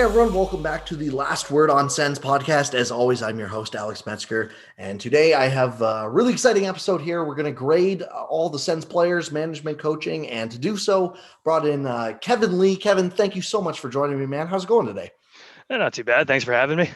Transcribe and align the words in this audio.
Hey 0.00 0.06
everyone, 0.06 0.32
welcome 0.32 0.62
back 0.62 0.86
to 0.86 0.96
the 0.96 1.10
Last 1.10 1.50
Word 1.50 1.68
on 1.68 1.90
Sens 1.90 2.18
podcast. 2.18 2.72
As 2.72 2.90
always, 2.90 3.22
I'm 3.22 3.38
your 3.38 3.48
host, 3.48 3.74
Alex 3.74 4.06
Metzger. 4.06 4.50
And 4.78 4.98
today 4.98 5.34
I 5.34 5.46
have 5.48 5.82
a 5.82 6.08
really 6.08 6.32
exciting 6.32 6.66
episode 6.66 7.02
here. 7.02 7.22
We're 7.22 7.34
going 7.34 7.44
to 7.44 7.52
grade 7.52 8.00
all 8.04 8.48
the 8.48 8.58
Sens 8.58 8.86
players, 8.86 9.30
management, 9.30 9.78
coaching. 9.78 10.26
And 10.28 10.50
to 10.52 10.58
do 10.58 10.78
so, 10.78 11.16
brought 11.44 11.66
in 11.66 11.84
uh, 11.84 12.16
Kevin 12.22 12.58
Lee. 12.58 12.76
Kevin, 12.76 13.10
thank 13.10 13.36
you 13.36 13.42
so 13.42 13.60
much 13.60 13.78
for 13.78 13.90
joining 13.90 14.18
me, 14.18 14.24
man. 14.24 14.46
How's 14.46 14.64
it 14.64 14.68
going 14.68 14.86
today? 14.86 15.10
Not 15.68 15.92
too 15.92 16.04
bad. 16.04 16.26
Thanks 16.26 16.46
for 16.46 16.54
having 16.54 16.78
me. 16.78 16.88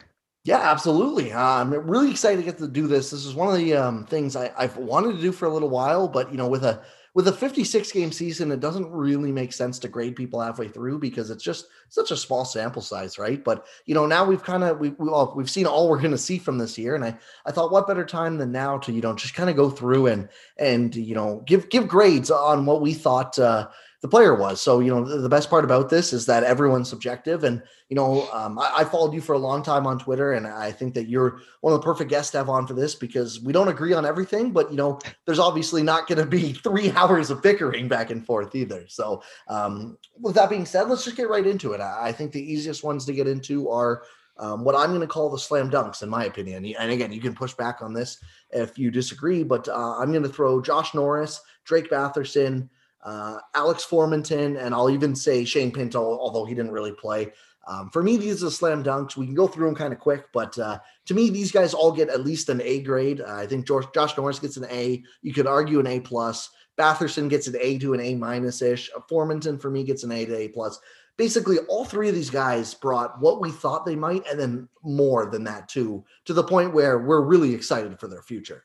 Yeah, 0.44 0.60
absolutely. 0.60 1.30
Uh, 1.30 1.42
I'm 1.42 1.74
really 1.74 2.10
excited 2.10 2.38
to 2.38 2.42
get 2.42 2.56
to 2.56 2.68
do 2.68 2.86
this. 2.86 3.10
This 3.10 3.26
is 3.26 3.34
one 3.34 3.50
of 3.50 3.56
the 3.56 3.74
um, 3.74 4.06
things 4.06 4.34
I, 4.34 4.50
I've 4.56 4.78
wanted 4.78 5.16
to 5.16 5.20
do 5.20 5.30
for 5.30 5.44
a 5.44 5.52
little 5.52 5.68
while, 5.68 6.08
but 6.08 6.30
you 6.30 6.38
know, 6.38 6.48
with 6.48 6.64
a 6.64 6.82
with 7.14 7.28
a 7.28 7.32
56 7.32 7.92
game 7.92 8.10
season, 8.10 8.50
it 8.50 8.58
doesn't 8.58 8.90
really 8.90 9.30
make 9.30 9.52
sense 9.52 9.78
to 9.78 9.88
grade 9.88 10.16
people 10.16 10.40
halfway 10.40 10.66
through 10.66 10.98
because 10.98 11.30
it's 11.30 11.44
just 11.44 11.68
such 11.88 12.10
a 12.10 12.16
small 12.16 12.44
sample 12.44 12.82
size, 12.82 13.20
right? 13.20 13.42
But 13.42 13.66
you 13.86 13.94
know, 13.94 14.04
now 14.04 14.24
we've 14.24 14.42
kind 14.42 14.64
of 14.64 14.80
we, 14.80 14.90
we 14.90 15.08
all 15.08 15.32
we've 15.36 15.50
seen 15.50 15.66
all 15.66 15.88
we're 15.88 16.00
going 16.00 16.10
to 16.10 16.18
see 16.18 16.38
from 16.38 16.58
this 16.58 16.76
year, 16.76 16.96
and 16.96 17.04
I 17.04 17.16
I 17.46 17.52
thought 17.52 17.70
what 17.70 17.86
better 17.86 18.04
time 18.04 18.36
than 18.36 18.50
now 18.50 18.78
to 18.78 18.92
you 18.92 19.00
know 19.00 19.14
just 19.14 19.34
kind 19.34 19.48
of 19.48 19.54
go 19.54 19.70
through 19.70 20.08
and 20.08 20.28
and 20.58 20.94
you 20.96 21.14
know 21.14 21.42
give 21.46 21.68
give 21.70 21.86
grades 21.86 22.32
on 22.32 22.66
what 22.66 22.82
we 22.82 22.92
thought 22.92 23.38
uh, 23.38 23.68
the 24.04 24.08
player 24.08 24.34
was. 24.34 24.60
So, 24.60 24.80
you 24.80 24.94
know, 24.94 25.02
the, 25.02 25.16
the, 25.16 25.30
best 25.30 25.48
part 25.48 25.64
about 25.64 25.88
this 25.88 26.12
is 26.12 26.26
that 26.26 26.44
everyone's 26.44 26.90
subjective. 26.90 27.42
And, 27.42 27.62
you 27.88 27.96
know, 27.96 28.28
um, 28.34 28.58
I, 28.58 28.70
I, 28.80 28.84
followed 28.84 29.14
you 29.14 29.22
for 29.22 29.32
a 29.32 29.38
long 29.38 29.62
time 29.62 29.86
on 29.86 29.98
Twitter, 29.98 30.34
and 30.34 30.46
I 30.46 30.72
think 30.72 30.92
that 30.92 31.08
you're 31.08 31.40
one 31.62 31.72
of 31.72 31.80
the 31.80 31.84
perfect 31.86 32.10
guests 32.10 32.30
to 32.32 32.36
have 32.36 32.50
on 32.50 32.66
for 32.66 32.74
this 32.74 32.94
because 32.94 33.40
we 33.40 33.50
don't 33.54 33.68
agree 33.68 33.94
on 33.94 34.04
everything, 34.04 34.50
but, 34.50 34.70
you 34.70 34.76
know, 34.76 34.98
there's 35.24 35.38
obviously 35.38 35.82
not 35.82 36.06
going 36.06 36.18
to 36.18 36.26
be 36.26 36.52
three 36.64 36.90
hours 36.90 37.30
of 37.30 37.40
bickering 37.40 37.88
back 37.88 38.10
and 38.10 38.26
forth 38.26 38.54
either. 38.54 38.84
So, 38.88 39.22
um, 39.48 39.96
with 40.20 40.34
that 40.34 40.50
being 40.50 40.66
said, 40.66 40.90
let's 40.90 41.04
just 41.04 41.16
get 41.16 41.30
right 41.30 41.46
into 41.46 41.72
it. 41.72 41.80
I, 41.80 42.08
I 42.08 42.12
think 42.12 42.32
the 42.32 42.52
easiest 42.52 42.84
ones 42.84 43.06
to 43.06 43.14
get 43.14 43.26
into 43.26 43.70
are. 43.70 44.02
Um, 44.36 44.64
what 44.64 44.74
I'm 44.74 44.88
going 44.88 45.00
to 45.00 45.06
call 45.06 45.30
the 45.30 45.38
slam 45.38 45.70
dunks, 45.70 46.02
in 46.02 46.08
my 46.08 46.24
opinion. 46.24 46.66
And 46.76 46.90
again, 46.90 47.12
you 47.12 47.20
can 47.20 47.36
push 47.36 47.54
back 47.54 47.82
on 47.82 47.94
this 47.94 48.18
if 48.50 48.76
you 48.76 48.90
disagree, 48.90 49.44
but 49.44 49.68
uh, 49.68 49.96
I'm 49.96 50.10
going 50.10 50.24
to 50.24 50.28
throw 50.28 50.60
Josh 50.60 50.92
Norris, 50.92 51.40
Drake 51.64 51.88
Batherson, 51.88 52.68
uh, 53.04 53.38
Alex 53.54 53.86
Formenton, 53.88 54.58
and 54.58 54.74
I'll 54.74 54.90
even 54.90 55.14
say 55.14 55.44
Shane 55.44 55.70
Pinto, 55.70 56.00
although 56.00 56.44
he 56.44 56.54
didn't 56.54 56.72
really 56.72 56.92
play. 56.92 57.32
Um, 57.66 57.90
for 57.90 58.02
me, 58.02 58.16
these 58.16 58.44
are 58.44 58.50
slam 58.50 58.84
dunks. 58.84 59.16
We 59.16 59.26
can 59.26 59.34
go 59.34 59.46
through 59.46 59.66
them 59.66 59.74
kind 59.74 59.92
of 59.92 59.98
quick, 59.98 60.26
but 60.32 60.58
uh, 60.58 60.78
to 61.06 61.14
me, 61.14 61.30
these 61.30 61.50
guys 61.50 61.72
all 61.72 61.92
get 61.92 62.08
at 62.08 62.24
least 62.24 62.48
an 62.48 62.60
A 62.62 62.80
grade. 62.80 63.20
Uh, 63.20 63.34
I 63.34 63.46
think 63.46 63.66
George, 63.66 63.86
Josh 63.94 64.16
Norris 64.16 64.38
gets 64.38 64.56
an 64.56 64.66
A. 64.70 65.02
You 65.22 65.32
could 65.32 65.46
argue 65.46 65.80
an 65.80 65.86
A 65.86 66.00
plus. 66.00 66.50
Batherson 66.78 67.28
gets 67.30 67.46
an 67.46 67.56
A 67.60 67.78
to 67.78 67.94
an 67.94 68.00
A 68.00 68.14
minus 68.16 68.60
ish. 68.60 68.90
Formenton 69.10 69.60
for 69.60 69.70
me 69.70 69.84
gets 69.84 70.02
an 70.02 70.12
A 70.12 70.24
to 70.26 70.36
A 70.36 70.48
plus. 70.48 70.78
Basically, 71.16 71.58
all 71.68 71.84
three 71.84 72.08
of 72.08 72.14
these 72.14 72.30
guys 72.30 72.74
brought 72.74 73.20
what 73.20 73.40
we 73.40 73.50
thought 73.50 73.86
they 73.86 73.94
might, 73.94 74.26
and 74.28 74.38
then 74.38 74.68
more 74.82 75.26
than 75.26 75.44
that 75.44 75.68
too, 75.68 76.04
to 76.24 76.32
the 76.32 76.42
point 76.42 76.74
where 76.74 76.98
we're 76.98 77.22
really 77.22 77.54
excited 77.54 78.00
for 78.00 78.08
their 78.08 78.22
future. 78.22 78.64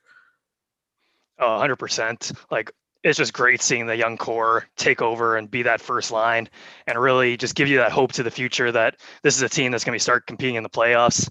Oh, 1.38 1.60
100%. 1.62 2.36
Like 2.52 2.72
it's 3.04 3.18
just 3.18 3.34
great 3.34 3.62
seeing 3.62 3.86
the 3.86 3.96
young 3.96 4.18
core 4.18 4.66
take 4.76 5.02
over 5.02 5.38
and 5.38 5.50
be 5.50 5.64
that 5.64 5.82
first 5.82 6.12
line 6.12 6.50
and 6.86 7.00
really 7.00 7.38
just 7.38 7.56
give 7.56 7.68
you 7.68 7.78
that 7.78 7.92
hope 7.92 8.12
to 8.14 8.24
the 8.24 8.32
future 8.32 8.72
that 8.72 8.98
this 9.24 9.36
is 9.36 9.42
a 9.42 9.50
team 9.50 9.72
that's 9.72 9.84
going 9.84 9.98
to 9.98 10.04
start 10.04 10.28
competing 10.28 10.56
in 10.56 10.64
the 10.64 10.70
playoffs. 10.70 11.30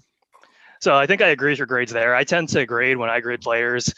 So 0.81 0.95
I 0.95 1.05
think 1.05 1.21
I 1.21 1.27
agree 1.27 1.51
with 1.51 1.59
your 1.59 1.67
grades 1.67 1.91
there. 1.91 2.15
I 2.15 2.23
tend 2.23 2.49
to 2.49 2.65
grade 2.65 2.97
when 2.97 3.09
I 3.09 3.19
grade 3.19 3.41
players, 3.41 3.93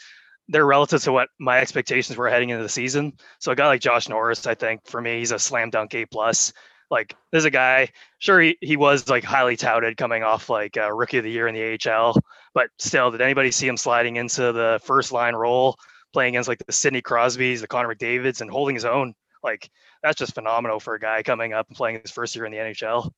they're 0.48 0.66
relative 0.66 1.02
to 1.04 1.12
what 1.12 1.28
my 1.38 1.58
expectations 1.58 2.18
were 2.18 2.28
heading 2.28 2.50
into 2.50 2.62
the 2.62 2.68
season. 2.68 3.12
So 3.38 3.52
a 3.52 3.56
guy 3.56 3.68
like 3.68 3.80
Josh 3.80 4.08
Norris, 4.08 4.46
I 4.46 4.54
think 4.54 4.86
for 4.86 5.00
me, 5.00 5.20
he's 5.20 5.32
a 5.32 5.38
slam 5.38 5.70
dunk 5.70 5.94
A 5.94 6.04
plus. 6.04 6.52
Like 6.90 7.16
there's 7.30 7.46
a 7.46 7.50
guy, 7.50 7.88
sure 8.18 8.40
he, 8.40 8.58
he 8.60 8.76
was 8.76 9.08
like 9.08 9.24
highly 9.24 9.56
touted 9.56 9.96
coming 9.96 10.22
off 10.22 10.50
like 10.50 10.76
rookie 10.76 11.18
of 11.18 11.24
the 11.24 11.30
year 11.30 11.46
in 11.46 11.54
the 11.54 11.78
AHL, 11.90 12.16
but 12.52 12.68
still, 12.78 13.10
did 13.10 13.22
anybody 13.22 13.50
see 13.50 13.66
him 13.66 13.78
sliding 13.78 14.16
into 14.16 14.52
the 14.52 14.78
first 14.84 15.10
line 15.10 15.34
role 15.34 15.78
playing 16.12 16.34
against 16.34 16.48
like 16.48 16.64
the 16.64 16.72
Sidney 16.72 17.02
Crosbys, 17.02 17.60
the 17.60 17.66
Connor 17.66 17.94
McDavid's, 17.94 18.40
and 18.40 18.50
holding 18.50 18.74
his 18.74 18.84
own. 18.84 19.14
Like 19.42 19.70
that's 20.02 20.18
just 20.18 20.34
phenomenal 20.34 20.80
for 20.80 20.94
a 20.94 21.00
guy 21.00 21.22
coming 21.22 21.52
up 21.52 21.68
and 21.68 21.76
playing 21.76 22.00
his 22.00 22.10
first 22.10 22.34
year 22.36 22.44
in 22.44 22.52
the 22.52 22.58
NHL. 22.58 23.12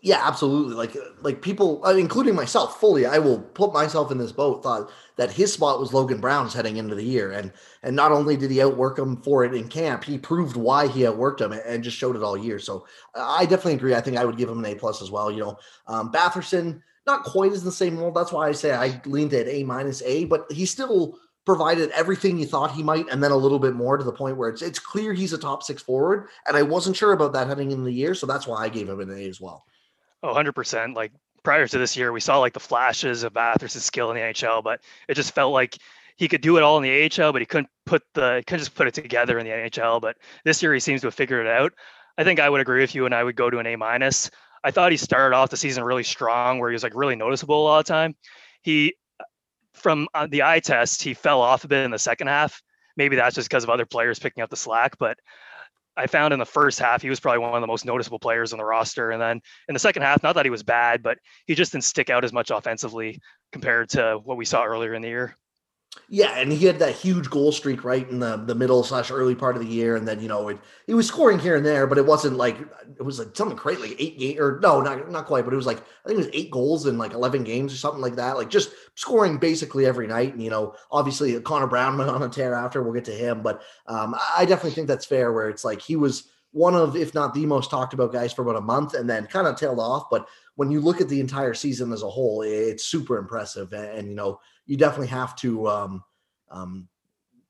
Yeah, 0.00 0.20
absolutely. 0.26 0.74
Like 0.74 0.96
like 1.20 1.42
people, 1.42 1.84
including 1.86 2.34
myself, 2.34 2.80
fully, 2.80 3.04
I 3.04 3.18
will 3.18 3.40
put 3.40 3.72
myself 3.72 4.10
in 4.10 4.18
this 4.18 4.32
boat. 4.32 4.62
Thought 4.62 4.90
that 5.16 5.30
his 5.30 5.52
spot 5.52 5.78
was 5.78 5.92
Logan 5.92 6.20
Brown's 6.20 6.54
heading 6.54 6.78
into 6.78 6.94
the 6.94 7.04
year, 7.04 7.32
and 7.32 7.52
and 7.82 7.94
not 7.94 8.10
only 8.10 8.36
did 8.36 8.50
he 8.50 8.62
outwork 8.62 8.98
him 8.98 9.22
for 9.22 9.44
it 9.44 9.54
in 9.54 9.68
camp, 9.68 10.02
he 10.02 10.18
proved 10.18 10.56
why 10.56 10.88
he 10.88 11.02
outworked 11.02 11.40
him 11.40 11.52
and 11.52 11.84
just 11.84 11.96
showed 11.96 12.16
it 12.16 12.22
all 12.22 12.36
year. 12.36 12.58
So 12.58 12.86
I 13.14 13.44
definitely 13.44 13.74
agree. 13.74 13.94
I 13.94 14.00
think 14.00 14.16
I 14.16 14.24
would 14.24 14.38
give 14.38 14.48
him 14.48 14.64
an 14.64 14.72
A 14.72 14.74
plus 14.74 15.02
as 15.02 15.10
well. 15.10 15.30
You 15.30 15.40
know, 15.40 15.58
um, 15.86 16.10
Batherson 16.10 16.80
not 17.06 17.24
quite 17.24 17.52
as 17.52 17.62
the 17.62 17.72
same 17.72 17.98
role. 17.98 18.12
That's 18.12 18.32
why 18.32 18.48
I 18.48 18.52
say 18.52 18.72
I 18.72 19.00
leaned 19.04 19.34
at 19.34 19.48
A 19.48 19.62
minus 19.64 20.02
A, 20.02 20.24
but 20.24 20.50
he 20.50 20.66
still 20.66 21.18
provided 21.44 21.90
everything 21.90 22.38
you 22.38 22.46
thought 22.46 22.72
he 22.72 22.82
might, 22.82 23.08
and 23.10 23.22
then 23.22 23.30
a 23.30 23.36
little 23.36 23.58
bit 23.58 23.74
more 23.74 23.96
to 23.96 24.04
the 24.04 24.12
point 24.12 24.36
where 24.36 24.48
it's 24.48 24.62
it's 24.62 24.78
clear 24.78 25.12
he's 25.12 25.32
a 25.32 25.38
top 25.38 25.62
six 25.62 25.82
forward. 25.82 26.28
And 26.46 26.56
I 26.56 26.62
wasn't 26.62 26.96
sure 26.96 27.12
about 27.12 27.32
that 27.32 27.48
heading 27.48 27.70
into 27.70 27.84
the 27.84 27.92
year, 27.92 28.14
so 28.14 28.26
that's 28.26 28.46
why 28.46 28.62
I 28.62 28.68
gave 28.68 28.88
him 28.88 29.00
an 29.00 29.10
A 29.10 29.28
as 29.28 29.40
well. 29.40 29.64
Oh, 30.22 30.34
100%. 30.34 30.94
Like 30.94 31.12
prior 31.42 31.66
to 31.66 31.78
this 31.78 31.96
year, 31.96 32.12
we 32.12 32.20
saw 32.20 32.38
like 32.38 32.52
the 32.52 32.60
flashes 32.60 33.22
of 33.24 33.32
Batherson's 33.32 33.84
skill 33.84 34.10
in 34.10 34.16
the 34.16 34.22
NHL, 34.22 34.62
but 34.62 34.80
it 35.08 35.14
just 35.14 35.34
felt 35.34 35.52
like 35.52 35.78
he 36.16 36.28
could 36.28 36.40
do 36.40 36.56
it 36.56 36.62
all 36.62 36.76
in 36.78 36.82
the 36.82 37.10
AHL, 37.22 37.32
but 37.32 37.42
he 37.42 37.46
couldn't 37.46 37.70
put 37.86 38.02
the 38.14 38.42
couldn't 38.46 38.60
just 38.60 38.74
put 38.74 38.86
it 38.86 38.94
together 38.94 39.38
in 39.38 39.46
the 39.46 39.52
NHL. 39.52 40.00
But 40.00 40.16
this 40.44 40.62
year 40.62 40.72
he 40.72 40.80
seems 40.80 41.00
to 41.00 41.08
have 41.08 41.14
figured 41.14 41.46
it 41.46 41.50
out. 41.50 41.72
I 42.18 42.24
think 42.24 42.40
I 42.40 42.48
would 42.48 42.60
agree 42.60 42.80
with 42.80 42.94
you, 42.94 43.06
and 43.06 43.14
I 43.14 43.24
would 43.24 43.36
go 43.36 43.50
to 43.50 43.58
an 43.58 43.66
A 43.66 43.76
minus. 43.76 44.30
I 44.64 44.70
thought 44.70 44.92
he 44.92 44.98
started 44.98 45.34
off 45.34 45.50
the 45.50 45.56
season 45.56 45.82
really 45.82 46.04
strong, 46.04 46.58
where 46.58 46.70
he 46.70 46.74
was 46.74 46.82
like 46.82 46.94
really 46.94 47.16
noticeable 47.16 47.62
a 47.62 47.64
lot 47.64 47.80
of 47.80 47.86
time. 47.86 48.14
He 48.62 48.94
from 49.74 50.08
uh, 50.14 50.26
the 50.30 50.42
eye 50.42 50.60
test, 50.60 51.02
he 51.02 51.14
fell 51.14 51.40
off 51.40 51.64
a 51.64 51.68
bit 51.68 51.84
in 51.84 51.90
the 51.90 51.98
second 51.98 52.26
half. 52.26 52.60
Maybe 52.96 53.16
that's 53.16 53.34
just 53.34 53.48
because 53.48 53.64
of 53.64 53.70
other 53.70 53.86
players 53.86 54.18
picking 54.18 54.42
up 54.42 54.50
the 54.50 54.56
slack, 54.56 54.98
but 54.98 55.18
I 55.96 56.06
found 56.06 56.32
in 56.32 56.38
the 56.38 56.46
first 56.46 56.78
half 56.78 57.02
he 57.02 57.10
was 57.10 57.20
probably 57.20 57.40
one 57.40 57.54
of 57.54 57.60
the 57.60 57.66
most 57.66 57.84
noticeable 57.84 58.18
players 58.18 58.52
on 58.52 58.58
the 58.58 58.64
roster. 58.64 59.10
And 59.10 59.20
then 59.20 59.40
in 59.68 59.74
the 59.74 59.78
second 59.78 60.02
half, 60.02 60.22
not 60.22 60.34
that 60.34 60.46
he 60.46 60.50
was 60.50 60.62
bad, 60.62 61.02
but 61.02 61.18
he 61.46 61.54
just 61.54 61.72
didn't 61.72 61.84
stick 61.84 62.10
out 62.10 62.24
as 62.24 62.32
much 62.32 62.50
offensively 62.50 63.20
compared 63.52 63.90
to 63.90 64.18
what 64.24 64.36
we 64.36 64.44
saw 64.44 64.64
earlier 64.64 64.94
in 64.94 65.02
the 65.02 65.08
year. 65.08 65.36
Yeah, 66.08 66.38
and 66.38 66.52
he 66.52 66.66
had 66.66 66.78
that 66.78 66.94
huge 66.94 67.30
goal 67.30 67.52
streak 67.52 67.84
right 67.84 68.08
in 68.08 68.18
the, 68.18 68.36
the 68.36 68.54
middle 68.54 68.82
slash 68.82 69.10
early 69.10 69.34
part 69.34 69.56
of 69.56 69.62
the 69.62 69.68
year, 69.68 69.96
and 69.96 70.06
then 70.06 70.20
you 70.20 70.28
know 70.28 70.48
it, 70.48 70.58
he 70.86 70.94
was 70.94 71.06
scoring 71.06 71.38
here 71.38 71.56
and 71.56 71.64
there, 71.64 71.86
but 71.86 71.96
it 71.96 72.04
wasn't 72.04 72.36
like 72.36 72.58
it 72.98 73.02
was 73.02 73.18
like 73.18 73.34
something 73.34 73.56
crazy, 73.56 73.80
like 73.80 73.96
eight 73.98 74.18
game 74.18 74.38
or 74.38 74.58
no, 74.62 74.80
not 74.80 75.10
not 75.10 75.26
quite, 75.26 75.44
but 75.44 75.54
it 75.54 75.56
was 75.56 75.66
like 75.66 75.78
I 75.78 76.08
think 76.08 76.20
it 76.20 76.26
was 76.26 76.34
eight 76.34 76.50
goals 76.50 76.86
in 76.86 76.98
like 76.98 77.12
eleven 77.12 77.44
games 77.44 77.72
or 77.72 77.76
something 77.76 78.00
like 78.00 78.16
that, 78.16 78.36
like 78.36 78.50
just 78.50 78.72
scoring 78.94 79.38
basically 79.38 79.86
every 79.86 80.06
night. 80.06 80.32
And 80.32 80.42
you 80.42 80.50
know, 80.50 80.74
obviously 80.90 81.38
Connor 81.40 81.66
Brown 81.66 81.96
went 81.98 82.10
on 82.10 82.22
a 82.22 82.28
tear 82.28 82.54
after. 82.54 82.82
We'll 82.82 82.92
get 82.92 83.06
to 83.06 83.12
him, 83.12 83.42
but 83.42 83.62
um, 83.86 84.14
I 84.36 84.44
definitely 84.44 84.72
think 84.72 84.88
that's 84.88 85.06
fair. 85.06 85.32
Where 85.32 85.48
it's 85.48 85.64
like 85.64 85.80
he 85.80 85.96
was 85.96 86.28
one 86.52 86.74
of, 86.74 86.94
if 86.94 87.14
not 87.14 87.32
the 87.32 87.46
most 87.46 87.70
talked 87.70 87.94
about 87.94 88.12
guys 88.12 88.34
for 88.34 88.42
about 88.42 88.56
a 88.56 88.60
month, 88.60 88.94
and 88.94 89.08
then 89.08 89.26
kind 89.26 89.46
of 89.46 89.56
tailed 89.56 89.80
off. 89.80 90.08
But 90.10 90.28
when 90.56 90.70
you 90.70 90.80
look 90.80 91.00
at 91.00 91.08
the 91.08 91.20
entire 91.20 91.54
season 91.54 91.92
as 91.92 92.02
a 92.02 92.10
whole, 92.10 92.42
it's 92.42 92.84
super 92.84 93.16
impressive, 93.16 93.72
and, 93.72 93.98
and 93.98 94.08
you 94.08 94.14
know 94.14 94.40
you 94.66 94.76
definitely 94.76 95.08
have 95.08 95.34
to 95.36 95.68
um, 95.68 96.04
um, 96.50 96.88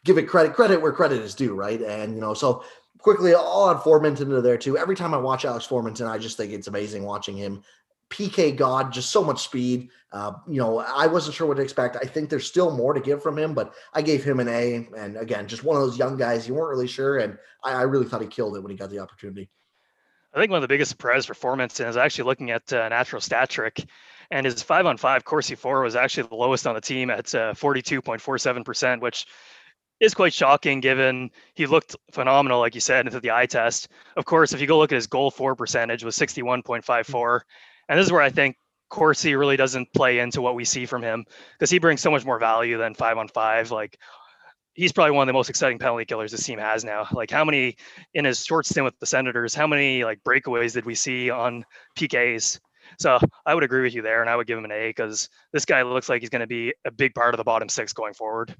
give 0.05 0.19
it 0.19 0.25
credit 0.25 0.55
credit 0.55 0.81
where 0.81 0.93
credit 0.93 1.20
is 1.20 1.35
due, 1.35 1.55
right? 1.55 1.81
And 1.81 2.14
you 2.14 2.20
know, 2.20 2.35
so 2.35 2.64
quickly, 2.99 3.35
I'll 3.35 3.70
add 3.70 3.79
Formenton 3.79 4.23
into 4.23 4.41
there 4.41 4.59
too. 4.59 4.79
Every 4.79 4.97
time 4.97 5.14
I 5.14 5.19
watch 5.19 5.44
Alex 5.44 5.67
Formenton, 5.67 6.09
I 6.09 6.19
just 6.19 6.37
think 6.37 6.53
it's 6.53 6.69
amazing 6.69 7.05
watching 7.05 7.37
him. 7.37 7.62
PK 8.11 8.55
God, 8.55 8.93
just 8.93 9.11
so 9.11 9.25
much 9.25 9.43
speed. 9.43 9.88
Uh, 10.12 10.32
you 10.47 10.61
know, 10.61 10.81
I 10.81 11.06
wasn't 11.06 11.35
sure 11.35 11.47
what 11.47 11.56
to 11.56 11.62
expect. 11.62 11.97
I 11.97 12.06
think 12.06 12.29
there's 12.29 12.47
still 12.47 12.70
more 12.76 12.93
to 12.93 13.00
give 13.00 13.23
from 13.23 13.38
him, 13.38 13.55
but 13.55 13.75
I 13.94 14.03
gave 14.03 14.23
him 14.23 14.38
an 14.38 14.49
A. 14.49 14.87
And 14.94 15.17
again, 15.17 15.49
just 15.49 15.64
one 15.64 15.79
of 15.79 15.82
those 15.82 15.99
young 15.99 16.19
guys 16.19 16.47
you 16.47 16.53
weren't 16.55 16.69
really 16.69 16.88
sure, 16.88 17.19
and 17.19 17.38
I, 17.64 17.73
I 17.73 17.82
really 17.82 18.05
thought 18.05 18.20
he 18.20 18.26
killed 18.26 18.56
it 18.56 18.61
when 18.61 18.70
he 18.70 18.76
got 18.76 18.91
the 18.91 18.99
opportunity. 18.99 19.49
I 20.35 20.38
think 20.38 20.50
one 20.50 20.59
of 20.59 20.62
the 20.62 20.69
biggest 20.69 20.91
surprise 20.91 21.26
performances 21.26 21.87
is 21.87 21.97
actually 21.97 22.25
looking 22.25 22.50
at 22.50 22.70
uh, 22.73 22.88
natural 22.88 23.20
stat 23.20 23.50
trick 23.50 23.85
and 24.32 24.46
his 24.46 24.62
five 24.62 24.87
on 24.87 24.96
five 24.96 25.25
Corsi 25.25 25.55
for 25.55 25.82
was 25.82 25.94
actually 25.94 26.26
the 26.26 26.34
lowest 26.34 26.67
on 26.67 26.75
the 26.75 26.81
team 26.81 27.11
at 27.11 27.34
uh, 27.34 27.52
42.47%, 27.52 29.00
which 29.00 29.26
is 30.00 30.14
quite 30.14 30.32
shocking 30.32 30.81
given 30.81 31.31
he 31.55 31.67
looked 31.67 31.94
phenomenal, 32.11 32.58
like 32.58 32.75
you 32.75 32.81
said, 32.81 33.06
into 33.06 33.20
the 33.20 33.31
eye 33.31 33.46
test. 33.46 33.88
Of 34.17 34.25
course, 34.25 34.55
if 34.55 34.61
you 34.61 34.67
go 34.67 34.79
look 34.79 34.90
at 34.90 34.96
his 34.96 35.06
goal 35.06 35.31
for 35.31 35.55
percentage 35.55 36.02
was 36.02 36.17
61.54. 36.17 37.40
And 37.88 37.99
this 37.99 38.06
is 38.06 38.12
where 38.12 38.23
I 38.23 38.31
think 38.31 38.56
Corsi 38.88 39.34
really 39.34 39.58
doesn't 39.58 39.93
play 39.93 40.19
into 40.19 40.40
what 40.40 40.55
we 40.55 40.64
see 40.64 40.87
from 40.87 41.02
him 41.02 41.26
because 41.52 41.70
he 41.70 41.78
brings 41.78 42.00
so 42.00 42.11
much 42.11 42.25
more 42.25 42.38
value 42.38 42.78
than 42.78 42.94
five 42.94 43.19
on 43.19 43.28
five. 43.28 43.70
Like 43.70 43.99
he's 44.73 44.93
probably 44.93 45.12
one 45.12 45.25
of 45.25 45.26
the 45.26 45.35
most 45.35 45.50
exciting 45.50 45.78
penalty 45.78 46.06
killers 46.06 46.32
this 46.32 46.46
team 46.46 46.58
has 46.58 46.85
now. 46.85 47.06
Like 47.12 47.31
how 47.31 47.44
many 47.44 47.76
in 48.14 48.25
his 48.25 48.43
short 48.43 48.64
stint 48.64 48.85
with 48.85 48.99
the 48.99 49.06
Senators, 49.06 49.55
how 49.55 49.67
many 49.67 50.05
like 50.05 50.25
breakaways 50.25 50.73
did 50.73 50.87
we 50.87 50.94
see 50.94 51.28
on 51.28 51.67
PKs? 51.99 52.58
So 52.99 53.19
I 53.47 53.55
would 53.55 53.65
agree 53.65 53.83
with 53.83 53.94
you 53.94 54.03
there, 54.03 54.21
and 54.21 54.31
I 54.31 54.37
would 54.37 54.47
give 54.47 54.59
him 54.59 54.65
an 54.65 54.73
A 54.73 54.89
because 54.89 55.29
this 55.53 55.65
guy 55.65 55.83
looks 55.83 56.09
like 56.09 56.21
he's 56.21 56.31
going 56.31 56.41
to 56.41 56.47
be 56.47 56.75
a 56.85 56.91
big 56.91 57.15
part 57.15 57.35
of 57.35 57.39
the 57.39 57.44
bottom 57.44 57.69
six 57.69 57.93
going 57.93 58.15
forward. 58.15 58.55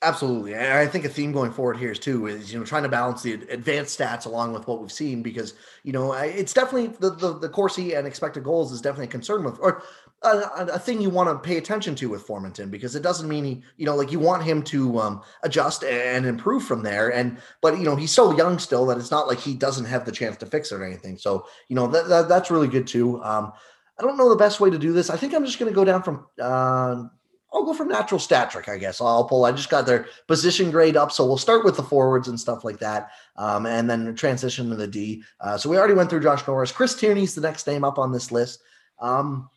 Absolutely. 0.00 0.54
And 0.54 0.74
I 0.74 0.86
think 0.86 1.04
a 1.04 1.08
theme 1.08 1.32
going 1.32 1.50
forward 1.50 1.76
here 1.76 1.90
is 1.90 1.98
too 1.98 2.28
is 2.28 2.52
you 2.52 2.58
know 2.58 2.64
trying 2.64 2.84
to 2.84 2.88
balance 2.88 3.22
the 3.22 3.32
advanced 3.32 3.98
stats 3.98 4.26
along 4.26 4.52
with 4.52 4.68
what 4.68 4.80
we've 4.80 4.92
seen 4.92 5.22
because 5.22 5.54
you 5.82 5.92
know 5.92 6.12
it's 6.12 6.54
definitely 6.54 6.96
the 7.00 7.10
the, 7.16 7.36
the 7.36 7.48
Corsi 7.48 7.94
and 7.94 8.06
expected 8.06 8.44
goals 8.44 8.70
is 8.70 8.80
definitely 8.80 9.06
a 9.06 9.10
concern 9.10 9.42
with 9.42 9.58
or 9.58 9.82
a, 10.22 10.66
a 10.74 10.78
thing 10.78 11.00
you 11.00 11.10
want 11.10 11.28
to 11.28 11.48
pay 11.48 11.58
attention 11.58 11.94
to 11.94 12.08
with 12.08 12.26
Formenton 12.26 12.70
because 12.70 12.96
it 12.96 13.02
doesn't 13.02 13.28
mean 13.28 13.44
he 13.44 13.62
you 13.76 13.86
know 13.86 13.94
like 13.94 14.10
you 14.10 14.18
want 14.18 14.42
him 14.42 14.62
to 14.64 14.98
um, 14.98 15.22
adjust 15.42 15.84
and 15.84 16.26
improve 16.26 16.64
from 16.64 16.82
there 16.82 17.12
and 17.12 17.38
but 17.60 17.78
you 17.78 17.84
know 17.84 17.94
he's 17.94 18.10
so 18.10 18.36
young 18.36 18.58
still 18.58 18.84
that 18.86 18.98
it's 18.98 19.12
not 19.12 19.28
like 19.28 19.38
he 19.38 19.54
doesn't 19.54 19.84
have 19.84 20.04
the 20.04 20.12
chance 20.12 20.36
to 20.36 20.46
fix 20.46 20.72
it 20.72 20.76
or 20.76 20.84
anything 20.84 21.16
so 21.16 21.46
you 21.68 21.76
know 21.76 21.86
that, 21.86 22.08
that 22.08 22.28
that's 22.28 22.50
really 22.50 22.68
good 22.68 22.86
too. 22.86 23.22
Um, 23.22 23.52
I 23.98 24.02
don't 24.02 24.16
know 24.16 24.28
the 24.28 24.36
best 24.36 24.60
way 24.60 24.70
to 24.70 24.78
do 24.78 24.92
this. 24.92 25.10
I 25.10 25.16
think 25.16 25.34
I'm 25.34 25.44
just 25.44 25.58
going 25.58 25.70
to 25.70 25.74
go 25.74 25.84
down 25.84 26.02
from 26.02 26.26
uh, 26.40 27.04
I'll 27.52 27.64
go 27.64 27.72
from 27.72 27.88
natural 27.88 28.20
stat 28.20 28.50
trick, 28.50 28.68
I 28.68 28.76
guess. 28.76 29.00
I'll 29.00 29.24
pull. 29.24 29.44
I 29.44 29.52
just 29.52 29.70
got 29.70 29.86
their 29.86 30.06
position 30.26 30.70
grade 30.70 30.96
up, 30.96 31.10
so 31.10 31.26
we'll 31.26 31.38
start 31.38 31.64
with 31.64 31.76
the 31.76 31.82
forwards 31.82 32.28
and 32.28 32.38
stuff 32.38 32.62
like 32.62 32.78
that, 32.80 33.10
um, 33.36 33.66
and 33.66 33.88
then 33.88 34.14
transition 34.14 34.68
to 34.68 34.76
the 34.76 34.86
D. 34.86 35.22
Uh, 35.40 35.56
so 35.56 35.70
we 35.70 35.78
already 35.78 35.94
went 35.94 36.10
through 36.10 36.20
Josh 36.20 36.46
Norris. 36.46 36.72
Chris 36.72 36.94
Tierney's 36.94 37.34
the 37.34 37.40
next 37.40 37.66
name 37.66 37.84
up 37.84 37.98
on 37.98 38.12
this 38.12 38.30
list. 38.30 38.62
Um, 39.00 39.48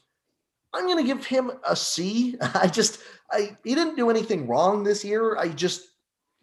I'm 0.73 0.85
going 0.85 0.97
to 0.97 1.03
give 1.03 1.25
him 1.25 1.51
a 1.67 1.75
C. 1.75 2.37
I 2.55 2.67
just, 2.67 2.99
I 3.31 3.57
he 3.63 3.75
didn't 3.75 3.95
do 3.95 4.09
anything 4.09 4.47
wrong 4.47 4.83
this 4.83 5.03
year. 5.03 5.37
I 5.37 5.49
just, 5.49 5.87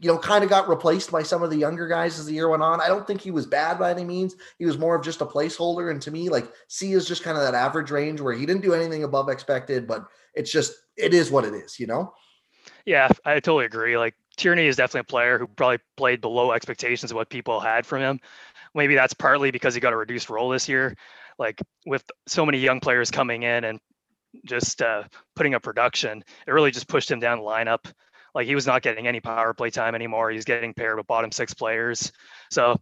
you 0.01 0.09
know, 0.09 0.19
kind 0.19 0.45
of 0.45 0.51
got 0.51 0.69
replaced 0.69 1.11
by 1.11 1.23
some 1.23 1.43
of 1.43 1.51
the 1.51 1.57
younger 1.57 1.89
guys 1.89 2.19
as 2.19 2.27
the 2.27 2.33
year 2.33 2.49
went 2.49 2.63
on. 2.63 2.81
I 2.81 2.87
don't 2.87 3.07
think 3.07 3.21
he 3.21 3.31
was 3.31 3.47
bad 3.47 3.79
by 3.79 3.91
any 3.91 4.05
means. 4.05 4.37
He 4.59 4.65
was 4.65 4.79
more 4.79 4.95
of 4.95 5.05
just 5.05 5.23
a 5.23 5.27
placeholder, 5.27 5.91
and 5.91 6.01
to 6.03 6.11
me, 6.11 6.29
like 6.29 6.53
C 6.69 6.93
is 6.93 7.07
just 7.07 7.25
kind 7.25 7.37
of 7.37 7.43
that 7.43 7.55
average 7.55 7.91
range 7.91 8.21
where 8.21 8.35
he 8.35 8.47
didn't 8.47 8.63
do 8.63 8.75
anything 8.75 9.03
above 9.03 9.29
expected, 9.29 9.89
but 9.89 10.07
it's 10.35 10.53
just 10.53 10.75
it 10.97 11.15
is 11.15 11.31
what 11.31 11.45
it 11.45 11.55
is, 11.55 11.81
you 11.81 11.87
know? 11.87 12.13
Yeah, 12.85 13.09
I 13.25 13.35
totally 13.35 13.65
agree. 13.65 13.99
Like 13.99 14.15
Tierney 14.37 14.67
is 14.67 14.77
definitely 14.77 15.01
a 15.01 15.05
player 15.05 15.39
who 15.39 15.47
probably 15.47 15.79
played 15.97 16.21
below 16.21 16.53
expectations 16.53 17.11
of 17.11 17.17
what 17.17 17.29
people 17.29 17.61
had 17.61 17.85
from 17.85 18.01
him. 18.01 18.21
Maybe 18.75 18.95
that's 18.95 19.15
partly 19.15 19.51
because 19.51 19.75
he 19.75 19.81
got 19.81 19.93
a 19.93 19.97
reduced 19.97 20.31
role 20.31 20.49
this 20.49 20.69
year. 20.69 20.97
Like 21.39 21.61
with 21.87 22.05
so 22.27 22.47
many 22.47 22.59
young 22.59 22.81
players 22.81 23.11
coming 23.11 23.43
in 23.43 23.65
and 23.65 23.81
just 24.45 24.83
uh, 24.83 25.05
putting 25.37 25.55
up 25.55 25.63
production, 25.63 26.23
it 26.47 26.51
really 26.51 26.71
just 26.71 26.89
pushed 26.89 27.11
him 27.11 27.21
down 27.21 27.39
the 27.39 27.45
lineup. 27.45 27.91
Like 28.35 28.47
he 28.47 28.55
was 28.55 28.67
not 28.67 28.83
getting 28.83 29.07
any 29.07 29.21
power 29.21 29.55
play 29.55 29.71
time 29.71 29.95
anymore. 29.95 30.31
He's 30.31 30.45
getting 30.45 30.75
paired 30.75 30.99
with 30.99 31.07
bottom 31.07 31.33
six 31.33 31.55
players. 31.55 32.13
So 32.51 32.77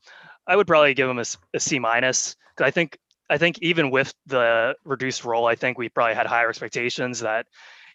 I 0.46 0.56
would 0.56 0.66
probably 0.66 0.94
give 0.94 1.08
him 1.08 1.18
a, 1.18 1.24
a 1.54 1.60
C 1.60 1.78
minus 1.78 2.36
because 2.54 2.66
I 2.66 2.70
think 2.70 2.98
I 3.28 3.38
think 3.38 3.58
even 3.60 3.90
with 3.90 4.14
the 4.26 4.76
reduced 4.84 5.24
role, 5.24 5.46
I 5.46 5.54
think 5.54 5.78
we 5.78 5.88
probably 5.88 6.14
had 6.14 6.26
higher 6.26 6.48
expectations 6.48 7.20
that 7.20 7.46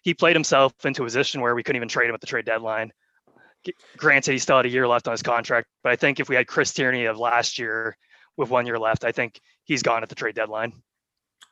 he 0.02 0.14
played 0.14 0.36
himself 0.36 0.72
into 0.84 1.02
a 1.02 1.06
position 1.06 1.40
where 1.40 1.54
we 1.54 1.62
couldn't 1.62 1.76
even 1.76 1.88
trade 1.88 2.08
him 2.08 2.14
at 2.14 2.20
the 2.20 2.26
trade 2.26 2.44
deadline. 2.44 2.92
Granted, 3.96 4.32
he 4.32 4.38
still 4.38 4.56
had 4.56 4.66
a 4.66 4.70
year 4.70 4.88
left 4.88 5.06
on 5.06 5.12
his 5.12 5.22
contract, 5.22 5.68
but 5.82 5.92
I 5.92 5.96
think 5.96 6.18
if 6.18 6.28
we 6.28 6.34
had 6.34 6.48
Chris 6.48 6.72
Tierney 6.72 7.04
of 7.04 7.18
last 7.18 7.58
year 7.58 7.96
with 8.36 8.50
one 8.50 8.66
year 8.66 8.78
left, 8.78 9.04
I 9.04 9.12
think 9.12 9.40
he's 9.64 9.82
gone 9.82 10.02
at 10.02 10.08
the 10.08 10.16
trade 10.16 10.34
deadline. 10.34 10.72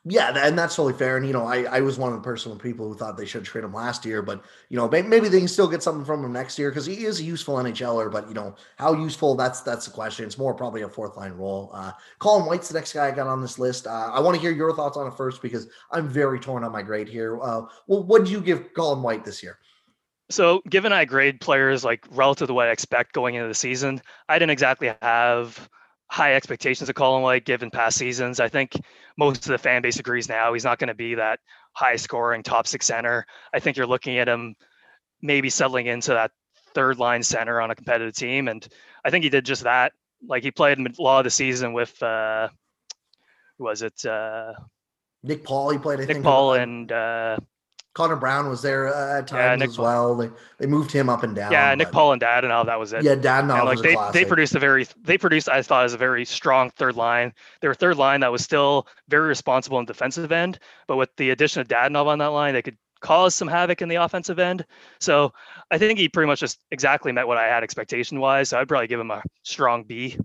Yeah, 0.03 0.33
and 0.35 0.57
that's 0.57 0.75
totally 0.75 0.97
fair. 0.97 1.17
And 1.17 1.27
you 1.27 1.33
know, 1.33 1.45
I, 1.45 1.63
I 1.63 1.81
was 1.81 1.99
one 1.99 2.11
of 2.11 2.17
the 2.17 2.23
personal 2.23 2.57
people 2.57 2.87
who 2.87 2.97
thought 2.97 3.17
they 3.17 3.25
should 3.25 3.45
trade 3.45 3.63
him 3.63 3.73
last 3.73 4.03
year, 4.03 4.23
but 4.23 4.43
you 4.69 4.75
know, 4.75 4.89
maybe 4.89 5.29
they 5.29 5.37
can 5.37 5.47
still 5.47 5.67
get 5.67 5.83
something 5.83 6.03
from 6.03 6.25
him 6.25 6.33
next 6.33 6.57
year 6.57 6.71
because 6.71 6.87
he 6.87 7.05
is 7.05 7.19
a 7.19 7.23
useful 7.23 7.55
NHLer. 7.57 8.11
But 8.11 8.27
you 8.27 8.33
know, 8.33 8.55
how 8.77 8.93
useful? 8.93 9.35
That's 9.35 9.61
that's 9.61 9.85
the 9.85 9.91
question. 9.91 10.25
It's 10.25 10.39
more 10.39 10.55
probably 10.55 10.81
a 10.81 10.89
fourth 10.89 11.17
line 11.17 11.33
role. 11.33 11.69
Uh, 11.71 11.91
Colin 12.17 12.47
White's 12.47 12.69
the 12.69 12.73
next 12.73 12.93
guy 12.93 13.09
I 13.09 13.11
got 13.11 13.27
on 13.27 13.41
this 13.41 13.59
list. 13.59 13.85
Uh, 13.85 14.09
I 14.11 14.19
want 14.21 14.33
to 14.35 14.41
hear 14.41 14.51
your 14.51 14.75
thoughts 14.75 14.97
on 14.97 15.05
it 15.05 15.13
first 15.13 15.39
because 15.39 15.67
I'm 15.91 16.09
very 16.09 16.39
torn 16.39 16.63
on 16.63 16.71
my 16.71 16.81
grade 16.81 17.07
here. 17.07 17.39
Uh, 17.39 17.61
well, 17.85 18.03
what 18.03 18.23
did 18.23 18.31
you 18.31 18.41
give 18.41 18.73
Colin 18.73 19.03
White 19.03 19.23
this 19.23 19.43
year? 19.43 19.59
So, 20.31 20.63
given 20.67 20.91
I 20.93 21.05
grade 21.05 21.41
players 21.41 21.83
like 21.83 22.07
relative 22.09 22.47
to 22.47 22.55
what 22.55 22.67
I 22.67 22.71
expect 22.71 23.13
going 23.13 23.35
into 23.35 23.49
the 23.49 23.53
season, 23.53 24.01
I 24.27 24.39
didn't 24.39 24.51
exactly 24.51 24.91
have 25.03 25.69
high 26.11 26.35
expectations 26.35 26.89
of 26.89 26.95
Colin 26.95 27.23
White 27.23 27.45
given 27.45 27.71
past 27.71 27.97
seasons. 27.97 28.41
I 28.41 28.49
think 28.49 28.77
most 29.17 29.45
of 29.45 29.51
the 29.51 29.57
fan 29.57 29.81
base 29.81 29.97
agrees 29.97 30.27
now 30.27 30.53
he's 30.53 30.65
not 30.65 30.77
going 30.77 30.89
to 30.89 30.93
be 30.93 31.15
that 31.15 31.39
high 31.71 31.95
scoring 31.95 32.43
top 32.43 32.67
six 32.67 32.85
center. 32.85 33.25
I 33.53 33.61
think 33.61 33.77
you're 33.77 33.87
looking 33.87 34.17
at 34.17 34.27
him 34.27 34.55
maybe 35.21 35.49
settling 35.49 35.85
into 35.85 36.11
that 36.11 36.31
third 36.73 36.99
line 36.99 37.23
center 37.23 37.61
on 37.61 37.71
a 37.71 37.75
competitive 37.75 38.13
team. 38.13 38.49
And 38.49 38.67
I 39.05 39.09
think 39.09 39.23
he 39.23 39.29
did 39.29 39.45
just 39.45 39.63
that. 39.63 39.93
Like 40.27 40.43
he 40.43 40.51
played 40.51 40.79
a 40.79 41.01
lot 41.01 41.19
of 41.19 41.23
the 41.23 41.29
season 41.29 41.71
with, 41.71 42.03
uh, 42.03 42.49
was 43.57 43.81
it? 43.81 44.05
Uh, 44.05 44.51
Nick 45.23 45.45
Paul, 45.45 45.69
he 45.69 45.77
played, 45.77 45.99
I 45.99 46.01
Nick 46.01 46.15
think. 46.15 46.23
Paul 46.25 46.55
and 46.55 46.91
uh, 46.91 47.37
Connor 47.93 48.15
Brown 48.15 48.47
was 48.47 48.61
there 48.61 48.87
uh, 48.87 49.19
at 49.19 49.27
times 49.27 49.59
yeah, 49.59 49.67
as 49.67 49.77
well. 49.77 50.15
They 50.15 50.29
they 50.59 50.65
moved 50.65 50.91
him 50.91 51.09
up 51.09 51.23
and 51.23 51.35
down. 51.35 51.51
Yeah, 51.51 51.75
Nick 51.75 51.91
Paul 51.91 52.13
and 52.13 52.21
Dadonov, 52.21 52.67
that 52.67 52.79
was 52.79 52.93
it. 52.93 53.03
Yeah, 53.03 53.15
Dadonov. 53.15 53.65
like 53.65 53.79
they 53.79 53.97
they 54.13 54.25
produced 54.25 54.55
a 54.55 54.59
very 54.59 54.87
they 55.01 55.17
produced 55.17 55.49
I 55.49 55.61
thought 55.61 55.83
as 55.83 55.93
a 55.93 55.97
very 55.97 56.23
strong 56.23 56.69
third 56.69 56.95
line. 56.95 57.33
They 57.59 57.67
were 57.67 57.73
third 57.73 57.97
line 57.97 58.21
that 58.21 58.31
was 58.31 58.43
still 58.43 58.87
very 59.09 59.27
responsible 59.27 59.79
in 59.79 59.85
defensive 59.85 60.31
end, 60.31 60.59
but 60.87 60.95
with 60.95 61.09
the 61.17 61.31
addition 61.31 61.61
of 61.61 61.67
Dadonov 61.67 62.07
on 62.07 62.19
that 62.19 62.27
line, 62.27 62.53
they 62.53 62.61
could 62.61 62.77
cause 63.01 63.35
some 63.35 63.47
havoc 63.47 63.81
in 63.81 63.89
the 63.89 63.95
offensive 63.95 64.39
end. 64.39 64.65
So 64.99 65.33
I 65.69 65.77
think 65.77 65.99
he 65.99 66.07
pretty 66.07 66.27
much 66.27 66.39
just 66.39 66.59
exactly 66.71 67.11
met 67.11 67.27
what 67.27 67.37
I 67.37 67.47
had 67.47 67.63
expectation 67.63 68.19
wise. 68.19 68.49
So 68.49 68.59
I'd 68.59 68.67
probably 68.67 68.87
give 68.87 68.99
him 68.99 69.11
a 69.11 69.21
strong 69.43 69.83
B. 69.83 70.17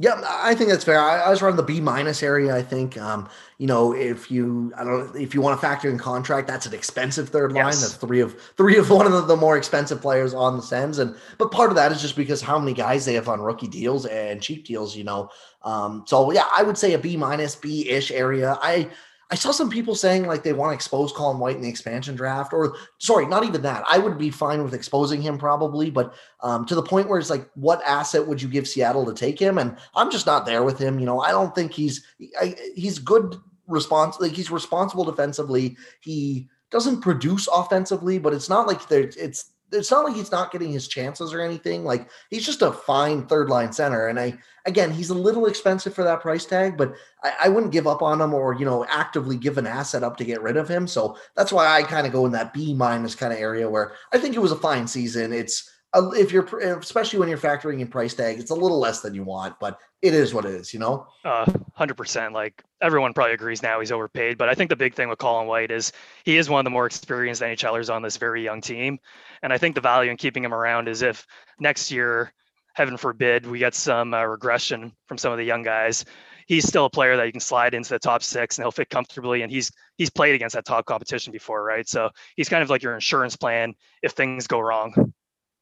Yeah, 0.00 0.20
I 0.24 0.54
think 0.54 0.70
that's 0.70 0.84
fair. 0.84 1.00
I, 1.00 1.22
I 1.22 1.30
was 1.30 1.42
around 1.42 1.56
the 1.56 1.64
B 1.64 1.80
minus 1.80 2.22
area. 2.22 2.54
I 2.54 2.62
think, 2.62 2.96
um, 2.98 3.28
you 3.58 3.66
know, 3.66 3.92
if 3.92 4.30
you, 4.30 4.72
I 4.76 4.84
don't 4.84 5.16
if 5.16 5.34
you 5.34 5.40
want 5.40 5.58
to 5.58 5.60
factor 5.60 5.90
in 5.90 5.98
contract, 5.98 6.46
that's 6.46 6.66
an 6.66 6.74
expensive 6.74 7.30
third 7.30 7.52
line. 7.52 7.66
Yes. 7.66 7.80
That's 7.80 7.94
three 7.94 8.20
of 8.20 8.40
three 8.56 8.78
of 8.78 8.90
one 8.90 9.12
of 9.12 9.26
the, 9.26 9.36
more 9.36 9.56
expensive 9.56 10.00
players 10.00 10.34
on 10.34 10.56
the 10.56 10.62
Sens, 10.62 10.98
and 10.98 11.16
but 11.36 11.50
part 11.50 11.70
of 11.70 11.76
that 11.76 11.90
is 11.90 12.00
just 12.00 12.14
because 12.14 12.40
how 12.40 12.58
many 12.60 12.74
guys 12.74 13.04
they 13.04 13.14
have 13.14 13.28
on 13.28 13.40
rookie 13.40 13.66
deals 13.66 14.06
and 14.06 14.40
cheap 14.40 14.64
deals. 14.64 14.96
You 14.96 15.02
know, 15.04 15.30
um, 15.62 16.04
so 16.06 16.30
yeah, 16.30 16.46
I 16.56 16.62
would 16.62 16.78
say 16.78 16.92
a 16.92 16.98
B 16.98 17.16
minus, 17.16 17.56
B 17.56 17.88
ish 17.88 18.12
area. 18.12 18.56
I 18.62 18.88
I 19.30 19.34
saw 19.34 19.50
some 19.50 19.68
people 19.68 19.94
saying 19.94 20.26
like 20.26 20.42
they 20.42 20.54
want 20.54 20.70
to 20.70 20.74
expose 20.74 21.12
Colin 21.12 21.38
White 21.38 21.56
in 21.56 21.62
the 21.62 21.68
expansion 21.68 22.16
draft, 22.16 22.54
or 22.54 22.76
sorry, 22.98 23.26
not 23.26 23.44
even 23.44 23.60
that. 23.62 23.84
I 23.88 23.98
would 23.98 24.16
be 24.16 24.30
fine 24.30 24.62
with 24.62 24.72
exposing 24.72 25.20
him 25.20 25.36
probably, 25.36 25.90
but 25.90 26.14
um, 26.40 26.64
to 26.66 26.74
the 26.74 26.82
point 26.82 27.08
where 27.08 27.18
it's 27.18 27.28
like, 27.28 27.48
what 27.54 27.82
asset 27.84 28.26
would 28.26 28.40
you 28.40 28.48
give 28.48 28.66
Seattle 28.66 29.04
to 29.04 29.12
take 29.12 29.38
him? 29.38 29.58
And 29.58 29.76
I'm 29.94 30.10
just 30.10 30.26
not 30.26 30.46
there 30.46 30.62
with 30.62 30.78
him. 30.78 30.98
You 30.98 31.04
know, 31.04 31.20
I 31.20 31.30
don't 31.30 31.54
think 31.54 31.72
he's 31.72 32.04
I, 32.40 32.56
he's 32.74 32.98
good 32.98 33.36
response. 33.66 34.18
Like 34.18 34.32
he's 34.32 34.50
responsible 34.50 35.04
defensively. 35.04 35.76
He 36.00 36.48
doesn't 36.70 37.02
produce 37.02 37.48
offensively, 37.48 38.18
but 38.18 38.32
it's 38.32 38.48
not 38.48 38.66
like 38.66 38.88
there. 38.88 39.10
It's 39.16 39.52
it's 39.72 39.90
not 39.90 40.04
like 40.04 40.14
he's 40.14 40.32
not 40.32 40.50
getting 40.50 40.72
his 40.72 40.88
chances 40.88 41.32
or 41.32 41.40
anything. 41.40 41.84
Like 41.84 42.08
he's 42.30 42.46
just 42.46 42.62
a 42.62 42.72
fine 42.72 43.26
third 43.26 43.48
line 43.48 43.72
center. 43.72 44.08
And 44.08 44.18
I, 44.18 44.38
again, 44.66 44.90
he's 44.90 45.10
a 45.10 45.14
little 45.14 45.46
expensive 45.46 45.94
for 45.94 46.04
that 46.04 46.20
price 46.20 46.44
tag, 46.44 46.76
but 46.76 46.94
I, 47.22 47.32
I, 47.44 47.48
wouldn't 47.48 47.72
give 47.72 47.86
up 47.86 48.02
on 48.02 48.20
him 48.20 48.32
or, 48.34 48.54
you 48.54 48.64
know, 48.64 48.84
actively 48.88 49.36
give 49.36 49.58
an 49.58 49.66
asset 49.66 50.02
up 50.02 50.16
to 50.18 50.24
get 50.24 50.42
rid 50.42 50.56
of 50.56 50.68
him. 50.68 50.86
So 50.86 51.16
that's 51.36 51.52
why 51.52 51.66
I 51.66 51.82
kind 51.82 52.06
of 52.06 52.12
go 52.12 52.26
in 52.26 52.32
that 52.32 52.54
B 52.54 52.74
minus 52.74 53.14
kind 53.14 53.32
of 53.32 53.38
area 53.38 53.68
where 53.68 53.92
I 54.12 54.18
think 54.18 54.34
it 54.34 54.40
was 54.40 54.52
a 54.52 54.56
fine 54.56 54.86
season. 54.86 55.32
It's, 55.32 55.70
if 55.94 56.32
you're, 56.32 56.44
especially 56.78 57.18
when 57.18 57.28
you're 57.28 57.38
factoring 57.38 57.80
in 57.80 57.88
price 57.88 58.14
tag, 58.14 58.38
it's 58.38 58.50
a 58.50 58.54
little 58.54 58.78
less 58.78 59.00
than 59.00 59.14
you 59.14 59.24
want, 59.24 59.58
but 59.58 59.78
it 60.02 60.14
is 60.14 60.34
what 60.34 60.44
it 60.44 60.52
is, 60.52 60.72
you 60.72 60.80
know? 60.80 61.06
Uh, 61.24 61.46
100%. 61.78 62.32
Like 62.32 62.62
everyone 62.80 63.14
probably 63.14 63.32
agrees 63.32 63.62
now 63.62 63.80
he's 63.80 63.92
overpaid. 63.92 64.38
But 64.38 64.48
I 64.48 64.54
think 64.54 64.70
the 64.70 64.76
big 64.76 64.94
thing 64.94 65.08
with 65.08 65.18
Colin 65.18 65.46
White 65.46 65.70
is 65.70 65.92
he 66.24 66.36
is 66.36 66.50
one 66.50 66.60
of 66.60 66.64
the 66.64 66.70
more 66.70 66.86
experienced 66.86 67.42
NHLers 67.42 67.92
on 67.92 68.02
this 68.02 68.16
very 68.16 68.44
young 68.44 68.60
team. 68.60 68.98
And 69.42 69.52
I 69.52 69.58
think 69.58 69.74
the 69.74 69.80
value 69.80 70.10
in 70.10 70.16
keeping 70.16 70.44
him 70.44 70.54
around 70.54 70.88
is 70.88 71.02
if 71.02 71.26
next 71.58 71.90
year, 71.90 72.32
heaven 72.74 72.96
forbid, 72.96 73.46
we 73.46 73.58
get 73.58 73.74
some 73.74 74.14
uh, 74.14 74.24
regression 74.24 74.92
from 75.06 75.18
some 75.18 75.32
of 75.32 75.38
the 75.38 75.44
young 75.44 75.62
guys, 75.62 76.04
he's 76.46 76.66
still 76.66 76.86
a 76.86 76.90
player 76.90 77.16
that 77.16 77.26
you 77.26 77.32
can 77.32 77.40
slide 77.40 77.74
into 77.74 77.90
the 77.90 77.98
top 77.98 78.22
six 78.22 78.56
and 78.56 78.64
he'll 78.64 78.70
fit 78.70 78.90
comfortably. 78.90 79.42
And 79.42 79.50
he's 79.50 79.72
he's 79.96 80.10
played 80.10 80.34
against 80.34 80.54
that 80.54 80.64
top 80.64 80.86
competition 80.86 81.32
before, 81.32 81.64
right? 81.64 81.88
So 81.88 82.10
he's 82.36 82.48
kind 82.48 82.62
of 82.62 82.70
like 82.70 82.82
your 82.82 82.94
insurance 82.94 83.36
plan 83.36 83.74
if 84.02 84.12
things 84.12 84.46
go 84.46 84.60
wrong. 84.60 85.12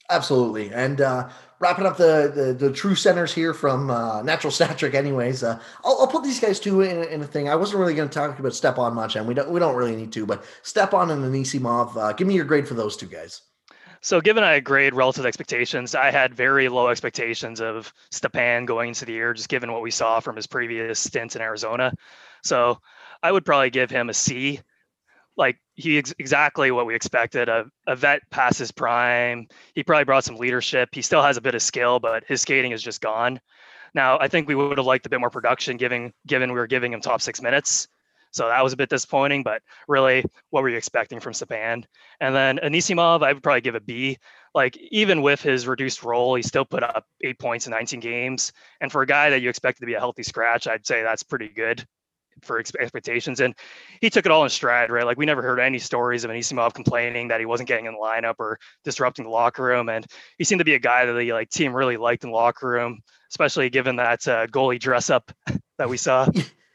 Absolutely. 0.09 0.73
And 0.73 1.01
uh, 1.01 1.29
wrapping 1.59 1.87
up 1.87 1.97
the, 1.97 2.33
the, 2.35 2.67
the 2.67 2.73
true 2.73 2.95
centers 2.95 3.33
here 3.33 3.55
from 3.55 3.91
uh, 3.91 4.23
Natural 4.23 4.51
Stat 4.51 4.79
Trick, 4.79 4.95
anyways. 4.95 5.43
Uh, 5.43 5.59
I'll, 5.85 5.99
I'll, 6.01 6.07
put 6.07 6.23
these 6.23 6.41
guys 6.41 6.61
too 6.61 6.83
in, 6.83 7.05
in 7.09 7.23
a 7.23 7.27
thing. 7.27 7.49
I 7.49 7.57
wasn't 7.57 7.81
really 7.81 7.95
going 7.95 8.09
to 8.09 8.15
talk 8.15 8.39
about 8.39 8.55
Stepan 8.55 8.95
much, 8.95 9.17
and 9.17 9.27
we 9.27 9.35
don't 9.35 9.51
we 9.51 9.61
don't 9.61 9.77
really 9.77 9.97
need 9.97 10.13
to. 10.13 10.27
But 10.27 10.45
Stepan 10.63 11.11
and 11.11 11.25
Anisimov, 11.25 11.97
uh, 11.97 12.13
give 12.13 12.27
me 12.27 12.35
your 12.35 12.45
grade 12.45 12.69
for 12.69 12.75
those 12.75 12.97
two 12.97 13.07
guys. 13.07 13.43
So, 14.03 14.21
given 14.21 14.45
I 14.45 14.61
grade 14.61 14.95
relative 14.95 15.27
expectations, 15.27 15.95
I 15.95 16.11
had 16.11 16.35
very 16.35 16.69
low 16.69 16.89
expectations 16.89 17.61
of 17.61 17.93
Stepan 18.11 18.67
going 18.67 18.89
into 18.89 19.05
the 19.05 19.13
year, 19.13 19.35
just 19.35 19.49
given 19.49 19.73
what 19.73 19.83
we 19.83 19.91
saw 19.91 20.21
from 20.21 20.37
his 20.37 20.47
previous 20.47 21.01
stints 21.01 21.35
in 21.35 21.43
Arizona. 21.43 21.93
So, 22.45 22.81
I 23.23 23.33
would 23.33 23.45
probably 23.45 23.71
give 23.71 23.91
him 23.91 24.09
a 24.09 24.15
C 24.15 24.61
like 25.37 25.59
he 25.75 25.99
ex- 25.99 26.15
exactly 26.19 26.71
what 26.71 26.87
we 26.87 26.95
expected. 26.95 27.49
A, 27.49 27.67
a 27.87 27.97
vet 27.97 28.23
past 28.31 28.59
his 28.59 28.73
prime. 28.73 29.47
He 29.75 29.83
probably 29.83 30.05
brought 30.05 30.25
some 30.25 30.37
leadership. 30.37 30.91
He 30.93 31.03
still 31.03 31.23
has 31.23 31.37
a 31.37 31.41
bit 31.41 31.55
of 31.55 31.63
skill, 31.63 32.01
but 32.01 32.25
his 32.27 32.43
skating 32.43 32.73
is 32.73 32.83
just 32.83 33.01
gone. 33.01 33.41
Now, 33.95 34.19
I 34.19 34.29
think 34.29 34.49
we 34.49 34.55
would 34.55 34.79
have 34.79 34.87
liked 34.87 35.07
a 35.07 35.09
bit 35.11 35.21
more 35.21 35.31
production, 35.31 35.77
given 35.77 36.13
given 36.27 36.53
we 36.53 36.59
were 36.59 36.67
giving 36.67 36.93
him 36.93 37.01
top 37.01 37.21
six 37.21 37.41
minutes. 37.41 37.89
So 38.33 38.49
that 38.49 38.63
was 38.63 38.75
a 38.75 38.77
bit 38.77 38.91
disappointing, 38.91 39.43
but 39.43 39.63
really, 39.89 40.23
what 40.51 40.63
were 40.63 40.69
you 40.69 40.77
expecting 40.77 41.21
from 41.21 41.33
Stepan? 41.33 41.87
And 42.21 42.35
then 42.35 42.59
Anisimov, 42.59 43.23
I 43.23 43.33
would 43.33 43.43
probably 43.43 43.63
give 43.63 43.77
a 43.77 43.81
B. 43.81 44.19
Like, 44.55 44.77
even 44.91 45.23
with 45.23 45.41
his 45.41 45.67
reduced 45.67 46.03
role, 46.03 46.35
he 46.35 46.43
still 46.43 46.67
put 46.67 46.83
up 46.83 47.07
eight 47.25 47.39
points 47.39 47.67
in 47.67 47.71
19 47.71 48.01
games. 48.01 48.53
And 48.81 48.93
for 48.93 49.01
a 49.01 49.07
guy 49.07 49.31
that 49.31 49.41
you 49.41 49.49
expected 49.49 49.81
to 49.81 49.87
be 49.87 49.95
a 49.95 50.01
healthy 50.01 50.23
scratch, 50.23 50.67
I'd 50.67 50.87
say 50.87 51.03
that's 51.03 51.23
pretty 51.23 51.49
good 51.49 51.87
for 52.43 52.59
expectations. 52.59 53.41
And 53.41 53.55
he 54.01 54.11
took 54.11 54.27
it 54.27 54.33
all 54.33 54.45
in 54.45 54.51
stride, 54.51 54.91
right? 54.91 55.05
Like 55.05 55.19
we 55.19 55.27
never 55.27 55.43
heard 55.43 55.59
any 55.59 55.79
stories 55.79 56.25
of 56.25 56.31
Anisimov 56.31 56.75
complaining 56.75 57.29
that 57.29 57.41
he 57.41 57.47
wasn't 57.47 57.69
getting 57.69 57.87
in 57.87 57.95
the 57.95 57.99
lineup 57.99 58.35
or 58.39 58.59
disrupting 58.85 59.25
the 59.25 59.31
locker 59.31 59.63
room. 59.63 59.89
And 59.89 60.07
he 60.39 60.45
seemed 60.45 60.61
to 60.61 60.65
be 60.65 60.75
a 60.75 60.79
guy 60.79 61.07
that 61.07 61.13
the 61.13 61.33
like 61.33 61.51
team 61.51 61.75
really 61.75 61.97
liked 61.97 62.25
in 62.25 62.31
the 62.31 62.37
locker 62.37 62.69
room, 62.69 63.01
especially 63.31 63.71
given 63.71 63.97
that 63.97 64.27
uh, 64.29 64.47
goalie 64.47 64.81
dress 64.81 65.11
up 65.11 65.33
that 65.79 65.89
we 65.89 65.97
saw. 65.97 66.29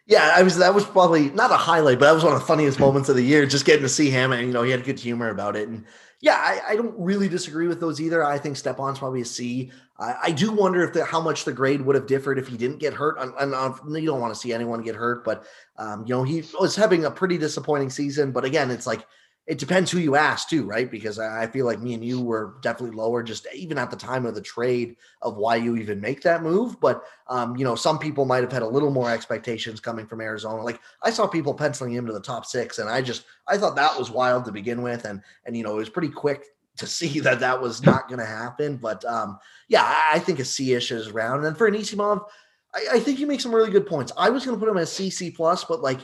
Yeah, 0.07 0.33
I 0.35 0.43
was. 0.43 0.57
That 0.57 0.73
was 0.73 0.83
probably 0.83 1.29
not 1.29 1.51
a 1.51 1.57
highlight, 1.57 1.99
but 1.99 2.07
that 2.07 2.13
was 2.13 2.23
one 2.23 2.33
of 2.33 2.39
the 2.39 2.45
funniest 2.45 2.79
moments 2.79 3.07
of 3.07 3.15
the 3.15 3.23
year. 3.23 3.45
Just 3.45 3.65
getting 3.65 3.83
to 3.83 3.89
see 3.89 4.09
him, 4.09 4.33
and 4.33 4.45
you 4.45 4.51
know, 4.51 4.63
he 4.63 4.71
had 4.71 4.83
good 4.83 4.99
humor 4.99 5.29
about 5.29 5.55
it. 5.55 5.69
And 5.69 5.85
yeah, 6.21 6.35
I, 6.35 6.61
I 6.69 6.75
don't 6.75 6.93
really 6.97 7.29
disagree 7.29 7.67
with 7.67 7.79
those 7.79 8.01
either. 8.01 8.23
I 8.23 8.37
think 8.37 8.57
Stepan's 8.57 8.99
probably 8.99 9.21
a 9.21 9.25
C. 9.25 9.71
I, 10.01 10.15
I 10.23 10.31
do 10.31 10.51
wonder 10.51 10.83
if 10.83 10.93
the, 10.93 11.05
how 11.05 11.21
much 11.21 11.45
the 11.45 11.53
grade 11.53 11.81
would 11.81 11.95
have 11.95 12.07
differed 12.07 12.39
if 12.39 12.47
he 12.47 12.57
didn't 12.57 12.79
get 12.79 12.93
hurt. 12.93 13.17
And, 13.19 13.53
uh, 13.53 13.73
you 13.87 14.07
don't 14.07 14.19
want 14.19 14.33
to 14.33 14.39
see 14.39 14.51
anyone 14.51 14.81
get 14.81 14.95
hurt, 14.95 15.23
but 15.23 15.45
um, 15.77 16.05
you 16.05 16.15
know, 16.15 16.23
he 16.23 16.43
was 16.59 16.75
having 16.75 17.05
a 17.05 17.11
pretty 17.11 17.37
disappointing 17.37 17.91
season. 17.91 18.31
But 18.31 18.43
again, 18.43 18.71
it's 18.71 18.87
like 18.87 19.05
it 19.47 19.57
depends 19.57 19.89
who 19.91 19.97
you 19.97 20.15
ask 20.15 20.49
too, 20.49 20.65
right? 20.65 20.89
Because 20.89 21.19
I 21.19 21.47
feel 21.47 21.65
like 21.65 21.81
me 21.81 21.93
and 21.93 22.05
you 22.05 22.21
were 22.21 22.55
definitely 22.61 22.95
lower, 22.95 23.23
just 23.23 23.47
even 23.53 23.77
at 23.77 23.89
the 23.89 23.97
time 23.97 24.25
of 24.25 24.35
the 24.35 24.41
trade 24.41 24.95
of 25.21 25.35
why 25.35 25.55
you 25.55 25.75
even 25.77 25.99
make 25.99 26.21
that 26.21 26.43
move. 26.43 26.79
But 26.79 27.03
um, 27.27 27.55
you 27.55 27.63
know, 27.63 27.75
some 27.75 27.97
people 27.97 28.25
might 28.25 28.43
have 28.43 28.51
had 28.51 28.61
a 28.61 28.67
little 28.67 28.91
more 28.91 29.11
expectations 29.11 29.79
coming 29.79 30.05
from 30.05 30.21
Arizona. 30.21 30.63
Like 30.63 30.79
I 31.03 31.09
saw 31.09 31.27
people 31.27 31.53
penciling 31.53 31.93
him 31.93 32.05
to 32.05 32.13
the 32.13 32.21
top 32.21 32.45
six, 32.45 32.79
and 32.79 32.89
I 32.89 33.01
just 33.01 33.25
I 33.47 33.57
thought 33.57 33.75
that 33.75 33.97
was 33.97 34.11
wild 34.11 34.45
to 34.45 34.51
begin 34.51 34.83
with, 34.83 35.05
and 35.05 35.21
and 35.45 35.57
you 35.57 35.63
know 35.63 35.73
it 35.73 35.79
was 35.79 35.89
pretty 35.89 36.09
quick 36.09 36.45
to 36.81 36.87
see 36.87 37.19
that 37.21 37.39
that 37.39 37.61
was 37.61 37.83
not 37.83 38.07
going 38.07 38.19
to 38.19 38.25
happen. 38.25 38.77
But 38.77 39.03
um, 39.05 39.39
yeah, 39.67 40.01
I 40.11 40.19
think 40.19 40.39
a 40.39 40.45
C-ish 40.45 40.91
is 40.91 41.07
around. 41.07 41.45
And 41.45 41.57
for 41.57 41.71
Anisimov, 41.71 42.25
I, 42.73 42.85
I 42.93 42.99
think 42.99 43.19
you 43.19 43.27
make 43.27 43.41
some 43.41 43.55
really 43.55 43.71
good 43.71 43.87
points. 43.87 44.11
I 44.17 44.29
was 44.29 44.45
going 44.45 44.57
to 44.57 44.59
put 44.59 44.69
him 44.69 44.77
as 44.77 44.91
C 44.91 45.09
C 45.09 45.31
plus, 45.31 45.63
but 45.63 45.81
like 45.81 45.99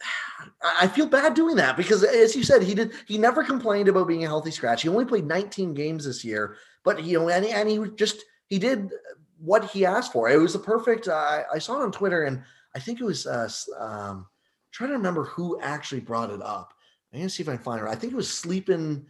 I 0.80 0.86
feel 0.86 1.06
bad 1.06 1.34
doing 1.34 1.56
that 1.56 1.76
because, 1.76 2.02
as 2.04 2.36
you 2.36 2.44
said, 2.44 2.62
he 2.62 2.74
did. 2.74 2.92
He 3.06 3.18
never 3.18 3.42
complained 3.42 3.88
about 3.88 4.08
being 4.08 4.24
a 4.24 4.28
healthy 4.28 4.50
scratch. 4.50 4.82
He 4.82 4.88
only 4.88 5.04
played 5.04 5.26
19 5.26 5.74
games 5.74 6.04
this 6.04 6.24
year, 6.24 6.56
but 6.84 7.02
you 7.02 7.18
know, 7.18 7.28
and, 7.28 7.44
and 7.44 7.68
he 7.68 7.78
just 7.96 8.24
he 8.46 8.58
did 8.58 8.90
what 9.38 9.64
he 9.70 9.84
asked 9.84 10.12
for. 10.12 10.30
It 10.30 10.40
was 10.40 10.52
the 10.52 10.58
perfect. 10.58 11.08
Uh, 11.08 11.42
I 11.52 11.58
saw 11.58 11.80
it 11.80 11.84
on 11.84 11.92
Twitter, 11.92 12.24
and 12.24 12.42
I 12.74 12.78
think 12.78 13.00
it 13.00 13.04
was 13.04 13.26
uh, 13.26 13.48
um, 13.78 14.26
trying 14.72 14.90
to 14.90 14.96
remember 14.96 15.24
who 15.24 15.60
actually 15.60 16.00
brought 16.00 16.30
it 16.30 16.42
up. 16.42 16.72
I'm 17.12 17.20
gonna 17.20 17.30
see 17.30 17.42
if 17.42 17.48
I 17.48 17.56
can 17.56 17.64
find 17.64 17.80
her. 17.80 17.88
I 17.88 17.94
think 17.94 18.12
it 18.12 18.16
was 18.16 18.32
sleeping 18.32 19.06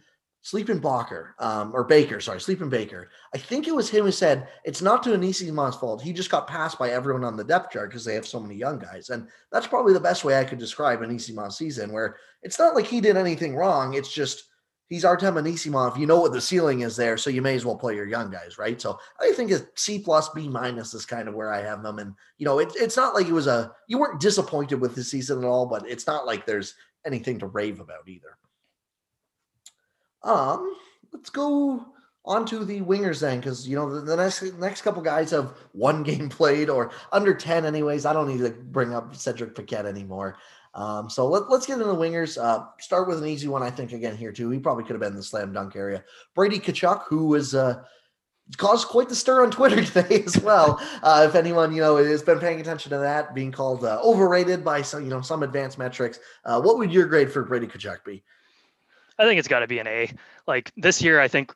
Sleeping 0.47 0.79
Baker, 0.79 1.35
um, 1.39 1.73
or 1.73 1.83
Baker, 1.83 2.21
sorry, 2.21 2.39
Sleeping 2.39 2.69
Baker. 2.69 3.09
I 3.35 3.37
think 3.37 3.67
it 3.67 3.75
was 3.75 3.89
him 3.89 4.05
who 4.05 4.13
said 4.13 4.47
it's 4.63 4.81
not 4.81 5.03
to 5.03 5.09
Anisimov's 5.09 5.75
fault. 5.75 6.01
He 6.01 6.13
just 6.13 6.31
got 6.31 6.47
passed 6.47 6.79
by 6.79 6.91
everyone 6.91 7.25
on 7.25 7.35
the 7.35 7.43
depth 7.43 7.73
chart 7.73 7.89
because 7.89 8.05
they 8.05 8.13
have 8.13 8.25
so 8.25 8.39
many 8.39 8.55
young 8.55 8.79
guys. 8.79 9.09
And 9.09 9.27
that's 9.51 9.67
probably 9.67 9.91
the 9.91 9.99
best 9.99 10.23
way 10.23 10.39
I 10.39 10.45
could 10.45 10.57
describe 10.57 11.01
Anisimov's 11.01 11.57
season, 11.57 11.91
where 11.91 12.15
it's 12.43 12.59
not 12.59 12.75
like 12.75 12.85
he 12.85 13.01
did 13.01 13.17
anything 13.17 13.57
wrong. 13.57 13.95
It's 13.95 14.09
just 14.09 14.45
he's 14.87 15.03
Artem 15.03 15.35
Anisimov. 15.35 15.99
You 15.99 16.07
know 16.07 16.21
what 16.21 16.31
the 16.31 16.39
ceiling 16.39 16.79
is 16.79 16.95
there, 16.95 17.17
so 17.17 17.29
you 17.29 17.41
may 17.41 17.55
as 17.55 17.65
well 17.65 17.75
play 17.75 17.95
your 17.95 18.07
young 18.07 18.31
guys, 18.31 18.57
right? 18.57 18.79
So 18.81 18.97
I 19.19 19.33
think 19.33 19.51
a 19.51 19.67
C 19.75 19.99
plus 19.99 20.29
B 20.29 20.47
minus 20.47 20.93
is 20.93 21.05
kind 21.05 21.27
of 21.27 21.35
where 21.35 21.51
I 21.51 21.61
have 21.61 21.83
them. 21.83 21.99
And 21.99 22.13
you 22.37 22.45
know, 22.45 22.59
it, 22.59 22.71
it's 22.77 22.95
not 22.95 23.13
like 23.13 23.27
it 23.27 23.33
was 23.33 23.47
a 23.47 23.73
you 23.89 23.97
weren't 23.97 24.21
disappointed 24.21 24.79
with 24.79 24.95
the 24.95 25.03
season 25.03 25.39
at 25.39 25.45
all, 25.45 25.65
but 25.65 25.85
it's 25.89 26.07
not 26.07 26.25
like 26.25 26.45
there's 26.45 26.73
anything 27.05 27.37
to 27.39 27.47
rave 27.47 27.81
about 27.81 28.07
either. 28.07 28.37
Um, 30.23 30.75
let's 31.13 31.29
go 31.29 31.85
on 32.25 32.45
to 32.47 32.65
the 32.65 32.81
wingers 32.81 33.21
then, 33.21 33.39
because 33.39 33.67
you 33.67 33.75
know 33.75 33.89
the, 33.89 34.01
the, 34.01 34.17
next 34.17 34.41
next 34.55 34.81
couple 34.81 35.01
guys 35.01 35.31
have 35.31 35.53
one 35.71 36.03
game 36.09 36.29
played 36.29 36.69
or 36.69 36.91
under 37.11 37.33
ten, 37.33 37.65
anyways. 37.65 38.05
I 38.05 38.13
don't 38.13 38.27
need 38.27 38.39
to 38.39 38.51
bring 38.51 38.93
up 38.93 39.15
Cedric 39.15 39.55
Paquette 39.55 39.85
anymore. 39.85 40.37
Um, 40.73 41.09
so 41.09 41.27
let, 41.27 41.43
us 41.51 41.65
get 41.65 41.73
into 41.73 41.85
the 41.85 41.95
wingers. 41.95 42.41
Uh, 42.41 42.65
start 42.79 43.07
with 43.07 43.17
an 43.17 43.27
easy 43.27 43.47
one, 43.47 43.63
I 43.63 43.71
think. 43.71 43.93
Again, 43.93 44.15
here 44.15 44.31
too, 44.31 44.49
he 44.51 44.59
probably 44.59 44.83
could 44.83 44.93
have 44.93 44.99
been 44.99 45.13
in 45.13 45.17
the 45.17 45.23
slam 45.23 45.51
dunk 45.51 45.75
area. 45.75 46.03
Brady 46.35 46.59
Tkachuk, 46.59 47.05
who 47.07 47.27
was 47.27 47.55
uh, 47.55 47.83
caused 48.57 48.87
quite 48.87 49.09
the 49.09 49.15
stir 49.15 49.43
on 49.43 49.51
Twitter 49.51 49.83
today 49.83 50.23
as 50.23 50.39
well. 50.39 50.79
Uh, 51.01 51.25
if 51.27 51.35
anyone 51.35 51.73
you 51.73 51.81
know 51.81 51.97
has 51.97 52.21
been 52.21 52.39
paying 52.39 52.61
attention 52.61 52.91
to 52.91 52.99
that, 52.99 53.33
being 53.33 53.51
called 53.51 53.83
uh, 53.83 53.99
overrated 54.03 54.63
by 54.63 54.81
some 54.81 55.03
you 55.03 55.09
know 55.09 55.21
some 55.21 55.43
advanced 55.43 55.77
metrics. 55.77 56.19
Uh, 56.45 56.61
what 56.61 56.77
would 56.77 56.91
your 56.91 57.07
grade 57.07 57.31
for 57.31 57.43
Brady 57.43 57.67
Tkachuk 57.67 58.03
be? 58.05 58.23
I 59.19 59.25
think 59.25 59.39
it's 59.39 59.47
got 59.47 59.59
to 59.59 59.67
be 59.67 59.79
an 59.79 59.87
A. 59.87 60.11
Like 60.45 60.71
this 60.77 61.01
year, 61.01 61.19
I 61.19 61.27
think 61.27 61.53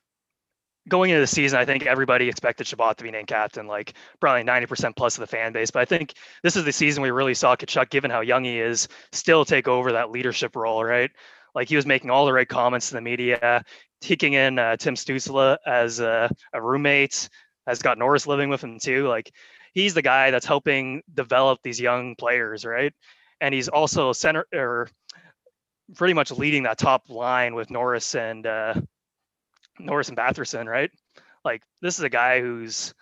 going 0.88 1.12
into 1.12 1.22
the 1.22 1.28
season, 1.28 1.60
I 1.60 1.66
think 1.66 1.86
everybody 1.86 2.28
expected 2.28 2.68
Chabot 2.68 2.98
to 2.98 3.04
be 3.04 3.12
named 3.12 3.28
captain, 3.28 3.68
like 3.68 3.94
probably 4.20 4.44
90% 4.44 4.96
plus 4.96 5.16
of 5.18 5.22
the 5.22 5.28
fan 5.28 5.54
base. 5.54 5.72
But 5.72 5.82
I 5.82 5.86
think 5.86 6.14
this 6.44 6.56
is 6.56 6.66
the 6.66 6.72
season 6.72 7.04
we 7.04 7.12
really 7.12 7.34
saw 7.34 7.56
Tkachuk, 7.56 7.90
given 7.90 8.12
how 8.12 8.22
young 8.22 8.44
he 8.44 8.60
is, 8.60 8.88
still 9.12 9.46
take 9.46 9.68
over 9.68 9.92
that 9.92 10.12
leadership 10.12 10.56
role, 10.56 10.84
right? 10.84 11.12
Like 11.54 11.70
he 11.70 11.76
was 11.76 11.86
making 11.86 12.10
all 12.10 12.26
the 12.26 12.34
right 12.34 12.48
comments 12.48 12.90
to 12.90 12.96
the 12.96 13.02
media, 13.02 13.64
taking 14.00 14.34
in 14.34 14.58
uh, 14.58 14.78
Tim 14.78 14.96
Stützle 14.96 15.58
as 15.66 16.00
a, 16.00 16.30
a 16.54 16.62
roommate, 16.62 17.30
has 17.68 17.82
got 17.82 17.98
Norris 17.98 18.26
living 18.26 18.50
with 18.50 18.64
him 18.64 18.80
too. 18.80 19.08
Like 19.08 19.32
he's 19.74 19.94
the 19.94 20.02
guy 20.02 20.32
that's 20.32 20.46
helping 20.46 21.04
develop 21.14 21.60
these 21.62 21.80
young 21.80 22.16
players, 22.16 22.66
right? 22.66 22.94
And 23.40 23.54
he's 23.54 23.68
also 23.68 24.14
center 24.14 24.46
or 24.54 24.88
pretty 25.96 26.14
much 26.14 26.32
leading 26.32 26.64
that 26.64 26.78
top 26.78 27.10
line 27.10 27.56
with 27.56 27.70
Norris 27.70 28.16
and 28.16 28.46
uh, 28.46 28.74
Norris 29.80 30.10
and 30.10 30.18
Batherson, 30.18 30.68
right? 30.68 30.92
Like 31.44 31.64
this 31.82 31.98
is 31.98 32.04
a 32.04 32.10
guy 32.10 32.42
who's 32.42 32.94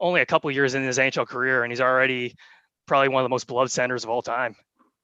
only 0.00 0.20
a 0.20 0.26
couple 0.26 0.50
years 0.50 0.74
in 0.74 0.82
his 0.82 0.98
NHL 0.98 1.26
career, 1.26 1.62
and 1.62 1.70
he's 1.70 1.80
already 1.80 2.34
probably 2.86 3.08
one 3.08 3.22
of 3.22 3.24
the 3.24 3.30
most 3.30 3.46
beloved 3.46 3.70
Senators 3.70 4.04
of 4.04 4.10
all 4.10 4.22
time. 4.22 4.56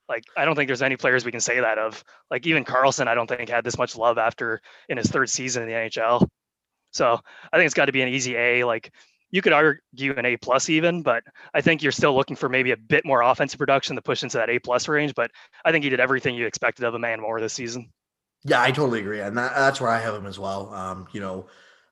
Like 0.08 0.24
I 0.36 0.44
don't 0.44 0.56
think 0.56 0.68
there's 0.68 0.82
any 0.82 0.96
players 0.96 1.24
we 1.24 1.32
can 1.32 1.40
say 1.40 1.60
that 1.60 1.78
of. 1.78 2.02
Like 2.30 2.46
even 2.46 2.64
Karlsson, 2.64 3.08
I 3.08 3.14
don't 3.14 3.26
think 3.26 3.48
had 3.48 3.64
this 3.64 3.78
much 3.78 3.96
love 3.96 4.18
after 4.18 4.60
in 4.88 4.98
his 4.98 5.08
third 5.08 5.28
season 5.30 5.62
in 5.62 5.68
the 5.68 5.74
NHL. 5.74 6.26
So 6.92 7.20
I 7.52 7.56
think 7.56 7.66
it's 7.66 7.74
got 7.74 7.86
to 7.86 7.92
be 7.92 8.02
an 8.02 8.08
easy 8.08 8.36
A. 8.36 8.64
Like 8.64 8.92
you 9.30 9.42
could 9.42 9.52
argue 9.52 10.14
an 10.16 10.24
A 10.24 10.36
plus 10.36 10.68
even, 10.68 11.02
but 11.02 11.22
I 11.54 11.60
think 11.60 11.82
you're 11.82 11.92
still 11.92 12.14
looking 12.14 12.36
for 12.36 12.48
maybe 12.48 12.70
a 12.70 12.76
bit 12.76 13.04
more 13.04 13.22
offensive 13.22 13.58
production 13.58 13.96
to 13.96 14.02
push 14.02 14.22
into 14.22 14.38
that 14.38 14.50
A 14.50 14.58
plus 14.58 14.88
range. 14.88 15.14
But 15.14 15.30
I 15.64 15.72
think 15.72 15.84
he 15.84 15.90
did 15.90 16.00
everything 16.00 16.34
you 16.34 16.46
expected 16.46 16.84
of 16.84 16.94
a 16.94 16.98
man 16.98 17.20
more 17.20 17.40
this 17.40 17.52
season. 17.52 17.90
Yeah, 18.44 18.62
I 18.62 18.70
totally 18.70 19.00
agree, 19.00 19.20
and 19.20 19.36
that, 19.36 19.54
that's 19.56 19.80
where 19.80 19.90
I 19.90 19.98
have 19.98 20.14
him 20.14 20.26
as 20.26 20.38
well. 20.38 20.72
Um, 20.72 21.08
you 21.12 21.20
know, 21.20 21.46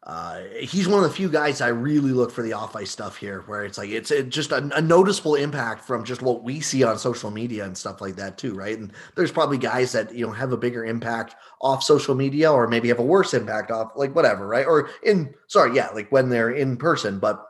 uh, 0.06 0.42
he's 0.60 0.86
one 0.86 1.02
of 1.02 1.08
the 1.08 1.16
few 1.16 1.30
guys 1.30 1.62
I 1.62 1.68
really 1.68 2.12
look 2.12 2.30
for 2.30 2.42
the 2.42 2.52
off 2.52 2.76
ice 2.76 2.90
stuff 2.90 3.16
here, 3.16 3.42
where 3.46 3.64
it's 3.64 3.78
like 3.78 3.88
it's 3.88 4.10
it 4.10 4.28
just 4.28 4.52
a, 4.52 4.70
a, 4.76 4.80
noticeable 4.82 5.34
impact 5.34 5.82
from 5.82 6.04
just 6.04 6.20
what 6.20 6.44
we 6.44 6.60
see 6.60 6.84
on 6.84 6.98
social 6.98 7.30
media 7.30 7.64
and 7.64 7.76
stuff 7.76 8.02
like 8.02 8.14
that 8.16 8.36
too, 8.36 8.54
right? 8.54 8.78
And 8.78 8.92
there's 9.14 9.32
probably 9.32 9.56
guys 9.56 9.92
that 9.92 10.14
you 10.14 10.26
know 10.26 10.32
have 10.32 10.52
a 10.52 10.58
bigger 10.58 10.84
impact 10.84 11.36
off 11.62 11.82
social 11.82 12.14
media, 12.14 12.52
or 12.52 12.68
maybe 12.68 12.88
have 12.88 12.98
a 12.98 13.02
worse 13.02 13.32
impact 13.32 13.70
off 13.70 13.92
like 13.96 14.14
whatever, 14.14 14.46
right? 14.46 14.66
Or 14.66 14.90
in 15.02 15.32
sorry, 15.46 15.74
yeah, 15.74 15.88
like 15.94 16.12
when 16.12 16.28
they're 16.28 16.50
in 16.50 16.76
person, 16.76 17.18
but 17.18 17.42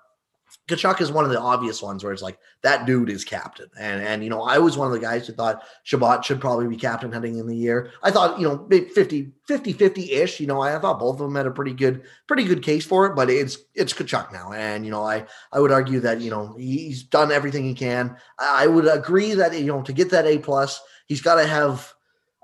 Tkachuk 0.66 1.00
is 1.02 1.12
one 1.12 1.24
of 1.24 1.30
the 1.30 1.40
obvious 1.40 1.82
ones 1.82 2.02
where 2.02 2.12
it's 2.12 2.22
like 2.22 2.38
that 2.62 2.86
dude 2.86 3.10
is 3.10 3.24
captain. 3.24 3.68
And 3.78 4.02
and 4.02 4.24
you 4.24 4.30
know, 4.30 4.42
I 4.42 4.58
was 4.58 4.78
one 4.78 4.86
of 4.86 4.94
the 4.94 4.98
guys 5.00 5.26
who 5.26 5.34
thought 5.34 5.62
Chabot 5.84 6.24
should 6.24 6.40
probably 6.40 6.66
be 6.68 6.76
captain 6.76 7.12
heading 7.12 7.38
in 7.38 7.46
the 7.46 7.56
year. 7.56 7.92
I 8.02 8.10
thought, 8.10 8.40
you 8.40 8.48
know, 8.48 8.66
50 8.68 9.32
50 9.46 9.74
50-ish, 9.74 10.40
you 10.40 10.46
know, 10.46 10.62
I 10.62 10.78
thought 10.78 10.98
both 10.98 11.16
of 11.16 11.26
them 11.26 11.34
had 11.34 11.46
a 11.46 11.50
pretty 11.50 11.74
good 11.74 12.04
pretty 12.26 12.44
good 12.44 12.62
case 12.62 12.86
for 12.86 13.06
it, 13.06 13.14
but 13.14 13.28
it's 13.28 13.58
it's 13.74 13.92
Tkachuk 13.92 14.32
now. 14.32 14.52
And 14.52 14.86
you 14.86 14.90
know, 14.90 15.04
I 15.04 15.26
I 15.52 15.60
would 15.60 15.72
argue 15.72 16.00
that, 16.00 16.22
you 16.22 16.30
know, 16.30 16.54
he's 16.56 17.02
done 17.02 17.30
everything 17.30 17.64
he 17.64 17.74
can. 17.74 18.16
I 18.38 18.66
would 18.66 18.88
agree 18.88 19.34
that 19.34 19.58
you 19.58 19.66
know, 19.66 19.82
to 19.82 19.92
get 19.92 20.10
that 20.10 20.26
A 20.26 20.38
plus, 20.38 20.80
he's 21.06 21.20
got 21.20 21.34
to 21.34 21.46
have 21.46 21.92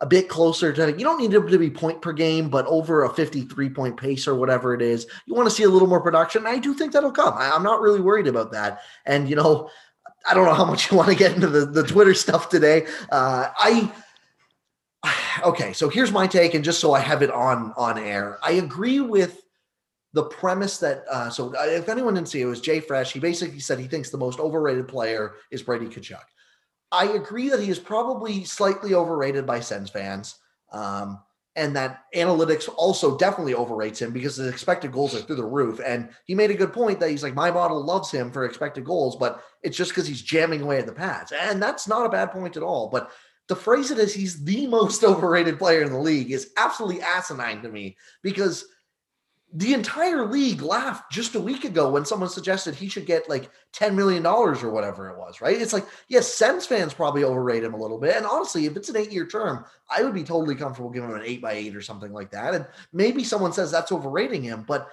a 0.01 0.07
bit 0.07 0.29
closer 0.29 0.73
to 0.73 0.93
you 0.93 1.05
don't 1.05 1.21
need 1.21 1.33
him 1.33 1.47
to 1.47 1.59
be 1.59 1.71
point 1.71 2.01
per 2.01 2.13
game, 2.13 2.49
but 2.49 2.67
over 2.67 3.05
a 3.05 3.13
53 3.13 3.71
point 3.71 3.97
pace 3.97 4.27
or 4.27 4.35
whatever 4.35 4.75
it 4.75 4.81
is. 4.81 5.07
You 5.27 5.35
want 5.35 5.49
to 5.49 5.55
see 5.55 5.65
a 5.65 5.69
little 5.69 5.89
more 5.89 6.01
production. 6.01 6.47
I 6.47 6.59
do 6.59 6.73
think 6.73 6.93
that'll 6.93 7.13
come. 7.13 7.35
I, 7.37 7.55
am 7.55 7.63
not 7.63 7.81
really 7.81 8.01
worried 8.01 8.27
about 8.27 8.53
that. 8.53 8.81
And 9.05 9.29
you 9.29 9.37
know, 9.37 9.71
I 10.29 10.35
don't 10.35 10.47
know 10.47 10.55
how 10.55 10.65
much 10.65 10.91
you 10.91 10.97
want 10.97 11.11
to 11.11 11.15
get 11.15 11.35
into 11.35 11.49
the, 11.49 11.67
the 11.67 11.87
Twitter 11.87 12.15
stuff 12.15 12.49
today. 12.49 12.87
Uh, 13.11 13.49
I 13.57 13.93
okay, 15.45 15.73
so 15.73 15.89
here's 15.89 16.13
my 16.13 16.27
take, 16.27 16.55
and 16.55 16.65
just 16.65 16.81
so 16.81 16.93
I 16.95 17.01
have 17.01 17.23
it 17.23 17.31
on 17.31 17.73
on 17.77 17.99
air, 17.99 18.39
I 18.43 18.53
agree 18.53 19.01
with 19.01 19.43
the 20.13 20.25
premise 20.25 20.79
that 20.79 21.05
uh, 21.11 21.31
so 21.31 21.55
uh, 21.55 21.65
if 21.65 21.89
anyone 21.89 22.15
didn't 22.15 22.29
see 22.29 22.41
it, 22.41 22.45
it 22.45 22.49
was 22.49 22.61
JFresh. 22.61 23.13
He 23.13 23.21
basically 23.21 23.61
said 23.61 23.79
he 23.79 23.87
thinks 23.87 24.11
the 24.11 24.19
most 24.19 24.41
overrated 24.41 24.89
player 24.89 25.35
is 25.51 25.63
Brady 25.63 25.87
Tkachuk. 25.87 26.25
I 26.93 27.07
agree 27.07 27.49
that 27.51 27.61
he 27.61 27.71
is 27.71 27.79
probably 27.79 28.45
slightly 28.45 28.95
overrated 28.95 29.47
by 29.47 29.61
Sens 29.61 29.91
fans. 29.91 30.37
Um, 30.73 31.21
and 31.57 31.75
that 31.77 32.05
analytics 32.15 32.69
also 32.77 33.19
definitely 33.19 33.55
overrates 33.55 34.01
him 34.01 34.13
because 34.13 34.37
his 34.37 34.49
expected 34.49 34.93
goals 34.93 35.15
are 35.15 35.21
through 35.21 35.37
the 35.37 35.45
roof. 35.45 35.81
And 35.85 36.11
he 36.25 36.35
made 36.35 36.51
a 36.51 36.57
good 36.57 36.73
point 36.73 37.01
that 37.01 37.11
he's 37.11 37.23
like, 37.23 37.35
my 37.35 37.51
model 37.51 37.85
loves 37.85 38.11
him 38.11 38.31
for 38.31 38.45
expected 38.45 38.85
goals, 38.85 39.17
but 39.17 39.43
it's 39.63 39.77
just 39.77 39.91
because 39.91 40.07
he's 40.07 40.23
jamming 40.23 40.63
away 40.63 40.79
at 40.79 40.87
the 40.87 40.93
pads. 40.93 41.33
And 41.33 41.61
that's 41.61 41.89
not 41.89 42.07
a 42.07 42.11
bad 42.11 42.31
point 42.31 42.57
at 42.57 42.63
all. 42.63 42.89
But 42.89 43.11
to 43.49 43.57
phrase 43.57 43.91
it 43.91 43.99
as 43.99 44.15
he's 44.15 44.45
the 44.45 44.69
most 44.69 45.03
overrated 45.05 45.59
player 45.59 45.83
in 45.83 45.93
the 45.93 45.99
league 45.99 46.31
is 46.31 46.53
absolutely 46.57 47.03
asinine 47.03 47.63
to 47.63 47.69
me 47.69 47.97
because 48.23 48.65
the 49.53 49.75
entire 49.75 50.27
league 50.27 50.63
laughed 50.63 51.11
just 51.11 51.35
a 51.35 51.41
week 51.41 51.65
ago 51.65 51.91
when 51.91 52.05
someone 52.05 52.29
suggested 52.29 52.75
he 52.75 52.89
should 52.89 53.07
get 53.07 53.29
like 53.29 53.51
$10 53.75 53.95
million 53.95 54.25
or 54.25 54.55
whatever 54.71 55.09
it 55.09 55.19
was, 55.19 55.41
right? 55.41 55.61
It's 55.61 55.73
like, 55.73 55.87
yes, 56.09 56.33
Sens 56.33 56.67
fans 56.67 56.95
probably 56.95 57.25
overrate 57.25 57.65
him 57.65 57.75
a 57.75 57.77
little 57.77 57.99
bit. 57.99 58.17
And 58.17 58.27
honestly, 58.27 58.67
if 58.67 58.77
it's 58.77 58.89
an 58.91 58.97
eight 58.97 59.11
year 59.11 59.27
term, 59.27 59.65
I 59.89 60.05
would 60.05 60.15
be 60.15 60.23
totally 60.23 60.55
comfortable 60.55 60.91
giving 60.91 61.11
him 61.11 61.17
an 61.17 61.25
eight 61.25 61.43
by 61.43 61.55
eight 61.55 61.75
or 61.75 61.83
something 61.83 62.13
like 62.13 62.31
that. 62.31 62.55
And 62.55 62.65
maybe 62.93 63.25
someone 63.25 63.53
says 63.53 63.73
that's 63.73 63.91
overrating 63.91 64.45
him, 64.45 64.65
but 64.69 64.89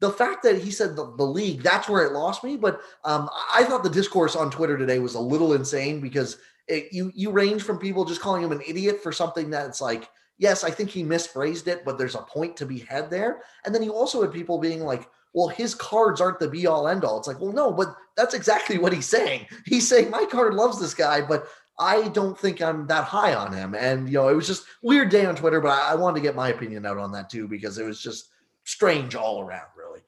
the 0.00 0.10
fact 0.10 0.42
that 0.44 0.56
he 0.58 0.70
said 0.70 0.96
the, 0.96 1.14
the 1.16 1.24
league, 1.24 1.62
that's 1.62 1.88
where 1.88 2.06
it 2.06 2.12
lost 2.12 2.44
me. 2.44 2.56
But 2.56 2.80
um, 3.04 3.28
I 3.52 3.64
thought 3.64 3.82
the 3.82 3.90
discourse 3.90 4.36
on 4.36 4.50
Twitter 4.50 4.78
today 4.78 5.00
was 5.00 5.16
a 5.16 5.20
little 5.20 5.54
insane 5.54 6.00
because 6.00 6.38
it, 6.68 6.92
you 6.92 7.10
you 7.14 7.30
range 7.30 7.62
from 7.62 7.78
people 7.78 8.04
just 8.04 8.20
calling 8.20 8.42
him 8.42 8.52
an 8.52 8.62
idiot 8.66 9.02
for 9.02 9.10
something 9.10 9.50
that's 9.50 9.80
like 9.80 10.08
yes, 10.38 10.64
I 10.64 10.70
think 10.70 10.90
he 10.90 11.02
misphrased 11.02 11.66
it, 11.66 11.84
but 11.84 11.98
there's 11.98 12.14
a 12.14 12.22
point 12.22 12.56
to 12.56 12.66
be 12.66 12.78
had 12.78 13.10
there. 13.10 13.42
And 13.64 13.74
then 13.74 13.82
you 13.82 13.92
also 13.92 14.22
had 14.22 14.32
people 14.32 14.58
being 14.58 14.80
like, 14.80 15.08
well, 15.34 15.48
his 15.48 15.74
cards 15.74 16.20
aren't 16.20 16.40
the 16.40 16.48
be 16.48 16.66
all 16.66 16.88
end 16.88 17.04
all. 17.04 17.18
It's 17.18 17.28
like, 17.28 17.40
well, 17.40 17.52
no, 17.52 17.70
but 17.72 17.94
that's 18.16 18.34
exactly 18.34 18.78
what 18.78 18.92
he's 18.92 19.06
saying. 19.06 19.46
He's 19.66 19.86
saying 19.86 20.10
my 20.10 20.24
card 20.24 20.54
loves 20.54 20.80
this 20.80 20.94
guy, 20.94 21.20
but 21.20 21.48
I 21.78 22.08
don't 22.08 22.38
think 22.38 22.60
I'm 22.62 22.86
that 22.86 23.04
high 23.04 23.34
on 23.34 23.52
him. 23.52 23.74
And 23.74 24.08
you 24.08 24.14
know, 24.14 24.28
it 24.28 24.34
was 24.34 24.46
just 24.46 24.64
weird 24.82 25.10
day 25.10 25.26
on 25.26 25.36
Twitter, 25.36 25.60
but 25.60 25.70
I, 25.70 25.92
I 25.92 25.94
wanted 25.94 26.16
to 26.16 26.22
get 26.22 26.34
my 26.34 26.48
opinion 26.48 26.86
out 26.86 26.98
on 26.98 27.12
that 27.12 27.30
too 27.30 27.46
because 27.46 27.78
it 27.78 27.84
was 27.84 28.00
just 28.00 28.30
strange 28.64 29.14
all 29.14 29.40
around, 29.40 29.66
really. 29.76 30.00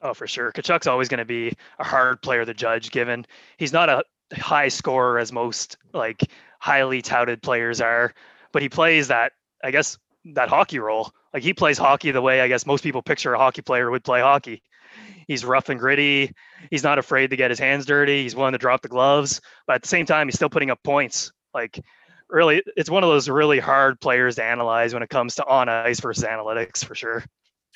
Oh, 0.00 0.14
for 0.14 0.26
sure. 0.26 0.52
Tkachuk's 0.52 0.86
always 0.86 1.08
going 1.08 1.18
to 1.18 1.24
be 1.24 1.54
a 1.78 1.84
hard 1.84 2.20
player 2.22 2.44
to 2.44 2.54
judge, 2.54 2.90
given 2.90 3.24
he's 3.56 3.72
not 3.72 3.88
a 3.88 4.04
high 4.34 4.68
scorer 4.68 5.18
as 5.18 5.32
most 5.32 5.76
like 5.92 6.30
highly 6.58 7.02
touted 7.02 7.42
players 7.42 7.80
are, 7.80 8.12
but 8.52 8.62
he 8.62 8.68
plays 8.68 9.08
that 9.08 9.32
I 9.62 9.70
guess 9.70 9.98
that 10.34 10.48
hockey 10.48 10.78
role. 10.78 11.10
Like 11.32 11.42
he 11.42 11.54
plays 11.54 11.78
hockey 11.78 12.10
the 12.10 12.20
way 12.20 12.40
I 12.40 12.48
guess 12.48 12.66
most 12.66 12.84
people 12.84 13.02
picture 13.02 13.32
a 13.34 13.38
hockey 13.38 13.62
player 13.62 13.90
would 13.90 14.04
play 14.04 14.20
hockey. 14.20 14.62
He's 15.26 15.44
rough 15.44 15.68
and 15.68 15.80
gritty. 15.80 16.32
He's 16.70 16.82
not 16.82 16.98
afraid 16.98 17.30
to 17.30 17.36
get 17.36 17.50
his 17.50 17.58
hands 17.58 17.86
dirty. 17.86 18.22
He's 18.22 18.36
willing 18.36 18.52
to 18.52 18.58
drop 18.58 18.82
the 18.82 18.88
gloves, 18.88 19.40
but 19.66 19.74
at 19.74 19.82
the 19.82 19.88
same 19.88 20.04
time, 20.04 20.26
he's 20.28 20.34
still 20.34 20.50
putting 20.50 20.70
up 20.70 20.82
points. 20.82 21.32
Like 21.54 21.80
really, 22.28 22.62
it's 22.76 22.90
one 22.90 23.04
of 23.04 23.10
those 23.10 23.28
really 23.28 23.58
hard 23.58 24.00
players 24.00 24.36
to 24.36 24.44
analyze 24.44 24.94
when 24.94 25.02
it 25.02 25.08
comes 25.08 25.36
to 25.36 25.46
on 25.46 25.68
ice 25.68 26.00
versus 26.00 26.24
analytics 26.24 26.84
for 26.84 26.94
sure. 26.94 27.24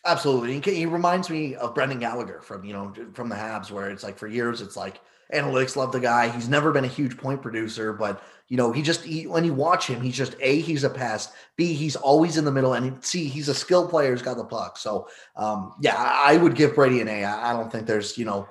Absolutely. 0.05 0.61
He 0.61 0.87
reminds 0.87 1.31
me 1.31 1.57
of 1.57 1.75
Brendan 1.75 1.99
Gallagher 1.99 2.41
from, 2.41 2.65
you 2.65 2.73
know, 2.73 2.93
from 3.13 3.29
the 3.29 3.35
Habs, 3.35 3.71
where 3.71 3.91
it's 3.91 4.05
like 4.05 4.19
for 4.19 4.29
years, 4.29 4.61
it's 4.61 4.77
like 4.77 5.01
analytics 5.33 5.77
love 5.77 5.93
the 5.93 6.01
guy. 6.01 6.29
He's 6.29 6.49
never 6.49 6.73
been 6.73 6.85
a 6.85 6.89
huge 6.89 7.17
point 7.17 7.43
producer, 7.43 7.93
but 7.93 8.23
you 8.49 8.57
know, 8.57 8.71
he 8.71 8.83
just 8.83 9.03
he, 9.03 9.27
when 9.27 9.45
you 9.45 9.55
watch 9.55 9.87
him, 9.89 10.01
he's 10.01 10.17
just 10.17 10.37
a 10.41 10.61
he's 10.61 10.85
a 10.85 10.91
pass. 10.91 11.33
B 11.57 11.73
he's 11.73 11.97
always 11.97 12.37
in 12.37 12.45
the 12.45 12.53
middle, 12.53 12.75
and 12.75 13.05
C 13.05 13.27
he's 13.27 13.49
a 13.49 13.55
skill 13.55 13.89
player 13.89 14.11
who's 14.11 14.23
got 14.23 14.37
the 14.37 14.45
puck. 14.45 14.79
So 14.79 15.09
um, 15.35 15.75
yeah, 15.81 15.97
I 15.97 16.37
would 16.37 16.55
give 16.55 16.75
Brady 16.75 17.01
an 17.01 17.09
A. 17.09 17.25
I 17.25 17.53
don't 17.53 17.71
think 17.71 17.87
there's 17.87 18.17
you 18.17 18.25
know. 18.25 18.49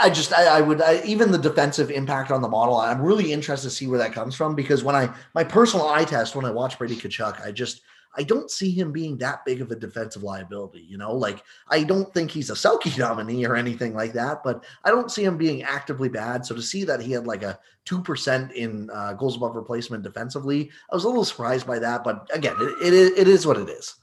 I, 0.00 0.10
just 0.10 0.32
I, 0.32 0.44
I 0.44 0.60
would 0.60 0.80
I, 0.80 1.02
even 1.02 1.32
the 1.32 1.38
defensive 1.38 1.90
impact 1.90 2.30
on 2.30 2.40
the 2.40 2.48
model. 2.48 2.76
I'm 2.76 3.02
really 3.02 3.32
interested 3.32 3.68
to 3.68 3.74
see 3.74 3.88
where 3.88 3.98
that 3.98 4.12
comes 4.12 4.36
from 4.36 4.54
because 4.54 4.84
when 4.84 4.94
I 4.94 5.12
my 5.34 5.42
personal 5.42 5.88
eye 5.88 6.04
test 6.04 6.36
when 6.36 6.44
I 6.44 6.52
watch 6.52 6.78
Brady 6.78 6.94
Tkachuk, 6.94 7.44
I 7.44 7.50
just 7.50 7.82
I 8.14 8.22
don't 8.22 8.50
see 8.50 8.70
him 8.70 8.92
being 8.92 9.16
that 9.18 9.44
big 9.44 9.60
of 9.60 9.70
a 9.70 9.76
defensive 9.76 10.22
liability. 10.22 10.80
You 10.80 10.98
know, 10.98 11.14
like 11.14 11.42
I 11.68 11.82
don't 11.82 12.12
think 12.12 12.30
he's 12.30 12.50
a 12.50 12.54
Selke 12.54 12.96
nominee 12.98 13.46
or 13.46 13.56
anything 13.56 13.94
like 13.94 14.12
that, 14.14 14.42
but 14.44 14.64
I 14.84 14.90
don't 14.90 15.10
see 15.10 15.24
him 15.24 15.36
being 15.36 15.62
actively 15.62 16.08
bad. 16.08 16.44
So 16.44 16.54
to 16.54 16.62
see 16.62 16.84
that 16.84 17.00
he 17.00 17.12
had 17.12 17.26
like 17.26 17.42
a 17.42 17.58
2% 17.86 18.52
in 18.52 18.90
uh, 18.90 19.14
goals 19.14 19.36
above 19.36 19.56
replacement 19.56 20.02
defensively, 20.02 20.70
I 20.90 20.94
was 20.94 21.04
a 21.04 21.08
little 21.08 21.24
surprised 21.24 21.66
by 21.66 21.78
that. 21.78 22.04
But 22.04 22.28
again, 22.32 22.56
it, 22.60 22.92
it, 22.92 23.18
it 23.18 23.28
is 23.28 23.46
what 23.46 23.58
it 23.58 23.68
is. 23.68 23.94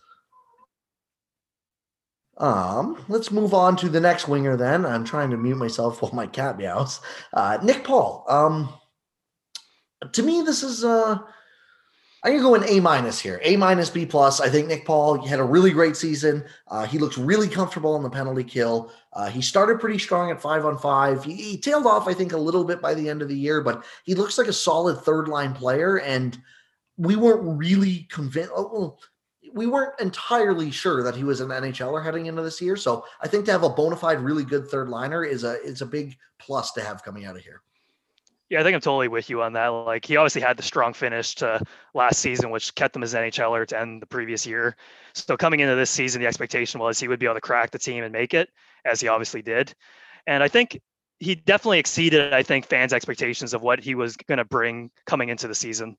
Um, 2.38 3.04
let's 3.10 3.32
move 3.32 3.54
on 3.54 3.76
to 3.78 3.90
the 3.90 4.00
next 4.00 4.30
winger 4.30 4.56
then. 4.56 4.86
I'm 4.86 5.04
trying 5.04 5.30
to 5.32 5.38
mute 5.38 5.58
myself 5.58 6.02
while 6.02 6.14
my 6.14 6.26
cat 6.26 6.58
meows. 6.58 7.02
Uh, 7.34 7.58
Nick 7.62 7.84
Paul. 7.84 8.24
Um, 8.30 8.74
to 10.14 10.24
me, 10.24 10.42
this 10.42 10.64
is 10.64 10.84
uh 10.84 11.20
I'm 12.22 12.34
gonna 12.34 12.44
go 12.44 12.56
an 12.56 12.66
A 12.68 12.82
minus 12.82 13.20
here. 13.20 13.40
A 13.44 13.56
minus 13.56 13.90
B 13.90 14.06
plus. 14.06 14.42
I 14.42 14.50
think 14.50 14.68
Nick 14.68 14.86
Paul 14.86 15.26
had 15.26 15.40
a 15.40 15.44
really 15.44 15.72
great 15.72 15.96
season. 15.96 16.44
Uh, 16.68 16.86
he 16.86 16.98
looks 16.98 17.18
really 17.18 17.48
comfortable 17.48 17.96
on 17.96 18.04
the 18.04 18.10
penalty 18.10 18.44
kill. 18.44 18.92
Uh, 19.14 19.30
he 19.30 19.42
started 19.42 19.80
pretty 19.80 19.98
strong 19.98 20.30
at 20.30 20.42
five 20.42 20.66
on 20.66 20.78
five. 20.78 21.24
He, 21.24 21.34
he, 21.34 21.58
tailed 21.58 21.86
off, 21.86 22.08
I 22.08 22.14
think, 22.14 22.34
a 22.34 22.38
little 22.38 22.66
bit 22.66 22.82
by 22.82 22.94
the 22.94 23.08
end 23.08 23.22
of 23.22 23.30
the 23.30 23.38
year, 23.38 23.62
but 23.62 23.86
he 24.04 24.16
looks 24.16 24.38
like 24.38 24.48
a 24.48 24.54
solid 24.54 25.00
third 25.00 25.30
line 25.30 25.54
player. 25.54 26.00
And 26.00 26.38
we 26.98 27.16
weren't 27.16 27.58
really 27.58 28.08
convinced. 28.12 28.52
Oh, 28.54 28.70
well, 28.72 29.00
we 29.54 29.66
weren't 29.66 30.00
entirely 30.00 30.72
sure 30.72 31.02
that 31.04 31.16
he 31.16 31.24
was 31.24 31.40
an 31.40 31.50
NHLer 31.50 32.04
heading 32.04 32.26
into 32.26 32.42
this 32.42 32.62
year. 32.62 32.76
So 32.76 33.06
I 33.22 33.28
think 33.28 33.46
to 33.46 33.52
have 33.52 33.64
a 33.64 33.70
bona 33.70 33.96
fide, 33.96 34.20
really 34.20 34.44
good 34.44 34.68
third 34.68 34.90
liner 34.90 35.24
is 35.24 35.44
a 35.44 35.62
is 35.64 35.82
a 35.82 35.86
big 35.86 36.18
plus 36.38 36.74
to 36.74 36.82
have 36.82 37.04
coming 37.04 37.26
out 37.26 37.38
of 37.38 37.42
here. 37.42 37.62
Yeah, 38.50 38.62
I 38.62 38.64
think 38.64 38.74
I'm 38.74 38.82
totally 38.82 39.08
with 39.08 39.30
you 39.30 39.44
on 39.44 39.54
that. 39.54 39.68
Like 39.68 40.06
he 40.06 40.18
obviously 40.18 40.42
had 40.42 40.58
the 40.58 40.64
strong 40.64 40.94
finish 40.94 41.36
to 41.36 41.62
last 41.94 42.20
season, 42.20 42.50
which 42.50 42.74
kept 42.74 42.96
him 42.96 43.04
as 43.04 43.14
NHLer 43.14 43.68
to 43.68 43.80
end 43.80 44.02
the 44.02 44.08
previous 44.08 44.46
year. 44.46 44.76
So 45.14 45.38
coming 45.38 45.60
into 45.60 45.76
this 45.76 45.92
season, 45.92 46.20
the 46.22 46.28
expectation 46.28 46.80
was 46.80 47.00
he 47.00 47.08
would 47.08 47.20
be 47.20 47.28
able 47.28 47.36
to 47.36 47.42
crack 47.42 47.70
the 47.70 47.78
team 47.80 48.04
and 48.04 48.12
make 48.12 48.34
it, 48.34 48.50
as 48.86 49.00
he 49.00 49.08
obviously 49.08 49.44
did. 49.44 49.74
And 50.26 50.42
I 50.42 50.48
think 50.48 50.82
he 51.20 51.36
definitely 51.36 51.80
exceeded, 51.80 52.34
I 52.34 52.42
think, 52.42 52.66
fans' 52.66 52.94
expectations 52.94 53.54
of 53.54 53.62
what 53.62 53.80
he 53.82 53.94
was 53.94 54.18
going 54.18 54.40
to 54.40 54.46
bring 54.46 54.90
coming 55.06 55.30
into 55.30 55.48
the 55.48 55.56
season 55.56 55.96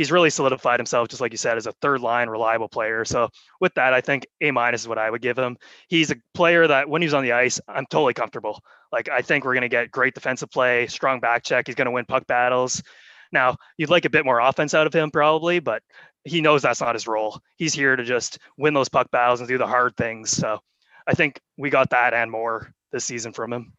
he's 0.00 0.10
really 0.10 0.30
solidified 0.30 0.80
himself, 0.80 1.08
just 1.08 1.20
like 1.20 1.30
you 1.30 1.36
said, 1.36 1.58
as 1.58 1.66
a 1.66 1.72
third 1.82 2.00
line 2.00 2.30
reliable 2.30 2.70
player. 2.70 3.04
So 3.04 3.28
with 3.60 3.74
that, 3.74 3.92
I 3.92 4.00
think 4.00 4.26
A 4.40 4.50
minus 4.50 4.80
is 4.80 4.88
what 4.88 4.96
I 4.96 5.10
would 5.10 5.20
give 5.20 5.38
him. 5.38 5.58
He's 5.88 6.10
a 6.10 6.16
player 6.32 6.66
that 6.66 6.88
when 6.88 7.02
he's 7.02 7.12
on 7.12 7.22
the 7.22 7.32
ice, 7.32 7.60
I'm 7.68 7.84
totally 7.84 8.14
comfortable. 8.14 8.62
Like 8.90 9.10
I 9.10 9.20
think 9.20 9.44
we're 9.44 9.52
to 9.60 9.68
get 9.68 9.90
great 9.90 10.14
defensive 10.14 10.50
play, 10.50 10.86
strong 10.86 11.20
back 11.20 11.44
check. 11.44 11.66
He's 11.66 11.74
to 11.74 11.90
win 11.90 12.06
puck 12.06 12.26
battles. 12.26 12.82
Now 13.30 13.58
you'd 13.76 13.90
like 13.90 14.06
a 14.06 14.10
bit 14.10 14.24
more 14.24 14.40
offense 14.40 14.72
out 14.72 14.86
of 14.86 14.94
him 14.94 15.10
probably, 15.10 15.58
but 15.60 15.82
he 16.24 16.40
knows 16.40 16.62
that's 16.62 16.80
not 16.80 16.94
his 16.94 17.06
role. 17.06 17.38
He's 17.58 17.74
here 17.74 17.94
to 17.94 18.02
just 18.02 18.38
win 18.56 18.72
those 18.72 18.88
puck 18.88 19.10
battles 19.10 19.40
and 19.40 19.48
do 19.50 19.58
the 19.58 19.66
hard 19.66 19.98
things. 19.98 20.30
So 20.30 20.60
I 21.06 21.12
think 21.12 21.42
we 21.58 21.68
got 21.68 21.90
that 21.90 22.14
and 22.14 22.30
more 22.30 22.72
this 22.90 23.04
season 23.04 23.34
from 23.34 23.52
him. 23.52 23.74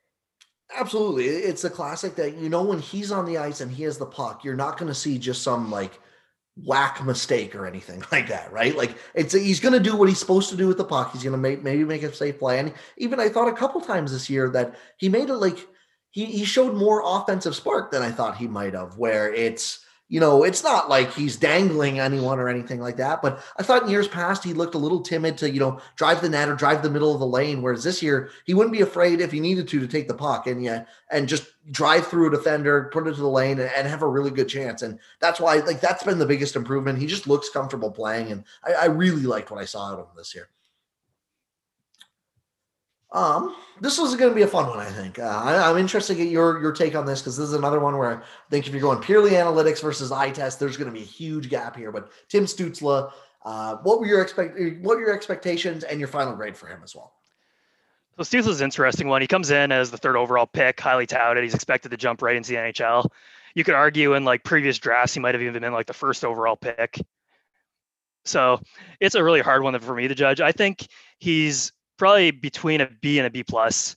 Absolutely. 0.77 1.25
It's 1.25 1.63
a 1.63 1.69
classic 1.71 2.13
that, 2.17 2.38
you 2.38 2.47
know, 2.47 2.62
when 2.62 2.77
he's 2.77 3.12
on 3.12 3.25
the 3.25 3.39
ice 3.39 3.60
and 3.60 3.71
he 3.71 3.81
has 3.84 3.97
the 3.97 4.05
puck, 4.05 4.43
you're 4.43 4.55
not 4.55 4.77
going 4.77 4.88
to 4.88 4.93
see 4.93 5.17
just 5.17 5.41
some 5.41 5.71
like 5.71 5.99
whack 6.63 7.04
mistake 7.04 7.56
or 7.56 7.65
anything 7.65 8.04
like 8.12 8.28
that, 8.28 8.52
right? 8.52 8.76
Like 8.76 8.95
it's 9.13 9.34
he's 9.34 9.60
going 9.60 9.74
to 9.74 9.80
do 9.80 9.95
what 9.95 10.10
he's 10.10 10.19
supposed 10.19 10.50
to 10.50 10.58
do 10.58 10.67
with 10.67 10.78
the 10.78 10.86
puck. 10.86 11.12
He's 11.12 11.24
going 11.24 11.34
to 11.34 11.38
make 11.38 11.63
maybe 11.63 11.84
make 11.84 12.04
a 12.04 12.13
safe 12.13 12.39
play. 12.39 12.60
And 12.60 12.74
even 12.97 13.19
I 13.19 13.30
thought 13.30 13.47
a 13.47 13.54
couple 13.54 13.82
times 13.82 14.12
this 14.12 14.30
year 14.30 14.50
that 14.50 14.76
he 14.97 15.10
made 15.10 15.30
it 15.30 15.36
like 15.36 15.67
he 16.12 16.26
he 16.26 16.45
showed 16.45 16.76
more 16.76 17.02
offensive 17.06 17.56
spark 17.56 17.91
than 17.91 18.02
I 18.02 18.12
thought 18.12 18.38
he 18.38 18.47
might 18.47 18.74
have, 18.74 18.97
where 18.97 19.34
it's 19.34 19.86
you 20.12 20.19
know, 20.19 20.43
it's 20.43 20.62
not 20.62 20.89
like 20.89 21.13
he's 21.13 21.38
dangling 21.38 22.02
anyone 22.02 22.38
or 22.38 22.50
anything 22.50 22.82
like 22.82 22.97
that. 22.97 23.21
But 23.21 23.41
I 23.58 23.63
thought 23.63 23.84
in 23.84 23.89
years 23.89 24.10
past 24.10 24.43
he 24.43 24.54
looked 24.54 24.76
a 24.76 24.78
little 24.78 25.00
timid 25.00 25.38
to, 25.38 25.50
you 25.50 25.62
know, 25.62 25.80
drive 25.95 26.19
the 26.19 26.28
net 26.28 26.50
or 26.50 26.56
drive 26.56 26.84
the 26.84 26.89
middle 26.89 27.13
of 27.13 27.21
the 27.21 27.26
lane. 27.26 27.62
Whereas 27.62 27.86
this 27.86 28.04
year 28.04 28.30
he 28.43 28.54
wouldn't 28.54 28.74
be 28.74 28.82
afraid 28.82 29.21
if 29.21 29.32
he 29.32 29.39
needed 29.39 29.69
to 29.69 29.80
to 29.80 29.88
take 29.88 30.10
the 30.10 30.13
puck 30.13 30.47
and 30.47 30.62
yeah, 30.62 30.84
and 31.12 31.30
just 31.30 31.47
drive 31.71 32.08
through 32.08 32.28
a 32.28 32.32
defender, 32.32 32.89
put 32.91 33.08
it 33.08 33.13
to 33.13 33.21
the 33.21 33.28
lane, 33.28 33.58
and, 33.58 33.71
and 33.74 33.88
have 33.88 34.02
a 34.02 34.08
really 34.08 34.32
good 34.32 34.50
chance. 34.50 34.82
And 34.82 35.00
that's 35.21 35.39
why, 35.39 35.56
like, 35.60 35.80
that's 35.80 36.04
been 36.04 36.19
the 36.19 36.26
biggest 36.26 36.58
improvement. 36.58 37.00
He 37.00 37.08
just 37.08 37.26
looks 37.26 37.47
comfortable 37.47 37.89
playing, 37.89 38.34
and 38.34 38.43
I, 38.65 38.74
I 38.74 38.86
really 38.88 39.24
liked 39.24 39.50
what 39.50 39.62
I 39.62 39.65
saw 39.65 39.93
out 39.93 40.00
of 40.00 40.08
him 40.08 40.15
this 40.17 40.36
year. 40.36 40.50
Um, 43.12 43.56
this 43.82 44.00
was 44.00 44.15
going 44.15 44.32
to 44.32 44.36
be 44.36 44.43
a 44.43 44.47
fun 44.47 44.67
one, 44.67 44.80
I 44.80 44.89
think. 44.89 45.19
Uh, 45.19 45.24
I, 45.24 45.69
am 45.69 45.78
interested 45.78 46.15
to 46.15 46.24
get 46.24 46.32
your 46.32 46.62
your 46.62 46.71
take 46.71 46.95
on 46.95 47.06
this 47.06 47.19
because 47.19 47.36
this 47.36 47.50
is 47.50 47.54
another 47.54 47.80
one 47.80 47.97
where 47.97 48.19
I 48.19 48.21
think 48.50 48.67
if 48.67 48.74
you're 48.74 48.82
going 48.82 49.00
purely 49.00 49.32
analytics 49.32 49.82
versus 49.82 50.12
eye 50.12 50.32
test, 50.32 50.60
there's 50.60 50.78
going 50.78 50.89
to 50.89 50.93
be 50.93 51.02
a 51.02 51.08
huge 51.08 51.50
gap 51.50 51.76
here. 51.76 51.91
But 51.91 52.10
Tim 52.30 52.45
Stützle, 52.45 53.12
uh, 53.43 53.76
what 53.78 54.00
were 54.00 54.06
your 54.06 54.21
expect 54.21 54.58
what 54.82 54.97
were 54.97 55.02
your 55.02 55.13
expectations 55.13 55.84
and 55.84 56.00
your 56.00 56.08
final 56.08 56.36
grade 56.36 56.56
for 56.56 56.67
him 56.67 56.82
as 56.84 56.95
well? 56.95 57.13
So 58.17 58.24
Stützle's 58.24 58.62
an 58.62 58.65
interesting 58.65 59.10
one. 59.10 59.21
He 59.21 59.28
comes 59.28 59.52
in 59.52 59.74
as 59.74 59.91
the 59.91 59.97
third 59.97 60.15
overall 60.15 60.47
pick, 60.47 60.80
highly 60.80 61.08
touted. 61.08 61.43
He's 61.43 61.56
expected 61.56 61.89
to 61.89 61.97
jump 61.97 62.21
right 62.21 62.36
into 62.36 62.52
the 62.52 62.58
NHL. 62.58 63.10
You 63.56 63.65
could 63.65 63.76
argue 63.76 64.13
in 64.13 64.24
like 64.24 64.45
previous 64.45 64.78
drafts, 64.78 65.13
he 65.13 65.19
might 65.19 65.36
have 65.36 65.41
even 65.41 65.62
been 65.62 65.74
like 65.74 65.88
the 65.88 65.93
first 65.93 66.24
overall 66.24 66.56
pick. 66.56 67.02
So 68.24 68.62
it's 69.02 69.15
a 69.15 69.24
really 69.24 69.41
hard 69.41 69.63
one 69.63 69.78
for 69.80 69.95
me 69.95 70.08
to 70.08 70.15
judge. 70.15 70.39
I 70.39 70.52
think 70.52 70.88
he's 71.17 71.74
probably 72.01 72.31
between 72.31 72.81
a 72.81 72.89
B 72.99 73.19
and 73.19 73.27
a 73.27 73.29
B 73.29 73.43
plus. 73.43 73.95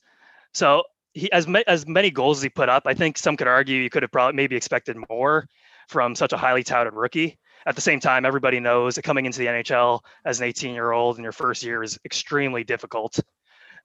So 0.53 0.83
he 1.15 1.31
as 1.31 1.47
ma- 1.47 1.63
as 1.65 1.87
many 1.87 2.11
goals 2.11 2.37
as 2.37 2.43
he 2.43 2.49
put 2.49 2.69
up, 2.69 2.83
I 2.85 2.93
think 2.93 3.17
some 3.17 3.35
could 3.35 3.47
argue 3.47 3.81
you 3.81 3.89
could 3.89 4.03
have 4.03 4.11
probably 4.11 4.35
maybe 4.35 4.55
expected 4.55 4.95
more 5.09 5.47
from 5.89 6.13
such 6.13 6.31
a 6.31 6.37
highly 6.37 6.63
touted 6.63 6.93
rookie. 6.93 7.39
At 7.65 7.73
the 7.73 7.81
same 7.81 7.99
time, 7.99 8.23
everybody 8.23 8.59
knows 8.59 8.93
that 8.93 9.01
coming 9.01 9.25
into 9.25 9.39
the 9.39 9.47
NHL 9.47 10.01
as 10.23 10.39
an 10.39 10.45
18 10.45 10.75
year 10.75 10.91
old 10.91 11.17
in 11.17 11.23
your 11.23 11.31
first 11.31 11.63
year 11.63 11.81
is 11.81 11.97
extremely 12.05 12.63
difficult, 12.63 13.19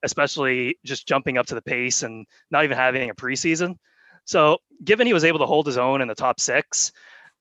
especially 0.03 0.77
just 0.85 1.07
jumping 1.07 1.39
up 1.39 1.47
to 1.47 1.55
the 1.55 1.61
pace 1.63 2.03
and 2.03 2.27
not 2.51 2.63
even 2.63 2.77
having 2.77 3.09
a 3.09 3.15
preseason. 3.15 3.75
So, 4.25 4.59
given 4.83 5.07
he 5.07 5.13
was 5.13 5.23
able 5.23 5.39
to 5.39 5.47
hold 5.47 5.65
his 5.65 5.79
own 5.79 5.99
in 5.99 6.07
the 6.07 6.13
top 6.13 6.39
six, 6.39 6.91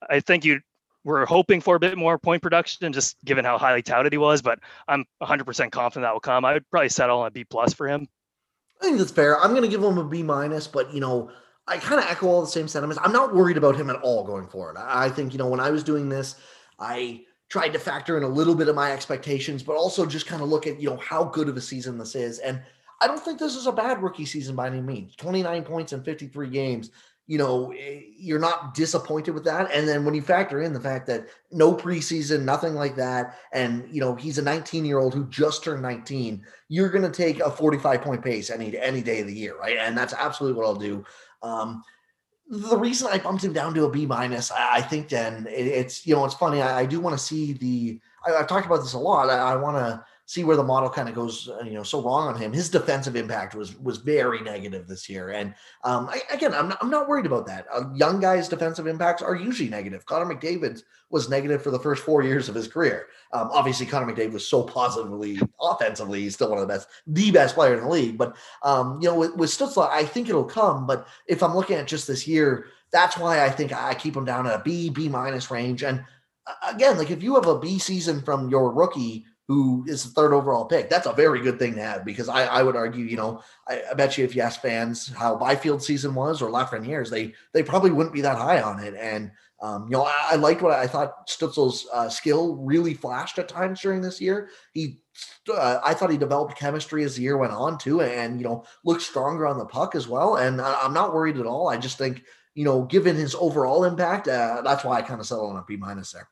I 0.08 0.20
think 0.20 0.46
you 0.46 0.60
were 1.04 1.26
hoping 1.26 1.60
for 1.60 1.76
a 1.76 1.80
bit 1.80 1.96
more 1.96 2.18
point 2.18 2.42
production, 2.42 2.92
just 2.92 3.16
given 3.24 3.44
how 3.44 3.58
highly 3.58 3.82
touted 3.82 4.12
he 4.12 4.18
was. 4.18 4.42
But 4.42 4.60
I'm 4.88 5.04
100% 5.22 5.72
confident 5.72 6.04
that 6.04 6.12
will 6.12 6.20
come. 6.20 6.44
I 6.44 6.54
would 6.54 6.70
probably 6.70 6.88
settle 6.88 7.20
on 7.20 7.26
a 7.26 7.30
B 7.30 7.44
plus 7.44 7.72
for 7.72 7.88
him. 7.88 8.08
I 8.80 8.84
think 8.84 8.98
that's 8.98 9.10
fair. 9.10 9.38
I'm 9.38 9.50
going 9.50 9.62
to 9.62 9.68
give 9.68 9.82
him 9.82 9.98
a 9.98 10.04
B 10.04 10.22
minus, 10.22 10.66
but 10.66 10.92
you 10.92 11.00
know, 11.00 11.30
I 11.66 11.76
kind 11.76 12.00
of 12.00 12.10
echo 12.10 12.26
all 12.26 12.40
the 12.40 12.48
same 12.48 12.66
sentiments. 12.66 13.00
I'm 13.04 13.12
not 13.12 13.34
worried 13.34 13.56
about 13.56 13.76
him 13.76 13.90
at 13.90 13.96
all 13.96 14.24
going 14.24 14.48
forward. 14.48 14.76
I 14.78 15.08
think 15.10 15.32
you 15.32 15.38
know 15.38 15.48
when 15.48 15.60
I 15.60 15.70
was 15.70 15.84
doing 15.84 16.08
this, 16.08 16.36
I 16.78 17.22
tried 17.48 17.70
to 17.70 17.78
factor 17.78 18.16
in 18.16 18.22
a 18.22 18.28
little 18.28 18.54
bit 18.54 18.68
of 18.68 18.74
my 18.74 18.92
expectations, 18.92 19.62
but 19.62 19.76
also 19.76 20.06
just 20.06 20.26
kind 20.26 20.42
of 20.42 20.48
look 20.48 20.66
at 20.66 20.80
you 20.80 20.88
know 20.88 20.96
how 20.96 21.24
good 21.24 21.48
of 21.48 21.56
a 21.56 21.60
season 21.60 21.98
this 21.98 22.14
is. 22.14 22.38
And 22.38 22.62
I 23.00 23.06
don't 23.06 23.22
think 23.22 23.38
this 23.38 23.56
is 23.56 23.66
a 23.66 23.72
bad 23.72 24.02
rookie 24.02 24.26
season 24.26 24.56
by 24.56 24.66
any 24.66 24.80
means. 24.80 25.14
29 25.16 25.62
points 25.64 25.92
in 25.92 26.02
53 26.02 26.50
games 26.50 26.90
you 27.30 27.38
know, 27.38 27.70
eh, 27.78 28.00
you're 28.18 28.40
not 28.40 28.74
disappointed 28.74 29.30
with 29.30 29.44
that. 29.44 29.70
And 29.72 29.86
then 29.86 30.04
when 30.04 30.14
you 30.14 30.20
factor 30.20 30.62
in 30.62 30.72
the 30.72 30.80
fact 30.80 31.06
that 31.06 31.28
no 31.52 31.72
preseason, 31.72 32.42
nothing 32.42 32.74
like 32.74 32.96
that, 32.96 33.38
and 33.52 33.86
you 33.88 34.00
know, 34.00 34.16
he's 34.16 34.38
a 34.38 34.42
19 34.42 34.84
year 34.84 34.98
old 34.98 35.14
who 35.14 35.28
just 35.28 35.62
turned 35.62 35.80
19, 35.80 36.44
you're 36.68 36.88
going 36.88 37.04
to 37.04 37.08
take 37.08 37.38
a 37.38 37.48
45 37.48 38.02
point 38.02 38.24
pace 38.24 38.50
any 38.50 38.76
any 38.76 39.00
day 39.00 39.20
of 39.20 39.28
the 39.28 39.32
year, 39.32 39.56
right? 39.56 39.76
And 39.76 39.96
that's 39.96 40.12
absolutely 40.12 40.58
what 40.58 40.66
I'll 40.66 40.74
do. 40.74 41.04
Um, 41.40 41.84
the 42.48 42.76
reason 42.76 43.06
I 43.08 43.18
bumped 43.18 43.44
him 43.44 43.52
down 43.52 43.74
to 43.74 43.84
a 43.84 43.90
B 43.90 44.06
minus, 44.06 44.50
I, 44.50 44.78
I, 44.78 44.82
think 44.82 45.08
then 45.08 45.46
it, 45.46 45.68
it's 45.68 46.04
you 46.04 46.16
know 46.16 46.24
it's 46.24 46.34
funny. 46.34 46.60
I, 46.60 46.80
I 46.80 46.84
do 46.84 46.98
want 46.98 47.16
to 47.16 47.24
see 47.24 47.52
the. 47.52 48.00
I, 48.26 48.38
have 48.38 48.48
talked 48.48 48.66
about 48.66 48.82
this 48.82 48.94
a 48.94 48.98
lot. 48.98 49.30
I, 49.30 49.52
I 49.52 49.54
want 49.54 49.76
to 49.76 50.04
see 50.30 50.44
where 50.44 50.56
the 50.56 50.62
model 50.62 50.88
kind 50.88 51.08
of 51.08 51.14
goes, 51.16 51.48
uh, 51.48 51.64
you 51.64 51.72
know, 51.72 51.82
so 51.82 52.00
wrong 52.00 52.28
on 52.28 52.40
him. 52.40 52.52
His 52.52 52.68
defensive 52.68 53.16
impact 53.16 53.56
was 53.56 53.76
was 53.80 53.96
very 53.96 54.40
negative 54.40 54.86
this 54.86 55.08
year, 55.08 55.30
and 55.30 55.52
um, 55.82 56.08
I, 56.08 56.22
again, 56.32 56.54
I'm 56.54 56.68
not, 56.68 56.78
I'm 56.80 56.88
not 56.88 57.08
worried 57.08 57.26
about 57.26 57.46
that. 57.48 57.66
Uh, 57.74 57.86
young 57.96 58.20
guys' 58.20 58.48
defensive 58.48 58.86
impacts 58.86 59.22
are 59.22 59.34
usually 59.34 59.68
negative. 59.68 60.06
Connor 60.06 60.32
McDavid 60.32 60.84
was 61.10 61.28
negative 61.28 61.64
for 61.64 61.72
the 61.72 61.80
first 61.80 62.04
four 62.04 62.22
years 62.22 62.48
of 62.48 62.54
his 62.54 62.68
career. 62.68 63.08
Um, 63.32 63.50
obviously, 63.52 63.86
Connor 63.86 64.12
McDavid 64.12 64.30
was 64.30 64.46
so 64.46 64.62
positively 64.62 65.40
offensively, 65.60 66.20
he's 66.20 66.34
still 66.34 66.50
one 66.50 66.58
of 66.58 66.68
the 66.68 66.74
best, 66.74 66.86
the 67.08 67.32
best 67.32 67.56
player 67.56 67.74
in 67.74 67.82
the 67.82 67.88
league. 67.88 68.16
But 68.16 68.36
um, 68.62 69.00
you 69.02 69.08
know, 69.08 69.16
with, 69.16 69.34
with 69.34 69.50
Stützle, 69.50 69.90
I 69.90 70.04
think 70.04 70.28
it'll 70.28 70.44
come. 70.44 70.86
But 70.86 71.08
if 71.26 71.42
I'm 71.42 71.56
looking 71.56 71.76
at 71.76 71.88
just 71.88 72.06
this 72.06 72.28
year, 72.28 72.66
that's 72.92 73.18
why 73.18 73.44
I 73.44 73.50
think 73.50 73.72
I 73.72 73.94
keep 73.94 74.16
him 74.16 74.26
down 74.26 74.46
at 74.46 74.60
a 74.60 74.62
B, 74.62 74.90
B 74.90 75.08
minus 75.08 75.50
range. 75.50 75.82
And 75.82 76.04
uh, 76.46 76.72
again, 76.72 76.98
like 76.98 77.10
if 77.10 77.20
you 77.20 77.34
have 77.34 77.48
a 77.48 77.58
B 77.58 77.80
season 77.80 78.22
from 78.22 78.48
your 78.48 78.72
rookie 78.72 79.24
who 79.50 79.84
is 79.88 80.04
the 80.04 80.10
third 80.10 80.32
overall 80.32 80.64
pick. 80.64 80.88
That's 80.88 81.08
a 81.08 81.12
very 81.12 81.40
good 81.40 81.58
thing 81.58 81.74
to 81.74 81.82
have 81.82 82.04
because 82.04 82.28
I, 82.28 82.44
I 82.44 82.62
would 82.62 82.76
argue, 82.76 83.04
you 83.04 83.16
know, 83.16 83.42
I, 83.66 83.82
I, 83.90 83.94
bet 83.94 84.16
you 84.16 84.24
if 84.24 84.36
you 84.36 84.42
ask 84.42 84.60
fans 84.62 85.08
how 85.08 85.34
Byfield 85.34 85.82
season 85.82 86.14
was 86.14 86.40
or 86.40 86.50
Lafreniere's, 86.50 87.10
they 87.10 87.34
they 87.52 87.64
probably 87.64 87.90
wouldn't 87.90 88.14
be 88.14 88.20
that 88.20 88.38
high 88.38 88.62
on 88.62 88.78
it. 88.78 88.94
And 88.94 89.32
um, 89.60 89.86
you 89.86 89.90
know, 89.90 90.04
I, 90.04 90.28
I, 90.30 90.36
liked 90.36 90.62
what 90.62 90.78
I 90.78 90.86
thought 90.86 91.26
Stützle's 91.26 91.84
uh, 91.92 92.08
skill 92.08 92.58
really 92.58 92.94
flashed 92.94 93.40
at 93.40 93.48
times 93.48 93.80
during 93.80 94.00
this 94.00 94.20
year. 94.20 94.50
He, 94.72 95.00
uh, 95.52 95.80
I 95.84 95.94
thought 95.94 96.12
he 96.12 96.16
developed 96.16 96.56
chemistry 96.56 97.02
as 97.02 97.16
the 97.16 97.22
year 97.22 97.36
went 97.36 97.52
on 97.52 97.76
too, 97.76 98.02
and 98.02 98.38
you 98.38 98.46
know, 98.46 98.64
looked 98.84 99.02
stronger 99.02 99.48
on 99.48 99.58
the 99.58 99.66
puck 99.66 99.96
as 99.96 100.06
well. 100.06 100.36
And 100.36 100.60
I, 100.60 100.84
am 100.84 100.94
not 100.94 101.12
worried 101.12 101.38
at 101.38 101.46
all. 101.46 101.68
I 101.68 101.76
just 101.76 101.98
think, 101.98 102.22
you 102.54 102.64
know, 102.64 102.84
given 102.84 103.16
his 103.16 103.34
overall 103.34 103.82
impact, 103.82 104.28
uh, 104.28 104.62
that's 104.64 104.84
why 104.84 104.98
I 104.98 105.02
kind 105.02 105.18
of 105.18 105.26
settled 105.26 105.50
on 105.50 105.58
a 105.58 105.64
B 105.66 105.76
minus 105.76 106.12
there. 106.12 106.28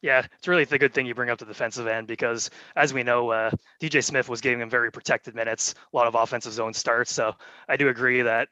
Yeah, 0.00 0.24
it's 0.36 0.46
really 0.46 0.64
the 0.64 0.78
good 0.78 0.94
thing 0.94 1.06
you 1.06 1.14
bring 1.14 1.28
up 1.30 1.38
the 1.38 1.44
defensive 1.44 1.88
end 1.88 2.06
because, 2.06 2.50
as 2.76 2.94
we 2.94 3.02
know, 3.02 3.30
uh, 3.30 3.50
DJ 3.80 4.02
Smith 4.02 4.28
was 4.28 4.40
giving 4.40 4.60
him 4.60 4.70
very 4.70 4.92
protected 4.92 5.34
minutes, 5.34 5.74
a 5.92 5.96
lot 5.96 6.06
of 6.06 6.14
offensive 6.14 6.52
zone 6.52 6.72
starts. 6.72 7.12
So 7.12 7.34
I 7.68 7.76
do 7.76 7.88
agree 7.88 8.22
that 8.22 8.48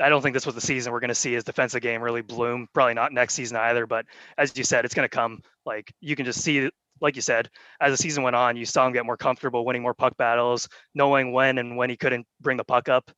I 0.00 0.08
don't 0.08 0.22
think 0.22 0.34
this 0.34 0.46
was 0.46 0.54
the 0.54 0.60
season 0.60 0.92
we're 0.92 1.00
going 1.00 1.08
to 1.08 1.14
see 1.14 1.32
his 1.32 1.44
defensive 1.44 1.82
game 1.82 2.00
really 2.00 2.22
bloom. 2.22 2.68
Probably 2.72 2.94
not 2.94 3.12
next 3.12 3.34
season 3.34 3.56
either. 3.56 3.86
But 3.86 4.06
as 4.38 4.56
you 4.56 4.62
said, 4.62 4.84
it's 4.84 4.94
going 4.94 5.04
to 5.04 5.14
come. 5.14 5.42
Like 5.66 5.92
you 6.00 6.14
can 6.14 6.26
just 6.26 6.42
see, 6.42 6.70
like 7.00 7.16
you 7.16 7.22
said, 7.22 7.50
as 7.80 7.92
the 7.92 7.96
season 7.96 8.22
went 8.22 8.36
on, 8.36 8.56
you 8.56 8.64
saw 8.64 8.86
him 8.86 8.92
get 8.92 9.04
more 9.04 9.16
comfortable, 9.16 9.64
winning 9.64 9.82
more 9.82 9.94
puck 9.94 10.16
battles, 10.16 10.68
knowing 10.94 11.32
when 11.32 11.58
and 11.58 11.76
when 11.76 11.90
he 11.90 11.96
couldn't 11.96 12.26
bring 12.40 12.56
the 12.56 12.64
puck 12.64 12.88
up. 12.88 13.10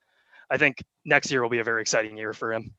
I 0.50 0.56
think 0.56 0.82
next 1.04 1.30
year 1.30 1.42
will 1.42 1.50
be 1.50 1.58
a 1.58 1.64
very 1.64 1.82
exciting 1.82 2.16
year 2.16 2.32
for 2.32 2.54
him. 2.54 2.74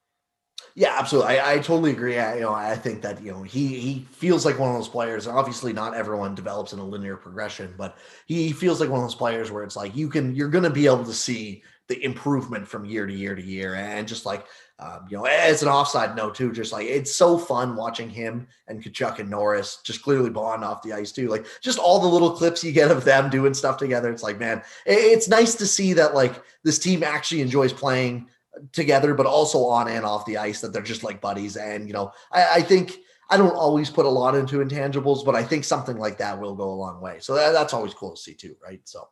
Yeah, 0.76 0.96
absolutely. 0.98 1.39
I, 1.39 1.54
I 1.54 1.56
totally 1.58 1.91
agree. 1.91 2.20
I, 2.20 2.36
you 2.36 2.41
know, 2.41 2.54
I 2.54 2.76
think 2.76 3.02
that 3.02 3.22
you 3.22 3.32
know 3.32 3.43
he 3.43 3.80
he 3.80 4.08
feels 4.12 4.46
like 4.46 4.60
one 4.60 4.70
of 4.70 4.76
those 4.76 4.88
players. 4.88 5.28
Obviously, 5.28 5.74
not 5.74 5.96
everyone 5.96 6.36
develops 6.36 6.74
in 6.74 6.80
a 6.80 6.86
linear 6.86 7.17
progression, 7.17 7.74
but 7.78 7.98
he 8.28 8.52
feels 8.52 8.80
like 8.80 8.89
one 8.89 9.00
of 9.00 9.06
those 9.06 9.15
players 9.15 9.52
where 9.52 9.63
it's 9.63 9.76
like 9.76 9.96
you 9.96 10.08
can 10.08 10.36
you're 10.36 10.50
going 10.50 10.63
to 10.63 10.70
be 10.70 10.86
able 10.86 11.06
to 11.06 11.13
see 11.13 11.63
the 11.88 12.04
improvement 12.04 12.67
from 12.67 12.86
year 12.86 13.08
to 13.08 13.13
year 13.13 13.34
to 13.34 13.41
year, 13.41 13.76
and 13.76 14.08
just 14.08 14.26
like 14.26 14.46
um, 14.80 15.08
you 15.10 15.17
know, 15.17 15.26
as 15.26 15.63
an 15.63 15.70
offside 15.70 16.15
note 16.15 16.36
too, 16.36 16.52
just 16.52 16.72
like 16.72 16.86
it's 16.86 17.15
so 17.15 17.39
fun 17.39 17.76
watching 17.76 18.10
him 18.10 18.48
and 18.67 18.84
Tkachuk 18.84 19.17
and 19.17 19.30
Norris 19.30 19.80
just 19.84 20.04
clearly 20.04 20.30
bond 20.30 20.63
off 20.63 20.84
the 20.84 20.93
ice 20.93 21.12
too. 21.12 21.28
Like 21.30 21.48
just 21.62 21.80
all 21.80 22.00
the 22.00 22.08
little 22.08 22.32
clips 22.32 22.63
you 22.63 22.72
get 22.72 22.91
of 22.91 23.04
them 23.04 23.32
doing 23.32 23.56
stuff 23.56 23.78
together. 23.78 24.12
It's 24.12 24.22
like, 24.22 24.39
man, 24.39 24.62
it's 24.86 25.28
nice 25.28 25.56
to 25.56 25.65
see 25.65 25.93
that 25.93 26.13
like 26.13 26.39
this 26.63 26.78
team 26.78 27.02
actually 27.02 27.41
enjoys 27.41 27.74
playing 27.74 28.28
together, 28.72 29.13
but 29.13 29.26
also 29.26 29.65
on 29.65 29.88
and 29.88 30.06
off 30.06 30.26
the 30.26 30.38
ice 30.38 30.62
that 30.62 30.74
they're 30.74 30.82
just 30.82 31.04
like 31.04 31.22
buddies. 31.22 31.58
And, 31.58 31.88
you 31.88 31.93
know, 31.93 32.12
I, 32.32 32.56
I, 32.56 32.62
think 32.62 32.98
I 33.30 33.38
don't 33.38 33.56
always 33.56 33.89
put 33.89 34.06
a 34.06 34.10
lot 34.10 34.36
into 34.36 34.58
intangibles, 34.58 35.26
but 35.26 35.36
I 35.36 35.43
think 35.43 35.63
something 35.63 35.98
like 35.98 36.17
that 36.20 36.39
will 36.39 36.56
go 36.56 36.70
a 36.70 36.74
long 36.74 37.02
way. 37.02 37.17
So 37.20 37.36
that, 37.36 37.52
that's 37.52 37.74
always 37.74 37.93
cool 37.93 38.12
to 38.12 38.22
see 38.22 38.34
too, 38.34 38.56
right? 38.63 38.82
So. 38.86 39.08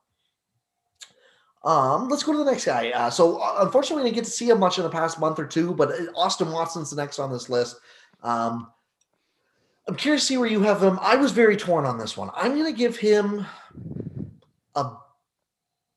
Um, 1.63 2.09
let's 2.09 2.21
go 2.21 2.31
to 2.31 2.37
the 2.37 2.51
next 2.51 2.65
guy. 2.65 2.91
Uh, 2.91 3.09
so 3.09 3.37
uh, 3.37 3.55
unfortunately, 3.61 4.03
we 4.03 4.09
didn't 4.09 4.17
get 4.17 4.25
to 4.25 4.31
see 4.31 4.49
him 4.49 4.59
much 4.59 4.77
in 4.77 4.83
the 4.83 4.89
past 4.89 5.19
month 5.19 5.39
or 5.39 5.47
two, 5.47 5.73
but 5.73 5.89
uh, 5.89 6.11
Austin 6.15 6.51
Watson's 6.51 6.91
the 6.91 6.95
next 6.95 7.17
on 7.17 7.31
this 7.31 7.49
list. 7.49 7.79
Um, 8.21 8.71
I'm 9.87 9.95
curious 9.95 10.21
to 10.23 10.27
see 10.27 10.37
where 10.37 10.49
you 10.49 10.61
have 10.61 10.81
him. 10.81 10.99
I 11.01 11.15
was 11.15 11.31
very 11.31 11.57
torn 11.57 11.85
on 11.85 11.97
this 11.97 12.15
one. 12.15 12.29
I'm 12.35 12.53
going 12.53 12.71
to 12.71 12.77
give 12.77 12.97
him 12.97 13.47
a 14.75 14.91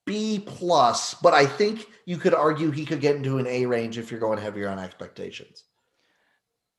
B 0.08 0.42
plus, 0.44 1.14
but 1.14 1.34
I 1.34 1.44
think 1.44 1.86
you 2.06 2.16
could 2.16 2.32
argue 2.32 2.70
he 2.70 2.86
could 2.86 3.00
get 3.00 3.16
into 3.16 3.36
an 3.38 3.46
A 3.46 3.66
range 3.66 3.98
if 3.98 4.10
you're 4.10 4.18
going 4.18 4.38
heavier 4.38 4.68
on 4.68 4.78
expectations. 4.78 5.64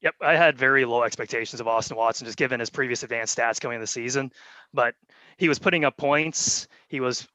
Yep, 0.02 0.16
I 0.22 0.36
had 0.36 0.58
very 0.58 0.84
low 0.86 1.04
expectations 1.04 1.62
of 1.62 1.68
Austin 1.68 1.96
Watson 1.96 2.26
just 2.26 2.38
given 2.38 2.60
his 2.60 2.70
previous 2.70 3.04
advanced 3.04 3.38
stats 3.38 3.62
coming 3.62 3.76
into 3.76 3.84
the 3.84 3.88
season, 3.88 4.32
but 4.74 4.96
he 5.38 5.48
was 5.48 5.60
putting 5.60 5.86
up 5.86 5.96
points. 5.96 6.68
He 6.88 7.02
was 7.02 7.28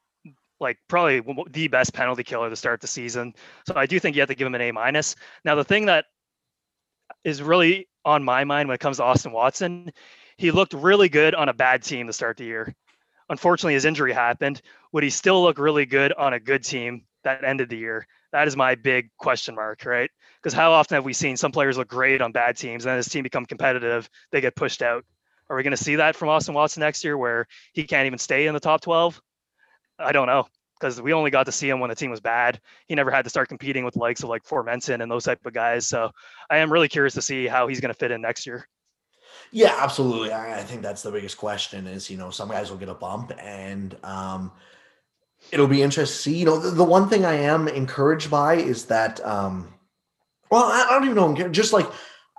like 0.59 0.77
probably 0.89 1.21
the 1.51 1.67
best 1.69 1.93
penalty 1.93 2.23
killer 2.23 2.49
to 2.49 2.55
start 2.55 2.81
the 2.81 2.87
season. 2.87 3.33
So 3.67 3.75
I 3.75 3.85
do 3.85 3.99
think 3.99 4.15
you 4.15 4.21
have 4.21 4.29
to 4.29 4.35
give 4.35 4.47
him 4.47 4.55
an 4.55 4.61
A 4.61 4.71
minus. 4.71 5.15
Now 5.45 5.55
the 5.55 5.63
thing 5.63 5.85
that 5.85 6.05
is 7.23 7.41
really 7.41 7.87
on 8.03 8.23
my 8.23 8.43
mind 8.43 8.67
when 8.67 8.75
it 8.75 8.81
comes 8.81 8.97
to 8.97 9.03
Austin 9.03 9.31
Watson, 9.31 9.91
he 10.37 10.51
looked 10.51 10.73
really 10.73 11.07
good 11.07 11.35
on 11.35 11.49
a 11.49 11.53
bad 11.53 11.83
team 11.83 12.07
to 12.07 12.13
start 12.13 12.35
the 12.37 12.45
year. 12.45 12.75
Unfortunately, 13.29 13.73
his 13.73 13.85
injury 13.85 14.13
happened. 14.13 14.61
Would 14.95 15.03
he 15.03 15.09
still 15.09 15.43
look 15.43 15.59
really 15.59 15.85
good 15.85 16.13
on 16.13 16.31
a 16.31 16.39
good 16.39 16.63
team 16.63 17.03
that 17.25 17.43
ended 17.43 17.67
the 17.67 17.75
year? 17.75 18.07
That 18.31 18.47
is 18.47 18.55
my 18.55 18.75
big 18.75 19.09
question 19.17 19.53
mark, 19.53 19.83
right? 19.83 20.09
Because 20.41 20.53
how 20.53 20.71
often 20.71 20.95
have 20.95 21.03
we 21.03 21.11
seen 21.11 21.35
some 21.35 21.51
players 21.51 21.77
look 21.77 21.89
great 21.89 22.21
on 22.21 22.31
bad 22.31 22.55
teams 22.55 22.85
and 22.85 22.91
then 22.91 22.95
his 22.95 23.09
team 23.09 23.23
become 23.23 23.45
competitive, 23.45 24.09
they 24.31 24.39
get 24.39 24.55
pushed 24.55 24.81
out? 24.81 25.03
Are 25.49 25.57
we 25.57 25.63
going 25.63 25.75
to 25.75 25.83
see 25.83 25.97
that 25.97 26.15
from 26.15 26.29
Austin 26.29 26.53
Watson 26.53 26.79
next 26.79 27.03
year 27.03 27.17
where 27.17 27.45
he 27.73 27.83
can't 27.83 28.05
even 28.05 28.17
stay 28.17 28.47
in 28.47 28.53
the 28.53 28.59
top 28.61 28.79
12? 28.79 29.21
I 29.99 30.13
don't 30.13 30.27
know 30.27 30.47
because 30.79 31.01
we 31.01 31.11
only 31.11 31.29
got 31.29 31.47
to 31.47 31.51
see 31.51 31.67
him 31.67 31.81
when 31.81 31.89
the 31.89 31.95
team 31.97 32.09
was 32.09 32.21
bad. 32.21 32.61
He 32.87 32.95
never 32.95 33.11
had 33.11 33.25
to 33.25 33.29
start 33.29 33.49
competing 33.49 33.83
with 33.83 33.97
likes 33.97 34.23
of 34.23 34.29
like 34.29 34.45
Formenton 34.45 35.03
and 35.03 35.11
those 35.11 35.25
type 35.25 35.45
of 35.45 35.51
guys. 35.51 35.89
So 35.89 36.09
I 36.49 36.59
am 36.59 36.71
really 36.71 36.87
curious 36.87 37.15
to 37.15 37.21
see 37.21 37.47
how 37.47 37.67
he's 37.67 37.81
going 37.81 37.93
to 37.93 37.99
fit 37.99 38.11
in 38.11 38.21
next 38.21 38.47
year. 38.47 38.65
Yeah, 39.51 39.75
absolutely. 39.77 40.31
I, 40.31 40.59
I, 40.59 40.63
think 40.63 40.81
that's 40.81 41.03
the 41.03 41.11
biggest 41.11 41.37
question 41.37 41.85
is, 41.85 42.09
you 42.09 42.15
know, 42.15 42.29
some 42.29 42.47
guys 42.47 42.71
will 42.71 42.77
get 42.77 42.87
a 42.87 42.93
bump 42.93 43.33
and 43.37 43.97
um, 44.05 44.53
it'll 45.51 45.67
be 45.67 45.81
interesting 45.81 46.15
to 46.15 46.21
see. 46.21 46.37
You 46.37 46.45
know, 46.45 46.59
the, 46.59 46.71
the, 46.71 46.83
one 46.83 47.09
thing 47.09 47.25
I 47.25 47.35
am 47.35 47.67
encouraged 47.67 48.29
by 48.29 48.55
is 48.55 48.85
that, 48.85 49.25
um, 49.25 49.73
well, 50.49 50.63
I, 50.63 50.87
I 50.89 50.93
don't 50.93 51.05
even 51.05 51.15
know, 51.15 51.49
just 51.49 51.73
like, 51.73 51.87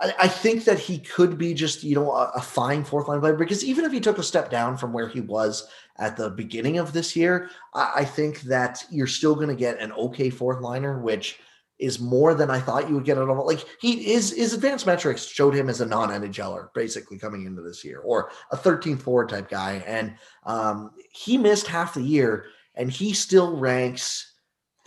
I, 0.00 0.12
I, 0.20 0.28
think 0.28 0.64
that 0.64 0.78
he 0.78 0.98
could 0.98 1.38
be 1.38 1.54
just, 1.54 1.82
you 1.82 1.94
know, 1.94 2.12
a, 2.12 2.32
a 2.36 2.40
fine 2.40 2.84
fourth 2.84 3.08
line 3.08 3.20
player 3.20 3.34
because 3.34 3.64
even 3.64 3.84
if 3.84 3.92
he 3.92 4.00
took 4.00 4.18
a 4.18 4.22
step 4.22 4.50
down 4.50 4.76
from 4.76 4.92
where 4.92 5.08
he 5.08 5.20
was 5.20 5.68
at 5.98 6.16
the 6.16 6.30
beginning 6.30 6.78
of 6.78 6.92
this 6.92 7.16
year, 7.16 7.50
I, 7.74 7.92
I 7.96 8.04
think 8.04 8.42
that 8.42 8.84
you're 8.90 9.06
still 9.06 9.34
going 9.34 9.48
to 9.48 9.54
get 9.54 9.80
an 9.80 9.92
okay 9.92 10.30
fourth 10.30 10.60
liner, 10.60 11.00
which– 11.00 11.38
is 11.78 12.00
more 12.00 12.34
than 12.34 12.50
I 12.50 12.58
thought 12.58 12.88
you 12.88 12.94
would 12.94 13.04
get 13.04 13.18
out 13.18 13.28
of 13.28 13.38
like 13.44 13.64
he 13.80 14.12
is 14.12 14.32
his 14.32 14.54
advanced 14.54 14.86
metrics 14.86 15.26
showed 15.26 15.54
him 15.54 15.68
as 15.68 15.80
a 15.80 15.86
non-NHLer 15.86 16.72
basically 16.72 17.18
coming 17.18 17.44
into 17.44 17.60
this 17.60 17.84
year 17.84 18.00
or 18.00 18.30
a 18.50 18.56
13th 18.56 19.02
forward 19.02 19.28
type 19.28 19.50
guy. 19.50 19.84
And 19.86 20.14
um, 20.44 20.92
he 21.12 21.36
missed 21.36 21.66
half 21.66 21.94
the 21.94 22.02
year 22.02 22.46
and 22.76 22.90
he 22.90 23.12
still 23.12 23.56
ranks 23.56 24.32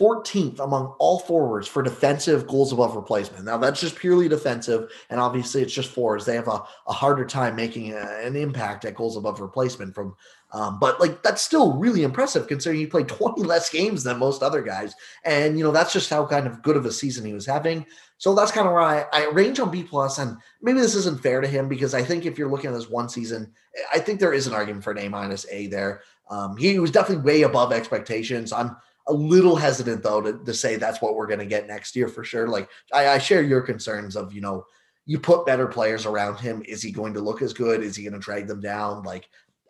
14th 0.00 0.60
among 0.60 0.94
all 0.98 1.18
forwards 1.18 1.68
for 1.68 1.82
defensive 1.82 2.46
goals 2.46 2.72
above 2.72 2.96
replacement. 2.96 3.44
Now 3.44 3.58
that's 3.58 3.80
just 3.80 3.96
purely 3.96 4.28
defensive, 4.28 4.90
and 5.10 5.20
obviously 5.20 5.60
it's 5.60 5.74
just 5.74 5.90
forwards. 5.90 6.24
They 6.24 6.36
have 6.36 6.48
a, 6.48 6.62
a 6.86 6.92
harder 6.92 7.26
time 7.26 7.54
making 7.54 7.92
a, 7.92 8.00
an 8.24 8.34
impact 8.34 8.86
at 8.86 8.94
goals 8.94 9.18
above 9.18 9.40
replacement 9.40 9.94
from 9.94 10.16
Um, 10.52 10.78
but 10.80 10.98
like 11.00 11.22
that's 11.22 11.42
still 11.42 11.76
really 11.76 12.02
impressive 12.02 12.48
considering 12.48 12.80
he 12.80 12.86
played 12.86 13.08
20 13.20 13.42
less 13.42 13.68
games 13.68 14.02
than 14.02 14.18
most 14.18 14.42
other 14.42 14.62
guys. 14.62 14.94
And 15.24 15.58
you 15.58 15.64
know, 15.64 15.70
that's 15.70 15.92
just 15.92 16.08
how 16.08 16.24
kind 16.24 16.46
of 16.46 16.62
good 16.62 16.78
of 16.78 16.86
a 16.86 16.92
season 16.92 17.26
he 17.26 17.34
was 17.34 17.44
having. 17.44 17.84
So 18.16 18.34
that's 18.34 18.52
kind 18.52 18.66
of 18.66 18.72
where 18.72 18.82
I, 18.82 19.04
I 19.12 19.28
range 19.30 19.60
on 19.60 19.70
B 19.70 19.82
plus. 19.82 20.18
And 20.18 20.36
maybe 20.62 20.80
this 20.80 20.94
isn't 20.94 21.22
fair 21.22 21.40
to 21.42 21.48
him 21.48 21.68
because 21.68 21.94
I 21.94 22.02
think 22.02 22.24
if 22.24 22.38
you're 22.38 22.50
looking 22.50 22.70
at 22.70 22.74
this 22.74 22.90
one 22.90 23.08
season, 23.08 23.52
I 23.94 23.98
think 23.98 24.18
there 24.18 24.34
is 24.34 24.46
an 24.46 24.54
argument 24.54 24.84
for 24.84 24.90
an 24.90 24.98
A 24.98 25.08
minus 25.08 25.46
A 25.50 25.68
there. 25.68 26.02
Um, 26.30 26.56
he 26.56 26.78
was 26.78 26.90
definitely 26.90 27.24
way 27.24 27.42
above 27.42 27.72
expectations. 27.72 28.52
I'm 28.52 28.76
a 29.08 29.12
little 29.12 29.56
hesitant 29.56 30.02
though 30.02 30.20
to, 30.20 30.44
to 30.44 30.54
say 30.54 30.76
that's 30.76 31.02
what 31.02 31.16
we're 31.16 31.26
going 31.26 31.40
to 31.40 31.46
get 31.46 31.66
next 31.66 31.96
year 31.96 32.08
for 32.08 32.24
sure. 32.24 32.48
Like 32.48 32.68
I, 32.92 33.08
I 33.08 33.18
share 33.18 33.42
your 33.42 33.60
concerns 33.60 34.16
of, 34.16 34.32
you 34.32 34.40
know, 34.40 34.64
you 35.06 35.18
put 35.18 35.44
better 35.44 35.66
players 35.66 36.06
around 36.06 36.38
him. 36.38 36.62
Is 36.66 36.82
he 36.82 36.92
going 36.92 37.14
to 37.14 37.20
look 37.20 37.42
as 37.42 37.52
good? 37.52 37.82
Is 37.82 37.96
he 37.96 38.04
going 38.04 38.12
to 38.12 38.20
drag 38.20 38.46
them 38.46 38.60
down? 38.60 39.02
Like, 39.02 39.28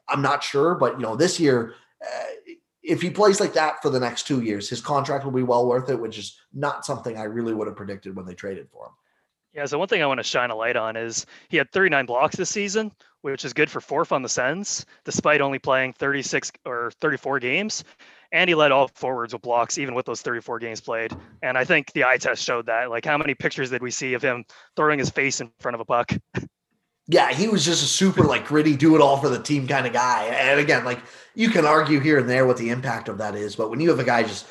I'm 0.09 0.21
not 0.21 0.45
sure, 0.45 0.75
but 0.75 0.95
you 0.95 1.03
know, 1.03 1.17
this 1.17 1.41
year, 1.41 1.75
uh, 2.03 2.53
if 2.83 3.01
he 3.01 3.11
plays 3.11 3.41
like 3.41 3.53
that 3.55 3.81
for 3.81 3.91
the 3.91 4.01
next 4.01 4.27
two 4.27 4.43
years, 4.43 4.69
his 4.69 4.81
contract 4.81 5.25
will 5.25 5.33
be 5.33 5.43
well 5.43 5.67
worth 5.67 5.89
it, 5.89 6.01
which 6.01 6.19
is 6.19 6.39
not 6.53 6.85
something 6.85 7.17
I 7.17 7.25
really 7.25 7.55
would 7.55 7.69
have 7.69 7.77
predicted 7.77 8.17
when 8.17 8.27
they 8.27 8.35
traded 8.35 8.69
for 8.71 8.87
him. 8.87 8.93
Yeah, 9.55 9.67
so 9.67 9.79
one 9.79 9.89
thing 9.89 10.03
I 10.03 10.07
want 10.07 10.19
to 10.19 10.25
shine 10.25 10.51
a 10.51 10.55
light 10.55 10.77
on 10.77 10.97
is 10.97 11.27
he 11.49 11.57
had 11.57 11.71
39 11.73 12.07
blocks 12.07 12.37
this 12.37 12.51
season, 12.51 12.93
which 13.23 13.45
is 13.45 13.53
good 13.53 13.71
for 13.71 13.81
fourth 13.81 14.13
on 14.13 14.23
the 14.23 14.29
Sens, 14.29 14.87
despite 15.05 15.41
only 15.41 15.59
playing 15.59 15.93
36 15.95 16.53
or 16.65 16.91
34 17.01 17.41
games 17.41 17.85
and 18.33 18.49
he 18.49 18.55
led 18.55 18.73
all 18.73 18.89
forwards 18.95 19.33
with 19.33 19.43
blocks, 19.43 19.79
even 19.79 19.95
with 19.95 20.07
those 20.07 20.23
34 20.23 20.59
games 20.61 20.81
played. 20.81 21.13
And 21.43 21.59
I 21.59 21.65
think 21.65 21.93
the 21.93 22.05
eye 22.05 22.17
test 22.17 22.45
showed 22.45 22.67
that. 22.67 22.91
Like, 22.91 23.05
how 23.05 23.19
many 23.19 23.35
pictures 23.35 23.71
did 23.71 23.83
we 23.83 23.91
see 23.91 24.15
of 24.15 24.23
him 24.23 24.45
throwing 24.77 24.99
his 24.99 25.11
face 25.11 25.41
in 25.41 25.51
front 25.59 25.75
of 25.75 25.81
a 25.81 25.85
puck? 25.85 26.13
Yeah, 27.13 27.33
he 27.33 27.49
was 27.49 27.65
just 27.65 27.83
a 27.83 27.87
super 27.87 28.23
like 28.23 28.47
gritty, 28.47 28.77
do 28.77 28.95
it 28.95 29.01
all 29.01 29.17
for 29.17 29.29
the 29.29 29.43
team 29.43 29.67
kind 29.67 29.85
of 29.85 29.93
guy. 29.93 30.27
And 30.27 30.61
again, 30.61 30.85
like 30.85 31.01
you 31.35 31.49
can 31.49 31.67
argue 31.67 31.99
here 31.99 32.21
and 32.21 32.31
there 32.31 32.47
what 32.47 32.57
the 32.57 32.71
impact 32.71 33.09
of 33.09 33.19
that 33.19 33.35
is, 33.35 33.57
but 33.57 33.69
when 33.69 33.81
you 33.81 33.91
have 33.91 33.99
a 33.99 34.05
guy 34.05 34.23
just 34.23 34.47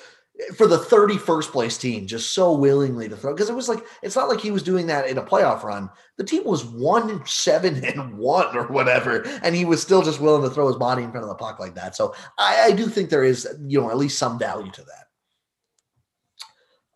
for 0.56 0.68
the 0.68 0.78
31st 0.78 1.52
place 1.52 1.78
team 1.78 2.08
just 2.08 2.32
so 2.32 2.54
willingly 2.54 3.10
to 3.10 3.18
throw 3.18 3.34
because 3.34 3.50
it 3.50 3.56
was 3.56 3.68
like 3.68 3.84
it's 4.02 4.16
not 4.16 4.30
like 4.30 4.40
he 4.40 4.52
was 4.52 4.64
doing 4.64 4.88
that 4.88 5.08
in 5.08 5.18
a 5.18 5.22
playoff 5.22 5.64
run. 5.64 5.90
The 6.18 6.24
team 6.24 6.46
was 6.46 6.64
one 6.64 7.26
seven 7.26 7.84
and 7.86 8.18
one 8.18 8.56
or 8.56 8.68
whatever 8.68 9.22
and 9.44 9.56
he 9.56 9.66
was 9.66 9.82
still 9.82 10.02
just 10.02 10.22
willing 10.22 10.44
to 10.44 10.50
throw 10.50 10.68
his 10.68 10.78
body 10.78 11.04
in 11.04 11.12
front 11.12 11.24
of 11.24 11.30
the 11.30 11.36
puck 11.36 11.60
like 11.60 11.76
that. 11.76 11.96
So 11.96 12.16
i, 12.38 12.68
I 12.68 12.72
do 12.72 12.88
think 12.88 13.10
there 13.10 13.24
is 13.24 13.48
you 13.66 13.82
know 13.82 13.90
at 13.90 13.98
least 13.98 14.18
some 14.18 14.40
value 14.40 14.72
to 14.72 14.86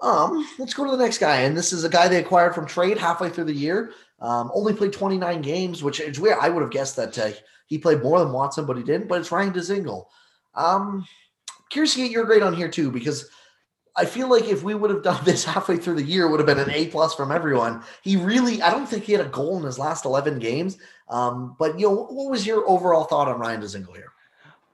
that. 0.01 0.07
Um 0.07 0.47
let's 0.57 0.73
go 0.73 0.85
to 0.85 0.91
the 0.91 1.03
next 1.03 1.17
guy 1.17 1.41
and 1.41 1.57
this 1.57 1.73
is 1.73 1.83
a 1.83 1.89
guy 1.89 2.07
they 2.07 2.21
acquired 2.21 2.55
from 2.55 2.65
trade 2.65 2.97
halfway 2.97 3.29
through 3.29 3.45
the 3.45 3.53
year. 3.53 3.91
Um 4.19 4.51
only 4.53 4.73
played 4.73 4.93
29 4.93 5.41
games 5.41 5.83
which 5.83 5.99
is 5.99 6.19
weird 6.19 6.37
i 6.39 6.47
would 6.47 6.61
have 6.61 6.71
guessed 6.71 6.95
that 6.95 7.17
uh, 7.19 7.31
he 7.67 7.77
played 7.77 8.01
more 8.01 8.19
than 8.19 8.31
watson 8.31 8.65
but 8.65 8.77
he 8.77 8.83
didn't 8.83 9.09
but 9.09 9.19
it's 9.19 9.33
ryan 9.33 9.51
dzingel 9.51 10.05
um 10.55 11.05
curious 11.73 11.93
to 11.95 11.99
get 11.99 12.11
your 12.11 12.25
grade 12.25 12.43
on 12.43 12.53
here 12.53 12.69
too, 12.69 12.91
because 12.91 13.29
I 13.95 14.05
feel 14.05 14.29
like 14.29 14.45
if 14.45 14.63
we 14.63 14.75
would 14.75 14.89
have 14.89 15.03
done 15.03 15.19
this 15.25 15.43
halfway 15.43 15.77
through 15.77 15.95
the 15.95 16.03
year, 16.03 16.25
it 16.25 16.31
would 16.31 16.39
have 16.39 16.47
been 16.47 16.59
an 16.59 16.71
A 16.71 16.87
plus 16.87 17.13
from 17.13 17.31
everyone. 17.31 17.83
He 18.03 18.15
really, 18.15 18.61
I 18.61 18.71
don't 18.71 18.87
think 18.87 19.03
he 19.03 19.11
had 19.11 19.25
a 19.25 19.29
goal 19.29 19.57
in 19.57 19.63
his 19.63 19.77
last 19.77 20.05
11 20.05 20.39
games. 20.39 20.77
Um, 21.09 21.55
but 21.59 21.79
you 21.79 21.87
know, 21.87 22.05
what 22.05 22.31
was 22.31 22.47
your 22.47 22.67
overall 22.69 23.03
thought 23.03 23.27
on 23.27 23.39
Ryan 23.39 23.61
Dzingel 23.61 23.95
here? 23.95 24.13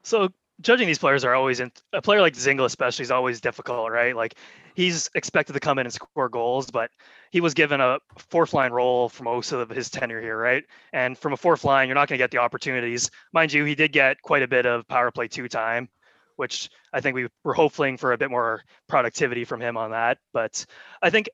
So 0.03 0.29
judging 0.62 0.88
these 0.88 0.99
players 0.99 1.23
are 1.23 1.33
always 1.33 1.59
in, 1.59 1.71
a 1.93 2.01
player 2.01 2.21
like 2.21 2.33
Dzingel 2.33 2.65
especially 2.65 3.03
is 3.03 3.12
always 3.12 3.41
difficult, 3.41 3.91
right? 3.91 4.15
Like 4.15 4.35
he's 4.75 5.09
expected 5.15 5.53
to 5.53 5.59
come 5.59 5.79
in 5.79 5.85
and 5.85 5.93
score 5.93 6.29
goals, 6.29 6.69
but 6.69 6.91
he 7.31 7.41
was 7.41 7.53
given 7.53 7.81
a 7.81 7.99
fourth 8.17 8.53
line 8.53 8.71
role 8.71 9.09
for 9.09 9.23
most 9.23 9.51
of 9.51 9.69
his 9.69 9.89
tenure 9.89 10.21
here, 10.21 10.38
right? 10.38 10.63
And 10.93 11.17
from 11.17 11.33
a 11.33 11.38
fourth 11.38 11.63
line, 11.63 11.88
you're 11.88 11.95
not 11.95 12.07
going 12.07 12.17
to 12.17 12.23
get 12.23 12.31
the 12.31 12.38
opportunities. 12.38 13.09
Mind 13.33 13.51
you, 13.51 13.65
he 13.65 13.75
did 13.75 13.91
get 13.91 14.21
quite 14.21 14.43
a 14.43 14.47
bit 14.47 14.65
of 14.65 14.88
power 14.88 15.12
play 15.12 15.27
two 15.27 15.47
time 15.47 15.89
which 16.39 16.69
I 16.93 17.02
think 17.02 17.15
we 17.15 17.28
were 17.43 17.54
hoping 17.54 17.97
for 17.97 18.13
a 18.13 18.17
bit 18.17 18.32
more 18.32 18.63
productivity 18.88 19.43
from 19.43 19.60
him 19.60 19.75
on 19.75 19.91
that. 19.91 20.19
But 20.32 20.65
I 21.02 21.10
think 21.10 21.30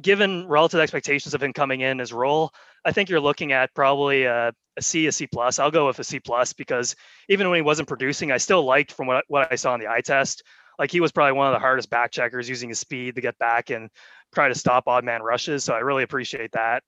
given 0.00 0.48
relative 0.48 0.80
expectations 0.80 1.34
of 1.34 1.42
him 1.42 1.52
coming 1.52 1.82
in 1.82 1.98
his 1.98 2.10
role, 2.10 2.50
I 2.82 2.92
think 2.92 3.10
you're 3.10 3.20
looking 3.20 3.52
at 3.52 3.74
probably 3.74 4.24
a, 4.24 4.54
a 4.78 4.82
C, 4.82 5.06
a 5.08 5.12
C 5.12 5.26
plus. 5.26 5.58
I'll 5.58 5.70
go 5.70 5.88
with 5.88 5.98
a 5.98 6.04
C 6.04 6.20
plus 6.20 6.54
because 6.54 6.96
even 7.28 7.50
when 7.50 7.58
he 7.58 7.62
wasn't 7.62 7.86
producing, 7.86 8.32
I 8.32 8.38
still 8.38 8.64
liked 8.64 8.92
from 8.92 9.06
what, 9.08 9.26
what 9.28 9.52
I 9.52 9.56
saw 9.56 9.74
in 9.74 9.80
the 9.80 9.88
eye 9.88 10.00
test. 10.00 10.42
Like 10.78 10.90
he 10.90 11.00
was 11.00 11.12
probably 11.12 11.32
one 11.32 11.48
of 11.48 11.52
the 11.52 11.58
hardest 11.58 11.90
back 11.90 12.10
checkers 12.10 12.48
using 12.48 12.70
his 12.70 12.78
speed 12.78 13.16
to 13.16 13.20
get 13.20 13.38
back 13.38 13.68
and 13.68 13.90
try 14.34 14.48
to 14.48 14.54
stop 14.54 14.84
odd 14.88 15.04
man 15.04 15.22
rushes. 15.22 15.64
So 15.64 15.74
I 15.74 15.80
really 15.80 16.02
appreciate 16.02 16.52
that. 16.52 16.82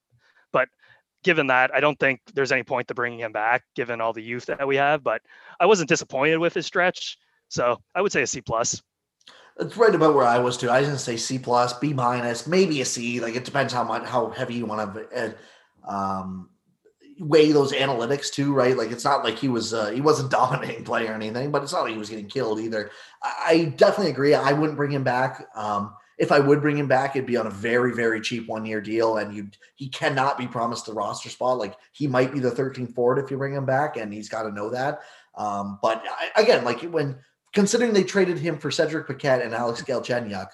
But 0.55 0.71
given 1.23 1.49
that, 1.49 1.71
I 1.75 1.81
don't 1.81 1.99
think 1.99 2.21
there's 2.33 2.51
any 2.51 2.63
point 2.63 2.89
to 2.89 2.95
bringing 2.95 3.21
him 3.21 3.33
back, 3.33 3.65
given 3.77 4.01
all 4.01 4.15
the 4.15 4.23
youth 4.23 4.47
that 4.47 4.67
we 4.67 4.77
have. 4.77 5.05
But 5.05 5.21
I 5.61 5.67
wasn't 5.67 5.91
disappointed 5.91 6.39
with 6.39 6.55
his 6.55 6.65
stretch. 6.65 7.19
So 7.53 7.83
I 7.95 8.01
would 8.01 8.13
say 8.13 8.23
a 8.23 8.27
C 8.27 8.41
plus. 8.41 8.83
It's 9.61 9.77
right 9.77 9.95
about 9.95 10.15
where 10.15 10.25
I 10.25 10.39
was 10.39 10.57
too. 10.57 10.71
I 10.71 10.83
gonna 10.83 10.97
say 10.97 11.19
C 11.19 11.39
plus, 11.39 11.79
B 11.79 11.93
minus, 11.93 12.47
maybe 12.47 12.81
a 12.81 12.85
C. 12.87 13.21
Like 13.21 13.37
it 13.37 13.45
depends 13.45 13.75
how 13.75 13.85
much 13.85 14.05
how 14.05 14.31
heavy 14.31 14.55
you 14.55 14.65
want 14.65 14.95
to 14.95 15.37
uh, 15.87 15.91
um, 15.93 16.49
weigh 17.19 17.53
those 17.53 17.73
analytics 17.73 18.33
too, 18.33 18.55
right? 18.55 18.75
Like 18.75 18.91
it's 18.91 19.05
not 19.05 19.23
like 19.23 19.37
he 19.37 19.49
was 19.49 19.75
uh, 19.75 19.91
he 19.91 20.01
wasn't 20.01 20.31
dominating 20.41 20.85
play 20.85 21.07
or 21.07 21.13
anything, 21.13 21.51
but 21.51 21.63
it's 21.63 21.75
not 21.75 21.83
like 21.83 21.93
he 21.93 21.99
was 21.99 22.09
getting 22.09 22.27
killed 22.27 22.59
either. 22.59 22.91
I, 23.23 23.35
I 23.47 23.65
definitely 23.77 24.13
agree. 24.13 24.33
I 24.33 24.53
wouldn't 24.53 24.79
bring 24.79 24.91
him 24.91 25.05
back. 25.05 25.47
Um, 25.55 25.95
if 26.17 26.33
I 26.33 26.39
would 26.39 26.63
bring 26.63 26.79
him 26.79 26.89
back, 26.89 27.17
it'd 27.17 27.27
be 27.27 27.37
on 27.37 27.47
a 27.47 27.51
very, 27.51 27.93
very 27.93 28.23
cheap 28.23 28.49
one 28.49 28.65
year 28.65 28.81
deal, 28.81 29.19
and 29.19 29.37
you 29.37 29.49
he 29.75 29.91
cannot 29.91 30.39
be 30.39 30.47
promised 30.47 30.89
a 30.89 30.93
roster 30.95 31.29
spot. 31.29 31.59
Like 31.59 31.77
he 31.93 32.07
might 32.07 32.33
be 32.33 32.41
the 32.41 32.51
13th 32.51 32.95
forward 32.95 33.23
if 33.23 33.31
you 33.31 33.37
bring 33.37 33.53
him 33.53 33.67
back, 33.67 33.99
and 33.99 34.11
he's 34.11 34.31
got 34.31 34.45
to 34.45 34.53
know 34.53 34.71
that. 34.71 35.01
Um, 35.35 35.79
but 35.83 36.03
I, 36.07 36.41
again, 36.41 36.65
like 36.65 36.81
when 36.83 37.19
considering 37.53 37.93
they 37.93 38.05
traded 38.05 38.39
him 38.39 38.59
for 38.59 38.71
Cedric 38.71 39.07
Paquette 39.07 39.43
and 39.43 39.55
Alex 39.55 39.83
Galchenyuk, 39.83 40.49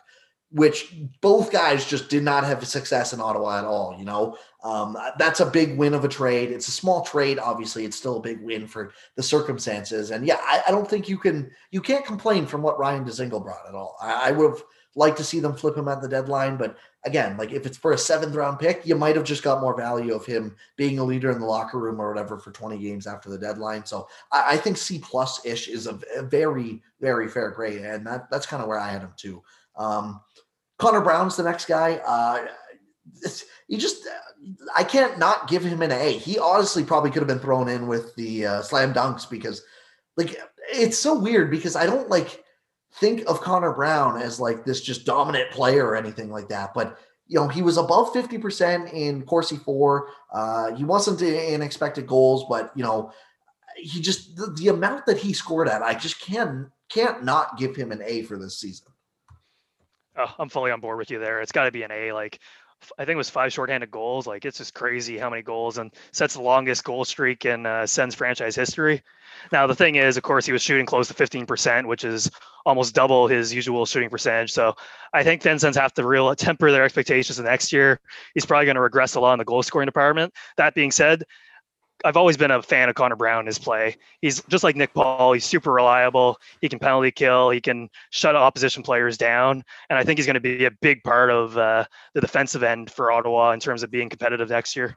which 0.50 0.94
both 1.20 1.52
guys 1.52 1.84
just 1.84 2.08
did 2.08 2.22
not 2.22 2.44
have 2.44 2.66
success 2.66 3.12
in 3.12 3.20
Ottawa 3.20 3.58
at 3.58 3.64
all. 3.64 3.94
You 3.98 4.04
know, 4.04 4.36
um, 4.64 4.96
that's 5.18 5.40
a 5.40 5.46
big 5.46 5.76
win 5.76 5.94
of 5.94 6.04
a 6.04 6.08
trade. 6.08 6.50
It's 6.50 6.68
a 6.68 6.72
small 6.72 7.04
trade, 7.04 7.38
obviously. 7.38 7.84
It's 7.84 7.96
still 7.96 8.16
a 8.16 8.22
big 8.22 8.40
win 8.40 8.66
for 8.66 8.92
the 9.16 9.22
circumstances. 9.22 10.10
And 10.10 10.26
yeah, 10.26 10.38
I, 10.40 10.62
I 10.66 10.70
don't 10.70 10.88
think 10.88 11.08
you 11.08 11.18
can 11.18 11.50
you 11.70 11.80
can't 11.80 12.04
complain 12.04 12.46
from 12.46 12.62
what 12.62 12.78
Ryan 12.78 13.04
Dzingel 13.04 13.42
brought 13.42 13.68
at 13.68 13.74
all. 13.74 13.96
I, 14.00 14.28
I 14.28 14.32
would 14.32 14.50
have 14.50 14.62
liked 14.96 15.18
to 15.18 15.24
see 15.24 15.38
them 15.38 15.54
flip 15.54 15.76
him 15.76 15.88
at 15.88 16.00
the 16.00 16.08
deadline, 16.08 16.56
but 16.56 16.76
again, 17.08 17.36
like 17.36 17.52
if 17.52 17.66
it's 17.66 17.78
for 17.78 17.92
a 17.92 17.98
seventh 17.98 18.34
round 18.34 18.58
pick, 18.58 18.86
you 18.86 18.94
might 18.94 19.16
have 19.16 19.24
just 19.24 19.42
got 19.42 19.62
more 19.62 19.74
value 19.76 20.14
of 20.14 20.26
him 20.26 20.54
being 20.76 20.98
a 20.98 21.04
leader 21.04 21.30
in 21.30 21.40
the 21.40 21.46
locker 21.46 21.78
room 21.78 22.00
or 22.00 22.08
whatever 22.08 22.38
for 22.38 22.52
20 22.52 22.78
games 22.78 23.06
after 23.06 23.30
the 23.30 23.38
deadline. 23.38 23.84
So 23.84 24.08
I, 24.30 24.54
I 24.54 24.56
think 24.58 24.76
C 24.76 24.98
plus 24.98 25.44
ish 25.44 25.68
is 25.68 25.86
a, 25.86 25.98
a, 26.16 26.22
very, 26.22 26.82
very 27.00 27.28
fair 27.28 27.50
grade. 27.50 27.82
And 27.82 28.06
that, 28.06 28.30
that's 28.30 28.46
kind 28.46 28.62
of 28.62 28.68
where 28.68 28.78
I 28.78 28.90
had 28.90 29.00
him 29.00 29.14
too. 29.16 29.42
Um, 29.76 30.20
Connor 30.78 31.00
Brown's 31.00 31.36
the 31.36 31.42
next 31.42 31.64
guy. 31.64 32.00
Uh, 32.06 32.46
he 33.66 33.78
just, 33.78 34.06
I 34.76 34.84
can't 34.84 35.18
not 35.18 35.48
give 35.48 35.64
him 35.64 35.80
an 35.80 35.90
A. 35.90 36.12
He 36.12 36.38
honestly 36.38 36.84
probably 36.84 37.10
could 37.10 37.20
have 37.20 37.28
been 37.28 37.40
thrown 37.40 37.68
in 37.68 37.88
with 37.88 38.14
the 38.16 38.46
uh, 38.46 38.62
slam 38.62 38.92
dunks 38.92 39.28
because 39.28 39.62
like, 40.16 40.38
it's 40.70 40.98
so 40.98 41.18
weird 41.18 41.50
because 41.50 41.74
I 41.74 41.86
don't 41.86 42.10
like, 42.10 42.44
think 42.94 43.26
of 43.28 43.40
Connor 43.40 43.72
Brown 43.72 44.20
as 44.20 44.40
like 44.40 44.64
this 44.64 44.80
just 44.80 45.04
dominant 45.04 45.50
player 45.50 45.86
or 45.86 45.96
anything 45.96 46.30
like 46.30 46.48
that. 46.48 46.74
But 46.74 46.98
you 47.26 47.38
know, 47.38 47.46
he 47.46 47.60
was 47.60 47.76
above 47.76 48.12
50% 48.14 48.92
in 48.92 49.22
Corsi 49.22 49.56
for. 49.58 50.08
Uh, 50.32 50.74
he 50.74 50.84
wasn't 50.84 51.20
in 51.20 51.60
expected 51.60 52.06
goals, 52.06 52.46
but 52.48 52.72
you 52.74 52.82
know, 52.82 53.12
he 53.76 54.00
just 54.00 54.36
the, 54.36 54.46
the, 54.56 54.68
amount 54.68 55.06
that 55.06 55.18
he 55.18 55.32
scored 55.32 55.68
at, 55.68 55.82
I 55.82 55.94
just 55.94 56.20
can 56.20 56.72
can't 56.88 57.22
not 57.24 57.58
give 57.58 57.76
him 57.76 57.92
an 57.92 58.02
A 58.04 58.22
for 58.22 58.38
this 58.38 58.58
season. 58.58 58.88
Oh, 60.16 60.34
I'm 60.38 60.48
fully 60.48 60.72
on 60.72 60.80
board 60.80 60.98
with 60.98 61.10
you 61.10 61.20
there. 61.20 61.40
It's 61.40 61.52
got 61.52 61.64
to 61.64 61.70
be 61.70 61.82
an 61.82 61.92
A. 61.92 62.12
Like 62.12 62.40
I 62.98 63.04
think 63.04 63.14
it 63.14 63.18
was 63.18 63.30
five 63.30 63.52
shorthanded 63.52 63.90
goals. 63.90 64.26
Like 64.26 64.44
it's 64.44 64.58
just 64.58 64.74
crazy 64.74 65.18
how 65.18 65.30
many 65.30 65.42
goals 65.42 65.78
and 65.78 65.92
sets 66.12 66.34
the 66.34 66.42
longest 66.42 66.84
goal 66.84 67.04
streak 67.04 67.44
in 67.44 67.66
uh, 67.66 67.86
Sens 67.86 68.14
franchise 68.14 68.56
history. 68.56 69.02
Now 69.52 69.66
the 69.66 69.74
thing 69.74 69.96
is, 69.96 70.16
of 70.16 70.22
course, 70.22 70.46
he 70.46 70.52
was 70.52 70.62
shooting 70.62 70.86
close 70.86 71.08
to 71.08 71.14
15%, 71.14 71.86
which 71.86 72.04
is 72.04 72.30
almost 72.64 72.94
double 72.94 73.28
his 73.28 73.54
usual 73.54 73.86
shooting 73.86 74.10
percentage. 74.10 74.52
So 74.52 74.74
I 75.12 75.22
think 75.24 75.42
Sens 75.42 75.62
have 75.76 75.94
to 75.94 76.06
real 76.06 76.34
temper 76.34 76.70
their 76.70 76.84
expectations 76.84 77.36
the 77.36 77.44
next 77.44 77.72
year. 77.72 78.00
He's 78.34 78.46
probably 78.46 78.66
going 78.66 78.76
to 78.76 78.82
regress 78.82 79.14
a 79.14 79.20
lot 79.20 79.34
in 79.34 79.38
the 79.38 79.44
goal 79.44 79.62
scoring 79.62 79.86
department. 79.86 80.34
That 80.56 80.74
being 80.74 80.90
said, 80.90 81.24
I've 82.04 82.16
always 82.16 82.36
been 82.36 82.50
a 82.50 82.62
fan 82.62 82.88
of 82.88 82.94
Connor 82.94 83.16
Brown 83.16 83.46
his 83.46 83.58
play. 83.58 83.96
He's 84.22 84.42
just 84.44 84.62
like 84.62 84.76
Nick 84.76 84.94
Paul. 84.94 85.32
He's 85.32 85.44
super 85.44 85.72
reliable. 85.72 86.40
He 86.60 86.68
can 86.68 86.78
penalty 86.78 87.10
kill. 87.10 87.50
He 87.50 87.60
can 87.60 87.90
shut 88.10 88.36
opposition 88.36 88.82
players 88.82 89.18
down. 89.18 89.64
And 89.90 89.98
I 89.98 90.04
think 90.04 90.18
he's 90.18 90.26
going 90.26 90.34
to 90.34 90.40
be 90.40 90.64
a 90.64 90.70
big 90.70 91.02
part 91.02 91.30
of 91.30 91.58
uh, 91.58 91.84
the 92.14 92.20
defensive 92.20 92.62
end 92.62 92.90
for 92.90 93.10
Ottawa 93.10 93.52
in 93.52 93.60
terms 93.60 93.82
of 93.82 93.90
being 93.90 94.08
competitive 94.08 94.48
next 94.48 94.76
year. 94.76 94.96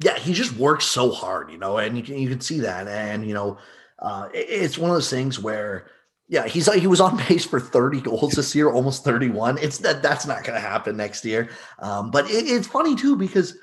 Yeah, 0.00 0.16
he 0.16 0.32
just 0.32 0.56
works 0.56 0.84
so 0.84 1.10
hard, 1.10 1.50
you 1.50 1.58
know, 1.58 1.78
and 1.78 1.96
you 1.96 2.04
can 2.04 2.18
you 2.18 2.28
can 2.28 2.40
see 2.40 2.60
that. 2.60 2.86
And 2.86 3.26
you 3.26 3.34
know, 3.34 3.58
uh, 3.98 4.28
it, 4.32 4.46
it's 4.48 4.78
one 4.78 4.90
of 4.90 4.96
those 4.96 5.10
things 5.10 5.40
where, 5.40 5.90
yeah, 6.28 6.46
he's 6.46 6.72
he 6.72 6.86
was 6.86 7.00
on 7.00 7.18
pace 7.18 7.44
for 7.44 7.58
30 7.58 8.02
goals 8.02 8.34
this 8.34 8.54
year, 8.54 8.70
almost 8.70 9.02
31. 9.02 9.58
It's 9.58 9.78
that 9.78 10.02
that's 10.02 10.24
not 10.24 10.44
going 10.44 10.54
to 10.54 10.66
happen 10.66 10.96
next 10.96 11.24
year. 11.24 11.50
Um, 11.80 12.12
but 12.12 12.30
it, 12.30 12.46
it's 12.46 12.68
funny 12.68 12.94
too 12.94 13.16
because 13.16 13.56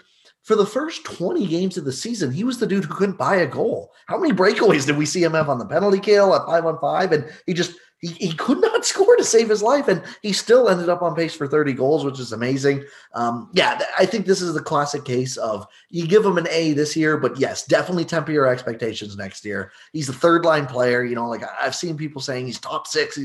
for 0.45 0.55
the 0.55 0.65
first 0.65 1.03
20 1.05 1.47
games 1.47 1.75
of 1.75 1.85
the 1.85 1.91
season, 1.91 2.31
he 2.31 2.43
was 2.43 2.59
the 2.59 2.67
dude 2.67 2.85
who 2.85 2.93
couldn't 2.93 3.17
buy 3.17 3.37
a 3.37 3.47
goal. 3.47 3.91
How 4.05 4.19
many 4.19 4.31
breakaways 4.31 4.85
did 4.85 4.95
we 4.95 5.07
see 5.07 5.23
him 5.23 5.33
have 5.33 5.49
on 5.49 5.57
the 5.57 5.65
penalty 5.65 5.99
kill 5.99 6.35
at 6.35 6.45
five 6.45 6.67
on 6.67 6.79
five? 6.79 7.11
And 7.11 7.25
he 7.47 7.53
just 7.53 7.79
he, 8.01 8.09
he 8.09 8.33
could 8.33 8.61
not 8.61 8.85
score 8.85 9.15
to 9.15 9.23
save 9.23 9.49
his 9.49 9.63
life, 9.63 9.87
and 9.87 10.01
he 10.21 10.33
still 10.33 10.69
ended 10.69 10.89
up 10.89 11.01
on 11.01 11.15
pace 11.15 11.35
for 11.35 11.47
30 11.47 11.73
goals, 11.73 12.05
which 12.05 12.19
is 12.19 12.31
amazing. 12.31 12.83
Um, 13.13 13.49
yeah, 13.53 13.81
I 13.97 14.05
think 14.05 14.25
this 14.25 14.41
is 14.41 14.53
the 14.53 14.61
classic 14.61 15.05
case 15.05 15.37
of 15.37 15.67
you 15.89 16.07
give 16.07 16.25
him 16.25 16.37
an 16.37 16.47
A 16.49 16.73
this 16.73 16.95
year, 16.95 17.17
but 17.17 17.37
yes, 17.37 17.65
definitely 17.65 18.05
temper 18.05 18.31
your 18.31 18.47
expectations 18.47 19.15
next 19.15 19.45
year. 19.45 19.71
He's 19.93 20.09
a 20.09 20.13
third 20.13 20.45
line 20.45 20.65
player. 20.65 21.03
You 21.03 21.15
know, 21.15 21.27
like 21.27 21.43
I've 21.59 21.75
seen 21.75 21.97
people 21.97 22.21
saying 22.21 22.45
he's 22.45 22.59
top 22.59 22.87
six. 22.87 23.19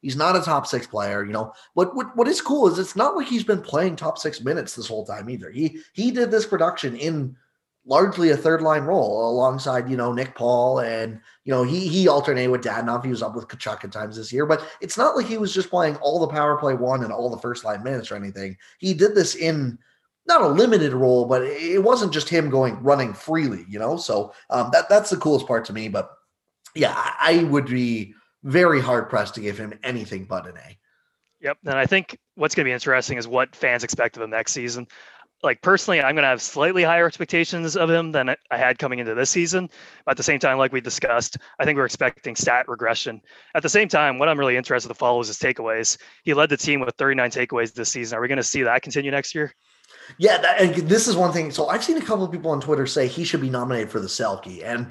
He's 0.00 0.16
not 0.16 0.36
a 0.36 0.40
top 0.40 0.66
six 0.66 0.86
player. 0.86 1.24
You 1.24 1.32
know, 1.32 1.52
what 1.74 1.94
what 1.94 2.16
what 2.16 2.28
is 2.28 2.40
cool 2.40 2.68
is 2.68 2.78
it's 2.78 2.96
not 2.96 3.16
like 3.16 3.28
he's 3.28 3.44
been 3.44 3.62
playing 3.62 3.96
top 3.96 4.18
six 4.18 4.40
minutes 4.40 4.74
this 4.74 4.88
whole 4.88 5.04
time 5.04 5.30
either. 5.30 5.50
He 5.50 5.78
he 5.92 6.10
did 6.10 6.30
this 6.30 6.46
production 6.46 6.96
in 6.96 7.36
largely 7.88 8.30
a 8.30 8.36
third 8.36 8.60
line 8.60 8.82
role 8.82 9.30
alongside, 9.30 9.88
you 9.90 9.96
know, 9.96 10.12
Nick 10.12 10.34
Paul 10.34 10.80
and, 10.80 11.18
you 11.44 11.52
know, 11.52 11.64
he 11.64 11.88
he 11.88 12.06
alternated 12.06 12.50
with 12.50 12.62
Dadonov. 12.62 13.02
He 13.02 13.10
was 13.10 13.22
up 13.22 13.34
with 13.34 13.48
Tkachuk 13.48 13.82
at 13.84 13.92
times 13.92 14.16
this 14.16 14.32
year, 14.32 14.44
but 14.44 14.62
it's 14.80 14.98
not 14.98 15.16
like 15.16 15.26
he 15.26 15.38
was 15.38 15.54
just 15.54 15.70
playing 15.70 15.96
all 15.96 16.20
the 16.20 16.28
power 16.28 16.56
play 16.58 16.74
one 16.74 17.02
and 17.02 17.12
all 17.12 17.30
the 17.30 17.38
first 17.38 17.64
line 17.64 17.82
minutes 17.82 18.12
or 18.12 18.16
anything. 18.16 18.56
He 18.78 18.92
did 18.92 19.14
this 19.14 19.34
in 19.34 19.78
not 20.26 20.42
a 20.42 20.48
limited 20.48 20.92
role, 20.92 21.24
but 21.24 21.42
it 21.42 21.82
wasn't 21.82 22.12
just 22.12 22.28
him 22.28 22.50
going 22.50 22.80
running 22.82 23.14
freely, 23.14 23.64
you 23.66 23.78
know? 23.78 23.96
So 23.96 24.34
um, 24.50 24.68
that 24.72 24.90
that's 24.90 25.08
the 25.08 25.16
coolest 25.16 25.46
part 25.46 25.64
to 25.64 25.72
me. 25.72 25.88
But 25.88 26.10
yeah, 26.74 26.94
I 26.94 27.44
would 27.44 27.66
be 27.66 28.14
very 28.44 28.80
hard 28.80 29.08
pressed 29.08 29.34
to 29.36 29.40
give 29.40 29.56
him 29.56 29.72
anything 29.82 30.26
but 30.26 30.46
an 30.46 30.58
A. 30.58 30.78
Yep. 31.40 31.58
And 31.64 31.78
I 31.78 31.86
think 31.86 32.18
what's 32.34 32.54
going 32.54 32.64
to 32.64 32.68
be 32.68 32.74
interesting 32.74 33.16
is 33.16 33.26
what 33.26 33.54
fans 33.54 33.84
expect 33.84 34.16
of 34.16 34.22
him 34.22 34.30
next 34.30 34.52
season 34.52 34.86
like 35.42 35.62
personally, 35.62 36.00
I'm 36.00 36.14
going 36.14 36.24
to 36.24 36.28
have 36.28 36.42
slightly 36.42 36.82
higher 36.82 37.06
expectations 37.06 37.76
of 37.76 37.88
him 37.88 38.12
than 38.12 38.30
I 38.50 38.56
had 38.56 38.78
coming 38.78 38.98
into 38.98 39.14
this 39.14 39.30
season. 39.30 39.70
But 40.04 40.12
at 40.12 40.16
the 40.16 40.22
same 40.22 40.40
time, 40.40 40.58
like 40.58 40.72
we 40.72 40.80
discussed, 40.80 41.38
I 41.58 41.64
think 41.64 41.76
we're 41.76 41.84
expecting 41.84 42.34
stat 42.34 42.68
regression. 42.68 43.20
At 43.54 43.62
the 43.62 43.68
same 43.68 43.88
time, 43.88 44.18
what 44.18 44.28
I'm 44.28 44.38
really 44.38 44.56
interested 44.56 44.88
to 44.88 44.94
follow 44.94 45.20
is 45.20 45.28
his 45.28 45.38
takeaways. 45.38 45.96
He 46.24 46.34
led 46.34 46.50
the 46.50 46.56
team 46.56 46.80
with 46.80 46.94
39 46.96 47.30
takeaways 47.30 47.72
this 47.72 47.90
season. 47.90 48.18
Are 48.18 48.20
we 48.20 48.28
going 48.28 48.36
to 48.36 48.42
see 48.42 48.62
that 48.62 48.82
continue 48.82 49.10
next 49.10 49.34
year? 49.34 49.54
Yeah, 50.18 50.38
that, 50.38 50.60
and 50.60 50.74
this 50.88 51.06
is 51.06 51.16
one 51.16 51.32
thing. 51.32 51.50
So 51.50 51.68
I've 51.68 51.84
seen 51.84 51.96
a 51.96 52.04
couple 52.04 52.24
of 52.24 52.32
people 52.32 52.50
on 52.50 52.60
Twitter 52.60 52.86
say 52.86 53.06
he 53.06 53.24
should 53.24 53.40
be 53.40 53.50
nominated 53.50 53.90
for 53.90 54.00
the 54.00 54.06
Selke, 54.06 54.62
and 54.64 54.88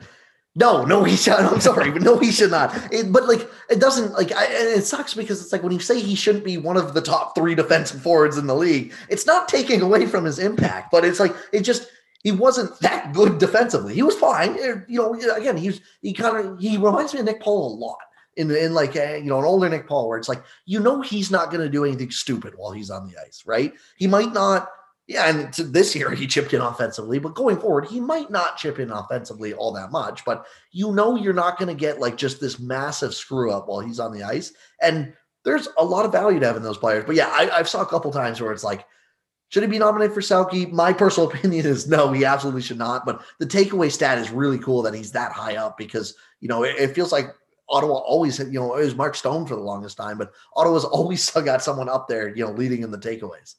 no, 0.57 0.83
no, 0.83 1.03
he 1.03 1.15
should. 1.15 1.33
I'm 1.33 1.61
sorry, 1.61 1.91
but 1.91 2.01
no, 2.01 2.17
he 2.17 2.31
should 2.31 2.49
not. 2.49 2.75
It, 2.91 3.11
but 3.11 3.27
like, 3.27 3.47
it 3.69 3.79
doesn't 3.79 4.13
like. 4.13 4.31
I, 4.31 4.47
it 4.49 4.85
sucks 4.85 5.13
because 5.13 5.39
it's 5.41 5.51
like 5.51 5.61
when 5.61 5.71
you 5.71 5.79
say 5.79 5.99
he 5.99 6.15
shouldn't 6.15 6.43
be 6.43 6.57
one 6.57 6.77
of 6.77 6.95
the 6.95 7.01
top 7.01 7.35
three 7.35 7.53
defensive 7.53 8.01
forwards 8.01 8.37
in 8.37 8.47
the 8.47 8.55
league, 8.55 8.91
it's 9.07 9.27
not 9.27 9.47
taking 9.47 9.81
away 9.81 10.07
from 10.07 10.25
his 10.25 10.39
impact, 10.39 10.89
but 10.91 11.05
it's 11.05 11.19
like 11.19 11.35
it 11.53 11.61
just 11.61 11.87
he 12.23 12.31
wasn't 12.31 12.77
that 12.79 13.13
good 13.13 13.37
defensively. 13.37 13.93
He 13.93 14.01
was 14.01 14.15
fine. 14.15 14.53
Uh, 14.53 14.81
you 14.87 14.99
know, 14.99 15.13
again, 15.35 15.57
he's 15.57 15.79
he 16.01 16.11
kind 16.11 16.35
of 16.35 16.59
he 16.59 16.77
reminds 16.77 17.13
me 17.13 17.19
of 17.19 17.27
Nick 17.27 17.39
Paul 17.39 17.75
a 17.75 17.77
lot 17.77 17.99
in 18.35 18.49
in 18.49 18.73
like 18.73 18.95
a, 18.95 19.19
you 19.19 19.25
know 19.25 19.37
an 19.37 19.45
older 19.45 19.69
Nick 19.69 19.87
Paul, 19.87 20.07
where 20.07 20.17
it's 20.17 20.29
like 20.29 20.43
you 20.65 20.79
know 20.79 21.01
he's 21.01 21.29
not 21.29 21.51
going 21.51 21.61
to 21.61 21.69
do 21.69 21.85
anything 21.85 22.09
stupid 22.09 22.53
while 22.57 22.71
he's 22.71 22.89
on 22.89 23.07
the 23.07 23.15
ice, 23.23 23.43
right? 23.45 23.73
He 23.95 24.07
might 24.07 24.33
not 24.33 24.69
yeah, 25.07 25.29
and 25.29 25.53
this 25.53 25.95
year 25.95 26.11
he 26.11 26.27
chipped 26.27 26.53
in 26.53 26.59
offensively, 26.59 27.17
but 27.17 27.33
going 27.33 27.57
forward, 27.59 27.85
he 27.85 28.01
might 28.01 28.29
not 28.29 28.57
chip 28.57 28.77
in 28.77 28.91
offensively 28.91 29.53
all 29.53 29.71
that 29.71 29.89
much. 29.91 30.25
But 30.25 30.45
you 30.71 30.91
know, 30.91 31.15
you're 31.15 31.33
not 31.33 31.57
going 31.57 31.69
to 31.69 31.79
get 31.79 32.01
like 32.01 32.17
just 32.17 32.41
this 32.41 32.59
massive 32.59 33.13
screw 33.13 33.51
up 33.51 33.69
while 33.69 33.79
he's 33.79 34.01
on 34.01 34.11
the 34.11 34.23
ice. 34.23 34.51
And 34.81 35.13
there's 35.45 35.69
a 35.77 35.85
lot 35.85 36.05
of 36.05 36.11
value 36.11 36.41
to 36.41 36.45
having 36.45 36.61
those 36.61 36.77
players. 36.77 37.05
But 37.05 37.15
yeah, 37.15 37.29
I, 37.29 37.45
have 37.57 37.69
saw 37.69 37.81
a 37.81 37.85
couple 37.85 38.11
times 38.11 38.41
where 38.41 38.51
it's 38.51 38.65
like, 38.65 38.85
should 39.47 39.63
he 39.63 39.69
be 39.69 39.79
nominated 39.79 40.13
for 40.13 40.19
Selke? 40.19 40.69
My 40.73 40.91
personal 40.91 41.29
opinion 41.33 41.65
is 41.65 41.87
no, 41.87 42.11
he 42.11 42.25
absolutely 42.25 42.61
should 42.61 42.77
not. 42.77 43.05
But 43.05 43.21
the 43.39 43.45
takeaway 43.45 43.89
stat 43.89 44.17
is 44.17 44.29
really 44.29 44.59
cool 44.59 44.81
that 44.81 44.93
he's 44.93 45.13
that 45.13 45.31
high 45.31 45.55
up 45.55 45.77
because 45.77 46.15
you 46.41 46.49
know 46.49 46.63
it, 46.63 46.75
it 46.77 46.95
feels 46.95 47.13
like 47.13 47.33
Ottawa 47.69 47.95
always, 47.95 48.39
you 48.39 48.59
know, 48.59 48.75
it 48.75 48.83
was 48.83 48.95
Mark 48.95 49.15
Stone 49.15 49.45
for 49.45 49.55
the 49.55 49.61
longest 49.61 49.95
time, 49.95 50.17
but 50.17 50.33
Ottawa's 50.57 50.83
always 50.85 51.29
got 51.31 51.63
someone 51.63 51.87
up 51.87 52.09
there, 52.09 52.35
you 52.35 52.45
know, 52.45 52.51
leading 52.51 52.83
in 52.83 52.91
the 52.91 52.97
takeaways. 52.97 53.55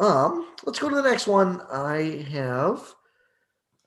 Um, 0.00 0.48
let's 0.64 0.78
go 0.78 0.88
to 0.88 0.96
the 0.96 1.02
next 1.02 1.26
one. 1.26 1.60
I 1.72 2.26
have 2.30 2.94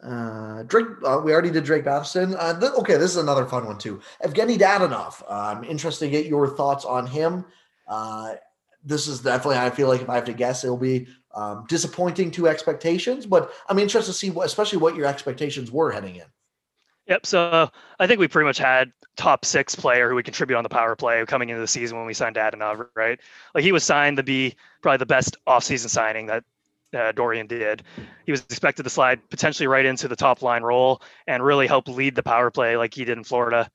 uh 0.01 0.63
Drake. 0.63 0.87
Uh, 1.03 1.21
we 1.23 1.33
already 1.33 1.51
did 1.51 1.65
Drake 1.65 1.83
Batherson. 1.83 2.35
Uh, 2.39 2.57
th- 2.57 2.71
okay, 2.73 2.95
this 2.95 3.11
is 3.11 3.17
another 3.17 3.45
fun 3.45 3.65
one 3.65 3.77
too. 3.77 3.99
Evgeny 4.23 4.57
Dadonov. 4.57 5.21
Uh, 5.23 5.55
I'm 5.57 5.63
interested 5.63 6.05
to 6.05 6.11
get 6.11 6.25
your 6.25 6.47
thoughts 6.47 6.85
on 6.85 7.05
him. 7.05 7.45
Uh, 7.87 8.35
this 8.83 9.07
is 9.07 9.19
definitely. 9.21 9.57
I 9.57 9.69
feel 9.69 9.89
like 9.89 10.01
if 10.01 10.09
I 10.09 10.15
have 10.15 10.25
to 10.25 10.33
guess, 10.33 10.63
it'll 10.63 10.77
be 10.77 11.07
um, 11.35 11.65
disappointing 11.67 12.31
to 12.31 12.47
expectations. 12.47 13.25
But 13.25 13.51
I'm 13.67 13.77
interested 13.77 14.13
to 14.13 14.17
see 14.17 14.29
what, 14.29 14.45
especially 14.45 14.79
what 14.79 14.95
your 14.95 15.05
expectations 15.05 15.69
were 15.69 15.91
heading 15.91 16.15
in. 16.15 16.25
Yep. 17.09 17.25
So 17.25 17.69
I 17.99 18.07
think 18.07 18.19
we 18.19 18.27
pretty 18.27 18.45
much 18.45 18.59
had 18.59 18.93
top 19.17 19.43
six 19.43 19.75
player 19.75 20.07
who 20.07 20.15
would 20.15 20.25
contribute 20.25 20.55
on 20.55 20.63
the 20.63 20.69
power 20.69 20.95
play 20.95 21.25
coming 21.25 21.49
into 21.49 21.59
the 21.59 21.67
season 21.67 21.97
when 21.97 22.07
we 22.07 22.13
signed 22.13 22.35
Dadonov, 22.35 22.87
right? 22.95 23.19
Like 23.53 23.63
he 23.63 23.71
was 23.71 23.83
signed 23.83 24.17
to 24.17 24.23
be 24.23 24.55
probably 24.81 24.97
the 24.97 25.05
best 25.05 25.35
offseason 25.47 25.89
signing 25.89 26.27
that 26.27 26.43
uh, 26.93 27.11
Dorion 27.11 27.47
did. 27.47 27.83
He 28.25 28.31
was 28.31 28.41
expected 28.41 28.83
to 28.83 28.89
slide 28.89 29.27
potentially 29.29 29.67
right 29.67 29.85
into 29.85 30.07
the 30.07 30.15
top 30.15 30.41
line 30.41 30.63
role 30.63 31.01
and 31.27 31.43
really 31.43 31.67
help 31.67 31.87
lead 31.87 32.15
the 32.15 32.23
power 32.23 32.49
play 32.49 32.77
like 32.77 32.93
he 32.93 33.05
did 33.05 33.17
in 33.17 33.23
Florida. 33.23 33.69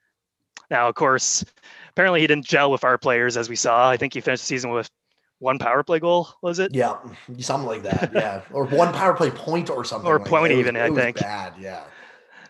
Now, 0.70 0.88
of 0.88 0.94
course, 0.94 1.44
apparently 1.90 2.20
he 2.20 2.26
didn't 2.26 2.46
gel 2.46 2.70
with 2.70 2.84
our 2.84 2.98
players 2.98 3.36
as 3.36 3.48
we 3.48 3.56
saw. 3.56 3.90
I 3.90 3.96
think 3.96 4.14
he 4.14 4.20
finished 4.20 4.44
the 4.44 4.46
season 4.46 4.70
with 4.70 4.88
one 5.40 5.58
power 5.58 5.82
play 5.82 5.98
goal, 5.98 6.28
was 6.40 6.58
it? 6.58 6.74
Yeah, 6.74 6.96
something 7.38 7.68
like 7.68 7.82
that. 7.82 8.12
Yeah, 8.14 8.42
or 8.52 8.64
one 8.64 8.92
power 8.94 9.12
play 9.12 9.30
point 9.30 9.68
or 9.68 9.84
something. 9.84 10.08
Or 10.08 10.18
like 10.18 10.28
point 10.28 10.52
even, 10.52 10.76
I 10.76 10.88
think. 10.90 11.18
bad, 11.18 11.54
yeah. 11.60 11.84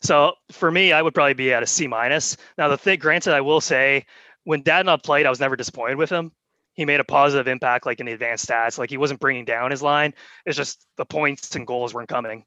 So 0.05 0.35
for 0.53 0.71
me, 0.71 0.93
I 0.93 1.01
would 1.01 1.15
probably 1.15 1.35
be 1.35 1.53
at 1.53 1.63
a 1.63 1.67
C 1.67 1.87
minus. 1.87 2.37
Now, 2.59 2.69
the 2.69 2.77
thing, 2.77 2.99
granted, 2.99 3.33
I 3.33 3.41
will 3.41 3.63
say, 3.63 4.05
when 4.45 4.63
Dadonov 4.63 5.03
played, 5.03 5.25
I 5.25 5.31
was 5.31 5.41
never 5.41 5.57
disappointed 5.57 5.97
with 5.97 6.11
him. 6.11 6.31
He 6.75 6.85
made 6.85 7.01
a 7.01 7.05
positive 7.05 7.49
impact, 7.49 7.87
like 7.87 8.01
in 8.01 8.07
the 8.07 8.13
advanced 8.13 8.47
stats. 8.47 8.79
Like 8.79 8.91
he 8.91 8.99
wasn't 8.99 9.21
bringing 9.21 9.47
down 9.47 9.71
his 9.71 9.81
line. 9.81 10.13
It's 10.45 10.59
just 10.59 10.87
the 10.97 11.07
points 11.07 11.57
and 11.57 11.67
goals 11.67 11.95
weren't 11.95 12.09
coming. 12.09 12.45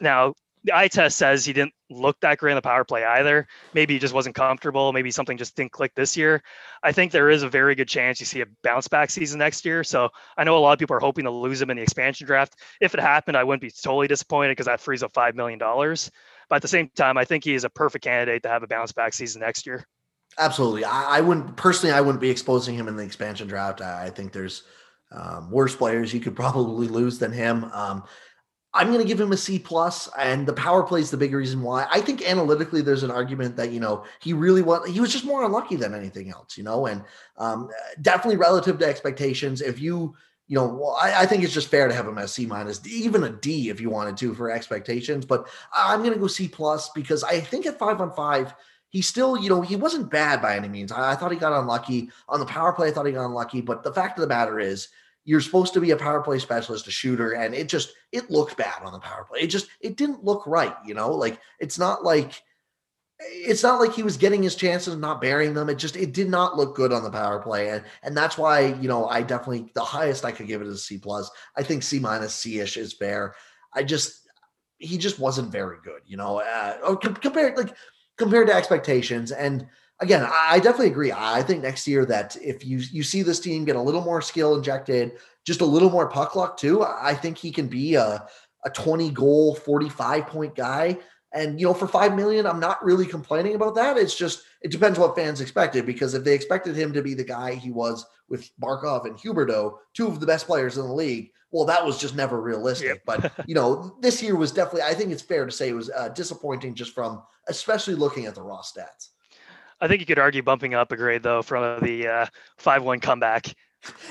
Now, 0.00 0.34
the 0.66 0.76
eye 0.76 0.88
test 0.88 1.16
says 1.16 1.44
he 1.44 1.52
didn't 1.52 1.72
look 1.90 2.18
that 2.20 2.38
great 2.38 2.50
in 2.50 2.56
the 2.56 2.62
power 2.62 2.84
play 2.84 3.04
either. 3.04 3.46
Maybe 3.72 3.94
he 3.94 4.00
just 4.00 4.12
wasn't 4.12 4.34
comfortable. 4.34 4.92
Maybe 4.92 5.12
something 5.12 5.38
just 5.38 5.54
didn't 5.54 5.70
click 5.70 5.92
this 5.94 6.16
year. 6.16 6.42
I 6.82 6.90
think 6.90 7.12
there 7.12 7.30
is 7.30 7.44
a 7.44 7.48
very 7.48 7.76
good 7.76 7.86
chance 7.86 8.18
you 8.18 8.26
see 8.26 8.40
a 8.40 8.46
bounce 8.64 8.88
back 8.88 9.10
season 9.10 9.38
next 9.38 9.64
year. 9.64 9.84
So 9.84 10.08
I 10.36 10.42
know 10.42 10.56
a 10.56 10.58
lot 10.58 10.72
of 10.72 10.80
people 10.80 10.96
are 10.96 11.00
hoping 11.00 11.24
to 11.24 11.30
lose 11.30 11.62
him 11.62 11.70
in 11.70 11.76
the 11.76 11.84
expansion 11.84 12.26
draft. 12.26 12.56
If 12.80 12.94
it 12.94 13.00
happened, 13.00 13.36
I 13.36 13.44
wouldn't 13.44 13.62
be 13.62 13.70
totally 13.70 14.08
disappointed 14.08 14.52
because 14.52 14.66
that 14.66 14.80
frees 14.80 15.04
up 15.04 15.12
$5 15.12 15.36
million. 15.36 15.58
But 15.60 16.56
at 16.56 16.62
the 16.62 16.68
same 16.68 16.90
time, 16.96 17.16
I 17.16 17.24
think 17.24 17.44
he 17.44 17.54
is 17.54 17.62
a 17.62 17.70
perfect 17.70 18.02
candidate 18.02 18.42
to 18.42 18.48
have 18.48 18.64
a 18.64 18.66
bounce 18.66 18.90
back 18.90 19.14
season 19.14 19.40
next 19.40 19.66
year. 19.66 19.86
Absolutely. 20.36 20.84
I, 20.84 21.18
I 21.18 21.20
wouldn't 21.20 21.56
personally, 21.56 21.94
I 21.94 22.00
wouldn't 22.00 22.20
be 22.20 22.30
exposing 22.30 22.74
him 22.74 22.88
in 22.88 22.96
the 22.96 23.04
expansion 23.04 23.46
draft. 23.46 23.80
I, 23.80 24.06
I 24.06 24.10
think 24.10 24.32
there's 24.32 24.64
um, 25.12 25.48
worse 25.48 25.76
players 25.76 26.12
you 26.12 26.18
could 26.18 26.34
probably 26.36 26.88
lose 26.88 27.20
than 27.20 27.30
him. 27.30 27.70
Um, 27.72 28.02
I'm 28.76 28.88
going 28.88 29.00
to 29.00 29.06
give 29.06 29.20
him 29.20 29.32
a 29.32 29.36
C 29.36 29.58
plus, 29.58 30.08
and 30.18 30.46
the 30.46 30.52
power 30.52 30.82
play 30.82 31.00
is 31.00 31.10
the 31.10 31.16
big 31.16 31.34
reason 31.34 31.62
why. 31.62 31.86
I 31.90 32.00
think 32.00 32.28
analytically, 32.28 32.82
there's 32.82 33.02
an 33.02 33.10
argument 33.10 33.56
that 33.56 33.72
you 33.72 33.80
know 33.80 34.04
he 34.20 34.32
really 34.34 34.62
was 34.62 34.88
he 34.88 35.00
was 35.00 35.12
just 35.12 35.24
more 35.24 35.44
unlucky 35.44 35.76
than 35.76 35.94
anything 35.94 36.30
else, 36.30 36.58
you 36.58 36.64
know, 36.64 36.86
and 36.86 37.02
um, 37.38 37.70
definitely 38.02 38.36
relative 38.36 38.78
to 38.78 38.86
expectations. 38.86 39.62
If 39.62 39.80
you 39.80 40.14
you 40.48 40.54
know, 40.54 40.96
I, 41.00 41.22
I, 41.22 41.26
think 41.26 41.42
it's 41.42 41.52
just 41.52 41.68
fair 41.68 41.88
to 41.88 41.94
have 41.94 42.06
him 42.06 42.18
as 42.18 42.32
C 42.32 42.46
minus, 42.46 42.80
even 42.86 43.24
a 43.24 43.30
D 43.30 43.68
if 43.68 43.80
you 43.80 43.90
wanted 43.90 44.16
to 44.18 44.32
for 44.34 44.50
expectations. 44.50 45.26
But 45.26 45.48
I'm 45.74 46.02
going 46.02 46.12
to 46.12 46.20
go 46.20 46.28
C 46.28 46.46
plus 46.46 46.88
because 46.90 47.24
I 47.24 47.40
think 47.40 47.66
at 47.66 47.80
five 47.80 48.00
on 48.00 48.12
five, 48.12 48.54
he 48.90 49.02
still, 49.02 49.36
you 49.36 49.48
know, 49.48 49.60
he 49.60 49.74
wasn't 49.74 50.10
bad 50.10 50.40
by 50.40 50.56
any 50.56 50.68
means. 50.68 50.92
I, 50.92 51.12
I, 51.12 51.14
thought 51.16 51.32
he 51.32 51.38
got 51.38 51.58
unlucky 51.58 52.10
on 52.28 52.38
the 52.38 52.46
power 52.46 52.72
play. 52.72 52.88
I 52.88 52.90
thought 52.92 53.06
he 53.06 53.12
got 53.12 53.26
unlucky, 53.26 53.60
but 53.60 53.82
the 53.82 53.92
fact 53.92 54.18
of 54.18 54.22
the 54.22 54.28
matter 54.28 54.60
is, 54.60 54.88
you're 55.26 55.40
supposed 55.40 55.74
to 55.74 55.80
be 55.80 55.90
a 55.90 55.96
power 55.96 56.22
play 56.22 56.38
specialist, 56.38 56.86
a 56.86 56.90
shooter, 56.92 57.32
and 57.32 57.52
it 57.52 57.68
just 57.68 57.92
it 58.12 58.30
looked 58.30 58.56
bad 58.56 58.82
on 58.84 58.92
the 58.92 59.00
power 59.00 59.24
play. 59.24 59.40
It 59.40 59.48
just 59.48 59.66
it 59.80 59.96
didn't 59.96 60.24
look 60.24 60.46
right. 60.46 60.74
You 60.86 60.94
know, 60.94 61.10
like 61.10 61.40
it's 61.58 61.78
not 61.78 62.04
like 62.04 62.40
it's 63.18 63.64
not 63.64 63.80
like 63.80 63.92
he 63.92 64.04
was 64.04 64.16
getting 64.16 64.42
his 64.42 64.54
chances 64.54 64.92
and 64.92 65.02
not 65.02 65.20
burying 65.20 65.52
them. 65.52 65.68
It 65.68 65.78
just 65.78 65.96
it 65.96 66.12
did 66.12 66.30
not 66.30 66.56
look 66.56 66.76
good 66.76 66.92
on 66.92 67.02
the 67.02 67.10
power 67.10 67.40
play, 67.40 67.70
and 67.70 67.82
and 68.04 68.16
that's 68.16 68.38
why 68.38 68.74
you 68.74 68.86
know 68.88 69.08
I 69.08 69.22
definitely 69.22 69.72
the 69.74 69.82
highest 69.82 70.24
I 70.24 70.30
could 70.30 70.46
give 70.46 70.62
it 70.62 70.68
is 70.68 70.84
C 70.84 70.96
plus. 70.96 71.28
I 71.56 71.64
think 71.64 71.82
C 71.82 71.98
minus 71.98 72.32
C 72.32 72.60
ish 72.60 72.76
is 72.76 72.92
fair. 72.92 73.34
I 73.74 73.82
just 73.82 74.28
he 74.78 74.96
just 74.96 75.18
wasn't 75.18 75.50
very 75.50 75.78
good, 75.82 76.02
you 76.06 76.16
know, 76.16 76.40
uh, 76.40 76.94
compared 76.96 77.56
like 77.56 77.74
compared 78.16 78.46
to 78.46 78.54
expectations. 78.54 79.32
And 79.32 79.66
again, 80.00 80.26
I, 80.30 80.58
definitely 80.58 80.88
agree. 80.88 81.12
I 81.12 81.42
think 81.42 81.62
next 81.62 81.86
year 81.86 82.04
that 82.06 82.36
if 82.42 82.64
you 82.64 82.78
you 82.78 83.02
see 83.02 83.22
this 83.22 83.40
team 83.40 83.64
get 83.64 83.76
a 83.76 83.82
little 83.82 84.02
more 84.02 84.22
skill 84.22 84.56
injected, 84.56 85.12
just 85.44 85.60
a 85.60 85.66
little 85.66 85.90
more 85.90 86.08
puck 86.08 86.36
luck 86.36 86.56
too, 86.56 86.84
I 86.84 87.14
think 87.14 87.38
he 87.38 87.50
can 87.50 87.66
be 87.68 87.94
a 87.94 88.26
a 88.64 88.70
20 88.70 89.10
goal, 89.10 89.54
45 89.54 90.26
point 90.26 90.54
guy 90.56 90.98
and 91.36 91.60
you 91.60 91.66
know, 91.66 91.74
for 91.74 91.86
five 91.86 92.16
million, 92.16 92.46
I'm 92.46 92.58
not 92.58 92.82
really 92.82 93.04
complaining 93.04 93.56
about 93.56 93.74
that. 93.74 93.98
It's 93.98 94.16
just 94.16 94.44
it 94.62 94.70
depends 94.70 94.98
what 94.98 95.14
fans 95.14 95.42
expected 95.42 95.84
because 95.84 96.14
if 96.14 96.24
they 96.24 96.34
expected 96.34 96.74
him 96.74 96.92
to 96.94 97.02
be 97.02 97.12
the 97.12 97.24
guy 97.24 97.54
he 97.54 97.70
was 97.70 98.06
with 98.28 98.50
Barkov 98.58 99.04
and 99.04 99.16
Huberdeau, 99.18 99.74
two 99.92 100.06
of 100.06 100.18
the 100.18 100.26
best 100.26 100.46
players 100.46 100.78
in 100.78 100.86
the 100.86 100.92
league, 100.92 101.30
well, 101.50 101.66
that 101.66 101.84
was 101.84 101.98
just 101.98 102.16
never 102.16 102.40
realistic. 102.40 102.88
Yep. 102.88 103.02
but 103.04 103.32
you 103.46 103.54
know, 103.54 103.96
this 104.00 104.22
year 104.22 104.34
was 104.34 104.50
definitely. 104.50 104.82
I 104.82 104.94
think 104.94 105.12
it's 105.12 105.22
fair 105.22 105.44
to 105.44 105.52
say 105.52 105.68
it 105.68 105.74
was 105.74 105.90
uh, 105.90 106.08
disappointing, 106.08 106.74
just 106.74 106.94
from 106.94 107.22
especially 107.48 107.94
looking 107.94 108.24
at 108.24 108.34
the 108.34 108.42
raw 108.42 108.62
stats. 108.62 109.10
I 109.80 109.88
think 109.88 110.00
you 110.00 110.06
could 110.06 110.18
argue 110.18 110.42
bumping 110.42 110.74
up 110.74 110.92
a 110.92 110.96
grade 110.96 111.22
though 111.22 111.42
from 111.42 111.80
the 111.84 112.08
uh, 112.08 112.26
five-one 112.56 113.00
comeback. 113.00 113.54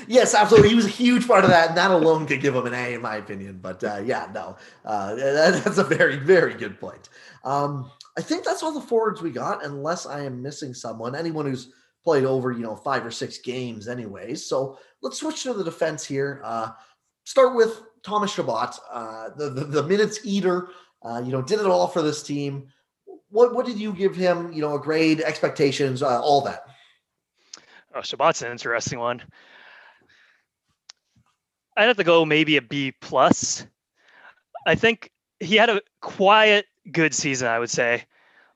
Yes, 0.08 0.34
absolutely. 0.34 0.70
He 0.70 0.74
was 0.74 0.86
a 0.86 0.90
huge 0.90 1.26
part 1.26 1.44
of 1.44 1.50
that, 1.50 1.68
and 1.68 1.76
that 1.76 1.90
alone 1.90 2.26
could 2.26 2.40
give 2.40 2.54
him 2.54 2.66
an 2.66 2.74
A, 2.74 2.94
in 2.94 3.02
my 3.02 3.16
opinion. 3.16 3.58
But 3.60 3.82
uh, 3.84 4.00
yeah, 4.04 4.28
no, 4.32 4.56
uh, 4.84 5.14
that, 5.14 5.60
that's 5.64 5.78
a 5.78 5.84
very, 5.84 6.16
very 6.16 6.54
good 6.54 6.80
point. 6.80 7.08
Um, 7.44 7.90
I 8.16 8.22
think 8.22 8.44
that's 8.44 8.62
all 8.62 8.72
the 8.72 8.80
forwards 8.80 9.20
we 9.20 9.30
got, 9.30 9.64
unless 9.64 10.06
I 10.06 10.24
am 10.24 10.42
missing 10.42 10.72
someone. 10.72 11.14
Anyone 11.14 11.46
who's 11.46 11.72
played 12.04 12.24
over, 12.24 12.52
you 12.52 12.60
know, 12.60 12.76
five 12.76 13.04
or 13.04 13.10
six 13.10 13.38
games, 13.38 13.88
anyways. 13.88 14.46
So 14.46 14.78
let's 15.02 15.18
switch 15.18 15.42
to 15.42 15.52
the 15.52 15.64
defense 15.64 16.04
here. 16.04 16.40
Uh, 16.44 16.70
start 17.24 17.54
with 17.54 17.82
Thomas 18.02 18.32
Chabot, 18.32 18.78
uh, 18.90 19.30
the, 19.36 19.50
the, 19.50 19.64
the 19.64 19.82
minutes 19.82 20.20
eater. 20.24 20.68
Uh, 21.02 21.20
you 21.24 21.32
know, 21.32 21.42
did 21.42 21.60
it 21.60 21.66
all 21.66 21.88
for 21.88 22.02
this 22.02 22.22
team. 22.22 22.68
What 23.36 23.54
what 23.54 23.66
did 23.66 23.78
you 23.78 23.92
give 23.92 24.16
him? 24.16 24.50
You 24.50 24.62
know, 24.62 24.76
a 24.76 24.80
grade, 24.80 25.20
expectations, 25.20 26.02
uh, 26.02 26.22
all 26.22 26.40
that. 26.40 26.62
Oh, 27.94 28.00
Chabot's 28.00 28.40
an 28.40 28.50
interesting 28.50 28.98
one. 28.98 29.22
I'd 31.76 31.88
have 31.88 31.98
to 31.98 32.04
go 32.04 32.24
maybe 32.24 32.56
a 32.56 32.62
B 32.62 32.94
plus. 33.02 33.66
I 34.66 34.74
think 34.74 35.12
he 35.38 35.56
had 35.56 35.68
a 35.68 35.82
quiet, 36.00 36.64
good 36.90 37.12
season. 37.12 37.46
I 37.48 37.58
would 37.58 37.68
say. 37.68 38.04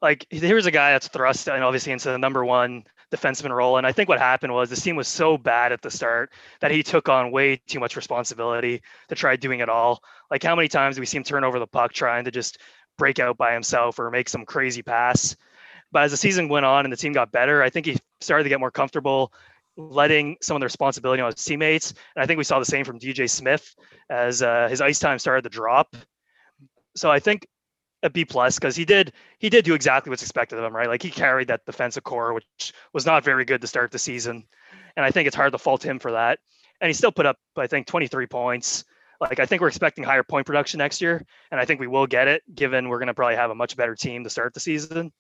Like 0.01 0.27
here's 0.31 0.65
a 0.65 0.71
guy 0.71 0.93
that's 0.93 1.09
thrust 1.09 1.47
and 1.47 1.63
obviously 1.63 1.93
into 1.93 2.09
the 2.09 2.17
number 2.17 2.43
one 2.43 2.85
defenseman 3.13 3.55
role. 3.55 3.77
And 3.77 3.87
I 3.87 3.93
think 3.93 4.09
what 4.09 4.19
happened 4.19 4.55
was 4.55 4.71
this 4.71 4.81
team 4.81 4.97
was 4.97 5.09
so 5.09 5.37
bad 5.37 5.73
at 5.73 5.83
the 5.83 5.91
start 5.91 6.33
that 6.61 6.71
he 6.71 6.83
took 6.83 7.11
on 7.11 7.33
way 7.33 7.57
too 7.67 7.81
much 7.81 7.97
responsibility 7.97 8.81
to 9.09 9.15
try 9.15 9.37
doing 9.37 9.61
it 9.61 9.69
all. 9.69 10.03
Like 10.31 10.43
how 10.43 10.57
many 10.57 10.69
times 10.69 10.97
do 10.97 11.03
we 11.03 11.07
see 11.07 11.19
him 11.19 11.25
turn 11.25 11.45
over 11.45 11.59
the 11.59 11.67
puck 11.67 11.93
trying 11.93 12.25
to 12.25 12.31
just 12.31 12.59
break 13.01 13.19
out 13.19 13.37
by 13.37 13.53
himself 13.53 13.99
or 13.99 14.11
make 14.11 14.29
some 14.29 14.45
crazy 14.45 14.83
pass? 14.83 15.35
But 15.91 16.05
as 16.05 16.13
the 16.13 16.17
season 16.17 16.49
went 16.49 16.67
on 16.67 16.85
and 16.85 16.93
the 16.93 16.97
team 16.97 17.13
got 17.13 17.33
better, 17.33 17.63
I 17.63 17.71
think 17.71 17.87
he 17.87 17.97
started 18.21 18.45
to 18.45 18.49
get 18.49 18.61
more 18.61 18.71
comfortable 18.71 19.33
letting 19.77 20.37
some 20.41 20.57
of 20.57 20.61
the 20.61 20.67
responsibility 20.67 21.23
on 21.23 21.33
his 21.33 21.45
teammates. 21.45 21.95
And 22.15 22.23
I 22.23 22.27
think 22.27 22.39
we 22.39 22.45
saw 22.45 22.59
the 22.59 22.65
same 22.65 22.85
from 22.85 22.99
DJ 22.99 23.29
Smith 23.29 23.75
as 24.09 24.43
uh, 24.43 24.69
his 24.69 24.81
ice 24.81 24.99
time 24.99 25.19
started 25.19 25.43
to 25.43 25.49
drop. 25.49 25.97
So 26.95 27.11
I 27.11 27.19
think 27.19 27.47
a 28.03 28.11
B 28.11 28.25
plus 28.25 28.59
because 28.59 28.77
he 28.77 28.85
did 28.85 29.13
he 29.39 29.51
did 29.51 29.65
do 29.65 29.75
exactly 29.75 30.11
what's 30.11 30.23
expected 30.23 30.59
of 30.59 30.65
him, 30.65 30.75
right? 30.75 30.89
Like 30.89 31.03
he 31.03 31.11
carried 31.11 31.49
that 31.49 31.65
defensive 31.67 32.03
core, 32.03 32.33
which 32.33 32.73
was 32.93 33.07
not 33.07 33.25
very 33.25 33.45
good 33.45 33.61
to 33.61 33.67
start 33.67 33.91
the 33.91 33.99
season, 33.99 34.45
and 34.97 35.05
I 35.05 35.11
think 35.11 35.27
it's 35.27 35.37
hard 35.37 35.53
to 35.53 35.59
fault 35.59 35.85
him 35.85 35.99
for 35.99 36.13
that. 36.13 36.39
And 36.81 36.89
he 36.89 36.95
still 36.95 37.13
put 37.13 37.27
up, 37.27 37.37
I 37.57 37.67
think, 37.67 37.87
23 37.87 38.27
points. 38.27 38.85
Like 39.21 39.39
I 39.39 39.47
think 39.47 39.61
we're 39.61 39.69
expecting 39.69 40.05
higher 40.05 40.23
point 40.23 40.47
production 40.47 40.79
next 40.79 41.01
year, 41.01 41.25
and 41.51 41.61
I 41.61 41.65
think 41.65 41.81
we 41.81 41.87
will 41.87 42.07
get 42.07 42.29
it, 42.29 42.43
given 42.55 42.89
we're 42.89 42.99
going 42.99 43.09
to 43.09 43.15
probably 43.15 43.37
have 43.37 43.51
a 43.51 43.55
much 43.55 43.77
better 43.77 43.95
team 43.95 44.25
to 44.25 44.31
start 44.31 44.55
the 44.55 44.61
season. 44.61 45.13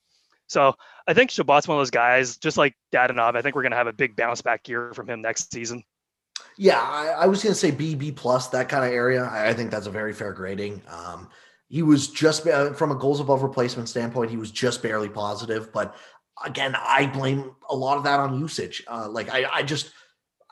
So 0.46 0.74
I 1.06 1.14
think 1.14 1.30
Chabot's 1.30 1.68
one 1.68 1.76
of 1.76 1.80
those 1.80 1.90
guys, 1.90 2.36
just 2.36 2.56
like 2.56 2.74
Dadonov. 2.92 3.36
I 3.36 3.42
think 3.42 3.54
we're 3.54 3.62
going 3.62 3.70
to 3.70 3.76
have 3.76 3.86
a 3.86 3.92
big 3.92 4.16
bounce 4.16 4.42
back 4.42 4.68
year 4.68 4.92
from 4.94 5.08
him 5.08 5.22
next 5.22 5.52
season. 5.52 5.84
Yeah, 6.56 6.80
I, 6.80 7.08
I 7.20 7.26
was 7.26 7.42
going 7.42 7.52
to 7.52 7.58
say 7.58 7.70
B, 7.70 7.94
B 7.94 8.10
plus, 8.10 8.48
that 8.48 8.68
kind 8.68 8.84
of 8.84 8.90
area. 8.90 9.22
I, 9.22 9.50
I, 9.50 9.54
think 9.54 9.70
that's 9.70 9.86
a 9.86 9.90
very 9.90 10.12
fair 10.12 10.32
grading. 10.32 10.82
Um, 10.88 11.28
he 11.68 11.82
was 11.82 12.08
just 12.08 12.42
from 12.42 12.90
a 12.90 12.96
goals 12.96 13.20
above 13.20 13.42
replacement 13.42 13.88
standpoint, 13.88 14.30
he 14.30 14.36
was 14.36 14.50
just 14.50 14.82
barely 14.82 15.08
positive. 15.08 15.72
But 15.72 15.94
again, 16.44 16.74
I 16.76 17.06
blame 17.06 17.54
a 17.68 17.76
lot 17.76 17.96
of 17.96 18.04
that 18.04 18.18
on 18.18 18.38
usage. 18.40 18.82
Uh, 18.88 19.08
like 19.08 19.32
I, 19.32 19.44
I 19.44 19.62
just 19.62 19.92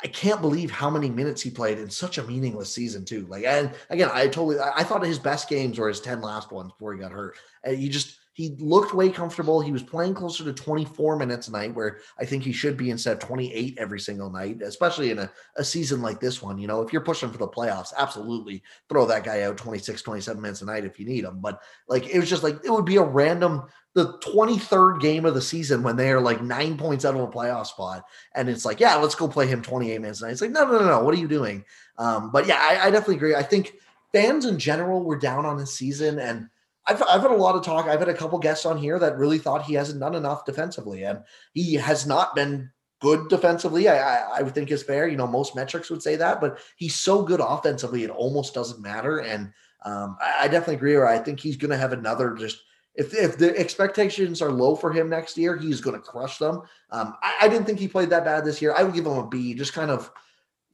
I 0.03 0.07
can't 0.07 0.41
believe 0.41 0.71
how 0.71 0.91
many 0.91 1.11
minutes 1.11 1.43
he 1.43 1.51
played 1.51 1.79
in 1.79 1.91
such 1.91 2.19
a 2.19 2.23
meaningless 2.23 2.73
season 2.73 3.05
too. 3.05 3.27
Like 3.29 3.45
and 3.45 3.73
again, 3.91 4.11
I 4.13 4.27
totally 4.27 4.59
I 4.61 4.85
thought 4.85 5.05
his 5.05 5.19
best 5.19 5.49
games 5.49 5.79
were 5.79 5.89
his 5.89 6.01
ten 6.01 6.21
last 6.21 6.53
ones 6.53 6.73
before 6.73 6.95
he 6.95 7.01
got 7.01 7.13
hurt. 7.13 7.37
And 7.65 7.77
he 7.79 7.89
just 7.89 8.19
he 8.39 8.55
looked 8.61 8.95
way 8.95 9.11
comfortable. 9.11 9.61
He 9.61 9.73
was 9.73 9.83
playing 9.83 10.15
closer 10.15 10.45
to 10.45 10.53
24 10.53 11.17
minutes 11.17 11.49
a 11.49 11.51
night, 11.51 11.75
where 11.75 11.99
I 12.21 12.25
think 12.25 12.45
he 12.45 12.53
should 12.53 12.77
be 12.77 12.91
instead 12.91 13.15
of 13.15 13.19
28 13.19 13.77
every 13.79 13.99
single 13.99 14.31
night, 14.31 14.63
especially 14.63 15.11
in 15.11 15.19
a, 15.19 15.29
a 15.57 15.65
season 15.65 16.03
like 16.03 16.21
this 16.21 16.41
one. 16.41 16.57
You 16.57 16.69
know, 16.69 16.81
if 16.81 16.93
you're 16.93 17.03
pushing 17.03 17.33
for 17.33 17.39
the 17.39 17.49
playoffs, 17.49 17.93
absolutely 17.99 18.63
throw 18.89 19.07
that 19.07 19.25
guy 19.25 19.43
out 19.43 19.57
26, 19.57 20.03
27 20.03 20.41
minutes 20.41 20.63
a 20.63 20.67
night 20.67 20.85
if 20.85 21.01
you 21.01 21.07
need 21.07 21.25
him. 21.25 21.41
But 21.41 21.61
like, 21.89 22.09
it 22.09 22.21
was 22.21 22.31
just 22.31 22.45
like, 22.45 22.65
it 22.65 22.71
would 22.71 22.85
be 22.85 22.99
a 22.99 23.03
random, 23.03 23.65
the 23.99 24.13
23rd 24.19 25.01
game 25.01 25.25
of 25.25 25.35
the 25.35 25.43
season 25.43 25.83
when 25.83 25.97
they 25.97 26.13
are 26.13 26.21
like 26.21 26.41
nine 26.41 26.77
points 26.79 27.05
out 27.05 27.17
of 27.17 27.21
a 27.21 27.27
playoff 27.27 27.67
spot. 27.67 28.05
And 28.35 28.49
it's 28.49 28.65
like, 28.65 28.79
yeah, 28.79 28.95
let's 28.95 29.17
go 29.17 29.27
play 29.27 29.49
him 29.49 29.61
28 29.61 30.01
minutes 30.01 30.23
a 30.23 30.25
night. 30.25 30.33
It's 30.33 30.41
like, 30.41 30.53
no, 30.53 30.65
no, 30.65 30.79
no, 30.79 30.87
no. 30.87 31.03
What 31.03 31.15
are 31.15 31.19
you 31.19 31.27
doing? 31.27 31.65
Um, 31.99 32.31
but 32.31 32.47
yeah, 32.47 32.59
I, 32.61 32.87
I 32.87 32.91
definitely 32.91 33.17
agree. 33.17 33.35
I 33.35 33.43
think 33.43 33.75
fans 34.13 34.45
in 34.45 34.57
general 34.57 35.03
were 35.03 35.19
down 35.19 35.45
on 35.45 35.59
his 35.59 35.75
season 35.75 36.21
and 36.21 36.49
I've, 36.87 37.03
I've 37.03 37.23
had 37.23 37.33
a 37.33 37.37
lot 37.37 37.57
of 37.57 37.65
talk. 37.65 37.87
I've 37.87 37.99
had 37.99 38.09
a 38.09 38.15
couple 38.15 38.39
guests 38.39 38.65
on 38.65 38.79
here 38.79 38.99
that 38.99 39.19
really 39.19 39.39
thought 39.39 39.65
he 39.65 39.75
hasn't 39.75 40.01
done 40.01 40.15
enough 40.15 40.47
defensively, 40.47 41.03
and 41.05 41.19
he 41.53 41.75
has 41.75 42.07
not 42.07 42.35
been 42.35 42.71
good 43.01 43.29
defensively. 43.29 43.89
I, 43.89 43.99
I, 43.99 44.39
I 44.39 44.43
would 44.43 44.55
think 44.55 44.71
is 44.71 44.83
fair. 44.83 45.07
You 45.07 45.19
know, 45.19 45.27
most 45.27 45.55
metrics 45.55 45.91
would 45.91 46.03
say 46.03 46.17
that, 46.17 46.41
but 46.41 46.61
he's 46.77 46.95
so 46.95 47.23
good 47.23 47.41
offensively, 47.41 48.05
it 48.05 48.11
almost 48.11 48.55
doesn't 48.55 48.81
matter. 48.81 49.19
And 49.19 49.53
um, 49.85 50.17
I, 50.19 50.45
I, 50.45 50.49
definitely 50.49 50.77
agree. 50.77 50.95
Or 50.95 51.07
I 51.07 51.19
think 51.19 51.41
he's 51.41 51.59
going 51.59 51.71
to 51.71 51.77
have 51.77 51.93
another 51.93 52.35
just. 52.35 52.63
If, 52.99 53.15
if 53.15 53.39
the 53.39 53.57
expectations 53.57 54.43
are 54.43 54.51
low 54.51 54.77
for 54.77 54.93
him 54.93 55.09
next 55.09 55.39
year, 55.39 55.57
he's 55.57 55.81
going 55.81 55.97
to 55.97 56.03
crush 56.03 56.39
them. 56.39 56.63
Um, 56.91 57.15
I, 57.23 57.37
I 57.43 57.49
didn't 57.49 57.65
think 57.65 57.79
he 57.79 57.89
played 57.89 58.11
that 58.11 58.25
bad 58.25 58.45
this 58.45 58.61
year. 58.61 58.75
I 58.77 58.83
would 58.83 58.95
give 58.95 59.07
him 59.07 59.17
a 59.17 59.27
B. 59.27 59.55
Just 59.55 59.73
kind 59.73 59.91
of 59.91 60.11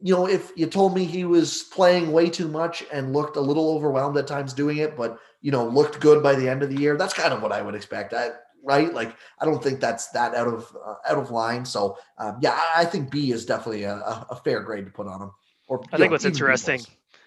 you 0.00 0.14
know, 0.14 0.26
if 0.26 0.52
you 0.54 0.66
told 0.66 0.94
me 0.94 1.04
he 1.04 1.24
was 1.24 1.62
playing 1.62 2.12
way 2.12 2.28
too 2.28 2.48
much 2.48 2.84
and 2.92 3.14
looked 3.14 3.36
a 3.36 3.40
little 3.40 3.70
overwhelmed 3.70 4.18
at 4.18 4.26
times 4.26 4.52
doing 4.52 4.78
it, 4.78 4.96
but 4.96 5.18
you 5.40 5.50
know, 5.50 5.66
looked 5.66 6.00
good 6.00 6.22
by 6.22 6.34
the 6.34 6.48
end 6.48 6.62
of 6.62 6.68
the 6.68 6.80
year. 6.80 6.96
That's 6.96 7.14
kind 7.14 7.32
of 7.32 7.40
what 7.40 7.52
I 7.52 7.62
would 7.62 7.74
expect. 7.74 8.12
I, 8.12 8.32
right? 8.62 8.92
Like, 8.92 9.16
I 9.38 9.44
don't 9.44 9.62
think 9.62 9.80
that's 9.80 10.08
that 10.08 10.34
out 10.34 10.48
of 10.48 10.76
uh, 10.84 10.94
out 11.08 11.18
of 11.18 11.30
line. 11.30 11.64
So, 11.64 11.96
um, 12.18 12.38
yeah, 12.40 12.58
I 12.74 12.84
think 12.84 13.10
B 13.10 13.30
is 13.30 13.46
definitely 13.46 13.84
a, 13.84 13.96
a, 13.96 14.40
fair 14.44 14.60
grade 14.60 14.86
to 14.86 14.90
put 14.90 15.06
on 15.06 15.22
him. 15.22 15.30
Or 15.68 15.82
I 15.92 15.96
think 15.96 16.10
know, 16.10 16.14
what's 16.14 16.24
interesting. 16.24 16.82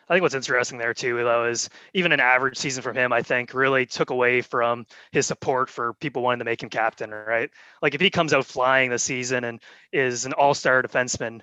I 0.10 0.14
think 0.14 0.22
what's 0.22 0.36
interesting 0.36 0.78
there 0.78 0.93
too, 0.93 1.18
though, 1.18 1.45
is 1.45 1.70
even 1.93 2.12
an 2.12 2.20
average 2.20 2.58
season 2.58 2.82
from 2.82 2.95
him, 2.95 3.12
I 3.12 3.22
think, 3.22 3.53
really 3.53 3.86
took 3.86 4.10
away 4.10 4.41
from 4.41 4.86
his 5.12 5.28
support 5.28 5.70
for 5.70 5.93
people 5.95 6.22
wanting 6.22 6.39
to 6.39 6.45
make 6.45 6.64
him 6.64 6.70
captain, 6.70 7.12
right? 7.12 7.49
Like 7.82 7.93
if 7.93 7.99
he 7.99 8.10
comes 8.10 8.34
out 8.34 8.45
flying 8.45 8.89
this 8.89 9.03
season 9.03 9.43
and 9.43 9.62
is 9.91 10.26
an 10.26 10.34
all-star 10.34 10.82
defenseman, 10.82 11.41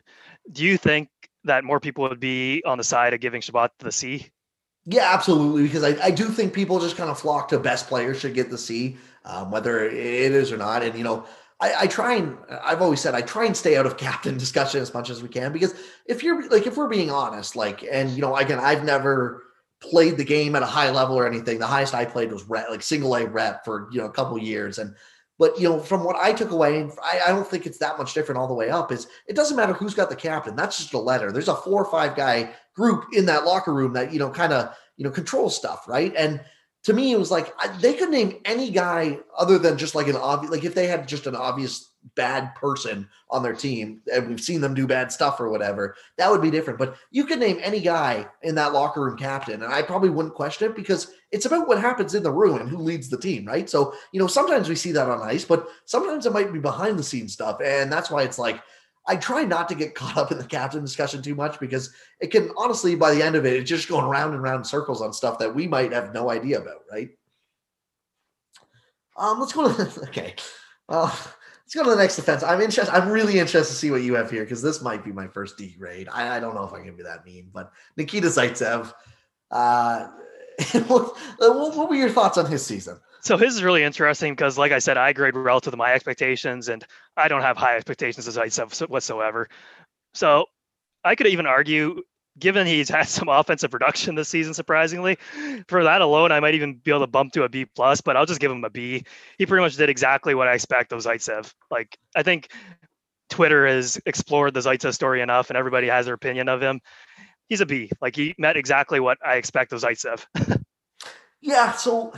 do 0.50 0.64
you 0.64 0.78
think 0.78 1.08
that 1.44 1.64
more 1.64 1.78
people 1.78 2.08
would 2.08 2.20
be 2.20 2.62
on 2.64 2.78
the 2.78 2.84
side 2.84 3.12
of 3.12 3.20
giving 3.20 3.42
Chabot 3.42 3.70
the 3.78 3.92
C? 3.92 4.30
Yeah, 4.86 5.12
absolutely. 5.12 5.64
Because 5.64 5.84
I, 5.84 6.06
I 6.06 6.10
do 6.10 6.28
think 6.28 6.54
people 6.54 6.80
just 6.80 6.96
kind 6.96 7.10
of 7.10 7.18
flock 7.18 7.48
to 7.48 7.58
best 7.58 7.86
players 7.86 8.20
should 8.20 8.34
get 8.34 8.50
the 8.50 8.58
C, 8.58 8.96
um, 9.24 9.50
whether 9.50 9.84
it 9.84 9.94
is 9.94 10.52
or 10.52 10.56
not. 10.56 10.82
And, 10.82 10.96
you 10.96 11.04
know, 11.04 11.26
I, 11.60 11.74
I, 11.82 11.86
try 11.86 12.14
and 12.16 12.36
I've 12.62 12.82
always 12.82 13.00
said 13.00 13.14
I 13.14 13.22
try 13.22 13.46
and 13.46 13.56
stay 13.56 13.76
out 13.76 13.86
of 13.86 13.96
captain 13.98 14.36
discussion 14.36 14.80
as 14.80 14.92
much 14.92 15.10
as 15.10 15.22
we 15.22 15.28
can 15.28 15.52
because 15.52 15.74
if 16.06 16.22
you're 16.22 16.48
like, 16.48 16.66
if 16.66 16.76
we're 16.76 16.88
being 16.88 17.10
honest, 17.10 17.56
like, 17.56 17.84
and, 17.90 18.10
you 18.10 18.20
know, 18.20 18.36
again, 18.36 18.58
I've 18.58 18.84
never 18.84 19.42
played 19.80 20.16
the 20.16 20.24
game 20.24 20.56
at 20.56 20.62
a 20.62 20.66
high 20.66 20.90
level 20.90 21.16
or 21.16 21.26
anything. 21.26 21.58
The 21.58 21.66
highest 21.66 21.94
I 21.94 22.04
played 22.04 22.32
was 22.32 22.44
rep, 22.44 22.70
like 22.70 22.82
single 22.82 23.14
A 23.14 23.26
rep 23.26 23.64
for, 23.64 23.88
you 23.92 23.98
know, 23.98 24.06
a 24.06 24.12
couple 24.12 24.36
years. 24.38 24.78
And, 24.78 24.94
but 25.38 25.58
you 25.58 25.68
know, 25.68 25.80
from 25.80 26.04
what 26.04 26.16
I 26.16 26.32
took 26.32 26.50
away, 26.50 26.88
I, 27.02 27.20
I, 27.26 27.28
don't 27.28 27.46
think 27.46 27.66
it's 27.66 27.78
that 27.78 27.98
much 27.98 28.14
different 28.14 28.40
all 28.40 28.46
the 28.46 28.54
way 28.54 28.70
up. 28.70 28.92
Is 28.92 29.08
it 29.26 29.34
doesn't 29.34 29.56
matter 29.56 29.72
who's 29.72 29.94
got 29.94 30.08
the 30.08 30.16
captain. 30.16 30.54
That's 30.54 30.78
just 30.78 30.94
a 30.94 30.98
letter. 30.98 31.32
There's 31.32 31.48
a 31.48 31.56
four 31.56 31.84
or 31.84 31.90
five 31.90 32.14
guy 32.16 32.54
group 32.74 33.06
in 33.12 33.26
that 33.26 33.44
locker 33.44 33.74
room 33.74 33.92
that 33.94 34.12
you 34.12 34.18
know 34.18 34.30
kind 34.30 34.52
of 34.52 34.74
you 34.96 35.04
know 35.04 35.10
control 35.10 35.50
stuff, 35.50 35.88
right? 35.88 36.14
And 36.16 36.40
to 36.84 36.92
me, 36.92 37.12
it 37.12 37.18
was 37.18 37.30
like 37.30 37.52
they 37.80 37.94
could 37.94 38.10
name 38.10 38.40
any 38.44 38.70
guy 38.70 39.18
other 39.36 39.58
than 39.58 39.78
just 39.78 39.94
like 39.94 40.06
an 40.06 40.16
obvious, 40.16 40.52
like 40.52 40.64
if 40.64 40.74
they 40.74 40.86
had 40.86 41.08
just 41.08 41.26
an 41.26 41.34
obvious 41.34 41.90
bad 42.14 42.54
person 42.54 43.08
on 43.30 43.42
their 43.42 43.54
team 43.54 44.02
and 44.12 44.28
we've 44.28 44.40
seen 44.40 44.60
them 44.60 44.74
do 44.74 44.86
bad 44.86 45.10
stuff 45.10 45.40
or 45.40 45.48
whatever, 45.48 45.96
that 46.18 46.30
would 46.30 46.42
be 46.42 46.50
different. 46.50 46.78
But 46.78 46.96
you 47.10 47.24
could 47.24 47.38
name 47.38 47.58
any 47.62 47.80
guy 47.80 48.28
in 48.42 48.54
that 48.56 48.74
locker 48.74 49.02
room 49.02 49.16
captain, 49.16 49.62
and 49.62 49.72
I 49.72 49.80
probably 49.80 50.10
wouldn't 50.10 50.34
question 50.34 50.70
it 50.70 50.76
because 50.76 51.12
it's 51.32 51.46
about 51.46 51.66
what 51.66 51.80
happens 51.80 52.14
in 52.14 52.22
the 52.22 52.30
room 52.30 52.60
and 52.60 52.68
who 52.68 52.76
leads 52.76 53.08
the 53.08 53.18
team, 53.18 53.46
right? 53.46 53.68
So, 53.68 53.94
you 54.12 54.20
know, 54.20 54.26
sometimes 54.26 54.68
we 54.68 54.76
see 54.76 54.92
that 54.92 55.08
on 55.08 55.22
ice, 55.22 55.44
but 55.44 55.66
sometimes 55.86 56.26
it 56.26 56.34
might 56.34 56.52
be 56.52 56.58
behind 56.58 56.98
the 56.98 57.02
scenes 57.02 57.32
stuff. 57.32 57.60
And 57.64 57.90
that's 57.90 58.10
why 58.10 58.24
it's 58.24 58.38
like, 58.38 58.60
I 59.06 59.16
try 59.16 59.44
not 59.44 59.68
to 59.68 59.74
get 59.74 59.94
caught 59.94 60.16
up 60.16 60.32
in 60.32 60.38
the 60.38 60.44
captain 60.44 60.82
discussion 60.82 61.22
too 61.22 61.34
much 61.34 61.60
because 61.60 61.92
it 62.20 62.28
can 62.28 62.50
honestly, 62.56 62.94
by 62.94 63.14
the 63.14 63.22
end 63.22 63.36
of 63.36 63.44
it, 63.44 63.54
it's 63.54 63.68
just 63.68 63.88
going 63.88 64.06
round 64.06 64.34
and 64.34 64.42
round 64.42 64.66
circles 64.66 65.02
on 65.02 65.12
stuff 65.12 65.38
that 65.38 65.54
we 65.54 65.66
might 65.66 65.92
have 65.92 66.14
no 66.14 66.30
idea 66.30 66.60
about, 66.60 66.82
right? 66.90 67.10
Um, 69.16 69.40
let's 69.40 69.52
go 69.52 69.72
to 69.72 70.02
okay. 70.04 70.34
Well, 70.88 71.06
let's 71.06 71.74
go 71.74 71.84
to 71.84 71.90
the 71.90 71.96
next 71.96 72.16
defense. 72.16 72.42
I'm 72.42 72.60
interested. 72.60 72.94
I'm 72.94 73.08
really 73.08 73.38
interested 73.38 73.72
to 73.72 73.78
see 73.78 73.90
what 73.90 74.02
you 74.02 74.14
have 74.14 74.30
here 74.30 74.42
because 74.42 74.62
this 74.62 74.82
might 74.82 75.04
be 75.04 75.12
my 75.12 75.28
first 75.28 75.56
D 75.56 75.74
grade. 75.78 76.08
I, 76.10 76.36
I, 76.36 76.40
don't 76.40 76.54
know 76.54 76.64
if 76.64 76.72
I 76.72 76.82
can 76.82 76.96
be 76.96 77.02
that 77.02 77.24
mean, 77.24 77.50
but 77.52 77.72
Nikita 77.96 78.28
Zaitsev. 78.28 78.92
Uh, 79.50 80.08
what, 80.86 81.16
what 81.38 81.88
were 81.88 81.94
your 81.94 82.10
thoughts 82.10 82.38
on 82.38 82.46
his 82.46 82.64
season? 82.64 82.98
So 83.24 83.38
his 83.38 83.56
is 83.56 83.62
really 83.62 83.82
interesting 83.82 84.32
because, 84.32 84.58
like 84.58 84.70
I 84.70 84.78
said, 84.78 84.98
I 84.98 85.14
grade 85.14 85.34
relative 85.34 85.70
to 85.72 85.76
my 85.78 85.94
expectations, 85.94 86.68
and 86.68 86.84
I 87.16 87.28
don't 87.28 87.40
have 87.40 87.56
high 87.56 87.76
expectations 87.76 88.28
as 88.28 88.36
I 88.36 88.48
whatsoever. 88.86 89.48
So 90.12 90.46
I 91.02 91.14
could 91.14 91.28
even 91.28 91.46
argue 91.46 92.02
given 92.38 92.66
he's 92.66 92.88
had 92.90 93.08
some 93.08 93.28
offensive 93.28 93.70
production 93.70 94.14
this 94.14 94.28
season, 94.28 94.52
surprisingly, 94.52 95.16
for 95.68 95.84
that 95.84 96.02
alone, 96.02 96.32
I 96.32 96.40
might 96.40 96.54
even 96.54 96.74
be 96.74 96.90
able 96.90 97.00
to 97.00 97.06
bump 97.06 97.32
to 97.32 97.44
a 97.44 97.48
B 97.48 97.64
plus. 97.64 98.02
But 98.02 98.16
I'll 98.16 98.26
just 98.26 98.40
give 98.40 98.50
him 98.50 98.62
a 98.62 98.70
B. 98.70 99.04
He 99.38 99.46
pretty 99.46 99.62
much 99.62 99.76
did 99.76 99.88
exactly 99.88 100.34
what 100.34 100.46
I 100.46 100.52
expect 100.52 100.92
of 100.92 101.00
Zaitsev. 101.00 101.50
Like 101.70 101.96
I 102.14 102.22
think 102.22 102.50
Twitter 103.30 103.66
has 103.66 103.98
explored 104.04 104.52
the 104.52 104.60
Zaitsev 104.60 104.92
story 104.92 105.22
enough, 105.22 105.48
and 105.48 105.56
everybody 105.56 105.88
has 105.88 106.04
their 106.04 106.14
opinion 106.14 106.50
of 106.50 106.60
him. 106.60 106.80
He's 107.48 107.62
a 107.62 107.66
B. 107.66 107.90
Like 108.02 108.16
he 108.16 108.34
met 108.36 108.58
exactly 108.58 109.00
what 109.00 109.16
I 109.24 109.36
expect 109.36 109.72
of 109.72 109.80
Zaitsev. 109.80 110.26
yeah. 111.40 111.72
So 111.72 112.12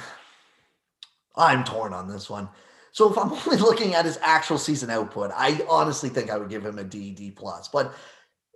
I'm 1.36 1.64
torn 1.64 1.92
on 1.92 2.08
this 2.08 2.30
one. 2.30 2.48
So 2.92 3.10
if 3.10 3.18
I'm 3.18 3.32
only 3.46 3.58
looking 3.58 3.94
at 3.94 4.04
his 4.04 4.18
actual 4.22 4.58
season 4.58 4.90
output, 4.90 5.30
I 5.34 5.60
honestly 5.68 6.08
think 6.08 6.30
I 6.30 6.38
would 6.38 6.50
give 6.50 6.64
him 6.64 6.78
a 6.78 6.84
D, 6.84 7.12
D 7.12 7.30
plus. 7.30 7.68
But 7.68 7.94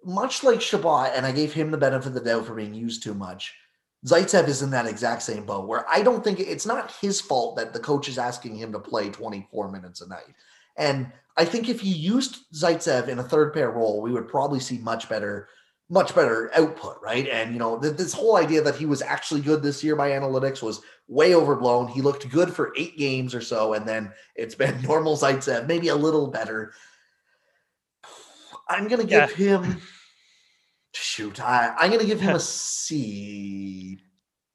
much 0.05 0.43
like 0.43 0.61
Chabot, 0.61 1.13
and 1.15 1.27
I 1.27 1.33
gave 1.33 1.53
him 1.53 1.71
the 1.71 1.77
benefit 1.77 2.09
of 2.09 2.15
the 2.15 2.21
doubt 2.21 2.47
for 2.47 2.55
being 2.55 2.75
used 2.75 3.03
too 3.03 3.15
much. 3.15 3.55
Zaitsev 4.07 4.49
is 4.49 4.63
in 4.63 4.71
that 4.71 4.87
exact 4.87 5.23
same 5.23 5.45
boat 5.45 5.69
where 5.69 5.89
I 5.89 6.03
don't 6.03 6.25
think 6.25 6.41
it's 6.41 6.65
not 6.65 6.95
his 7.03 7.21
fault 7.21 7.57
that 7.57 7.75
the 7.75 7.81
coach 7.81 8.09
is 8.09 8.17
asking 8.17 8.57
him 8.57 8.73
to 8.73 8.79
play 8.79 9.11
24 9.11 9.71
minutes 9.71 10.01
a 10.01 10.09
night. 10.09 10.35
And 10.79 11.13
I 11.37 11.45
think 11.45 11.69
if 11.69 11.85
you 11.85 11.95
used 11.95 12.51
Zaitsev 12.55 13.09
in 13.09 13.19
a 13.19 13.23
third 13.23 13.53
pair 13.53 13.71
role, 13.71 14.01
we 14.01 14.13
would 14.13 14.29
probably 14.29 14.61
see 14.61 14.79
much 14.79 15.09
better, 15.09 15.49
much 15.91 16.15
better 16.15 16.51
output, 16.57 16.99
right? 17.03 17.29
And 17.29 17.53
you 17.53 17.59
know, 17.59 17.79
th- 17.79 17.97
this 17.97 18.13
whole 18.13 18.37
idea 18.37 18.63
that 18.63 18.77
he 18.77 18.87
was 18.87 19.03
actually 19.03 19.41
good 19.41 19.63
this 19.63 19.83
year 19.83 19.97
by 19.97 20.11
analytics 20.11 20.63
was 20.63 20.81
way 21.09 21.35
overblown. 21.35 21.89
He 21.89 22.01
looked 22.01 22.31
good 22.31 22.55
for 22.55 22.73
eight 22.77 22.97
games 22.97 23.35
or 23.35 23.41
so, 23.41 23.75
and 23.75 23.87
then 23.87 24.13
it's 24.37 24.55
been 24.55 24.81
normal 24.89 25.17
Zaitsev, 25.17 25.65
uh, 25.65 25.67
maybe 25.67 25.89
a 25.89 25.97
little 25.97 26.29
better. 26.29 26.73
I'm 28.69 28.87
gonna 28.87 29.05
give 29.05 29.37
yeah. 29.37 29.59
him 29.63 29.83
shoot. 30.95 31.41
I, 31.41 31.75
I'm 31.77 31.91
gonna 31.91 32.05
give 32.05 32.21
him 32.21 32.37
a 32.37 32.41
C, 32.41 33.99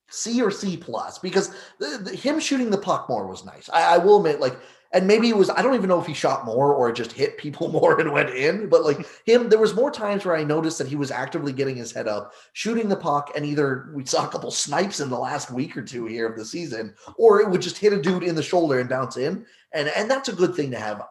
C 0.10 0.42
or 0.42 0.52
C 0.52 0.78
plus 0.78 1.20
because 1.20 1.54
the, 1.80 2.00
the, 2.02 2.16
him 2.16 2.40
shooting 2.40 2.70
the 2.70 2.78
puck 2.78 3.10
more 3.10 3.28
was 3.28 3.44
nice. 3.44 3.70
I, 3.70 3.96
I 3.96 3.98
will 3.98 4.18
admit, 4.18 4.40
like 4.40 4.58
and 4.92 5.08
maybe 5.08 5.30
it 5.30 5.38
was 5.38 5.50
I 5.50 5.62
don't 5.62 5.76
even 5.76 5.90
know 5.90 6.00
if 6.00 6.08
he 6.08 6.14
shot 6.14 6.46
more 6.46 6.74
or 6.74 6.92
just 6.92 7.12
hit 7.12 7.38
people 7.38 7.68
more 7.72 8.00
and 8.00 8.12
went 8.12 8.30
in, 8.30 8.70
but 8.70 8.84
like 8.84 9.06
him, 9.26 9.50
there 9.50 9.60
was 9.60 9.76
more 9.76 9.92
times 9.92 10.26
where 10.26 10.36
I 10.36 10.44
noticed 10.44 10.78
that 10.78 10.88
he 10.88 10.96
was 10.96 11.12
actively 11.12 11.54
getting 11.54 11.76
his 11.76 11.92
head 11.92 12.08
up, 12.08 12.34
shooting 12.54 12.90
the 12.90 12.96
puck, 12.96 13.32
and 13.36 13.46
either 13.46 13.90
we 13.94 14.06
saw 14.06 14.26
a 14.26 14.32
couple 14.32 14.52
snipes 14.52 15.00
in 15.00 15.10
the 15.10 15.20
last 15.20 15.52
week 15.52 15.76
or 15.76 15.82
two 15.82 16.06
here 16.06 16.28
of 16.28 16.38
the 16.38 16.46
season, 16.46 16.94
or 17.18 17.42
it 17.42 17.50
would 17.50 17.62
just 17.62 17.78
hit 17.78 17.94
a 17.94 18.02
dude 18.02 18.24
in 18.24 18.36
the 18.36 18.44
shoulder 18.44 18.80
and 18.80 18.90
bounce 18.90 19.18
in, 19.18 19.46
and 19.74 19.88
and 19.90 20.10
that's 20.10 20.30
a 20.30 20.34
good 20.34 20.56
thing 20.56 20.72
to 20.72 20.80
have. 20.80 21.02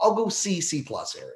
I'll 0.00 0.14
go 0.14 0.28
C 0.28 0.60
C 0.60 0.82
plus 0.82 1.16
area. 1.16 1.32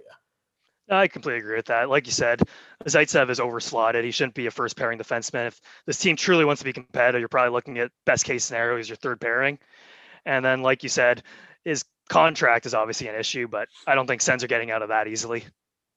I 0.89 1.09
completely 1.09 1.41
agree 1.41 1.57
with 1.57 1.67
that. 1.67 1.91
Like 1.91 2.07
you 2.07 2.13
said, 2.13 2.43
Zaitsev 2.85 3.29
is 3.31 3.41
overslotted. 3.41 4.05
He 4.05 4.13
shouldn't 4.13 4.35
be 4.35 4.47
a 4.47 4.51
first 4.51 4.77
pairing 4.77 4.99
defenseman. 4.99 5.49
If 5.49 5.61
this 5.85 5.99
team 5.99 6.15
truly 6.15 6.45
wants 6.45 6.61
to 6.61 6.65
be 6.65 6.73
competitive, 6.73 7.21
you're 7.21 7.29
probably 7.29 7.51
looking 7.51 7.79
at 7.79 7.91
best 8.05 8.25
case 8.25 8.45
scenario 8.45 8.77
is 8.77 8.89
your 8.89 8.97
third 8.97 9.21
pairing. 9.21 9.59
And 10.27 10.45
then, 10.45 10.63
like 10.63 10.83
you 10.83 10.89
said, 10.89 11.23
his 11.67 11.85
contract 12.09 12.65
is 12.65 12.75
obviously 12.75 13.09
an 13.09 13.17
issue, 13.17 13.49
but 13.49 13.69
I 13.87 13.95
don't 13.95 14.07
think 14.07 14.23
Sens 14.23 14.45
are 14.45 14.47
getting 14.47 14.71
out 14.71 14.83
of 14.83 14.89
that 14.89 15.09
easily. 15.09 15.45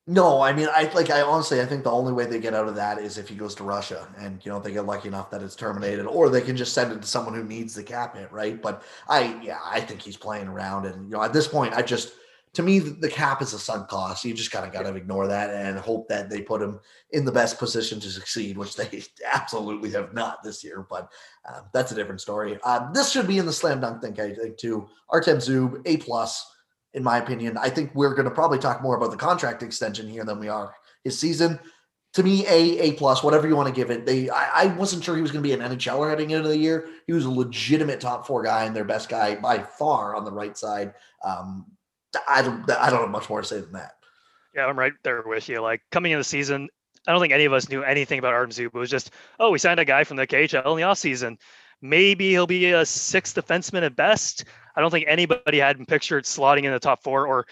No, 0.08 0.42
I 0.42 0.52
mean, 0.54 0.68
I 0.74 0.92
like, 0.96 1.12
I 1.12 1.22
honestly, 1.22 1.62
I 1.62 1.66
think 1.66 1.84
the 1.84 1.92
only 1.92 2.12
way 2.12 2.26
they 2.26 2.40
get 2.40 2.56
out 2.56 2.68
of 2.68 2.74
that 2.76 2.98
is 2.98 3.20
if 3.20 3.30
he 3.30 3.36
goes 3.36 3.54
to 3.56 3.64
Russia 3.64 4.08
and, 4.18 4.44
you 4.44 4.52
know, 4.52 4.60
they 4.60 4.72
get 4.72 4.88
lucky 4.88 5.08
enough 5.08 5.30
that 5.30 5.44
it's 5.44 5.56
terminated, 5.56 6.08
or 6.08 6.30
they 6.30 6.42
can 6.42 6.58
just 6.58 6.74
send 6.74 6.92
it 6.92 7.00
to 7.04 7.08
someone 7.08 7.36
who 7.36 7.44
needs 7.44 7.76
the 7.76 7.84
cap 7.84 8.18
hit, 8.18 8.32
right? 8.32 8.60
But 8.60 8.82
I, 9.08 9.40
yeah, 9.44 9.60
I 9.64 9.82
think 9.82 10.02
he's 10.02 10.18
playing 10.18 10.48
around. 10.48 10.88
And, 10.88 11.08
you 11.08 11.16
know, 11.16 11.22
at 11.22 11.32
this 11.32 11.48
point, 11.48 11.76
I 11.76 11.84
just, 11.84 12.14
to 12.54 12.64
me, 12.64 12.80
the 12.80 13.10
cap 13.10 13.42
is 13.42 13.54
a 13.54 13.60
sunk 13.60 13.90
cost. 13.90 14.26
You 14.26 14.34
just 14.34 14.52
kind 14.52 14.66
of 14.66 14.74
got 14.74 14.84
to 14.84 14.96
ignore 14.96 15.28
that 15.28 15.52
and 15.52 15.78
hope 15.78 16.08
that 16.10 16.30
they 16.30 16.42
put 16.42 16.62
him 16.62 16.80
in 17.12 17.24
the 17.24 17.32
best 17.32 17.60
position 17.60 18.00
to 18.00 18.10
succeed, 18.10 18.58
which 18.58 18.76
they 18.76 19.04
absolutely 19.32 19.92
have 19.92 20.14
not 20.14 20.44
this 20.44 20.64
year. 20.64 20.86
But 20.90 21.12
uh, 21.48 21.62
that's 21.74 21.92
a 21.92 21.96
different 21.96 22.22
story. 22.22 22.58
Uh, 22.64 22.92
this 22.92 23.12
should 23.12 23.28
be 23.28 23.38
in 23.38 23.46
the 23.46 23.54
slam 23.54 23.82
dunk 23.82 24.02
thing, 24.02 24.20
I 24.20 24.34
think, 24.34 24.58
too. 24.58 24.90
Artem 25.10 25.38
Zub, 25.38 25.82
A 25.86 25.98
plus, 25.98 26.44
in 26.96 27.04
my 27.04 27.20
opinion. 27.20 27.56
I 27.56 27.70
think 27.70 27.94
we're 27.94 28.16
going 28.16 28.28
to 28.28 28.32
probably 28.34 28.60
talk 28.60 28.82
more 28.82 28.98
about 28.98 29.12
the 29.12 29.18
contract 29.18 29.62
extension 29.62 30.10
here 30.10 30.26
than 30.26 30.40
we 30.40 30.48
are 30.48 30.74
his 31.04 31.20
season. 31.20 31.60
To 32.14 32.24
me, 32.24 32.48
A, 32.48 32.80
A 32.80 32.94
plus, 32.94 33.24
whatever 33.24 33.48
you 33.48 33.56
want 33.56 33.68
to 33.68 33.74
give 33.74 33.92
it. 33.92 34.08
They, 34.08 34.32
I, 34.32 34.64
I 34.64 34.66
wasn't 34.66 35.04
sure 35.04 35.16
he 35.16 35.22
was 35.22 35.32
going 35.32 35.44
to 35.44 35.48
be 35.48 35.54
an 35.54 35.60
NHLer 35.60 36.10
heading 36.10 36.32
into 36.32 36.50
the 36.50 36.58
year. 36.58 36.90
He 37.06 37.14
was 37.14 37.26
a 37.26 37.30
legitimate 37.30 38.02
top 38.02 38.26
four 38.26 38.42
guy 38.42 38.66
and 38.66 38.76
their 38.76 38.86
best 38.86 39.08
guy 39.08 39.36
by 39.36 39.60
far 39.60 40.16
on 40.16 40.26
the 40.26 40.32
right 40.32 40.58
side. 40.58 40.96
Um, 41.24 41.68
I 42.28 42.42
don't 42.42 42.70
I 42.72 42.90
don't 42.90 43.02
have 43.02 43.10
much 43.10 43.30
more 43.30 43.42
to 43.42 43.48
say 43.48 43.62
than 43.62 43.74
that. 43.74 43.94
Yeah, 44.56 44.66
I'm 44.66 44.78
right 44.78 44.94
there 45.04 45.24
with 45.26 45.48
you. 45.48 45.62
Like 45.62 45.82
coming 45.92 46.12
in 46.12 46.18
the 46.18 46.24
season, 46.24 46.70
I 47.08 47.12
don't 47.12 47.22
think 47.22 47.34
any 47.34 47.46
of 47.46 47.54
us 47.54 47.70
knew 47.70 47.84
anything 47.84 48.20
about 48.20 48.34
Artem 48.34 48.52
Zub. 48.52 48.66
It 48.66 48.74
was 48.74 48.90
just, 48.90 49.12
oh, 49.40 49.52
we 49.52 49.60
signed 49.60 49.80
a 49.80 49.86
guy 49.86 50.04
from 50.04 50.18
the 50.18 50.28
KHL 50.28 50.72
in 50.72 50.78
the 50.78 50.84
offseason. 50.84 51.38
Maybe 51.82 52.30
he'll 52.30 52.48
be 52.48 52.72
a 52.72 52.86
sixth 52.86 53.36
defenseman 53.36 53.84
at 53.84 53.96
best. 53.96 54.46
I 54.76 54.82
don't 54.82 54.92
think 54.92 55.06
anybody 55.08 55.60
had 55.60 55.78
him 55.78 55.86
pictured 55.86 56.26
slotting 56.26 56.64
in 56.64 56.72
the 56.72 56.80
top 56.80 57.04
four, 57.04 57.28
or, 57.28 57.46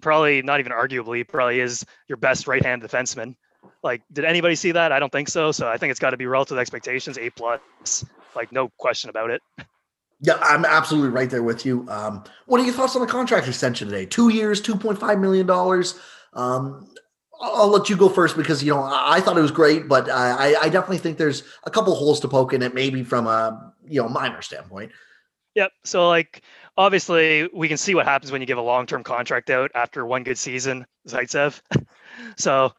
probably 0.00 0.42
not 0.42 0.60
even 0.60 0.72
arguably, 0.72 1.26
probably 1.26 1.60
is 1.60 1.84
your 2.08 2.16
best 2.16 2.46
right 2.46 2.64
hand 2.64 2.82
defenseman. 2.82 3.34
Like, 3.82 4.02
did 4.12 4.24
anybody 4.24 4.54
see 4.54 4.72
that? 4.72 4.92
I 4.92 4.98
don't 4.98 5.12
think 5.12 5.28
so. 5.28 5.52
So 5.52 5.68
I 5.68 5.76
think 5.76 5.90
it's 5.90 6.00
got 6.00 6.10
to 6.10 6.16
be 6.16 6.26
relative 6.26 6.58
expectations, 6.58 7.18
A 7.18 7.30
plus, 7.30 8.04
like 8.34 8.52
no 8.52 8.70
question 8.78 9.10
about 9.10 9.30
it. 9.30 9.42
Yeah, 10.22 10.38
I'm 10.42 10.64
absolutely 10.64 11.10
right 11.10 11.30
there 11.30 11.42
with 11.42 11.64
you. 11.64 11.86
Um, 11.88 12.24
what 12.46 12.60
are 12.60 12.64
your 12.64 12.74
thoughts 12.74 12.94
on 12.94 13.00
the 13.00 13.08
contract 13.08 13.48
extension 13.48 13.88
today? 13.88 14.04
Two 14.04 14.28
years, 14.28 14.60
two 14.60 14.76
point 14.76 14.98
five 14.98 15.18
million 15.18 15.46
dollars. 15.46 15.98
Um, 16.34 16.88
I'll 17.40 17.68
let 17.68 17.88
you 17.88 17.96
go 17.96 18.08
first 18.08 18.36
because 18.36 18.62
you 18.62 18.72
know 18.72 18.82
I 18.82 19.20
thought 19.20 19.38
it 19.38 19.42
was 19.42 19.50
great, 19.50 19.88
but 19.88 20.10
I, 20.10 20.54
I 20.60 20.68
definitely 20.68 20.98
think 20.98 21.16
there's 21.16 21.42
a 21.64 21.70
couple 21.70 21.94
holes 21.94 22.20
to 22.20 22.28
poke 22.28 22.52
in 22.52 22.60
it, 22.62 22.74
maybe 22.74 23.02
from 23.02 23.26
a 23.26 23.72
you 23.86 24.02
know 24.02 24.08
minor 24.08 24.42
standpoint. 24.42 24.92
Yep. 25.54 25.72
So 25.84 26.08
like 26.08 26.42
obviously 26.76 27.48
we 27.54 27.68
can 27.68 27.76
see 27.76 27.94
what 27.94 28.06
happens 28.06 28.30
when 28.30 28.40
you 28.40 28.46
give 28.46 28.58
a 28.58 28.62
long 28.62 28.86
term 28.86 29.02
contract 29.02 29.50
out 29.50 29.70
after 29.74 30.04
one 30.04 30.22
good 30.22 30.38
season, 30.38 30.86
Zaitsev. 31.08 31.60
so 32.36 32.72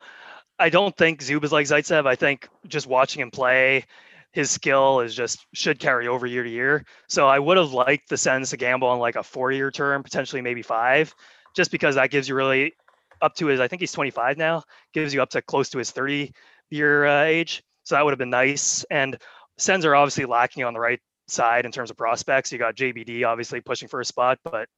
I 0.59 0.69
don't 0.69 0.95
think 0.95 1.21
Zub 1.21 1.43
is 1.43 1.51
like 1.51 1.65
Zaitsev. 1.65 2.05
I 2.05 2.15
think 2.15 2.47
just 2.67 2.87
watching 2.87 3.21
him 3.21 3.31
play, 3.31 3.85
his 4.31 4.49
skill 4.49 5.01
is 5.01 5.13
just 5.13 5.45
should 5.53 5.79
carry 5.79 6.07
over 6.07 6.25
year 6.25 6.43
to 6.43 6.49
year. 6.49 6.85
So 7.09 7.27
I 7.27 7.39
would 7.39 7.57
have 7.57 7.73
liked 7.73 8.09
the 8.09 8.17
Sens 8.17 8.49
to 8.51 8.57
gamble 8.57 8.87
on 8.87 8.99
like 8.99 9.15
a 9.15 9.23
four 9.23 9.51
year 9.51 9.71
term, 9.71 10.03
potentially 10.03 10.41
maybe 10.41 10.61
five, 10.61 11.13
just 11.55 11.71
because 11.71 11.95
that 11.95 12.11
gives 12.11 12.29
you 12.29 12.35
really 12.35 12.73
up 13.21 13.35
to 13.35 13.47
his, 13.47 13.59
I 13.59 13.67
think 13.67 13.81
he's 13.81 13.91
25 13.91 14.37
now, 14.37 14.63
gives 14.93 15.13
you 15.13 15.21
up 15.21 15.29
to 15.31 15.41
close 15.41 15.69
to 15.69 15.77
his 15.77 15.91
30 15.91 16.31
year 16.69 17.05
uh, 17.05 17.23
age. 17.23 17.63
So 17.83 17.95
that 17.95 18.05
would 18.05 18.11
have 18.11 18.19
been 18.19 18.29
nice. 18.29 18.85
And 18.89 19.17
Sens 19.57 19.85
are 19.85 19.95
obviously 19.95 20.25
lacking 20.25 20.63
on 20.63 20.73
the 20.73 20.79
right 20.79 20.99
side 21.27 21.65
in 21.65 21.71
terms 21.71 21.91
of 21.91 21.97
prospects. 21.97 22.51
You 22.51 22.57
got 22.57 22.75
JBD 22.75 23.25
obviously 23.25 23.61
pushing 23.61 23.87
for 23.87 23.99
a 23.99 24.05
spot, 24.05 24.39
but 24.43 24.69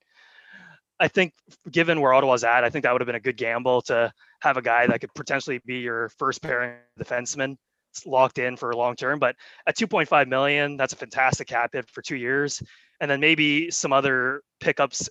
I 1.00 1.08
think 1.08 1.34
given 1.70 2.02
where 2.02 2.14
Ottawa's 2.14 2.44
at, 2.44 2.64
I 2.64 2.70
think 2.70 2.84
that 2.84 2.92
would 2.92 3.02
have 3.02 3.08
been 3.08 3.16
a 3.16 3.20
good 3.20 3.38
gamble 3.38 3.82
to 3.84 4.12
have 4.42 4.58
a 4.58 4.62
guy 4.62 4.88
that 4.88 5.00
could 5.02 5.14
potentially 5.14 5.60
be 5.66 5.78
your 5.78 6.10
first 6.18 6.42
pairing 6.42 6.76
defenseman 7.00 7.58
locked 8.06 8.38
in 8.38 8.58
for 8.58 8.72
a 8.72 8.78
long 8.78 8.96
term. 8.96 9.20
But 9.20 9.36
at 9.68 9.78
2.5 9.78 10.28
million, 10.28 10.78
that's 10.78 10.94
a 10.94 10.98
fantastic 10.98 11.48
cap 11.48 11.72
hit 11.74 11.90
for 11.90 12.02
two 12.02 12.16
years. 12.16 12.62
And 13.00 13.10
then 13.10 13.20
maybe 13.20 13.72
some 13.72 13.94
other 13.94 14.42
pickups 14.60 15.10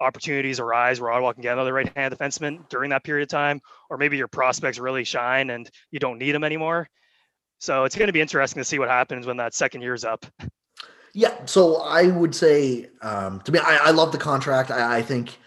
opportunities 0.00 0.60
arise 0.60 1.00
where 1.00 1.10
Ottawa 1.10 1.32
can 1.32 1.42
get 1.42 1.52
another 1.52 1.74
right-hand 1.74 2.14
defenseman 2.14 2.68
during 2.68 2.90
that 2.90 3.04
period 3.04 3.22
of 3.22 3.28
time, 3.28 3.60
or 3.90 3.98
maybe 3.98 4.16
your 4.16 4.28
prospects 4.28 4.78
really 4.78 5.04
shine 5.04 5.50
and 5.50 5.70
you 5.90 5.98
don't 5.98 6.18
need 6.18 6.32
them 6.32 6.44
anymore. 6.44 6.88
So 7.58 7.84
it's 7.84 7.94
going 7.94 8.06
to 8.06 8.12
be 8.12 8.20
interesting 8.20 8.60
to 8.60 8.64
see 8.64 8.78
what 8.78 8.88
happens 8.88 9.26
when 9.26 9.36
that 9.36 9.54
second 9.54 9.82
year's 9.82 10.04
up. 10.04 10.24
Yeah, 11.12 11.44
so 11.44 11.76
I 11.82 12.06
would 12.06 12.34
say 12.34 12.88
um, 13.02 13.40
to 13.40 13.52
me, 13.52 13.58
I, 13.58 13.76
I 13.84 13.90
love 13.90 14.12
the 14.12 14.18
contract. 14.18 14.70
I, 14.70 14.98
I 14.98 15.02
think 15.02 15.38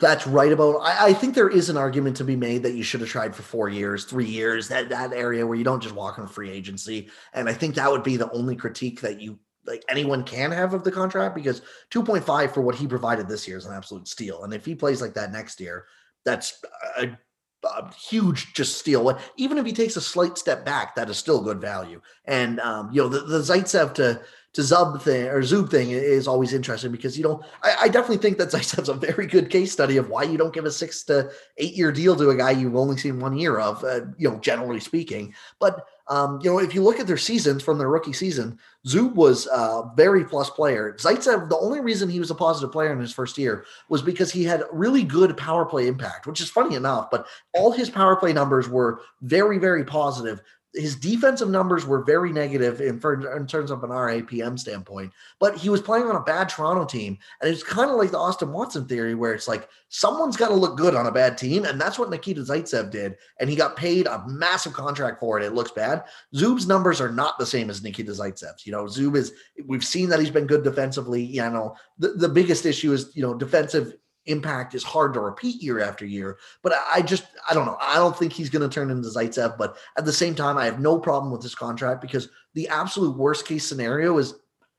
that's 0.00 0.26
right 0.26 0.52
about 0.52 0.80
I, 0.80 1.06
I, 1.06 1.12
think 1.12 1.34
there 1.34 1.48
is 1.48 1.70
an 1.70 1.76
argument 1.76 2.16
to 2.16 2.24
be 2.24 2.36
made 2.36 2.62
that 2.64 2.74
you 2.74 2.82
should 2.82 3.00
have 3.00 3.08
tried 3.08 3.34
for 3.34 3.42
four 3.42 3.68
years 3.68 4.04
three 4.04 4.26
years 4.26 4.68
that 4.68 4.88
that 4.88 5.12
area 5.12 5.46
where 5.46 5.56
you 5.56 5.64
don't 5.64 5.82
just 5.82 5.94
walk 5.94 6.18
on 6.18 6.26
free 6.26 6.50
agency. 6.50 7.10
And 7.32 7.48
i 7.48 7.52
think 7.52 7.74
that 7.74 7.90
would 7.90 8.02
be 8.02 8.16
the 8.16 8.30
only 8.32 8.56
critique 8.56 9.00
that 9.02 9.20
you 9.20 9.38
like 9.66 9.84
anyone 9.88 10.24
can 10.24 10.50
have 10.50 10.74
of 10.74 10.84
the 10.84 10.92
contract 10.92 11.34
because 11.34 11.62
2.5 11.90 12.52
for 12.52 12.60
what 12.60 12.74
he 12.74 12.86
provided 12.86 13.28
this 13.28 13.48
year 13.48 13.56
is 13.56 13.66
an 13.66 13.74
absolute 13.74 14.08
steal. 14.08 14.44
And 14.44 14.52
if 14.52 14.64
he 14.64 14.74
plays 14.74 15.00
like 15.00 15.14
that 15.14 15.32
next 15.32 15.60
year 15.60 15.86
that's 16.24 16.60
a, 16.98 17.16
a 17.64 17.94
huge 17.94 18.52
just 18.52 18.78
steal. 18.78 19.18
Even 19.36 19.58
if 19.58 19.64
he 19.64 19.72
takes 19.72 19.96
a 19.96 20.00
slight 20.00 20.36
step 20.36 20.64
back 20.64 20.96
that 20.96 21.08
is 21.08 21.18
still 21.18 21.40
good 21.40 21.60
value. 21.60 22.00
And 22.24 22.58
um, 22.60 22.90
you 22.92 23.00
know 23.00 23.08
the, 23.08 23.20
the 23.20 23.38
zaitsev 23.38 23.94
to 23.94 24.22
to 24.54 24.62
Zub 24.62 25.02
thing 25.02 25.26
or 25.26 25.42
Zub 25.42 25.70
thing 25.70 25.90
is 25.90 26.26
always 26.26 26.54
interesting 26.54 26.92
because 26.92 27.18
you 27.18 27.24
know 27.24 27.42
I, 27.62 27.76
I 27.82 27.88
definitely 27.88 28.18
think 28.18 28.38
that 28.38 28.48
Zaitsev's 28.52 28.88
a 28.88 28.94
very 28.94 29.26
good 29.26 29.50
case 29.50 29.72
study 29.72 29.96
of 29.96 30.08
why 30.08 30.22
you 30.22 30.38
don't 30.38 30.54
give 30.54 30.64
a 30.64 30.70
six 30.70 31.02
to 31.04 31.30
eight 31.58 31.74
year 31.74 31.92
deal 31.92 32.16
to 32.16 32.30
a 32.30 32.36
guy 32.36 32.52
you've 32.52 32.76
only 32.76 32.96
seen 32.96 33.20
one 33.20 33.36
year 33.36 33.58
of, 33.58 33.84
uh, 33.84 34.00
you 34.16 34.30
know, 34.30 34.38
generally 34.38 34.80
speaking. 34.80 35.34
But 35.60 35.86
Um, 36.06 36.38
you 36.42 36.50
know, 36.50 36.58
if 36.58 36.74
you 36.74 36.82
look 36.82 37.00
at 37.00 37.06
their 37.06 37.16
seasons 37.16 37.62
from 37.62 37.78
their 37.78 37.88
rookie 37.88 38.12
season, 38.12 38.58
Zub 38.86 39.14
was 39.14 39.46
a 39.46 39.90
very 39.96 40.22
plus 40.24 40.50
player. 40.50 40.94
Zaitsev, 40.98 41.48
the 41.48 41.56
only 41.56 41.80
reason 41.80 42.10
he 42.10 42.20
was 42.20 42.30
a 42.30 42.34
positive 42.34 42.70
player 42.72 42.92
in 42.92 43.00
his 43.00 43.12
first 43.12 43.38
year 43.38 43.64
was 43.88 44.02
because 44.02 44.30
he 44.30 44.44
had 44.44 44.64
really 44.70 45.02
good 45.02 45.34
power 45.36 45.64
play 45.64 45.86
impact, 45.86 46.26
which 46.26 46.42
is 46.42 46.50
funny 46.50 46.76
enough, 46.76 47.10
but 47.10 47.26
all 47.54 47.72
his 47.72 47.88
power 47.88 48.16
play 48.16 48.34
numbers 48.34 48.68
were 48.68 49.00
very, 49.22 49.56
very 49.58 49.82
positive 49.82 50.42
his 50.74 50.96
defensive 50.96 51.48
numbers 51.48 51.86
were 51.86 52.02
very 52.02 52.32
negative 52.32 52.80
in, 52.80 52.98
for, 52.98 53.36
in 53.36 53.46
terms 53.46 53.70
of 53.70 53.84
an 53.84 53.90
RAPM 53.90 54.58
standpoint, 54.58 55.12
but 55.38 55.56
he 55.56 55.68
was 55.68 55.80
playing 55.80 56.06
on 56.06 56.16
a 56.16 56.20
bad 56.20 56.48
Toronto 56.48 56.84
team. 56.84 57.16
And 57.40 57.50
it's 57.50 57.62
kind 57.62 57.90
of 57.90 57.96
like 57.96 58.10
the 58.10 58.18
Austin 58.18 58.52
Watson 58.52 58.86
theory, 58.86 59.14
where 59.14 59.32
it's 59.34 59.46
like 59.46 59.68
someone's 59.88 60.36
got 60.36 60.48
to 60.48 60.54
look 60.54 60.76
good 60.76 60.94
on 60.94 61.06
a 61.06 61.12
bad 61.12 61.38
team. 61.38 61.64
And 61.64 61.80
that's 61.80 61.98
what 61.98 62.10
Nikita 62.10 62.40
Zaitsev 62.40 62.90
did. 62.90 63.16
And 63.38 63.48
he 63.48 63.56
got 63.56 63.76
paid 63.76 64.06
a 64.06 64.24
massive 64.26 64.72
contract 64.72 65.20
for 65.20 65.38
it. 65.38 65.44
It 65.44 65.54
looks 65.54 65.70
bad. 65.70 66.04
Zub's 66.34 66.66
numbers 66.66 67.00
are 67.00 67.12
not 67.12 67.38
the 67.38 67.46
same 67.46 67.70
as 67.70 67.82
Nikita 67.82 68.12
Zaitsev's. 68.12 68.66
You 68.66 68.72
know, 68.72 68.84
Zub 68.84 69.16
is, 69.16 69.32
we've 69.66 69.84
seen 69.84 70.08
that 70.08 70.18
he's 70.18 70.30
been 70.30 70.46
good 70.46 70.64
defensively. 70.64 71.22
You 71.22 71.42
know, 71.42 71.76
the, 71.98 72.08
the 72.08 72.28
biggest 72.28 72.66
issue 72.66 72.92
is, 72.92 73.14
you 73.14 73.22
know, 73.22 73.34
defensive 73.34 73.94
impact 74.26 74.74
is 74.74 74.82
hard 74.82 75.14
to 75.14 75.20
repeat 75.20 75.62
year 75.62 75.80
after 75.80 76.04
year. 76.04 76.38
But 76.62 76.74
I 76.92 77.02
just, 77.02 77.24
I 77.48 77.54
don't 77.54 77.66
know. 77.66 77.76
I 77.80 77.96
don't 77.96 78.16
think 78.16 78.32
he's 78.32 78.50
going 78.50 78.68
to 78.68 78.72
turn 78.72 78.90
into 78.90 79.08
Zaitsev. 79.08 79.58
But 79.58 79.76
at 79.98 80.04
the 80.04 80.12
same 80.12 80.34
time, 80.34 80.56
I 80.56 80.64
have 80.64 80.80
no 80.80 80.98
problem 80.98 81.32
with 81.32 81.42
this 81.42 81.54
contract 81.54 82.00
because 82.00 82.28
the 82.54 82.68
absolute 82.68 83.16
worst 83.16 83.46
case 83.46 83.66
scenario 83.66 84.18
is 84.18 84.34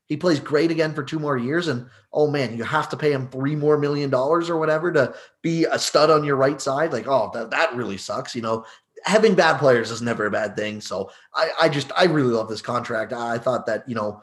he 0.08 0.18
plays 0.18 0.40
great 0.40 0.72
again 0.72 0.94
for 0.94 1.04
two 1.04 1.20
more 1.20 1.38
years. 1.38 1.68
And 1.68 1.88
oh 2.14 2.30
man, 2.30 2.58
you 2.58 2.64
have 2.64 2.90
to 2.90 2.98
pay 2.98 3.12
him 3.12 3.28
three 3.28 3.56
more 3.56 3.78
million 3.78 4.10
dollars 4.10 4.50
or 4.50 4.58
whatever 4.58 4.92
to 4.92 5.16
be 5.42 5.66
a 5.66 5.80
stud 5.80 6.10
on 6.10 6.24
your 6.24 6.36
right 6.36 6.62
side. 6.62 6.94
Like, 6.94 7.08
oh, 7.08 7.32
that, 7.34 7.50
that 7.52 7.76
really 7.76 7.98
sucks. 7.98 8.36
You 8.36 8.42
know, 8.42 8.66
having 9.04 9.36
bad 9.36 9.60
players 9.60 9.92
is 9.92 10.02
never 10.02 10.26
a 10.26 10.32
bad 10.32 10.56
thing. 10.56 10.82
So 10.82 11.12
I, 11.34 11.50
I 11.62 11.70
just, 11.70 11.92
I 11.96 12.06
really 12.06 12.34
love 12.34 12.50
this 12.50 12.62
contract. 12.62 13.14
I 13.14 13.38
thought 13.38 13.66
that, 13.66 13.88
you 13.88 13.96
know, 13.96 14.22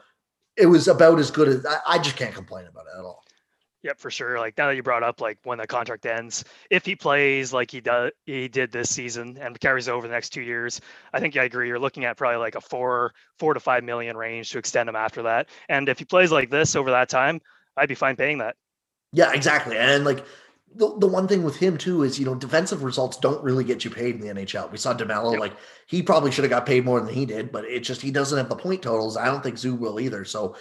it 0.55 0.67
was 0.67 0.87
about 0.87 1.19
as 1.19 1.31
good 1.31 1.47
as 1.47 1.65
I, 1.65 1.77
I 1.87 1.97
just 1.97 2.15
can't 2.15 2.35
complain 2.35 2.67
about 2.67 2.85
it 2.85 2.99
at 2.99 3.05
all. 3.05 3.22
Yep, 3.83 3.99
for 3.99 4.09
sure. 4.09 4.39
Like 4.39 4.57
now 4.57 4.67
that 4.67 4.75
you 4.75 4.83
brought 4.83 5.03
up 5.03 5.19
like 5.19 5.37
when 5.43 5.57
the 5.57 5.67
contract 5.67 6.05
ends, 6.05 6.45
if 6.69 6.85
he 6.85 6.95
plays 6.95 7.51
like 7.51 7.69
he 7.69 7.81
does 7.81 8.11
he 8.25 8.47
did 8.47 8.71
this 8.71 8.89
season 8.89 9.37
and 9.39 9.59
carries 9.59 9.89
over 9.89 10.07
the 10.07 10.13
next 10.13 10.29
two 10.29 10.41
years, 10.41 10.79
I 11.11 11.19
think 11.19 11.35
I 11.35 11.43
agree. 11.43 11.67
You're 11.67 11.79
looking 11.79 12.05
at 12.05 12.15
probably 12.15 12.37
like 12.37 12.55
a 12.55 12.61
four 12.61 13.13
four 13.39 13.53
to 13.53 13.59
five 13.59 13.83
million 13.83 14.15
range 14.15 14.51
to 14.51 14.57
extend 14.57 14.87
him 14.87 14.95
after 14.95 15.23
that. 15.23 15.49
And 15.67 15.89
if 15.89 15.99
he 15.99 16.05
plays 16.05 16.31
like 16.31 16.49
this 16.49 16.77
over 16.77 16.91
that 16.91 17.09
time, 17.09 17.41
I'd 17.75 17.89
be 17.89 17.95
fine 17.95 18.15
paying 18.15 18.37
that. 18.37 18.55
Yeah, 19.11 19.33
exactly. 19.33 19.77
And 19.77 20.05
like 20.05 20.25
the, 20.75 20.97
the 20.97 21.07
one 21.07 21.27
thing 21.27 21.43
with 21.43 21.57
him 21.57 21.77
too 21.77 22.03
is 22.03 22.17
you 22.17 22.25
know 22.25 22.35
defensive 22.35 22.83
results 22.83 23.17
don't 23.17 23.43
really 23.43 23.65
get 23.65 23.83
you 23.83 23.91
paid 23.91 24.15
in 24.15 24.21
the 24.21 24.33
NHL. 24.33 24.71
We 24.71 24.77
saw 24.77 24.93
DeMelo 24.93 25.33
yep. 25.33 25.41
like 25.41 25.57
he 25.87 26.01
probably 26.01 26.31
should 26.31 26.45
have 26.45 26.51
got 26.51 26.65
paid 26.65 26.85
more 26.85 27.01
than 27.01 27.13
he 27.13 27.25
did, 27.25 27.51
but 27.51 27.65
it 27.65 27.81
just 27.81 28.01
he 28.01 28.11
doesn't 28.11 28.37
have 28.37 28.47
the 28.47 28.55
point 28.55 28.81
totals. 28.81 29.17
I 29.17 29.25
don't 29.25 29.43
think 29.43 29.57
Zub 29.57 29.77
will 29.77 29.99
either. 29.99 30.23
So 30.23 30.55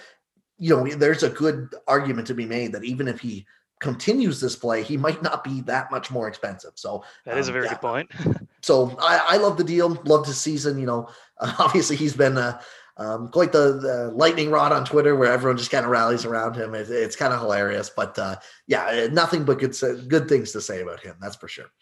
you 0.63 0.77
know, 0.77 0.87
there's 0.95 1.25
a 1.25 1.29
good 1.29 1.75
argument 1.89 2.29
to 2.29 2.35
be 2.35 2.47
made 2.47 2.71
that 2.71 2.85
even 2.85 3.09
if 3.09 3.19
he 3.19 3.45
continues 3.81 4.41
this 4.41 4.55
play, 4.55 4.85
he 4.85 4.97
might 4.97 5.21
not 5.21 5.43
be 5.43 5.61
that 5.63 5.91
much 5.91 6.09
more 6.09 6.29
expensive. 6.29 6.71
So 6.77 7.03
that 7.27 7.37
is 7.37 7.49
um, 7.49 7.51
a 7.51 7.55
very 7.55 7.65
yeah. 7.65 7.73
good 7.73 7.81
point. 7.81 8.11
so 8.63 8.97
I, 9.01 9.21
I, 9.31 9.37
love 9.39 9.57
the 9.57 9.65
deal, 9.65 10.01
loved 10.05 10.29
his 10.29 10.41
season. 10.41 10.79
You 10.79 10.87
know, 10.87 11.09
uh, 11.41 11.53
obviously 11.59 11.97
he's 11.97 12.15
been 12.15 12.39
uh, 12.39 12.61
um, 12.97 13.29
quite 13.31 13.51
the, 13.51 13.81
the, 13.81 14.13
lightning 14.15 14.53
rod 14.53 14.71
on 14.71 14.85
Twitter, 14.85 15.17
where 15.17 15.33
everyone 15.33 15.59
just 15.59 15.73
kind 15.73 15.85
of 15.85 15.91
rallies 15.91 16.25
around 16.25 16.55
him. 16.55 16.77
It, 16.77 16.89
it's 16.91 17.17
kind 17.17 17.35
of 17.35 17.41
hilarious, 17.41 17.91
but 17.91 18.17
uh, 18.17 18.37
yeah, 18.69 19.09
nothing 19.11 19.43
but 19.43 19.59
good 19.59 19.77
good 20.07 20.29
things 20.29 20.53
to 20.53 20.61
say 20.61 20.81
about 20.81 21.01
him. 21.01 21.17
That's 21.21 21.35
for 21.35 21.49
sure. 21.49 21.73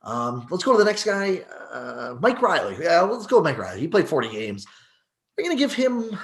Um, 0.00 0.46
let's 0.50 0.64
go 0.64 0.72
to 0.72 0.78
the 0.78 0.86
next 0.86 1.04
guy, 1.04 1.44
uh, 1.70 2.14
Mike 2.18 2.40
Reilly. 2.40 2.78
Yeah, 2.80 3.02
let's 3.02 3.26
go 3.26 3.36
with 3.36 3.44
Mike 3.44 3.58
Reilly. 3.58 3.80
He 3.80 3.88
played 3.88 4.08
40 4.08 4.30
games. 4.30 4.66
We're 5.36 5.44
gonna 5.44 5.56
give 5.56 5.74
him 5.74 6.18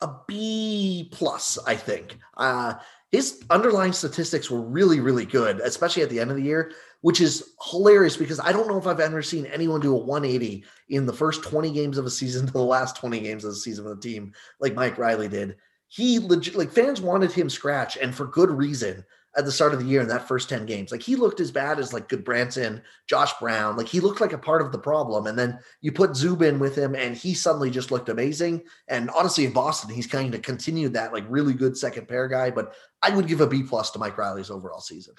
a 0.00 0.10
B 0.26 1.08
plus, 1.12 1.58
I 1.66 1.76
think. 1.76 2.16
Uh, 2.36 2.74
his 3.10 3.42
underlying 3.50 3.92
statistics 3.92 4.50
were 4.50 4.60
really, 4.60 5.00
really 5.00 5.26
good, 5.26 5.60
especially 5.60 6.02
at 6.02 6.10
the 6.10 6.20
end 6.20 6.30
of 6.30 6.36
the 6.36 6.42
year, 6.42 6.72
which 7.00 7.20
is 7.20 7.54
hilarious 7.70 8.16
because 8.16 8.38
I 8.38 8.52
don't 8.52 8.68
know 8.68 8.78
if 8.78 8.86
I've 8.86 9.00
ever 9.00 9.22
seen 9.22 9.46
anyone 9.46 9.80
do 9.80 9.94
a 9.94 9.98
180 9.98 10.64
in 10.90 11.06
the 11.06 11.12
first 11.12 11.42
20 11.42 11.72
games 11.72 11.98
of 11.98 12.06
a 12.06 12.10
season 12.10 12.46
to 12.46 12.52
the 12.52 12.62
last 12.62 12.96
20 12.96 13.20
games 13.20 13.44
of 13.44 13.50
the 13.50 13.56
season 13.56 13.86
of 13.86 13.96
the 13.96 14.08
team 14.08 14.32
like 14.60 14.74
Mike 14.74 14.98
Reilly 14.98 15.28
did. 15.28 15.56
He 15.88 16.20
legit 16.20 16.54
like 16.54 16.70
fans 16.70 17.00
wanted 17.00 17.32
him 17.32 17.50
scratch, 17.50 17.96
and 17.96 18.14
for 18.14 18.26
good 18.26 18.50
reason 18.50 19.04
at 19.36 19.44
the 19.44 19.52
start 19.52 19.72
of 19.72 19.78
the 19.78 19.86
year 19.86 20.00
in 20.00 20.08
that 20.08 20.26
first 20.26 20.48
10 20.48 20.66
games. 20.66 20.90
Like 20.90 21.02
he 21.02 21.14
looked 21.14 21.40
as 21.40 21.52
bad 21.52 21.78
as 21.78 21.92
like 21.92 22.08
Gudbranson, 22.08 22.82
Josh 23.06 23.32
Brown. 23.38 23.76
Like 23.76 23.86
he 23.86 24.00
looked 24.00 24.20
like 24.20 24.32
a 24.32 24.38
part 24.38 24.60
of 24.60 24.72
the 24.72 24.78
problem. 24.78 25.26
And 25.26 25.38
then 25.38 25.58
you 25.80 25.92
put 25.92 26.10
Zub 26.10 26.42
in 26.42 26.58
with 26.58 26.76
him 26.76 26.94
and 26.96 27.16
he 27.16 27.34
suddenly 27.34 27.70
just 27.70 27.90
looked 27.90 28.08
amazing. 28.08 28.62
And 28.88 29.08
honestly, 29.10 29.44
in 29.44 29.52
Boston, 29.52 29.94
he's 29.94 30.06
kind 30.06 30.34
of 30.34 30.42
continued 30.42 30.94
that 30.94 31.12
like 31.12 31.24
really 31.28 31.54
good 31.54 31.76
second 31.76 32.08
pair 32.08 32.26
guy. 32.26 32.50
But 32.50 32.74
I 33.02 33.10
would 33.14 33.28
give 33.28 33.40
a 33.40 33.46
B 33.46 33.62
plus 33.62 33.90
to 33.92 33.98
Mike 33.98 34.18
Reilly's 34.18 34.50
overall 34.50 34.80
season. 34.80 35.14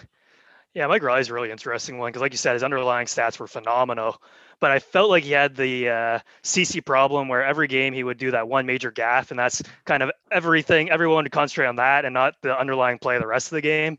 Yeah, 0.74 0.88
Mike 0.88 1.04
Reilly's 1.04 1.30
a 1.30 1.34
really 1.34 1.52
interesting 1.52 1.98
one 1.98 2.10
because, 2.10 2.22
like 2.22 2.32
you 2.32 2.38
said, 2.38 2.54
his 2.54 2.64
underlying 2.64 3.06
stats 3.06 3.40
were 3.40 3.48
phenomenal. 3.48 4.22
But 4.62 4.72
I 4.72 4.80
felt 4.80 5.10
like 5.10 5.24
he 5.24 5.32
had 5.32 5.56
the 5.56 5.90
uh, 5.90 6.20
Ceci 6.44 6.80
problem 6.80 7.28
where 7.28 7.44
every 7.44 7.68
game 7.68 7.94
he 7.94 8.04
would 8.04 8.18
do 8.18 8.32
that 8.32 8.48
one 8.48 8.66
major 8.66 8.92
gaff, 8.92 9.32
and 9.32 9.40
that's 9.40 9.62
kind 9.86 10.02
of 10.04 10.12
everything. 10.32 10.90
Everyone 10.90 11.24
would 11.24 11.32
concentrate 11.32 11.66
on 11.66 11.76
that 11.78 12.06
and 12.06 12.14
not 12.14 12.36
the 12.42 12.58
underlying 12.58 13.00
play 13.00 13.16
of 13.16 13.22
the 13.22 13.28
rest 13.28 13.48
of 13.48 13.56
the 13.56 13.62
game. 13.62 13.98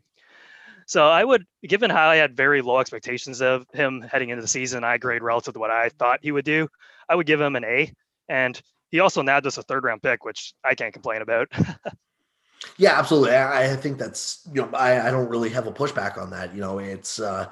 So 0.87 1.07
I 1.07 1.23
would, 1.23 1.45
given 1.67 1.89
how 1.89 2.09
I 2.09 2.15
had 2.15 2.35
very 2.35 2.61
low 2.61 2.79
expectations 2.79 3.41
of 3.41 3.65
him 3.73 4.01
heading 4.01 4.29
into 4.29 4.41
the 4.41 4.47
season, 4.47 4.83
I 4.83 4.97
grade 4.97 5.21
relative 5.21 5.53
to 5.53 5.59
what 5.59 5.71
I 5.71 5.89
thought 5.89 6.19
he 6.21 6.31
would 6.31 6.45
do. 6.45 6.67
I 7.07 7.15
would 7.15 7.27
give 7.27 7.39
him 7.39 7.55
an 7.55 7.63
A. 7.63 7.91
And 8.27 8.59
he 8.89 8.99
also 8.99 9.21
nabbed 9.21 9.45
us 9.45 9.57
a 9.57 9.63
third 9.63 9.83
round 9.83 10.01
pick, 10.01 10.23
which 10.23 10.53
I 10.63 10.75
can't 10.75 10.93
complain 10.93 11.21
about. 11.21 11.49
Yeah, 12.77 12.97
absolutely. 12.97 13.35
I, 13.35 13.73
I 13.73 13.75
think 13.75 13.97
that's 13.97 14.47
you 14.53 14.61
know 14.61 14.69
I, 14.73 15.07
I 15.07 15.11
don't 15.11 15.29
really 15.29 15.49
have 15.49 15.67
a 15.67 15.71
pushback 15.71 16.17
on 16.17 16.29
that. 16.31 16.55
You 16.55 16.61
know, 16.61 16.79
it's 16.79 17.19
uh 17.19 17.49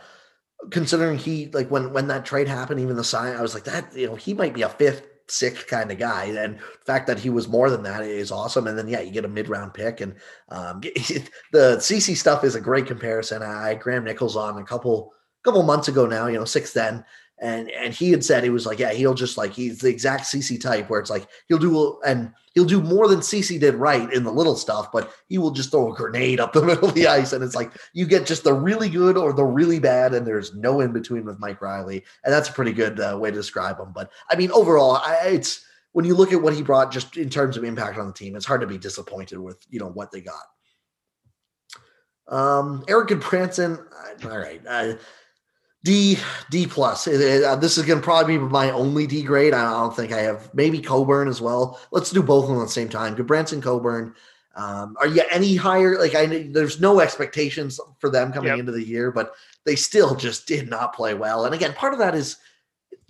considering 0.69 1.17
he 1.17 1.47
like 1.47 1.69
when 1.71 1.93
when 1.93 2.07
that 2.07 2.25
trade 2.25 2.47
happened, 2.47 2.79
even 2.79 2.95
the 2.95 3.03
sign, 3.03 3.35
I 3.35 3.41
was 3.41 3.53
like 3.53 3.63
that. 3.65 3.95
You 3.95 4.07
know, 4.07 4.15
he 4.15 4.33
might 4.33 4.53
be 4.53 4.61
a 4.61 4.69
fifth, 4.69 5.07
sixth 5.27 5.67
kind 5.67 5.91
of 5.91 5.97
guy, 5.97 6.25
and 6.25 6.57
the 6.57 6.85
fact 6.85 7.07
that 7.07 7.19
he 7.19 7.29
was 7.29 7.47
more 7.47 7.69
than 7.69 7.83
that 7.83 8.03
is 8.03 8.31
awesome. 8.31 8.67
And 8.67 8.77
then 8.77 8.87
yeah, 8.87 9.01
you 9.01 9.11
get 9.11 9.25
a 9.25 9.29
mid 9.29 9.49
round 9.49 9.73
pick, 9.73 10.01
and 10.01 10.15
um 10.49 10.81
the 11.51 11.79
Ceci 11.79 12.15
stuff 12.15 12.43
is 12.43 12.55
a 12.55 12.61
great 12.61 12.85
comparison. 12.85 13.41
I 13.41 13.75
Graham 13.75 14.03
Nichols 14.03 14.35
on 14.35 14.57
a 14.57 14.63
couple 14.63 15.13
couple 15.43 15.63
months 15.63 15.87
ago 15.87 16.05
now. 16.05 16.27
You 16.27 16.37
know, 16.37 16.45
six 16.45 16.73
then 16.73 17.03
and 17.41 17.71
and 17.71 17.93
he 17.93 18.11
had 18.11 18.23
said 18.23 18.43
he 18.43 18.51
was 18.51 18.67
like, 18.67 18.77
yeah, 18.77 18.93
he'll 18.93 19.15
just 19.15 19.35
like 19.35 19.51
he's 19.51 19.79
the 19.79 19.89
exact 19.89 20.27
Ceci 20.27 20.59
type 20.59 20.89
where 20.89 20.99
it's 20.99 21.09
like 21.09 21.27
he'll 21.47 21.57
do 21.57 21.99
and 22.05 22.31
he'll 22.53 22.65
do 22.65 22.81
more 22.81 23.07
than 23.07 23.23
Ceci 23.23 23.57
did 23.57 23.73
right 23.73 24.13
in 24.13 24.23
the 24.23 24.31
little 24.31 24.55
stuff, 24.55 24.91
but 24.91 25.11
he 25.27 25.39
will 25.39 25.49
just 25.49 25.71
throw 25.71 25.91
a 25.91 25.95
grenade 25.95 26.39
up 26.39 26.53
the 26.53 26.61
middle 26.65 26.89
of 26.89 26.93
the 26.93 27.07
ice, 27.07 27.33
and 27.33 27.43
it's 27.43 27.55
like 27.55 27.73
you 27.93 28.05
get 28.05 28.27
just 28.27 28.43
the 28.43 28.53
really 28.53 28.89
good 28.89 29.17
or 29.17 29.33
the 29.33 29.43
really 29.43 29.79
bad, 29.79 30.13
and 30.13 30.25
there's 30.25 30.53
no 30.53 30.81
in 30.81 30.93
between 30.93 31.25
with 31.25 31.39
Mike 31.39 31.61
Reilly, 31.61 32.03
and 32.23 32.31
that's 32.31 32.49
a 32.49 32.53
pretty 32.53 32.73
good 32.73 32.99
uh, 32.99 33.17
way 33.19 33.31
to 33.31 33.35
describe 33.35 33.79
him. 33.79 33.91
But 33.91 34.11
I 34.29 34.35
mean, 34.35 34.51
overall, 34.51 34.97
I, 34.97 35.21
it's 35.25 35.65
when 35.93 36.05
you 36.05 36.13
look 36.13 36.31
at 36.31 36.41
what 36.41 36.53
he 36.53 36.61
brought 36.61 36.91
just 36.91 37.17
in 37.17 37.29
terms 37.29 37.57
of 37.57 37.63
impact 37.63 37.97
on 37.97 38.05
the 38.05 38.13
team, 38.13 38.35
it's 38.35 38.45
hard 38.45 38.61
to 38.61 38.67
be 38.67 38.77
disappointed 38.77 39.39
with 39.39 39.57
you 39.69 39.79
know 39.79 39.89
what 39.89 40.11
they 40.11 40.21
got. 40.21 40.43
Um, 42.27 42.85
Erik 42.87 43.11
and 43.11 43.21
Gudbranson, 43.21 43.83
all 44.23 44.37
right. 44.37 44.61
Uh, 44.65 44.93
D 45.83 46.17
D 46.51 46.67
plus. 46.67 47.07
Uh, 47.07 47.57
this 47.59 47.77
is 47.77 47.85
going 47.85 47.99
to 47.99 48.03
probably 48.03 48.37
be 48.37 48.43
my 48.43 48.69
only 48.69 49.07
D 49.07 49.23
grade. 49.23 49.53
I 49.53 49.71
don't 49.71 49.95
think 49.95 50.11
I 50.11 50.21
have 50.21 50.53
maybe 50.53 50.79
Coburn 50.79 51.27
as 51.27 51.41
well. 51.41 51.79
Let's 51.91 52.11
do 52.11 52.21
both 52.21 52.43
of 52.43 52.49
them 52.51 52.59
at 52.59 52.65
the 52.65 52.71
same 52.71 52.89
time. 52.89 53.15
Gudbranson 53.15 53.63
Coburn. 53.63 54.13
Um, 54.53 54.97
are 54.99 55.07
you 55.07 55.23
any 55.31 55.55
higher? 55.55 55.97
Like 55.97 56.13
I, 56.13 56.49
there's 56.51 56.81
no 56.81 56.99
expectations 56.99 57.79
for 57.99 58.09
them 58.09 58.31
coming 58.31 58.49
yep. 58.49 58.59
into 58.59 58.73
the 58.73 58.85
year, 58.85 59.09
but 59.09 59.33
they 59.63 59.75
still 59.75 60.13
just 60.13 60.45
did 60.45 60.69
not 60.69 60.93
play 60.93 61.13
well. 61.13 61.45
And 61.45 61.55
again, 61.55 61.73
part 61.73 61.93
of 61.93 61.99
that 61.99 62.15
is 62.15 62.37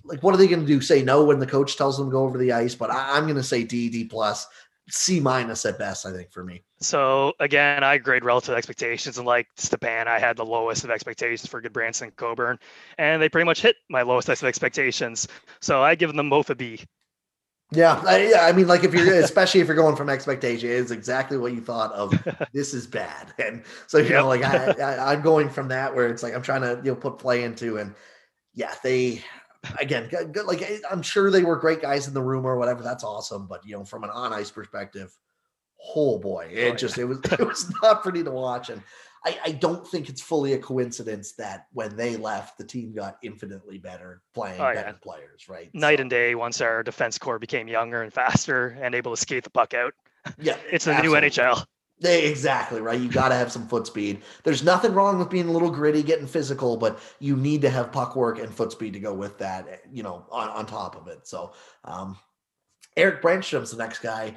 like, 0.04 0.22
what 0.22 0.34
are 0.34 0.38
they 0.38 0.48
going 0.48 0.62
to 0.62 0.68
do? 0.68 0.80
Say 0.82 1.02
no 1.02 1.26
when 1.26 1.40
the 1.40 1.48
coach 1.48 1.76
tells 1.76 1.98
them 1.98 2.08
to 2.08 2.12
go 2.12 2.24
over 2.24 2.38
the 2.38 2.52
ice? 2.52 2.76
But 2.76 2.92
I, 2.92 3.18
I'm 3.18 3.24
going 3.24 3.36
to 3.36 3.44
say 3.44 3.64
D 3.64 3.90
D 3.90 4.06
plus. 4.06 4.48
C 4.90 5.20
minus 5.20 5.66
at 5.66 5.78
best, 5.78 6.06
I 6.06 6.12
think, 6.12 6.32
for 6.32 6.44
me. 6.44 6.64
So 6.80 7.34
again, 7.40 7.84
I 7.84 7.98
grade 7.98 8.24
relative 8.24 8.56
expectations, 8.56 9.18
and 9.18 9.28
like 9.28 9.48
Stepan, 9.56 10.08
I 10.08 10.20
had 10.20 10.38
the 10.38 10.46
lowest 10.46 10.84
of 10.84 10.90
expectations 10.90 11.50
for 11.50 11.62
Gudbranson 11.62 12.04
and 12.04 12.16
Coburn, 12.16 12.60
and 12.98 13.22
they 13.22 13.30
pretty 13.30 13.46
much 13.46 13.62
hit 13.62 13.76
my 13.90 14.02
lowest 14.02 14.30
of 14.30 14.44
expectations. 14.44 15.28
So 15.62 15.82
I 15.82 15.96
give 15.96 16.14
them 16.14 16.30
both 16.30 16.50
a 16.50 16.56
B. 16.56 16.82
Yeah, 17.72 18.02
I. 18.06 18.34
I 18.34 18.52
mean, 18.52 18.68
like 18.68 18.84
if 18.84 18.94
you're, 18.94 19.14
especially 19.24 19.62
if 19.62 19.68
you're 19.68 19.78
going 19.78 19.96
from 19.96 20.10
expectation, 20.10 20.70
it's 20.70 20.92
exactly 20.92 21.38
what 21.38 21.54
you 21.54 21.62
thought 21.62 21.94
of. 21.94 22.14
this 22.54 22.74
is 22.74 22.86
bad, 22.86 23.34
and 23.40 23.64
so 23.88 23.98
you 23.98 24.10
yep. 24.10 24.22
know, 24.22 24.28
like 24.28 24.44
I, 24.44 24.74
I, 24.74 25.14
I'm 25.14 25.22
going 25.22 25.50
from 25.50 25.70
that 25.70 25.96
where 25.96 26.08
it's 26.08 26.22
like 26.22 26.36
I'm 26.36 26.42
trying 26.42 26.62
to 26.62 26.82
you 26.84 26.92
know 26.92 26.96
put 26.96 27.18
play 27.18 27.44
into, 27.44 27.78
and 27.78 27.96
yeah, 28.54 28.74
they 28.84 29.24
again, 29.80 30.10
like 30.46 30.62
eh, 30.62 30.80
I'm 30.90 31.02
sure 31.02 31.32
they 31.32 31.44
were 31.44 31.56
great 31.56 31.82
guys 31.82 32.08
in 32.08 32.14
the 32.14 32.22
room 32.22 32.46
or 32.46 32.58
whatever. 32.58 32.84
That's 32.84 33.04
awesome. 33.04 33.48
But 33.48 33.66
you 33.66 33.78
know, 33.78 33.86
from 33.86 34.04
an 34.04 34.10
on 34.10 34.34
ice 34.34 34.52
perspective, 34.52 35.16
oh 35.96 36.18
boy, 36.20 36.50
it 36.52 36.74
oh, 36.74 36.76
just 36.76 36.98
it 36.98 37.06
was 37.06 37.20
it 37.32 37.48
was 37.48 37.72
not 37.82 38.04
pretty 38.04 38.24
to 38.24 38.32
watch. 38.32 38.70
And 38.70 38.82
I, 39.24 39.38
I 39.46 39.52
don't 39.52 39.88
think 39.88 40.10
it's 40.10 40.22
fully 40.22 40.54
a 40.54 40.58
coincidence 40.58 41.34
that 41.34 41.68
when 41.74 41.96
they 41.96 42.18
left, 42.18 42.58
the 42.58 42.64
team 42.64 42.94
got 42.94 43.18
infinitely 43.22 43.78
better 43.78 44.22
playing 44.34 44.60
oh, 44.60 44.74
better 44.74 44.90
yeah. 44.90 44.96
players, 45.02 45.48
right? 45.48 45.70
Night 45.74 46.00
so. 46.00 46.02
and 46.02 46.10
day 46.10 46.34
once 46.34 46.60
our 46.60 46.82
defense 46.82 47.20
core 47.20 47.38
became 47.38 47.68
younger 47.68 48.02
and 48.02 48.12
faster 48.12 48.78
and 48.82 48.96
able 48.96 49.16
to 49.16 49.22
skate 49.22 49.44
the 49.44 49.52
puck 49.52 49.74
out. 49.74 49.94
Yeah, 50.40 50.58
it's 50.72 50.86
the 50.86 51.00
new 51.02 51.12
NHL. 51.12 51.64
Exactly 52.04 52.82
right. 52.82 53.00
You 53.00 53.10
got 53.10 53.30
to 53.30 53.36
have 53.36 53.52
some 53.52 53.68
foot 53.68 53.86
speed. 53.86 54.22
There's 54.44 54.64
nothing 54.64 54.94
wrong 54.94 55.20
with 55.20 55.30
being 55.30 55.48
a 55.48 55.52
little 55.52 55.70
gritty, 55.70 56.02
getting 56.02 56.26
physical, 56.26 56.76
but 56.78 57.00
you 57.20 57.36
need 57.36 57.62
to 57.62 57.70
have 57.70 57.92
puck 57.92 58.16
work 58.16 58.40
and 58.40 58.54
foot 58.54 58.72
speed 58.72 58.94
to 58.94 59.00
go 59.00 59.14
with 59.14 59.38
that. 59.38 59.82
You 59.92 60.04
know, 60.04 60.26
on, 60.32 60.50
on 60.50 60.66
top 60.66 60.96
of 60.96 61.08
it. 61.08 61.28
So, 61.28 61.54
um, 61.86 62.18
Erik 62.98 63.22
Brännström's 63.22 63.72
the 63.72 63.78
next 63.78 64.00
guy. 64.00 64.36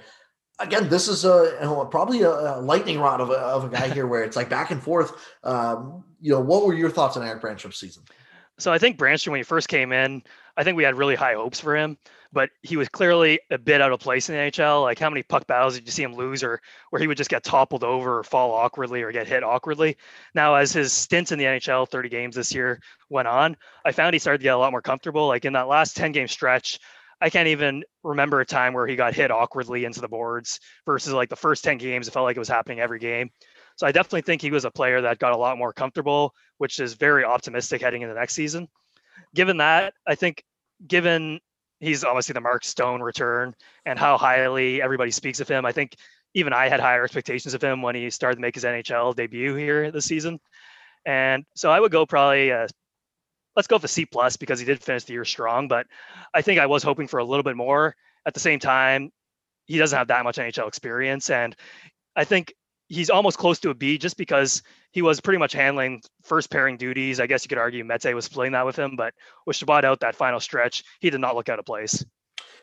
Again, 0.61 0.89
this 0.89 1.09
is 1.09 1.25
a 1.25 1.87
probably 1.91 2.23
a, 2.23 2.31
a, 2.31 2.61
lightning 2.61 3.01
rod 3.01 3.21
of 3.21 3.31
a, 3.31 3.39
of 3.39 3.65
a 3.65 3.69
guy 3.69 3.89
here, 3.89 4.07
where 4.07 4.23
it's 4.23 4.37
like 4.37 4.49
back 4.49 4.71
and 4.71 4.83
forth. 4.83 5.13
Um, 5.43 6.05
you 6.21 6.33
know, 6.33 6.41
what 6.41 6.65
were 6.65 6.75
your 6.75 6.91
thoughts 6.91 7.17
on 7.17 7.27
Erik 7.27 7.43
Brännström's 7.43 7.79
season? 7.79 8.05
So 8.59 8.73
I 8.73 8.79
think 8.79 8.99
Brännström, 8.99 9.33
when 9.33 9.41
he 9.41 9.45
first 9.45 9.69
came 9.69 9.93
in, 9.93 10.23
I 10.57 10.65
think 10.65 10.77
we 10.77 10.85
had 10.85 10.97
really 10.97 11.17
high 11.17 11.35
hopes 11.35 11.61
for 11.61 11.77
him 11.77 11.99
but 12.35 12.51
he 12.63 12.77
was 12.77 12.89
clearly 12.89 13.41
a 13.51 13.57
bit 13.57 13.81
out 13.81 13.93
of 13.93 14.01
place 14.01 14.29
in 14.29 14.35
the 14.35 14.41
NHL. 14.41 14.83
Like 14.83 14.99
how 14.99 15.09
many 15.09 15.23
puck 15.23 15.47
battles 15.47 15.75
did 15.75 15.87
you 15.87 15.93
see 15.93 16.03
him 16.03 16.15
lose 16.15 16.43
or 16.43 16.61
where 16.91 17.01
he 17.01 17.07
would 17.07 17.17
just 17.17 17.31
get 17.31 17.45
toppled 17.45 17.85
over 17.85 18.19
or 18.19 18.25
fall 18.25 18.53
awkwardly 18.53 19.03
or 19.03 19.13
get 19.13 19.29
hit 19.29 19.45
awkwardly? 19.45 19.97
Now, 20.35 20.57
as 20.57 20.73
his 20.73 20.93
stint 20.93 21.31
in 21.31 21.39
the 21.39 21.45
NHL, 21.45 21.89
30 21.89 22.09
games 22.09 22.35
this 22.35 22.53
year 22.53 22.81
went 23.09 23.29
on, 23.29 23.57
I 23.85 23.93
found 23.93 24.15
he 24.15 24.19
started 24.19 24.39
to 24.39 24.43
get 24.43 24.55
a 24.55 24.59
lot 24.59 24.73
more 24.73 24.83
comfortable. 24.83 25.29
Like 25.29 25.45
in 25.45 25.53
that 25.53 25.69
last 25.69 25.97
10 25.97 26.11
game 26.11 26.29
stretch, 26.29 26.81
I 27.21 27.31
can't 27.31 27.49
even 27.49 27.85
remember 28.03 28.41
a 28.41 28.45
time 28.45 28.75
where 28.75 28.87
he 28.87 28.97
got 28.97 29.15
hit 29.15 29.31
awkwardly 29.31 29.85
into 29.85 30.01
the 30.01 30.09
boards 30.09 30.59
versus 30.85 31.13
like 31.13 31.29
the 31.29 31.37
first 31.37 31.63
10 31.63 31.79
games, 31.79 32.09
it 32.09 32.11
felt 32.11 32.25
like 32.25 32.37
it 32.37 32.41
was 32.41 32.49
happening 32.49 32.81
every 32.81 32.99
game. 32.99 33.31
So 33.77 33.87
I 33.87 33.93
definitely 33.93 34.23
think 34.23 34.41
he 34.41 34.51
was 34.51 34.65
a 34.65 34.71
player 34.71 35.01
that 35.01 35.19
got 35.19 35.33
a 35.33 35.37
lot 35.37 35.59
more 35.59 35.73
comfortable, 35.73 36.35
which 36.59 36.79
is 36.81 36.95
very 36.95 37.25
optimistic 37.25 37.83
heading 37.83 38.03
into 38.03 38.15
the 38.15 38.21
next 38.21 38.35
season. 38.35 38.69
Given 39.35 39.57
that, 39.59 39.95
I 40.07 40.15
think 40.15 40.45
given 40.87 41.41
he's 41.81 42.05
obviously 42.05 42.33
the 42.35 42.41
Mark 42.41 42.65
Stone 42.65 43.03
return 43.03 43.55
and 43.85 43.99
how 43.99 44.17
highly 44.17 44.81
everybody 44.81 45.11
speaks 45.11 45.41
of 45.41 45.49
him. 45.49 45.65
I 45.65 45.73
think 45.73 45.97
even 46.35 46.53
I 46.53 46.69
had 46.69 46.81
higher 46.81 47.05
expectations 47.05 47.55
of 47.55 47.63
him 47.63 47.83
when 47.83 47.95
he 47.95 48.11
started 48.11 48.37
to 48.37 48.43
make 48.43 48.55
his 48.55 48.65
NHL 48.65 49.15
debut 49.15 49.55
here 49.55 49.91
this 49.91 50.07
season. 50.07 50.41
And 51.07 51.45
so 51.55 51.71
I 51.71 51.81
would 51.81 51.93
go 51.93 52.07
probably 52.07 52.53
uh, 52.53 52.67
let's 53.57 53.69
go 53.69 53.79
for 53.79 53.89
C 53.89 54.07
plus 54.07 54.37
because 54.37 54.59
he 54.59 54.65
did 54.65 54.83
finish 54.83 55.05
the 55.05 55.13
year 55.13 55.25
strong. 55.25 55.69
But 55.69 55.87
I 56.33 56.43
think 56.43 56.59
I 56.59 56.67
was 56.67 56.83
hoping 56.83 57.09
for 57.09 57.19
a 57.19 57.25
little 57.25 57.43
bit 57.43 57.57
more. 57.57 57.95
At 58.27 58.35
the 58.35 58.41
same 58.41 58.59
time, 58.59 59.11
he 59.67 59.79
doesn't 59.79 59.97
have 59.97 60.09
that 60.09 60.25
much 60.25 60.39
NHL 60.39 60.69
experience, 60.69 61.31
and 61.31 61.55
I 62.17 62.25
think 62.25 62.55
he's 62.95 63.11
almost 63.11 63.39
close 63.39 63.59
to 63.61 63.71
a 63.71 63.75
B 63.75 63.99
just 63.99 64.17
because 64.17 64.63
he 64.93 65.03
was 65.03 65.21
pretty 65.21 65.39
much 65.39 65.53
handling 65.53 66.03
first 66.23 66.51
pairing 66.51 66.77
duties. 66.77 67.21
I 67.21 67.27
guess 67.27 67.45
you 67.45 67.49
could 67.49 67.59
argue 67.59 67.85
Mete 67.85 68.15
was 68.15 68.25
splitting 68.25 68.53
that 68.53 68.65
with 68.65 68.79
him, 68.79 68.97
but 68.97 69.15
with 69.47 69.57
Chabot 69.57 69.85
out 69.85 70.01
that 70.01 70.15
final 70.15 70.41
stretch, 70.41 70.85
he 71.01 71.11
did 71.11 71.21
not 71.21 71.35
look 71.35 71.49
out 71.49 71.59
of 71.59 71.65
place. 71.65 72.05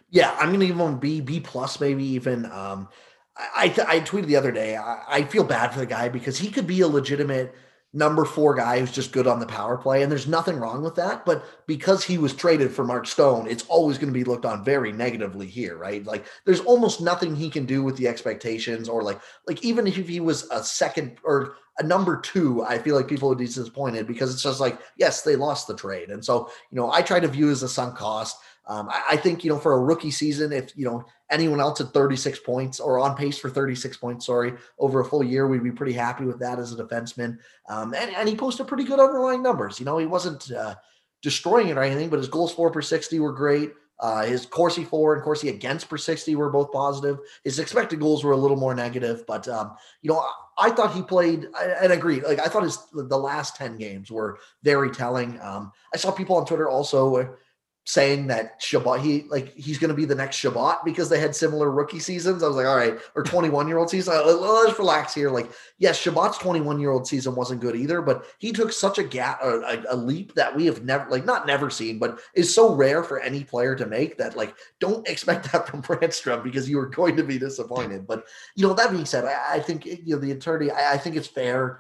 Yeah, 0.10 0.36
I'm 0.40 0.52
gonna 0.52 0.68
give 0.68 0.80
him 0.80 1.00
B, 1.00 1.22
B 1.22 1.40
plus, 1.40 1.80
maybe 1.80 2.04
even. 2.04 2.46
Um, 2.46 2.90
I 3.38 3.74
I, 3.88 3.96
I 3.98 4.00
tweeted 4.02 4.26
the 4.28 4.36
other 4.36 4.52
day. 4.52 4.76
I, 4.76 5.04
I 5.08 5.24
feel 5.24 5.44
bad 5.44 5.74
for 5.74 5.80
the 5.80 5.86
guy 5.86 6.10
because 6.10 6.38
he 6.38 6.50
could 6.50 6.68
be 6.68 6.82
a 6.82 6.88
legitimate 6.88 7.56
number 7.94 8.24
four 8.24 8.56
guy 8.56 8.80
who's 8.80 8.92
just 8.92 9.12
good 9.12 9.28
on 9.28 9.40
the 9.40 9.46
power 9.46 9.78
play. 9.78 10.02
And 10.02 10.12
there's 10.12 10.28
nothing 10.28 10.58
wrong 10.58 10.82
with 10.82 10.96
that. 10.96 11.26
But 11.26 11.44
because 11.68 12.04
he 12.04 12.18
was 12.18 12.34
traded 12.34 12.72
for 12.72 12.86
Mark 12.86 13.06
Stone, 13.06 13.48
it's 13.48 13.66
always 13.68 13.98
going 13.98 14.12
to 14.12 14.18
be 14.18 14.24
looked 14.24 14.46
on 14.46 14.64
very 14.64 14.92
negatively 14.92 15.48
here, 15.48 15.78
right? 15.78 16.06
Like 16.06 16.26
there's 16.46 16.62
almost 16.62 17.02
nothing 17.02 17.36
he 17.36 17.50
can 17.50 17.66
do 17.66 17.84
with 17.84 17.98
the 17.98 18.08
expectations 18.08 18.88
or 18.88 19.04
like 19.04 19.20
like 19.48 19.64
even 19.64 19.88
if 19.88 20.08
he 20.08 20.20
was 20.20 20.50
a 20.52 20.64
second 20.64 21.18
or 21.24 21.56
a 21.80 21.84
number 21.84 22.20
two, 22.20 22.64
I 22.64 22.78
feel 22.78 22.96
like 22.96 23.08
people 23.08 23.30
would 23.30 23.38
be 23.38 23.46
disappointed 23.46 24.06
because 24.06 24.34
it's 24.34 24.44
just 24.44 24.60
like, 24.60 24.80
yes, 24.98 25.22
they 25.22 25.36
lost 25.36 25.68
the 25.68 25.76
trade. 25.76 26.10
And 26.10 26.24
so, 26.24 26.52
you 26.70 26.76
know, 26.76 26.92
I 26.92 27.02
try 27.02 27.20
to 27.20 27.28
view 27.28 27.50
as 27.50 27.64
a 27.64 27.70
sunk 27.70 27.96
cost. 27.96 28.38
Um, 28.72 28.88
I, 28.90 29.04
I, 29.12 29.18
think, 29.18 29.44
you 29.44 29.52
know, 29.52 29.60
for 29.60 29.74
a 29.74 29.80
rookie 29.80 30.12
season, 30.12 30.54
if, 30.54 30.72
you 30.78 30.86
know, 30.86 31.04
anyone 31.30 31.60
else 31.60 31.82
at 31.82 31.88
36 31.88 32.40
points 32.40 32.80
or 32.80 33.00
on 33.00 33.18
pace 33.18 33.38
for 33.38 33.50
36 33.50 33.98
points, 33.98 34.26
sorry, 34.26 34.54
over 34.80 35.02
a 35.02 35.06
full 35.06 35.24
year, 35.24 35.46
we'd 35.46 35.62
be 35.62 35.72
pretty 35.72 35.92
happy 35.92 36.24
with 36.24 36.40
that 36.40 36.58
as 36.58 36.72
a 36.72 36.78
defenseman. 36.78 37.38
Um, 37.68 37.94
and, 37.94 38.16
and 38.16 38.30
he 38.30 38.36
posted 38.36 38.68
pretty 38.68 38.86
good 38.86 39.02
underlying 39.02 39.44
numbers. 39.44 39.78
You 39.78 39.86
know, 39.86 39.98
he 39.98 40.06
wasn't 40.06 40.50
uh, 40.54 40.76
destroying 41.22 41.68
it 41.68 41.78
or 41.78 41.84
anything, 41.84 42.10
but 42.10 42.20
his 42.20 42.30
goals 42.30 42.54
for 42.54 42.72
per 42.72 42.82
60 42.82 43.20
were 43.20 43.34
great. 43.34 43.74
Uh, 44.00 44.26
his 44.26 44.46
Corsi 44.48 44.86
for 44.86 45.14
and 45.14 45.22
Corsi 45.22 45.50
against 45.50 45.90
per 45.90 45.98
60 45.98 46.34
were 46.36 46.50
both 46.50 46.72
positive. 46.72 47.20
His 47.44 47.60
expected 47.60 48.00
goals 48.00 48.24
were 48.24 48.32
a 48.32 48.38
little 48.38 48.58
more 48.58 48.74
negative, 48.74 49.26
but 49.28 49.48
um, 49.48 49.76
you 50.02 50.10
know, 50.10 50.18
I, 50.18 50.68
I 50.68 50.72
thought 50.72 50.96
he 50.96 51.04
played 51.04 51.48
and 51.62 51.92
agreed. 51.92 52.24
Like 52.24 52.40
I 52.40 52.48
thought 52.48 52.64
his 52.64 52.80
the 52.94 53.18
last 53.18 53.58
10 53.58 53.78
games 53.78 54.10
were 54.10 54.40
very 54.64 54.90
telling. 54.90 55.40
Um, 55.42 55.72
I 55.94 55.98
saw 55.98 56.10
people 56.10 56.36
on 56.38 56.46
Twitter 56.46 56.68
also 56.68 57.36
saying 57.84 58.28
that 58.28 58.62
Chabot 58.62 59.00
he 59.00 59.24
like 59.30 59.54
he's 59.56 59.80
going 59.80 59.90
to 59.90 59.96
be 59.96 60.06
the 60.06 60.16
next 60.16 60.38
Chabot 60.38 60.86
because 60.86 61.10
they 61.10 61.20
had 61.20 61.36
similar 61.36 61.72
rookie 61.72 62.00
seasons. 62.00 62.44
I 62.44 62.48
was 62.48 62.56
like, 62.56 62.68
all 62.68 62.78
right, 62.78 62.98
or 63.16 63.24
21 63.24 63.68
year 63.68 63.80
old 63.80 63.90
season. 63.90 64.14
Let's 64.14 64.78
relax 64.78 65.14
here. 65.14 65.32
Like, 65.32 65.52
yes, 65.80 66.02
Chabot's 66.02 66.38
21 66.38 66.80
year 66.80 66.92
old 66.92 67.08
season 67.08 67.36
wasn't 67.36 67.62
good 67.62 67.76
either, 67.76 68.02
but 68.02 68.26
he 68.38 68.52
took 68.52 68.72
such 68.72 69.00
a 69.00 69.04
gap, 69.04 69.42
a, 69.42 69.84
a, 69.90 69.96
leap 69.96 70.36
that 70.36 70.56
we 70.56 70.66
have 70.66 70.84
never 70.84 71.10
like 71.10 71.26
not 71.26 71.48
never 71.48 71.70
seen, 71.70 71.98
but 71.98 72.20
is 72.36 72.54
so 72.54 72.74
rare 72.74 73.04
for 73.04 73.20
any 73.20 73.44
player 73.44 73.76
to 73.76 73.88
make 73.88 74.18
that 74.18 74.38
like 74.38 74.56
don't 74.80 75.08
expect 75.08 75.52
that 75.52 75.68
from 75.68 75.82
Brännström 75.82 76.44
because 76.44 76.70
you 76.70 76.80
are 76.80 76.88
going 76.88 77.18
to 77.18 77.24
be 77.24 77.40
disappointed. 77.40 78.06
But 78.06 78.26
you 78.56 78.68
know 78.68 78.74
that 78.76 78.92
being 78.92 79.06
said, 79.06 79.26
I, 79.26 79.56
I 79.56 79.60
think 79.60 79.86
you 79.86 80.16
know 80.16 80.20
the 80.20 80.32
attorney. 80.32 80.70
I, 80.70 80.94
I 80.94 80.98
think 80.98 81.16
it's 81.16 81.28
fair 81.28 81.80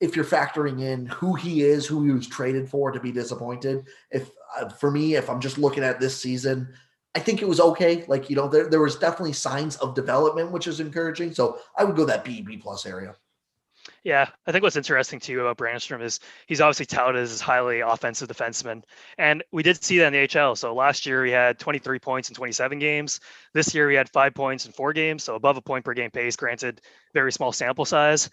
if 0.00 0.16
you're 0.16 0.24
factoring 0.24 0.80
in 0.80 1.06
who 1.06 1.34
he 1.34 1.62
is, 1.62 1.86
who 1.86 2.04
he 2.04 2.10
was 2.10 2.26
traded 2.26 2.68
for 2.68 2.90
to 2.90 3.00
be 3.00 3.12
disappointed. 3.12 3.86
If 4.10 4.30
uh, 4.58 4.68
for 4.68 4.90
me, 4.90 5.14
if 5.14 5.28
I'm 5.28 5.40
just 5.40 5.58
looking 5.58 5.84
at 5.84 6.00
this 6.00 6.20
season, 6.20 6.72
I 7.14 7.18
think 7.18 7.42
it 7.42 7.48
was 7.48 7.60
okay. 7.60 8.04
Like, 8.08 8.30
you 8.30 8.36
know, 8.36 8.48
there, 8.48 8.68
there 8.68 8.80
was 8.80 8.96
definitely 8.96 9.32
signs 9.32 9.76
of 9.76 9.94
development, 9.94 10.52
which 10.52 10.66
is 10.66 10.80
encouraging. 10.80 11.34
So 11.34 11.58
I 11.76 11.84
would 11.84 11.96
go 11.96 12.04
that 12.04 12.24
B, 12.24 12.40
B 12.40 12.56
plus 12.56 12.86
area. 12.86 13.16
Yeah, 14.02 14.28
I 14.46 14.52
think 14.52 14.62
what's 14.62 14.76
interesting 14.76 15.20
too 15.20 15.40
about 15.40 15.58
Brännström 15.58 16.02
is 16.02 16.20
he's 16.46 16.60
obviously 16.60 16.86
touted 16.86 17.20
as 17.20 17.40
a 17.40 17.44
highly 17.44 17.80
offensive 17.80 18.28
defenseman, 18.28 18.82
and 19.18 19.42
we 19.52 19.62
did 19.62 19.82
see 19.82 19.98
that 19.98 20.08
in 20.08 20.12
the 20.12 20.28
HL. 20.28 20.56
So 20.56 20.74
last 20.74 21.06
year 21.06 21.24
he 21.24 21.32
had 21.32 21.58
23 21.58 21.98
points 21.98 22.28
in 22.28 22.34
27 22.34 22.78
games. 22.78 23.20
This 23.52 23.74
year 23.74 23.90
he 23.90 23.96
had 23.96 24.08
five 24.10 24.34
points 24.34 24.66
in 24.66 24.72
four 24.72 24.92
games, 24.92 25.24
so 25.24 25.34
above 25.34 25.56
a 25.56 25.62
point 25.62 25.84
per 25.84 25.94
game 25.94 26.10
pace. 26.10 26.36
Granted, 26.36 26.80
very 27.14 27.32
small 27.32 27.52
sample 27.52 27.84
size. 27.84 28.30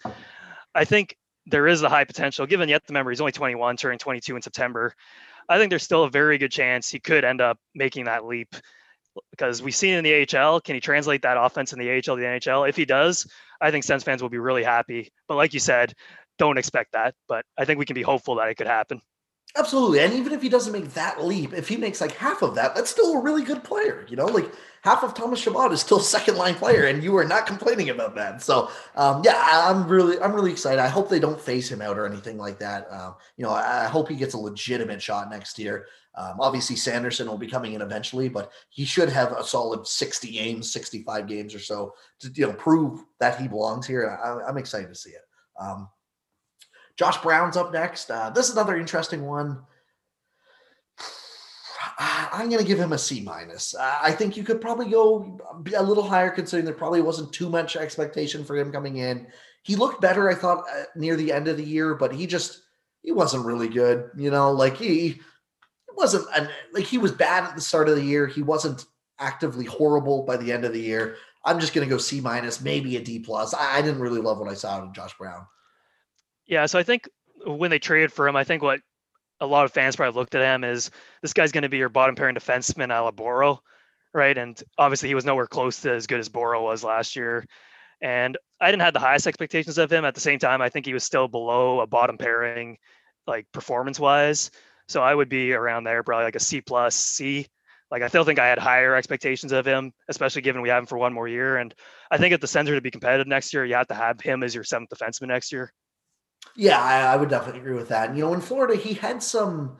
I 0.74 0.84
think 0.84 1.16
there 1.48 1.66
is 1.66 1.82
a 1.82 1.88
high 1.88 2.04
potential, 2.04 2.46
given 2.46 2.68
yet 2.68 2.86
the 2.86 2.92
member 2.92 3.10
he's 3.10 3.20
only 3.20 3.32
21, 3.32 3.76
turning 3.76 3.98
22 3.98 4.36
in 4.36 4.42
September. 4.42 4.94
I 5.48 5.58
think 5.58 5.70
there's 5.70 5.82
still 5.82 6.04
a 6.04 6.10
very 6.10 6.38
good 6.38 6.52
chance 6.52 6.90
he 6.90 7.00
could 7.00 7.24
end 7.24 7.40
up 7.40 7.58
making 7.74 8.04
that 8.04 8.26
leap 8.26 8.54
because 9.30 9.62
we've 9.62 9.74
seen 9.74 9.94
in 9.94 10.04
the 10.04 10.26
AHL. 10.38 10.60
Can 10.60 10.74
he 10.74 10.80
translate 10.80 11.22
that 11.22 11.38
offense 11.40 11.72
in 11.72 11.78
the 11.78 11.90
AHL 11.90 12.02
to 12.02 12.16
the 12.16 12.22
NHL? 12.22 12.68
If 12.68 12.76
he 12.76 12.84
does, 12.84 13.26
I 13.60 13.70
think 13.70 13.84
Sens 13.84 14.04
fans 14.04 14.22
will 14.22 14.28
be 14.28 14.38
really 14.38 14.62
happy. 14.62 15.10
But 15.26 15.36
like 15.36 15.54
you 15.54 15.60
said, 15.60 15.94
don't 16.38 16.58
expect 16.58 16.92
that. 16.92 17.14
But 17.28 17.44
I 17.56 17.64
think 17.64 17.78
we 17.78 17.86
can 17.86 17.94
be 17.94 18.02
hopeful 18.02 18.36
that 18.36 18.48
it 18.48 18.56
could 18.56 18.66
happen. 18.66 19.00
Absolutely. 19.56 20.00
And 20.00 20.12
even 20.12 20.32
if 20.32 20.42
he 20.42 20.48
doesn't 20.48 20.72
make 20.72 20.92
that 20.94 21.24
leap, 21.24 21.52
if 21.52 21.68
he 21.68 21.76
makes 21.76 22.00
like 22.00 22.12
half 22.12 22.42
of 22.42 22.54
that, 22.54 22.74
that's 22.74 22.90
still 22.90 23.14
a 23.14 23.22
really 23.22 23.42
good 23.42 23.64
player. 23.64 24.06
You 24.08 24.16
know, 24.16 24.26
like 24.26 24.52
half 24.82 25.02
of 25.02 25.14
Thomas 25.14 25.40
Chabot 25.40 25.72
is 25.72 25.80
still 25.80 26.00
second 26.16 26.36
line 26.36 26.54
player, 26.54 26.84
and 26.84 27.02
you 27.02 27.16
are 27.16 27.24
not 27.24 27.46
complaining 27.46 27.90
about 27.90 28.14
that. 28.16 28.42
So, 28.42 28.70
um, 28.94 29.22
yeah, 29.24 29.36
I, 29.36 29.70
am 29.70 29.88
really, 29.88 30.20
I'm 30.20 30.34
really 30.34 30.52
excited. 30.52 30.80
I 30.80 30.88
hope 30.88 31.08
they 31.08 31.18
don't 31.18 31.40
phase 31.40 31.70
him 31.70 31.80
out 31.80 31.98
or 31.98 32.06
anything 32.06 32.36
like 32.36 32.58
that. 32.58 32.92
Um, 32.92 33.14
you 33.36 33.44
know, 33.44 33.50
I, 33.50 33.84
I, 33.84 33.88
hope 33.88 34.08
he 34.08 34.16
gets 34.16 34.34
a 34.34 34.38
legitimate 34.38 35.02
shot 35.02 35.30
next 35.30 35.58
year. 35.58 35.86
Um, 36.14 36.36
obviously, 36.40 36.76
Sanderson 36.76 37.26
will 37.26 37.38
be 37.38 37.48
coming 37.48 37.72
in 37.72 37.82
eventually, 37.82 38.28
but 38.28 38.52
he 38.68 38.84
should 38.84 39.08
have 39.08 39.32
a 39.32 39.44
solid 39.44 39.86
60 39.86 40.30
games, 40.30 40.72
65 40.72 41.26
games 41.26 41.54
or 41.54 41.60
so 41.60 41.94
to 42.20 42.30
you 42.34 42.46
know 42.46 42.52
prove 42.52 43.00
that 43.18 43.40
he 43.40 43.48
belongs 43.48 43.86
here. 43.86 44.18
I, 44.22 44.48
am 44.48 44.58
excited 44.58 44.88
to 44.88 44.94
see 44.94 45.10
it. 45.10 45.22
Josh 46.98 47.16
Brown's 47.18 47.56
up 47.56 47.72
next. 47.72 48.10
Uh, 48.10 48.30
this 48.30 48.48
is 48.48 48.52
another 48.52 48.76
interesting 48.76 49.24
one. 49.24 49.60
I'm 51.98 52.48
going 52.48 52.60
to 52.60 52.66
give 52.66 52.78
him 52.78 52.92
a 52.92 52.98
C 52.98 53.20
minus. 53.20 53.74
I 53.76 54.10
think 54.10 54.36
you 54.36 54.44
could 54.44 54.60
probably 54.60 54.90
go 54.90 55.40
a 55.76 55.82
little 55.82 56.02
higher, 56.02 56.30
considering 56.30 56.64
there 56.64 56.74
probably 56.74 57.00
wasn't 57.00 57.32
too 57.32 57.48
much 57.48 57.76
expectation 57.76 58.44
for 58.44 58.56
him 58.56 58.72
coming 58.72 58.96
in. 58.96 59.26
He 59.62 59.76
looked 59.76 60.00
better, 60.00 60.28
I 60.28 60.34
thought, 60.34 60.64
uh, 60.72 60.84
near 60.96 61.16
the 61.16 61.32
end 61.32 61.48
of 61.48 61.56
the 61.56 61.64
year, 61.64 61.94
but 61.94 62.12
he 62.12 62.26
just 62.26 62.62
he 63.02 63.12
wasn't 63.12 63.46
really 63.46 63.68
good. 63.68 64.10
You 64.16 64.30
know, 64.30 64.52
like 64.52 64.76
he 64.76 65.20
wasn't 65.96 66.26
an, 66.36 66.48
like 66.72 66.84
he 66.84 66.98
was 66.98 67.12
bad 67.12 67.44
at 67.44 67.54
the 67.54 67.60
start 67.60 67.88
of 67.88 67.96
the 67.96 68.04
year. 68.04 68.26
He 68.26 68.42
wasn't 68.42 68.84
actively 69.18 69.64
horrible 69.64 70.22
by 70.22 70.36
the 70.36 70.52
end 70.52 70.64
of 70.64 70.72
the 70.72 70.80
year. 70.80 71.16
I'm 71.44 71.60
just 71.60 71.74
going 71.74 71.88
to 71.88 71.92
go 71.92 71.98
C 71.98 72.20
minus, 72.20 72.60
maybe 72.60 72.96
a 72.96 73.00
D 73.00 73.18
plus. 73.20 73.54
I, 73.54 73.78
I 73.78 73.82
didn't 73.82 74.00
really 74.00 74.20
love 74.20 74.38
what 74.38 74.50
I 74.50 74.54
saw 74.54 74.82
in 74.82 74.92
Josh 74.92 75.16
Brown. 75.16 75.46
Yeah, 76.48 76.66
so 76.66 76.78
I 76.78 76.82
think 76.82 77.08
when 77.46 77.70
they 77.70 77.78
traded 77.78 78.12
for 78.12 78.26
him, 78.26 78.34
I 78.34 78.44
think 78.44 78.62
what 78.62 78.80
a 79.40 79.46
lot 79.46 79.64
of 79.64 79.72
fans 79.72 79.96
probably 79.96 80.18
looked 80.18 80.34
at 80.34 80.42
him 80.42 80.64
is 80.64 80.90
this 81.22 81.32
guy's 81.34 81.52
going 81.52 81.62
to 81.62 81.68
be 81.68 81.76
your 81.76 81.90
bottom 81.90 82.16
pairing 82.16 82.34
defenseman 82.34 82.96
a 82.96 83.02
la 83.02 83.10
Boro, 83.10 83.60
right? 84.12 84.36
And 84.36 84.60
obviously 84.78 85.08
he 85.08 85.14
was 85.14 85.24
nowhere 85.24 85.46
close 85.46 85.82
to 85.82 85.92
as 85.92 86.06
good 86.06 86.18
as 86.18 86.28
Boro 86.28 86.64
was 86.64 86.82
last 86.82 87.14
year. 87.14 87.44
And 88.00 88.36
I 88.60 88.70
didn't 88.70 88.82
have 88.82 88.94
the 88.94 89.00
highest 89.00 89.26
expectations 89.26 89.78
of 89.78 89.92
him. 89.92 90.04
At 90.04 90.14
the 90.14 90.20
same 90.20 90.38
time, 90.38 90.62
I 90.62 90.68
think 90.68 90.86
he 90.86 90.94
was 90.94 91.04
still 91.04 91.28
below 91.28 91.80
a 91.80 91.86
bottom 91.86 92.16
pairing, 92.16 92.78
like 93.26 93.46
performance 93.52 94.00
wise. 94.00 94.50
So 94.88 95.02
I 95.02 95.14
would 95.14 95.28
be 95.28 95.52
around 95.52 95.84
there, 95.84 96.02
probably 96.02 96.24
like 96.24 96.36
a 96.36 96.40
C 96.40 96.60
plus 96.60 96.96
C. 96.96 97.46
Like 97.90 98.02
I 98.02 98.08
still 98.08 98.24
think 98.24 98.38
I 98.38 98.46
had 98.46 98.58
higher 98.58 98.94
expectations 98.94 99.52
of 99.52 99.66
him, 99.66 99.92
especially 100.08 100.42
given 100.42 100.62
we 100.62 100.68
have 100.68 100.82
him 100.82 100.86
for 100.86 100.98
one 100.98 101.12
more 101.12 101.28
year. 101.28 101.58
And 101.58 101.74
I 102.10 102.18
think 102.18 102.32
at 102.32 102.40
the 102.40 102.46
center 102.46 102.74
to 102.74 102.80
be 102.80 102.90
competitive 102.90 103.26
next 103.26 103.52
year, 103.52 103.64
you 103.64 103.74
have 103.74 103.88
to 103.88 103.94
have 103.94 104.20
him 104.20 104.42
as 104.42 104.54
your 104.54 104.64
seventh 104.64 104.90
defenseman 104.90 105.28
next 105.28 105.52
year. 105.52 105.72
Yeah, 106.56 106.80
I, 106.80 107.12
I 107.12 107.16
would 107.16 107.28
definitely 107.28 107.60
agree 107.60 107.74
with 107.76 107.88
that. 107.88 108.08
And, 108.08 108.18
you 108.18 108.24
know, 108.24 108.34
in 108.34 108.40
Florida, 108.40 108.76
he 108.76 108.94
had 108.94 109.22
some 109.22 109.78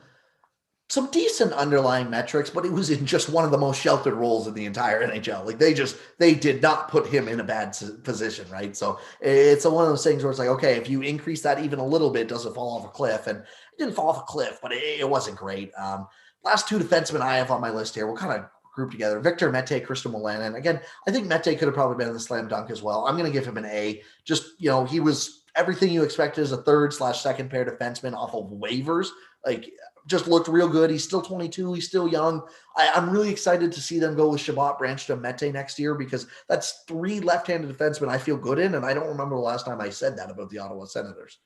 some 0.89 1.07
decent 1.11 1.53
underlying 1.53 2.09
metrics, 2.09 2.49
but 2.49 2.65
it 2.65 2.71
was 2.71 2.89
in 2.89 3.05
just 3.05 3.29
one 3.29 3.45
of 3.45 3.51
the 3.51 3.57
most 3.59 3.79
sheltered 3.79 4.15
roles 4.15 4.47
in 4.47 4.55
the 4.55 4.65
entire 4.65 5.07
NHL. 5.07 5.45
Like 5.45 5.59
they 5.59 5.71
just 5.71 5.97
they 6.17 6.33
did 6.33 6.63
not 6.63 6.89
put 6.89 7.05
him 7.05 7.27
in 7.27 7.39
a 7.39 7.43
bad 7.43 7.77
position, 8.03 8.49
right? 8.49 8.75
So 8.75 8.99
it's 9.21 9.65
a, 9.65 9.69
one 9.69 9.83
of 9.83 9.89
those 9.91 10.03
things 10.03 10.23
where 10.23 10.31
it's 10.31 10.39
like, 10.39 10.49
okay, 10.49 10.77
if 10.77 10.89
you 10.89 11.01
increase 11.01 11.43
that 11.43 11.63
even 11.63 11.77
a 11.77 11.85
little 11.85 12.09
bit, 12.09 12.27
does 12.27 12.47
it 12.47 12.55
fall 12.55 12.75
off 12.75 12.85
a 12.85 12.89
cliff? 12.89 13.27
And 13.27 13.37
it 13.37 13.77
didn't 13.77 13.93
fall 13.93 14.09
off 14.09 14.23
a 14.23 14.25
cliff, 14.25 14.57
but 14.63 14.71
it, 14.71 15.01
it 15.01 15.07
wasn't 15.07 15.37
great. 15.37 15.71
Um, 15.77 16.07
last 16.43 16.67
two 16.67 16.79
defensemen 16.79 17.21
I 17.21 17.37
have 17.37 17.51
on 17.51 17.61
my 17.61 17.69
list 17.69 17.93
here, 17.93 18.07
we'll 18.07 18.17
kind 18.17 18.33
of 18.33 18.49
group 18.73 18.91
together. 18.91 19.19
Victor 19.19 19.51
Mete, 19.51 19.85
Christian 19.85 20.15
And 20.15 20.55
Again, 20.55 20.79
I 21.07 21.11
think 21.11 21.27
Mete 21.27 21.59
could 21.59 21.67
have 21.67 21.73
probably 21.73 21.97
been 21.97 22.07
in 22.07 22.13
the 22.13 22.19
slam 22.19 22.47
dunk 22.47 22.71
as 22.71 22.81
well. 22.81 23.05
I'm 23.05 23.15
going 23.15 23.31
to 23.31 23.37
give 23.37 23.45
him 23.47 23.57
an 23.57 23.65
A. 23.65 24.01
Just 24.23 24.59
you 24.59 24.69
know, 24.69 24.85
he 24.85 24.99
was 24.99 25.38
everything 25.59 25.91
you 25.91 26.03
expected 26.03 26.41
as 26.41 26.53
a 26.53 26.63
third 26.63 26.93
slash 26.93 27.21
second 27.21 27.49
pair 27.49 27.65
defenseman 27.65 28.13
off 28.13 28.33
of 28.33 28.45
waivers. 28.45 29.09
Like 29.45 29.69
just 30.07 30.27
looked 30.27 30.47
real 30.47 30.67
good. 30.67 30.89
He's 30.89 31.03
still 31.03 31.21
22. 31.21 31.73
He's 31.73 31.87
still 31.87 32.07
young. 32.07 32.41
I, 32.75 32.89
am 32.95 33.09
really 33.09 33.29
excited 33.29 33.71
to 33.71 33.81
see 33.81 33.99
them 33.99 34.15
go 34.15 34.29
with 34.29 34.41
Chabot, 34.41 34.79
Brännström 34.79 35.21
Mete 35.21 35.53
next 35.53 35.77
year 35.77 35.93
because 35.93 36.25
that's 36.47 36.83
three 36.87 37.19
left-handed 37.19 37.77
defensemen 37.77 38.09
I 38.09 38.17
feel 38.17 38.37
good 38.37 38.57
in, 38.57 38.75
and 38.75 38.85
I 38.85 38.93
don't 38.93 39.07
remember 39.07 39.35
the 39.35 39.41
last 39.41 39.65
time 39.65 39.79
I 39.79 39.89
said 39.89 40.17
that 40.17 40.31
about 40.31 40.49
the 40.49 40.59
Ottawa 40.59 40.85
Senators. 40.85 41.37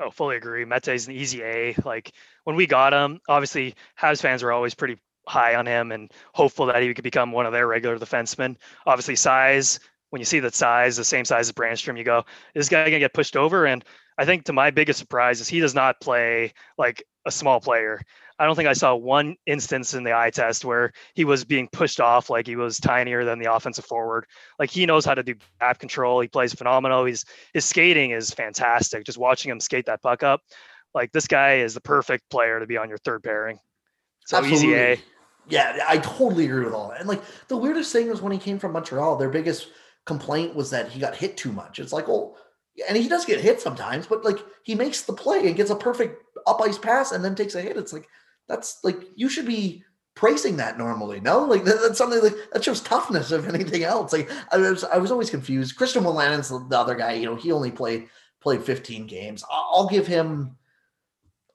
Oh, 0.00 0.10
fully 0.10 0.36
agree. 0.36 0.64
Mete's 0.64 1.06
an 1.06 1.12
easy 1.12 1.42
A. 1.42 1.76
Like 1.84 2.12
when 2.44 2.56
we 2.56 2.66
got 2.66 2.92
him, 2.92 3.20
obviously 3.28 3.74
Habs 4.00 4.20
fans 4.22 4.42
were 4.42 4.52
always 4.52 4.74
pretty 4.74 4.98
high 5.28 5.54
on 5.54 5.66
him 5.66 5.92
and 5.92 6.10
hopeful 6.32 6.66
that 6.66 6.82
he 6.82 6.92
could 6.94 7.04
become 7.04 7.32
one 7.32 7.46
of 7.46 7.52
their 7.52 7.66
regular 7.66 7.98
defensemen. 7.98 8.56
Obviously, 8.86 9.14
size. 9.14 9.78
When 10.10 10.20
you 10.20 10.26
see 10.26 10.40
the 10.40 10.52
size, 10.52 10.96
the 10.96 11.04
same 11.04 11.24
size 11.24 11.48
as 11.48 11.52
Brännström, 11.52 11.96
you 11.96 12.04
go, 12.04 12.24
"Is 12.54 12.66
this 12.66 12.68
guy 12.68 12.84
gonna 12.84 12.98
get 12.98 13.14
pushed 13.14 13.36
over?" 13.36 13.66
And 13.66 13.84
I 14.18 14.24
think 14.24 14.44
to 14.44 14.52
my 14.52 14.70
biggest 14.70 14.98
surprise 14.98 15.40
is 15.40 15.48
he 15.48 15.60
does 15.60 15.74
not 15.74 16.00
play 16.00 16.52
like 16.76 17.02
a 17.24 17.30
small 17.30 17.60
player. 17.60 18.00
I 18.38 18.46
don't 18.46 18.56
think 18.56 18.68
I 18.68 18.72
saw 18.72 18.94
one 18.94 19.36
instance 19.44 19.92
in 19.92 20.02
the 20.02 20.16
eye 20.16 20.30
test 20.30 20.64
where 20.64 20.92
he 21.14 21.26
was 21.26 21.44
being 21.44 21.68
pushed 21.68 22.00
off 22.00 22.30
like 22.30 22.46
he 22.46 22.56
was 22.56 22.78
tinier 22.78 23.22
than 23.24 23.38
the 23.38 23.52
offensive 23.52 23.84
forward. 23.84 24.24
Like 24.58 24.70
he 24.70 24.86
knows 24.86 25.04
how 25.04 25.14
to 25.14 25.22
do 25.22 25.34
gap 25.60 25.78
control. 25.78 26.20
He 26.20 26.28
plays 26.28 26.54
phenomenal. 26.54 27.04
He's 27.04 27.26
his 27.52 27.66
skating 27.66 28.12
is 28.12 28.30
fantastic. 28.30 29.04
Just 29.04 29.18
watching 29.18 29.50
him 29.50 29.60
skate 29.60 29.86
that 29.86 30.02
puck 30.02 30.22
up, 30.22 30.40
like 30.94 31.12
this 31.12 31.26
guy 31.26 31.56
is 31.56 31.74
the 31.74 31.82
perfect 31.82 32.30
player 32.30 32.58
to 32.58 32.66
be 32.66 32.78
on 32.78 32.88
your 32.88 32.98
third 32.98 33.22
pairing. 33.22 33.58
So 34.24 34.38
Absolutely. 34.38 34.68
easy 34.68 34.74
A. 34.74 35.00
Yeah, 35.48 35.84
I 35.86 35.98
totally 35.98 36.46
agree 36.46 36.64
with 36.64 36.74
all 36.74 36.88
that. 36.88 37.00
And 37.00 37.08
like 37.08 37.22
the 37.48 37.56
weirdest 37.56 37.92
thing 37.92 38.08
was 38.08 38.22
when 38.22 38.32
he 38.32 38.38
came 38.38 38.58
from 38.58 38.72
Montreal, 38.72 39.16
their 39.16 39.28
biggest 39.28 39.68
complaint 40.06 40.54
was 40.54 40.70
that 40.70 40.90
he 40.90 41.00
got 41.00 41.16
hit 41.16 41.36
too 41.36 41.52
much. 41.52 41.78
It's 41.78 41.92
like, 41.92 42.08
well, 42.08 42.36
and 42.88 42.96
he 42.96 43.08
does 43.08 43.24
get 43.24 43.40
hit 43.40 43.60
sometimes, 43.60 44.06
but 44.06 44.24
like 44.24 44.38
he 44.64 44.74
makes 44.74 45.02
the 45.02 45.12
play 45.12 45.46
and 45.46 45.56
gets 45.56 45.70
a 45.70 45.76
perfect 45.76 46.22
up 46.46 46.60
ice 46.62 46.78
pass 46.78 47.12
and 47.12 47.24
then 47.24 47.34
takes 47.34 47.54
a 47.54 47.60
hit. 47.60 47.76
It's 47.76 47.92
like 47.92 48.08
that's 48.48 48.78
like 48.82 49.00
you 49.14 49.28
should 49.28 49.46
be 49.46 49.84
praising 50.14 50.56
that 50.56 50.78
normally. 50.78 51.20
No, 51.20 51.44
like 51.44 51.64
that, 51.64 51.80
that's 51.82 51.98
something 51.98 52.22
like 52.22 52.34
that 52.52 52.64
shows 52.64 52.80
toughness 52.80 53.32
if 53.32 53.48
anything 53.48 53.84
else. 53.84 54.12
Like 54.12 54.30
I 54.50 54.58
was 54.58 54.84
I 54.84 54.98
was 54.98 55.10
always 55.10 55.30
confused. 55.30 55.76
Christian 55.76 56.04
Wolanin's 56.04 56.48
the 56.48 56.78
other 56.78 56.94
guy. 56.94 57.14
You 57.14 57.26
know, 57.26 57.36
he 57.36 57.52
only 57.52 57.70
played 57.70 58.08
played 58.40 58.62
15 58.62 59.06
games. 59.06 59.44
I'll 59.50 59.88
give 59.88 60.06
him 60.06 60.56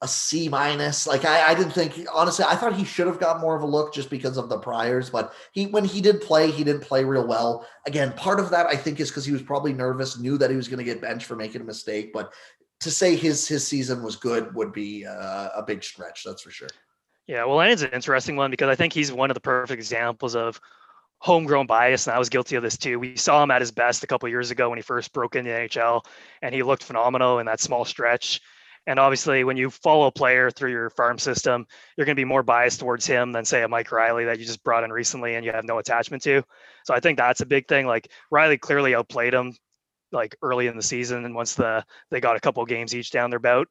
a 0.02 0.08
C 0.08 0.48
minus. 0.48 1.06
Like 1.06 1.24
I, 1.24 1.50
I 1.50 1.54
didn't 1.54 1.72
think 1.72 2.06
honestly, 2.12 2.44
I 2.46 2.56
thought 2.56 2.74
he 2.74 2.84
should 2.84 3.06
have 3.06 3.20
got 3.20 3.40
more 3.40 3.56
of 3.56 3.62
a 3.62 3.66
look 3.66 3.94
just 3.94 4.10
because 4.10 4.36
of 4.36 4.48
the 4.48 4.58
priors, 4.58 5.10
but 5.10 5.32
he 5.52 5.66
when 5.66 5.84
he 5.84 6.00
did 6.00 6.20
play, 6.20 6.50
he 6.50 6.64
didn't 6.64 6.82
play 6.82 7.04
real 7.04 7.26
well. 7.26 7.66
Again, 7.86 8.12
part 8.12 8.40
of 8.40 8.50
that 8.50 8.66
I 8.66 8.76
think 8.76 9.00
is 9.00 9.10
because 9.10 9.24
he 9.24 9.32
was 9.32 9.42
probably 9.42 9.72
nervous, 9.72 10.18
knew 10.18 10.38
that 10.38 10.50
he 10.50 10.56
was 10.56 10.68
going 10.68 10.78
to 10.78 10.84
get 10.84 11.00
benched 11.00 11.26
for 11.26 11.36
making 11.36 11.60
a 11.60 11.64
mistake. 11.64 12.12
But 12.12 12.32
to 12.80 12.90
say 12.90 13.16
his 13.16 13.46
his 13.48 13.66
season 13.66 14.02
was 14.02 14.16
good 14.16 14.54
would 14.54 14.72
be 14.72 15.06
uh, 15.06 15.48
a 15.54 15.62
big 15.66 15.82
stretch, 15.82 16.24
that's 16.24 16.42
for 16.42 16.50
sure. 16.50 16.68
Yeah, 17.26 17.44
well, 17.44 17.60
and 17.60 17.72
it's 17.72 17.82
an 17.82 17.90
interesting 17.90 18.36
one 18.36 18.50
because 18.50 18.68
I 18.68 18.76
think 18.76 18.92
he's 18.92 19.12
one 19.12 19.30
of 19.30 19.34
the 19.34 19.40
perfect 19.40 19.78
examples 19.78 20.36
of 20.36 20.60
homegrown 21.18 21.66
bias, 21.66 22.06
and 22.06 22.14
I 22.14 22.18
was 22.18 22.28
guilty 22.28 22.56
of 22.56 22.62
this 22.62 22.76
too. 22.76 22.98
We 22.98 23.16
saw 23.16 23.42
him 23.42 23.50
at 23.50 23.62
his 23.62 23.72
best 23.72 24.04
a 24.04 24.06
couple 24.06 24.28
years 24.28 24.50
ago 24.50 24.68
when 24.68 24.78
he 24.78 24.82
first 24.82 25.12
broke 25.12 25.34
into 25.34 25.50
the 25.50 25.56
NHL, 25.56 26.04
and 26.42 26.54
he 26.54 26.62
looked 26.62 26.84
phenomenal 26.84 27.38
in 27.38 27.46
that 27.46 27.60
small 27.60 27.84
stretch. 27.84 28.40
And 28.86 29.00
obviously, 29.00 29.42
when 29.42 29.56
you 29.56 29.70
follow 29.70 30.06
a 30.06 30.12
player 30.12 30.50
through 30.50 30.70
your 30.70 30.90
farm 30.90 31.18
system, 31.18 31.66
you're 31.96 32.04
going 32.04 32.14
to 32.14 32.20
be 32.20 32.24
more 32.24 32.44
biased 32.44 32.78
towards 32.78 33.04
him 33.04 33.32
than, 33.32 33.44
say, 33.44 33.62
a 33.62 33.68
Mike 33.68 33.90
Reilly 33.90 34.26
that 34.26 34.38
you 34.38 34.44
just 34.44 34.62
brought 34.62 34.84
in 34.84 34.92
recently 34.92 35.34
and 35.34 35.44
you 35.44 35.52
have 35.52 35.64
no 35.64 35.78
attachment 35.78 36.22
to. 36.22 36.42
So 36.84 36.94
I 36.94 37.00
think 37.00 37.18
that's 37.18 37.40
a 37.40 37.46
big 37.46 37.66
thing. 37.66 37.86
Like 37.86 38.10
Reilly 38.30 38.58
clearly 38.58 38.94
outplayed 38.94 39.34
him 39.34 39.56
like 40.12 40.36
early 40.40 40.68
in 40.68 40.76
the 40.76 40.82
season, 40.82 41.24
and 41.24 41.34
once 41.34 41.54
the 41.54 41.84
they 42.10 42.20
got 42.20 42.36
a 42.36 42.40
couple 42.40 42.64
games 42.64 42.94
each 42.94 43.10
down 43.10 43.30
their 43.30 43.40
bout. 43.40 43.66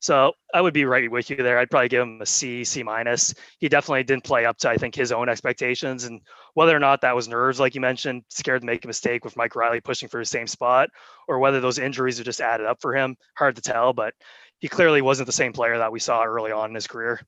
So 0.00 0.32
I 0.52 0.60
would 0.60 0.74
be 0.74 0.84
right 0.84 1.10
with 1.10 1.30
you 1.30 1.36
there. 1.36 1.58
I'd 1.58 1.70
probably 1.70 1.88
give 1.88 2.02
him 2.02 2.20
a 2.20 2.26
C, 2.26 2.64
C 2.64 2.82
minus. 2.82 3.34
He 3.58 3.68
definitely 3.68 4.02
didn't 4.02 4.24
play 4.24 4.44
up 4.44 4.58
to 4.58 4.68
I 4.68 4.76
think 4.76 4.94
his 4.94 5.12
own 5.12 5.28
expectations, 5.28 6.04
and 6.04 6.20
whether 6.54 6.76
or 6.76 6.80
not 6.80 7.00
that 7.00 7.14
was 7.14 7.28
nerves, 7.28 7.60
like 7.60 7.74
you 7.74 7.80
mentioned, 7.80 8.24
scared 8.28 8.62
to 8.62 8.66
make 8.66 8.84
a 8.84 8.88
mistake 8.88 9.24
with 9.24 9.36
Mike 9.36 9.56
Reilly 9.56 9.80
pushing 9.80 10.08
for 10.08 10.20
the 10.20 10.26
same 10.26 10.46
spot, 10.48 10.90
or 11.28 11.38
whether 11.38 11.60
those 11.60 11.78
injuries 11.78 12.20
are 12.20 12.24
just 12.24 12.40
added 12.40 12.66
up 12.66 12.80
for 12.80 12.94
him, 12.94 13.16
hard 13.36 13.56
to 13.56 13.62
tell. 13.62 13.92
But 13.92 14.12
he 14.58 14.68
clearly 14.68 15.02
wasn't 15.02 15.26
the 15.26 15.32
same 15.32 15.52
player 15.52 15.78
that 15.78 15.92
we 15.92 16.00
saw 16.00 16.24
early 16.24 16.52
on 16.52 16.70
in 16.70 16.74
his 16.74 16.86
career. 16.86 17.20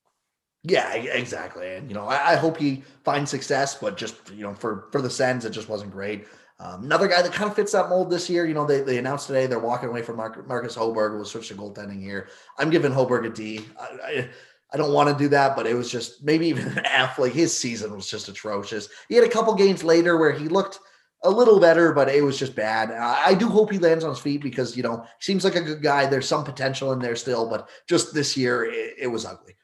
Yeah, 0.64 0.92
exactly. 0.94 1.74
And 1.74 1.88
you 1.88 1.94
know, 1.94 2.06
I, 2.06 2.32
I, 2.32 2.36
hope 2.36 2.56
he 2.56 2.82
finds 3.04 3.30
success, 3.30 3.76
but 3.76 3.96
just 3.96 4.16
you 4.30 4.42
know, 4.42 4.54
for 4.54 4.88
for 4.90 5.00
the 5.00 5.08
Sens, 5.08 5.44
it 5.44 5.50
just 5.50 5.68
wasn't 5.68 5.92
great. 5.92 6.26
Um, 6.60 6.82
another 6.82 7.06
guy 7.06 7.22
that 7.22 7.32
kind 7.32 7.48
of 7.48 7.54
fits 7.54 7.72
that 7.72 7.88
mold 7.88 8.10
this 8.10 8.28
year, 8.28 8.44
you 8.44 8.54
know, 8.54 8.66
they, 8.66 8.80
they 8.80 8.98
announced 8.98 9.28
today 9.28 9.46
they're 9.46 9.60
walking 9.60 9.88
away 9.88 10.02
from 10.02 10.16
Mark, 10.16 10.44
Marcus 10.48 10.76
Hogberg, 10.76 11.12
who 11.12 11.18
was 11.18 11.30
switched 11.30 11.48
to 11.48 11.54
goaltending 11.54 12.02
here. 12.02 12.28
I'm 12.58 12.70
giving 12.70 12.90
Hogberg 12.90 13.26
a 13.26 13.30
D. 13.30 13.64
I, 13.78 13.84
I, 14.04 14.28
I 14.72 14.76
don't 14.76 14.92
want 14.92 15.08
to 15.08 15.22
do 15.22 15.28
that, 15.28 15.54
but 15.54 15.68
it 15.68 15.74
was 15.74 15.90
just 15.90 16.24
maybe 16.24 16.48
even 16.48 16.66
an 16.78 16.84
F. 16.84 17.18
Like 17.18 17.32
his 17.32 17.56
season 17.56 17.94
was 17.94 18.10
just 18.10 18.28
atrocious. 18.28 18.88
He 19.08 19.14
had 19.14 19.24
a 19.24 19.30
couple 19.30 19.54
games 19.54 19.84
later 19.84 20.16
where 20.16 20.32
he 20.32 20.48
looked 20.48 20.80
a 21.24 21.30
little 21.30 21.58
better, 21.58 21.92
but 21.92 22.08
it 22.08 22.22
was 22.22 22.38
just 22.38 22.54
bad. 22.54 22.90
I 22.92 23.34
do 23.34 23.48
hope 23.48 23.72
he 23.72 23.78
lands 23.78 24.04
on 24.04 24.10
his 24.10 24.20
feet 24.20 24.40
because 24.40 24.76
you 24.76 24.82
know 24.82 25.04
seems 25.18 25.44
like 25.44 25.56
a 25.56 25.60
good 25.60 25.82
guy. 25.82 26.06
There's 26.06 26.28
some 26.28 26.44
potential 26.44 26.92
in 26.92 27.00
there 27.00 27.16
still, 27.16 27.48
but 27.48 27.68
just 27.88 28.14
this 28.14 28.36
year 28.36 28.64
it, 28.64 28.94
it, 28.98 29.06
was 29.08 29.24
ugly. 29.24 29.56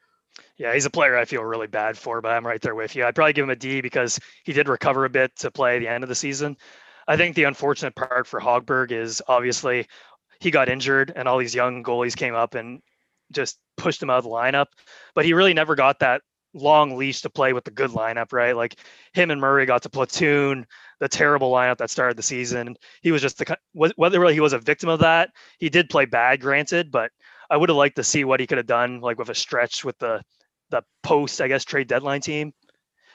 Yeah, 0.57 0.73
he's 0.73 0.85
a 0.85 0.89
player 0.89 1.17
I 1.17 1.25
feel 1.25 1.43
really 1.43 1.67
bad 1.67 1.97
for, 1.97 2.21
but 2.21 2.31
I'm 2.31 2.45
right 2.45 2.61
there 2.61 2.75
with 2.75 2.95
you. 2.95 3.05
I'd 3.05 3.15
probably 3.15 3.33
give 3.33 3.43
him 3.43 3.49
a 3.51 3.55
D 3.55 3.81
because 3.81 4.19
he 4.43 4.53
did 4.53 4.67
recover 4.67 5.05
a 5.05 5.09
bit 5.09 5.35
to 5.37 5.51
play 5.51 5.79
the 5.79 5.87
end 5.87 6.03
of 6.03 6.09
the 6.09 6.15
season. 6.15 6.57
I 7.07 7.17
think 7.17 7.35
the 7.35 7.43
unfortunate 7.43 7.95
part 7.95 8.27
for 8.27 8.39
Hogberg 8.39 8.91
is 8.91 9.21
obviously 9.27 9.87
he 10.39 10.51
got 10.51 10.69
injured 10.69 11.13
and 11.15 11.27
all 11.27 11.37
these 11.37 11.55
young 11.55 11.83
goalies 11.83 12.15
came 12.15 12.35
up 12.35 12.55
and 12.55 12.81
just 13.31 13.57
pushed 13.77 14.01
him 14.01 14.09
out 14.09 14.17
of 14.17 14.23
the 14.23 14.29
lineup, 14.29 14.67
but 15.13 15.25
he 15.25 15.33
really 15.33 15.53
never 15.53 15.75
got 15.75 15.99
that 15.99 16.21
long 16.53 16.95
leash 16.97 17.21
to 17.21 17.29
play 17.29 17.53
with 17.53 17.65
the 17.65 17.71
good 17.71 17.91
lineup, 17.91 18.31
right? 18.33 18.55
Like 18.55 18.77
him 19.13 19.29
and 19.29 19.39
Murray 19.39 19.65
got 19.65 19.83
to 19.83 19.89
platoon 19.89 20.65
the 21.05 21.17
terrible 21.17 21.51
lineup 21.51 21.77
that 21.77 21.91
started 21.91 22.17
the 22.17 22.23
season. 22.23 22.75
He 23.03 23.11
was 23.11 23.21
just 23.21 23.37
the 23.37 23.57
whether 23.73 24.19
really 24.19 24.33
he 24.33 24.39
was 24.39 24.53
a 24.53 24.59
victim 24.59 24.89
of 24.89 25.01
that. 25.01 25.29
He 25.59 25.69
did 25.69 25.87
play 25.87 26.05
bad, 26.05 26.41
granted, 26.41 26.89
but 26.89 27.11
I 27.47 27.57
would 27.57 27.69
have 27.69 27.77
liked 27.77 27.97
to 27.97 28.03
see 28.03 28.23
what 28.23 28.39
he 28.39 28.47
could 28.47 28.57
have 28.57 28.65
done, 28.65 29.01
like 29.01 29.19
with 29.19 29.29
a 29.29 29.35
stretch 29.35 29.85
with 29.85 29.99
the 29.99 30.23
the 30.71 30.81
post, 31.03 31.41
I 31.41 31.47
guess, 31.47 31.63
trade 31.63 31.87
deadline 31.87 32.21
team. 32.21 32.53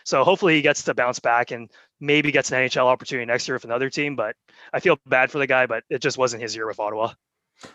So 0.04 0.22
hopefully 0.22 0.54
he 0.54 0.62
gets 0.62 0.84
to 0.84 0.94
bounce 0.94 1.18
back 1.18 1.50
and 1.50 1.68
maybe 1.98 2.30
gets 2.30 2.52
an 2.52 2.62
NHL 2.62 2.86
opportunity 2.86 3.26
next 3.26 3.48
year 3.48 3.56
with 3.56 3.64
another 3.64 3.90
team. 3.90 4.14
But 4.14 4.36
I 4.72 4.78
feel 4.78 4.96
bad 5.04 5.32
for 5.32 5.38
the 5.38 5.48
guy, 5.48 5.66
but 5.66 5.82
it 5.90 6.00
just 6.00 6.16
wasn't 6.16 6.42
his 6.42 6.54
year 6.54 6.68
with 6.68 6.78
Ottawa. 6.78 7.12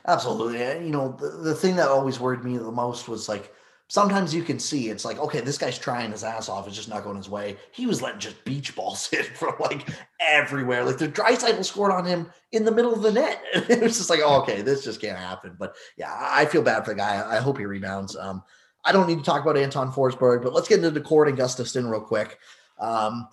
Absolutely. 0.07 0.59
You 0.86 0.91
know, 0.91 1.11
the, 1.20 1.28
the 1.43 1.55
thing 1.55 1.76
that 1.76 1.89
always 1.89 2.22
worried 2.22 2.45
me 2.45 2.57
the 2.57 2.72
most 2.72 3.09
was 3.09 3.28
like 3.28 3.53
sometimes 3.88 4.34
you 4.34 4.44
can 4.44 4.60
see 4.60 4.90
it's 4.90 5.06
like, 5.06 5.20
okay, 5.20 5.42
this 5.42 5.58
guy's 5.58 5.78
trying 5.78 6.12
his 6.12 6.24
ass 6.24 6.50
off. 6.50 6.68
It's 6.68 6.76
just 6.76 6.90
not 6.90 7.04
going 7.04 7.18
his 7.18 7.30
way. 7.30 7.58
He 7.72 7.86
was 7.86 8.02
letting 8.02 8.20
just 8.20 8.44
beach 8.44 8.76
balls 8.76 9.08
hit 9.12 9.26
from 9.38 9.56
like 9.60 9.88
everywhere. 10.20 10.84
Like 10.84 10.98
the 10.98 11.08
dry 11.08 11.36
cycle 11.36 11.64
scored 11.64 11.92
on 11.92 12.06
him 12.06 12.32
in 12.52 12.66
the 12.66 12.72
middle 12.72 12.94
of 12.94 13.02
the 13.02 13.12
net. 13.12 13.42
it 13.54 13.82
was 13.82 13.98
just 13.98 14.10
like, 14.10 14.22
oh, 14.24 14.42
okay, 14.42 14.62
this 14.62 14.84
just 14.84 15.02
can't 15.02 15.18
happen. 15.18 15.56
But 15.58 15.76
yeah, 15.98 16.16
I 16.20 16.46
feel 16.46 16.64
bad 16.64 16.86
for 16.86 16.92
the 16.92 16.98
guy. 16.98 17.26
I 17.28 17.38
hope 17.38 17.58
he 17.58 17.66
rebounds. 17.66 18.16
Um, 18.16 18.44
I 18.84 18.92
don't 18.92 19.08
need 19.08 19.20
to 19.20 19.24
talk 19.24 19.42
about 19.42 19.58
Anton 19.58 19.92
Forsberg, 19.92 20.44
but 20.44 20.54
let's 20.54 20.68
get 20.68 20.84
into 20.84 21.00
Daccord 21.00 21.28
and 21.28 21.38
Gustavsson 21.38 21.90
real 21.90 22.02
quick. 22.02 22.38
Um, 22.80 23.28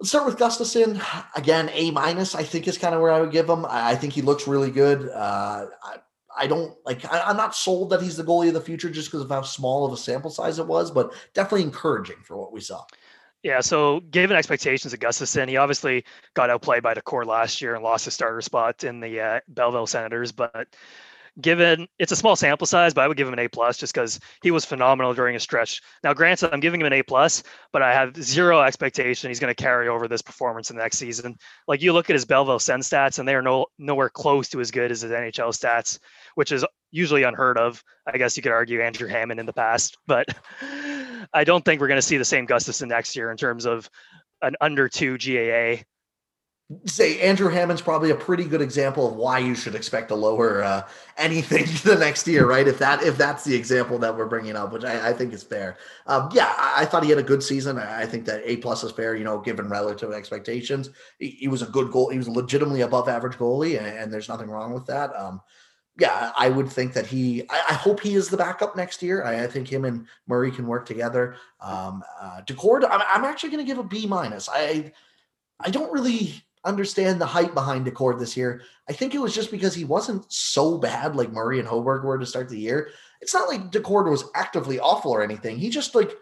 Let's 0.00 0.10
start 0.10 0.26
with 0.26 0.38
Gustavsson. 0.38 1.02
Again, 1.34 1.70
A 1.72 1.90
minus, 1.90 2.36
I 2.36 2.44
think 2.44 2.68
is 2.68 2.78
kind 2.78 2.94
of 2.94 3.00
where 3.00 3.10
I 3.10 3.20
would 3.20 3.32
give 3.32 3.48
him. 3.48 3.66
I 3.68 3.96
think 3.96 4.12
he 4.12 4.22
looks 4.22 4.46
really 4.46 4.70
good. 4.70 5.08
Uh, 5.08 5.66
I, 6.38 6.46
don't 6.46 6.74
like. 6.84 7.04
I, 7.12 7.30
am 7.30 7.36
not 7.36 7.54
sold 7.54 7.90
that 7.90 8.02
he's 8.02 8.16
the 8.16 8.24
goalie 8.24 8.48
of 8.48 8.54
the 8.54 8.60
future 8.60 8.90
just 8.90 9.08
because 9.08 9.22
of 9.22 9.30
how 9.30 9.42
small 9.42 9.84
of 9.84 9.92
a 9.92 9.96
sample 9.96 10.30
size 10.30 10.58
it 10.58 10.66
was, 10.66 10.90
but 10.90 11.12
definitely 11.34 11.62
encouraging 11.62 12.18
for 12.22 12.36
what 12.36 12.52
we 12.52 12.60
saw. 12.60 12.84
Yeah, 13.42 13.60
so 13.60 14.00
given 14.00 14.36
expectations 14.36 14.92
of 14.92 14.98
Gustavsson, 14.98 15.48
he 15.48 15.56
obviously 15.56 16.04
got 16.34 16.50
outplayed 16.50 16.82
by 16.82 16.94
Daccord 16.94 17.26
last 17.26 17.62
year 17.62 17.74
and 17.74 17.84
lost 17.84 18.04
his 18.04 18.14
starter 18.14 18.40
spot 18.40 18.82
in 18.82 19.00
the 19.00 19.20
uh, 19.20 19.40
Belleville 19.48 19.86
Senators. 19.86 20.32
But 20.32 20.68
given 21.40 21.86
it's 21.98 22.12
a 22.12 22.16
small 22.16 22.36
sample 22.36 22.66
size, 22.66 22.94
but 22.94 23.02
I 23.02 23.08
would 23.08 23.16
give 23.16 23.26
him 23.28 23.32
an 23.32 23.38
A 23.38 23.48
plus 23.48 23.76
just 23.76 23.94
because 23.94 24.18
he 24.42 24.50
was 24.50 24.64
phenomenal 24.64 25.14
during 25.14 25.36
a 25.36 25.40
stretch. 25.40 25.80
Now, 26.02 26.14
granted, 26.14 26.52
I'm 26.52 26.60
giving 26.60 26.80
him 26.80 26.86
an 26.86 26.92
A 26.92 27.02
plus, 27.02 27.42
but 27.72 27.82
I 27.82 27.92
have 27.92 28.16
zero 28.16 28.60
expectation 28.60 29.30
he's 29.30 29.40
going 29.40 29.54
to 29.54 29.62
carry 29.62 29.88
over 29.88 30.08
this 30.08 30.22
performance 30.22 30.70
in 30.70 30.76
the 30.76 30.82
next 30.82 30.98
season. 30.98 31.36
Like 31.66 31.82
you 31.82 31.92
look 31.92 32.10
at 32.10 32.14
his 32.14 32.24
Belleville 32.24 32.58
stats, 32.58 33.18
and 33.18 33.28
they 33.28 33.34
are 33.34 33.42
no 33.42 33.66
nowhere 33.78 34.08
close 34.08 34.48
to 34.50 34.60
as 34.60 34.70
good 34.70 34.90
as 34.90 35.02
his 35.02 35.12
NHL 35.12 35.50
stats, 35.50 35.98
which 36.34 36.52
is 36.52 36.64
usually 36.90 37.22
unheard 37.22 37.58
of. 37.58 37.82
I 38.06 38.18
guess 38.18 38.36
you 38.36 38.42
could 38.42 38.52
argue 38.52 38.82
Andrew 38.82 39.08
Hammond 39.08 39.40
in 39.40 39.46
the 39.46 39.52
past, 39.52 39.96
but 40.06 40.26
I 41.32 41.44
don't 41.44 41.64
think 41.64 41.80
we're 41.80 41.88
going 41.88 41.98
to 41.98 42.02
see 42.02 42.16
the 42.16 42.24
same 42.24 42.46
Gustavsson 42.46 42.88
next 42.88 43.16
year 43.16 43.30
in 43.30 43.36
terms 43.36 43.66
of 43.66 43.88
an 44.42 44.54
under 44.60 44.88
two 44.88 45.18
GAA 45.18 45.82
say 46.84 47.18
Andrew 47.20 47.48
Hammond's 47.48 47.80
probably 47.80 48.10
a 48.10 48.14
pretty 48.14 48.44
good 48.44 48.60
example 48.60 49.08
of 49.08 49.14
why 49.14 49.38
you 49.38 49.54
should 49.54 49.74
expect 49.74 50.10
a 50.10 50.14
lower 50.14 50.62
uh, 50.62 50.86
anything 51.16 51.64
the 51.84 51.96
next 51.98 52.26
year, 52.26 52.46
right? 52.46 52.68
If 52.68 52.78
that 52.78 53.02
if 53.02 53.16
that's 53.16 53.42
the 53.44 53.54
example 53.54 53.98
that 54.00 54.14
we're 54.14 54.26
bringing 54.26 54.54
up, 54.54 54.72
which 54.72 54.84
I, 54.84 55.08
I 55.08 55.12
think 55.14 55.32
is 55.32 55.42
fair. 55.42 55.78
Um, 56.06 56.28
yeah, 56.32 56.52
I, 56.58 56.82
I, 56.82 56.84
thought 56.84 57.04
he 57.04 57.10
had 57.10 57.18
a 57.18 57.22
good 57.22 57.42
season. 57.42 57.78
I 57.78 58.04
think 58.04 58.26
that 58.26 58.42
A 58.44 58.58
plus 58.58 58.84
is 58.84 58.92
fair, 58.92 59.16
you 59.16 59.24
know, 59.24 59.38
given 59.38 59.68
relative 59.68 60.12
expectations. 60.12 60.90
He, 61.18 61.30
he, 61.30 61.48
was 61.48 61.62
a 61.62 61.66
good 61.66 61.90
goal. 61.90 62.10
He 62.10 62.18
was 62.18 62.28
legitimately 62.28 62.82
above 62.82 63.08
average 63.08 63.38
goalie, 63.38 63.78
and, 63.78 63.86
and 63.86 64.12
there's 64.12 64.28
nothing 64.28 64.50
wrong 64.50 64.74
with 64.74 64.84
that. 64.86 65.16
Um, 65.16 65.40
yeah, 65.98 66.32
I 66.36 66.50
would 66.50 66.68
think 66.68 66.92
that 66.92 67.06
he. 67.06 67.44
I, 67.48 67.62
I, 67.70 67.74
hope 67.74 68.00
he 68.00 68.14
is 68.14 68.28
the 68.28 68.36
backup 68.36 68.76
next 68.76 69.02
year. 69.02 69.24
I, 69.24 69.44
I, 69.44 69.46
think 69.46 69.68
him 69.68 69.86
and 69.86 70.06
Murray 70.26 70.50
can 70.50 70.66
work 70.66 70.84
together. 70.84 71.36
Um, 71.62 72.04
uh, 72.20 72.42
Daccord, 72.46 72.84
I'm, 72.88 73.00
I'm 73.14 73.24
actually 73.24 73.50
going 73.50 73.64
to 73.64 73.66
give 73.66 73.78
a 73.78 73.82
B 73.82 74.06
minus. 74.06 74.50
I 74.52 74.92
I 75.60 75.70
don't 75.70 75.92
really 75.92 76.44
understand 76.64 77.20
the 77.20 77.26
hype 77.26 77.54
behind 77.54 77.86
Daccord 77.86 78.18
this 78.18 78.36
year. 78.36 78.62
I 78.88 78.92
think 78.92 79.14
it 79.14 79.20
was 79.20 79.34
just 79.34 79.50
because 79.50 79.74
he 79.74 79.84
wasn't 79.84 80.30
so 80.32 80.78
bad 80.78 81.16
like 81.16 81.32
Murray 81.32 81.58
and 81.58 81.68
Hogberg 81.68 82.04
were 82.04 82.18
to 82.18 82.26
start 82.26 82.48
the 82.48 82.58
year. 82.58 82.90
It's 83.20 83.34
not 83.34 83.48
like 83.48 83.70
Daccord 83.70 84.10
was 84.10 84.24
actively 84.34 84.78
awful 84.78 85.12
or 85.12 85.22
anything. 85.22 85.58
He 85.58 85.70
just 85.70 85.94
like 85.94 86.12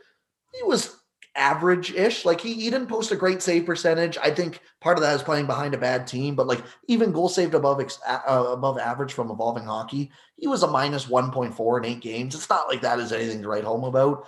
he 0.53 0.63
was 0.63 0.97
average-ish. 1.37 2.25
Like 2.25 2.41
he, 2.41 2.55
he 2.55 2.71
didn't 2.71 2.89
post 2.89 3.13
a 3.13 3.17
great 3.17 3.43
save 3.43 3.67
percentage. 3.67 4.19
I 4.19 4.31
think 4.31 4.61
part 4.81 4.97
of 4.97 5.03
that 5.03 5.15
is 5.15 5.23
playing 5.23 5.47
behind 5.47 5.75
a 5.75 5.79
bad 5.79 6.07
team, 6.07 6.35
but 6.35 6.47
like 6.47 6.63
even 6.89 7.13
goal 7.13 7.29
saved 7.29 7.55
above 7.55 7.81
uh, 8.07 8.47
above 8.49 8.79
average 8.79 9.13
from 9.13 9.31
evolving 9.31 9.65
hockey, 9.65 10.11
he 10.37 10.49
was 10.49 10.63
a 10.63 10.71
minus 10.71 11.07
1.4 11.07 11.79
in 11.79 11.85
eight 11.85 12.01
games. 12.01 12.35
It's 12.35 12.51
not 12.51 12.69
like 12.69 12.81
that 12.81 12.99
is 12.99 13.13
anything 13.13 13.43
to 13.43 13.49
write 13.49 13.65
home 13.65 13.85
about. 13.85 14.27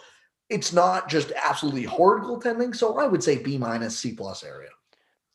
It's 0.49 0.73
not 0.73 1.09
just 1.09 1.33
absolutely 1.33 1.85
horrid 1.85 2.25
goaltending. 2.25 2.75
So 2.75 2.99
I 2.99 3.07
would 3.07 3.23
say 3.23 3.43
B 3.43 3.59
minus 3.59 3.99
C 3.99 4.13
plus 4.13 4.45
area. 4.45 4.71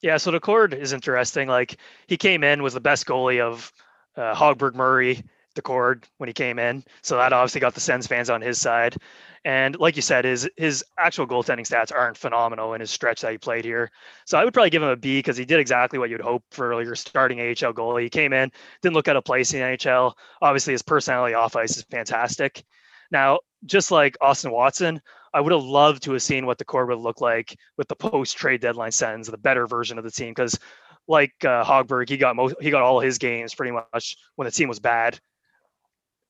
Yeah, 0.03 0.17
so 0.17 0.31
Daccord 0.31 0.77
is 0.77 0.91
interesting. 0.91 1.47
Like 1.47 1.77
he 2.07 2.17
came 2.17 2.43
in 2.43 2.61
was 2.61 2.73
the 2.73 2.81
best 2.81 3.07
goalie 3.07 3.39
of 3.39 3.71
uh, 4.17 4.35
Hogberg 4.35 4.75
Murray 4.75 5.23
Daccord 5.55 6.03
when 6.17 6.27
he 6.27 6.33
came 6.33 6.59
in, 6.59 6.83
so 7.01 7.15
that 7.15 7.31
obviously 7.31 7.61
got 7.61 7.73
the 7.73 7.79
Sens 7.79 8.05
fans 8.05 8.29
on 8.29 8.41
his 8.41 8.59
side. 8.59 8.97
And 9.45 9.79
like 9.79 9.95
you 9.95 10.01
said, 10.01 10.25
his 10.25 10.49
his 10.57 10.83
actual 10.99 11.25
goaltending 11.25 11.65
stats 11.65 11.93
aren't 11.93 12.17
phenomenal 12.17 12.73
in 12.73 12.81
his 12.81 12.91
stretch 12.91 13.21
that 13.21 13.31
he 13.31 13.37
played 13.37 13.63
here. 13.63 13.89
So 14.25 14.37
I 14.37 14.43
would 14.43 14.53
probably 14.53 14.71
give 14.71 14.83
him 14.83 14.89
a 14.89 14.97
B 14.97 15.19
because 15.19 15.37
he 15.37 15.45
did 15.45 15.61
exactly 15.61 15.97
what 15.99 16.09
you'd 16.09 16.19
hope 16.19 16.43
for 16.51 16.81
your 16.83 16.95
starting 16.95 17.39
AHL 17.39 17.73
goalie. 17.73 18.03
He 18.03 18.09
came 18.09 18.33
in, 18.33 18.51
didn't 18.81 18.95
look 18.95 19.07
out 19.07 19.15
of 19.15 19.23
place 19.23 19.53
in 19.53 19.61
the 19.61 19.65
NHL. 19.65 20.13
Obviously, 20.41 20.73
his 20.73 20.81
personality 20.81 21.33
off 21.33 21.55
ice 21.55 21.77
is 21.77 21.83
fantastic. 21.83 22.61
Now, 23.09 23.39
just 23.65 23.89
like 23.89 24.17
Austin 24.19 24.51
Watson, 24.51 25.01
I 25.33 25.41
would 25.41 25.51
have 25.51 25.63
loved 25.63 26.03
to 26.03 26.13
have 26.13 26.21
seen 26.21 26.45
what 26.45 26.57
Daccord 26.59 26.87
would 26.87 26.99
look 26.99 27.21
like 27.21 27.57
with 27.77 27.87
the 27.87 27.95
post 27.95 28.37
trade 28.37 28.61
deadline 28.61 28.91
Sens, 28.91 29.27
the 29.27 29.37
better 29.37 29.65
version 29.65 29.97
of 29.97 30.03
the 30.03 30.11
team. 30.11 30.29
Because 30.29 30.59
like 31.07 31.33
uh, 31.43 31.63
Hogberg, 31.63 32.09
he 32.09 32.17
got 32.17 32.35
most, 32.35 32.55
he 32.61 32.69
got 32.69 32.83
all 32.83 32.99
his 32.99 33.17
games 33.17 33.55
pretty 33.55 33.71
much 33.71 34.15
when 34.35 34.45
the 34.45 34.51
team 34.51 34.69
was 34.69 34.79
bad. 34.79 35.19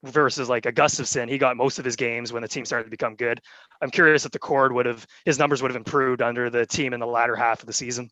Versus 0.05 0.49
like 0.49 0.65
a 0.65 1.25
he 1.29 1.37
got 1.37 1.55
most 1.55 1.79
of 1.79 1.85
his 1.85 1.95
games 1.95 2.33
when 2.33 2.41
the 2.41 2.47
team 2.47 2.65
started 2.65 2.83
to 2.85 2.89
become 2.89 3.15
good. 3.15 3.39
I'm 3.81 3.89
curious 3.89 4.25
if 4.25 4.31
Daccord 4.31 4.73
would 4.73 4.85
have 4.85 5.07
his 5.23 5.39
numbers 5.39 5.61
would 5.61 5.71
have 5.71 5.77
improved 5.77 6.21
under 6.21 6.49
the 6.49 6.65
team 6.65 6.91
in 6.93 6.99
the 6.99 7.07
latter 7.07 7.37
half 7.37 7.61
of 7.61 7.67
the 7.67 7.73
season. 7.73 8.09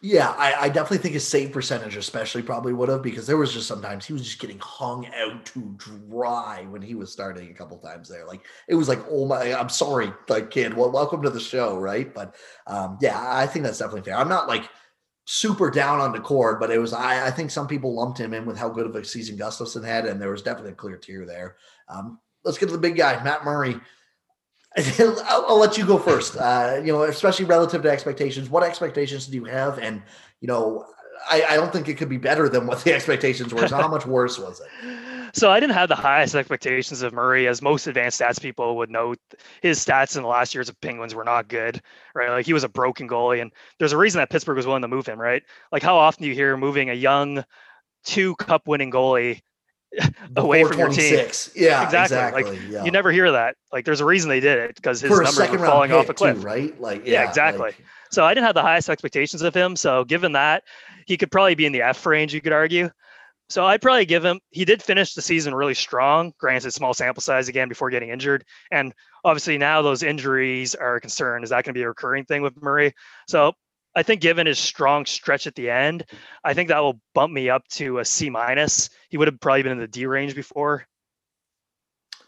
Yeah, 0.00 0.30
I, 0.36 0.54
I, 0.54 0.68
definitely 0.68 0.98
think 0.98 1.14
his 1.14 1.26
save 1.26 1.52
percentage, 1.52 1.96
especially, 1.96 2.42
probably 2.42 2.72
would 2.72 2.88
have 2.88 3.02
because 3.02 3.26
there 3.26 3.36
was 3.36 3.52
just 3.52 3.66
sometimes 3.66 4.04
he 4.04 4.12
was 4.12 4.22
just 4.22 4.38
getting 4.38 4.58
hung 4.58 5.06
out 5.14 5.44
to 5.46 5.74
dry 5.76 6.66
when 6.68 6.82
he 6.82 6.94
was 6.94 7.12
starting 7.12 7.50
a 7.50 7.54
couple 7.54 7.78
times 7.78 8.08
there. 8.08 8.26
Like 8.26 8.42
it 8.68 8.74
was 8.74 8.88
like, 8.88 9.00
oh 9.10 9.26
my, 9.26 9.54
I'm 9.54 9.68
sorry, 9.68 10.12
like 10.28 10.50
kid, 10.50 10.74
well, 10.74 10.90
welcome 10.90 11.22
to 11.22 11.30
the 11.30 11.40
show, 11.40 11.78
right? 11.78 12.12
But 12.12 12.34
um, 12.66 12.98
yeah, 13.00 13.22
I 13.26 13.46
think 13.46 13.64
that's 13.64 13.78
definitely 13.78 14.02
fair. 14.02 14.16
I'm 14.16 14.28
not 14.28 14.48
like 14.48 14.68
super 15.26 15.70
down 15.70 16.00
on 16.00 16.14
Daccord, 16.14 16.60
but 16.60 16.70
it 16.70 16.78
was 16.78 16.92
I, 16.92 17.26
I 17.26 17.30
think 17.30 17.50
some 17.50 17.66
people 17.66 17.94
lumped 17.94 18.18
him 18.18 18.34
in 18.34 18.44
with 18.46 18.58
how 18.58 18.68
good 18.68 18.86
of 18.86 18.94
a 18.96 19.04
season 19.04 19.38
Gustavsson 19.38 19.84
had, 19.84 20.06
and 20.06 20.20
there 20.20 20.30
was 20.30 20.42
definitely 20.42 20.72
a 20.72 20.76
clear 20.76 20.96
tier 20.96 21.24
there. 21.24 21.56
Um, 21.88 22.18
let's 22.44 22.58
get 22.58 22.66
to 22.66 22.72
the 22.72 22.78
big 22.78 22.96
guy, 22.96 23.22
Matt 23.22 23.44
Murray. 23.44 23.80
I'll, 24.76 25.44
I'll, 25.48 25.58
let 25.58 25.78
you 25.78 25.86
go 25.86 25.98
first. 25.98 26.36
Uh, 26.36 26.80
you 26.84 26.92
know, 26.92 27.04
especially 27.04 27.44
relative 27.44 27.82
to 27.82 27.90
expectations. 27.90 28.50
What 28.50 28.62
expectations 28.62 29.26
do 29.26 29.36
you 29.36 29.44
have? 29.44 29.78
And 29.78 30.02
you 30.40 30.48
know, 30.48 30.86
I, 31.30 31.44
I 31.50 31.56
don't 31.56 31.72
think 31.72 31.88
it 31.88 31.94
could 31.94 32.08
be 32.08 32.16
better 32.16 32.48
than 32.48 32.66
what 32.66 32.82
the 32.82 32.92
expectations 32.94 33.54
were. 33.54 33.68
So 33.68 33.76
how 33.76 33.88
much 33.88 34.06
worse 34.06 34.38
was 34.38 34.60
it? 34.60 34.98
So 35.34 35.50
I 35.50 35.58
didn't 35.58 35.74
have 35.74 35.88
the 35.88 35.96
highest 35.96 36.36
expectations 36.36 37.02
of 37.02 37.12
Murray, 37.12 37.48
as 37.48 37.60
most 37.60 37.88
advanced 37.88 38.20
stats 38.20 38.40
people 38.40 38.76
would 38.76 38.88
note. 38.88 39.18
His 39.62 39.84
stats 39.84 40.16
in 40.16 40.22
the 40.22 40.28
last 40.28 40.54
years 40.54 40.68
of 40.68 40.80
Penguins 40.80 41.12
were 41.12 41.24
not 41.24 41.48
good, 41.48 41.82
right? 42.14 42.30
Like 42.30 42.46
he 42.46 42.52
was 42.52 42.62
a 42.62 42.68
broken 42.68 43.08
goalie, 43.08 43.42
and 43.42 43.50
there's 43.80 43.90
a 43.90 43.98
reason 43.98 44.20
that 44.20 44.30
Pittsburgh 44.30 44.56
was 44.56 44.64
willing 44.64 44.82
to 44.82 44.88
move 44.88 45.06
him, 45.06 45.20
right? 45.20 45.42
Like 45.72 45.82
how 45.82 45.96
often 45.96 46.22
do 46.22 46.28
you 46.28 46.36
hear 46.36 46.56
moving 46.56 46.88
a 46.88 46.94
young, 46.94 47.44
two 48.04 48.36
cup 48.36 48.68
winning 48.68 48.92
goalie 48.92 49.40
away 50.36 50.64
from 50.64 50.78
your 50.78 50.88
team. 50.88 51.14
Yeah, 51.54 51.84
exactly. 51.84 52.16
exactly. 52.16 52.42
Like 52.44 52.60
yeah. 52.68 52.84
you 52.84 52.90
never 52.90 53.12
hear 53.12 53.32
that. 53.32 53.56
Like 53.72 53.84
there's 53.84 54.00
a 54.00 54.04
reason 54.04 54.28
they 54.28 54.40
did 54.40 54.58
it 54.58 54.76
because 54.76 55.00
his 55.00 55.10
For 55.10 55.22
numbers 55.22 55.50
were 55.50 55.58
falling 55.58 55.92
off 55.92 56.08
a 56.08 56.14
cliff, 56.14 56.36
too, 56.40 56.46
right? 56.46 56.80
Like 56.80 57.06
yeah, 57.06 57.22
yeah 57.22 57.28
exactly. 57.28 57.66
Like... 57.66 57.84
So 58.10 58.24
I 58.24 58.34
didn't 58.34 58.46
have 58.46 58.54
the 58.54 58.62
highest 58.62 58.88
expectations 58.88 59.42
of 59.42 59.54
him. 59.54 59.76
So 59.76 60.04
given 60.04 60.32
that, 60.32 60.64
he 61.06 61.16
could 61.16 61.30
probably 61.30 61.54
be 61.54 61.66
in 61.66 61.72
the 61.72 61.82
F 61.82 62.04
range. 62.06 62.32
You 62.32 62.40
could 62.40 62.52
argue. 62.52 62.90
So 63.48 63.66
I'd 63.66 63.82
probably 63.82 64.06
give 64.06 64.24
him. 64.24 64.40
He 64.50 64.64
did 64.64 64.82
finish 64.82 65.14
the 65.14 65.22
season 65.22 65.54
really 65.54 65.74
strong. 65.74 66.32
Granted, 66.38 66.72
small 66.72 66.94
sample 66.94 67.20
size 67.20 67.48
again 67.48 67.68
before 67.68 67.90
getting 67.90 68.08
injured, 68.08 68.44
and 68.70 68.94
obviously 69.24 69.58
now 69.58 69.82
those 69.82 70.02
injuries 70.02 70.74
are 70.74 70.96
a 70.96 71.00
concern. 71.00 71.44
Is 71.44 71.50
that 71.50 71.64
going 71.64 71.74
to 71.74 71.78
be 71.78 71.82
a 71.82 71.88
recurring 71.88 72.24
thing 72.24 72.42
with 72.42 72.60
Murray? 72.62 72.94
So 73.28 73.52
I 73.96 74.02
think 74.02 74.20
given 74.20 74.46
his 74.46 74.58
strong 74.58 75.06
stretch 75.06 75.46
at 75.46 75.54
the 75.54 75.70
end, 75.70 76.04
I 76.42 76.54
think 76.54 76.68
that 76.68 76.80
will 76.80 77.00
bump 77.14 77.32
me 77.32 77.48
up 77.48 77.66
to 77.68 77.98
a 77.98 78.04
C 78.04 78.28
minus. 78.30 78.90
He 79.08 79.16
would 79.16 79.28
have 79.28 79.40
probably 79.40 79.62
been 79.62 79.72
in 79.72 79.78
the 79.78 79.86
D 79.86 80.06
range 80.06 80.34
before. 80.34 80.86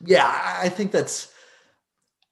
Yeah, 0.05 0.59
I 0.61 0.69
think 0.69 0.93
that's 0.93 1.33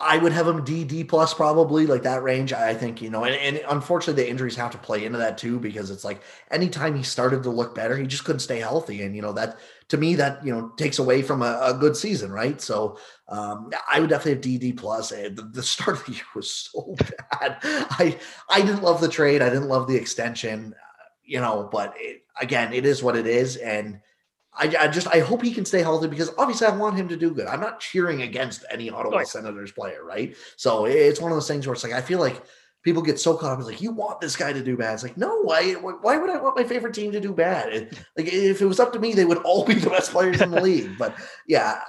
I 0.00 0.18
would 0.18 0.32
have 0.32 0.48
him 0.48 0.64
D 0.64 0.82
D 0.84 1.04
plus 1.04 1.32
probably 1.32 1.86
like 1.86 2.02
that 2.02 2.24
range. 2.24 2.52
I 2.52 2.74
think 2.74 3.00
you 3.00 3.10
know, 3.10 3.24
and, 3.24 3.34
and, 3.36 3.64
unfortunately 3.68 4.24
the 4.24 4.28
injuries 4.28 4.56
have 4.56 4.72
to 4.72 4.78
play 4.78 5.04
into 5.04 5.18
that 5.18 5.38
too 5.38 5.60
because 5.60 5.88
it's 5.90 6.04
like 6.04 6.20
anytime 6.50 6.96
he 6.96 7.04
started 7.04 7.44
to 7.44 7.50
look 7.50 7.76
better, 7.76 7.96
he 7.96 8.06
just 8.06 8.24
couldn't 8.24 8.40
stay 8.40 8.58
healthy, 8.58 9.02
and 9.02 9.14
you 9.14 9.22
know 9.22 9.32
that 9.32 9.58
to 9.88 9.96
me 9.96 10.16
that 10.16 10.44
you 10.44 10.52
know 10.52 10.70
takes 10.76 10.98
away 10.98 11.22
from 11.22 11.42
a, 11.42 11.60
a 11.62 11.74
good 11.74 11.96
season, 11.96 12.32
right? 12.32 12.60
So 12.60 12.98
um, 13.28 13.70
I 13.88 14.00
would 14.00 14.10
definitely 14.10 14.50
have 14.50 14.60
DD 14.60 14.76
plus. 14.76 15.10
The, 15.10 15.48
the 15.52 15.62
start 15.62 15.98
of 15.98 16.06
the 16.06 16.12
year 16.14 16.24
was 16.34 16.50
so 16.50 16.96
bad. 16.98 17.58
I 17.62 18.18
I 18.48 18.62
didn't 18.62 18.82
love 18.82 19.00
the 19.00 19.08
trade. 19.08 19.42
I 19.42 19.48
didn't 19.48 19.68
love 19.68 19.86
the 19.86 19.96
extension. 19.96 20.74
You 21.24 21.40
know, 21.40 21.68
but 21.70 21.94
it, 21.96 22.24
again, 22.40 22.74
it 22.74 22.84
is 22.84 23.02
what 23.02 23.16
it 23.16 23.28
is, 23.28 23.56
and 23.56 24.00
I, 24.56 24.74
I, 24.78 24.88
just 24.88 25.08
I 25.08 25.20
hope 25.20 25.42
he 25.42 25.52
can 25.52 25.64
stay 25.64 25.82
healthy 25.82 26.06
because 26.06 26.30
obviously 26.38 26.66
I 26.66 26.76
want 26.76 26.96
him 26.96 27.08
to 27.08 27.16
do 27.16 27.32
good. 27.32 27.46
I'm 27.46 27.60
not 27.60 27.80
cheering 27.80 28.22
against 28.22 28.64
any 28.70 28.88
Ottawa 28.90 29.20
oh. 29.20 29.24
Senators 29.24 29.72
player, 29.72 30.04
right? 30.04 30.36
So 30.56 30.84
it's 30.84 31.20
one 31.20 31.32
of 31.32 31.36
those 31.36 31.48
things 31.48 31.66
where 31.66 31.74
it's 31.74 31.82
like 31.82 31.92
I 31.92 32.00
feel 32.00 32.20
like 32.20 32.42
people 32.82 33.02
get 33.02 33.18
so 33.18 33.36
caught 33.36 33.52
up. 33.52 33.58
It's 33.58 33.68
like 33.68 33.82
you 33.82 33.90
want 33.90 34.20
this 34.20 34.36
guy 34.36 34.52
to 34.52 34.62
do 34.62 34.76
bad. 34.76 34.94
It's 34.94 35.02
like 35.02 35.16
no, 35.16 35.42
why? 35.42 35.72
Why 35.72 36.16
would 36.16 36.30
I 36.30 36.40
want 36.40 36.56
my 36.56 36.64
favorite 36.64 36.94
team 36.94 37.10
to 37.12 37.20
do 37.20 37.32
bad? 37.32 37.72
It, 37.72 37.98
like 38.16 38.32
if 38.32 38.60
it 38.62 38.66
was 38.66 38.78
up 38.78 38.92
to 38.92 38.98
me, 39.00 39.12
they 39.12 39.24
would 39.24 39.38
all 39.38 39.64
be 39.64 39.74
the 39.74 39.90
best 39.90 40.12
players 40.12 40.40
in 40.40 40.50
the 40.50 40.60
league. 40.62 40.96
But 40.98 41.16
yeah, 41.48 41.80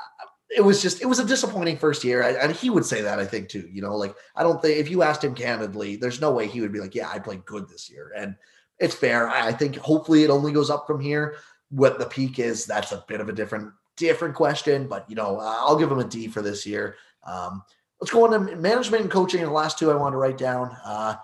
it 0.50 0.62
was 0.62 0.82
just 0.82 1.02
it 1.02 1.06
was 1.06 1.20
a 1.20 1.26
disappointing 1.26 1.78
first 1.78 2.04
year, 2.04 2.22
and 2.24 2.52
he 2.52 2.70
would 2.70 2.86
say 2.86 3.02
that 3.02 3.20
I 3.20 3.26
think 3.26 3.50
too. 3.50 3.68
You 3.72 3.82
know, 3.82 3.96
like 3.96 4.16
I 4.36 4.44
don't 4.44 4.62
think 4.62 4.80
if 4.80 4.90
you 4.90 5.04
asked 5.04 5.24
him 5.24 5.36
candidly, 5.36 5.98
there's 5.98 6.22
no 6.22 6.32
way 6.32 6.48
he 6.48 6.62
would 6.62 6.74
be 6.74 6.80
like, 6.80 6.96
yeah, 6.96 7.10
I 7.10 7.20
played 7.20 7.46
good 7.46 7.70
this 7.70 7.90
year, 7.90 8.12
and 8.16 8.36
it's 8.80 8.96
fair. 8.96 9.30
I 9.30 9.52
think 9.52 9.78
hopefully 9.78 10.24
it 10.24 10.30
only 10.30 10.52
goes 10.52 10.70
up 10.70 10.86
from 10.88 11.00
here. 11.00 11.38
What 11.76 12.00
the 12.00 12.06
peak 12.06 12.40
is, 12.40 12.66
that's 12.66 12.92
a 12.92 13.04
bit 13.08 13.22
of 13.22 13.30
a 13.30 13.34
different 13.34 13.72
different 13.98 14.36
question, 14.36 14.88
but 14.88 15.10
you 15.10 15.16
know, 15.16 15.40
I'll 15.40 15.78
give 15.78 15.92
him 15.92 16.00
a 16.00 16.04
D 16.04 16.28
for 16.28 16.42
this 16.42 16.66
year. 16.66 16.96
Um, 17.24 17.64
let's 18.00 18.12
go 18.12 18.26
on 18.26 18.32
to 18.32 18.56
management 18.56 19.04
and 19.04 19.12
coaching. 19.12 19.42
The 19.42 19.50
last 19.50 19.80
two 19.80 19.92
I 19.92 19.96
want 19.96 20.14
to 20.14 20.18
write 20.18 20.38
down. 20.38 20.76
Uh, 20.84 21.16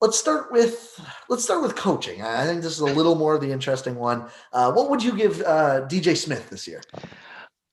let's 0.00 0.18
start 0.18 0.52
with 0.52 1.00
let's 1.28 1.44
start 1.44 1.62
with 1.62 1.74
coaching. 1.74 2.22
I 2.22 2.44
think 2.44 2.62
this 2.62 2.72
is 2.72 2.80
a 2.80 2.84
little 2.84 3.14
more 3.14 3.34
of 3.34 3.40
the 3.40 3.50
interesting 3.50 3.96
one. 3.96 4.26
Uh, 4.52 4.72
what 4.72 4.90
would 4.90 5.02
you 5.02 5.16
give 5.16 5.40
uh, 5.42 5.86
DJ 5.88 6.16
Smith 6.16 6.50
this 6.50 6.66
year? 6.66 6.82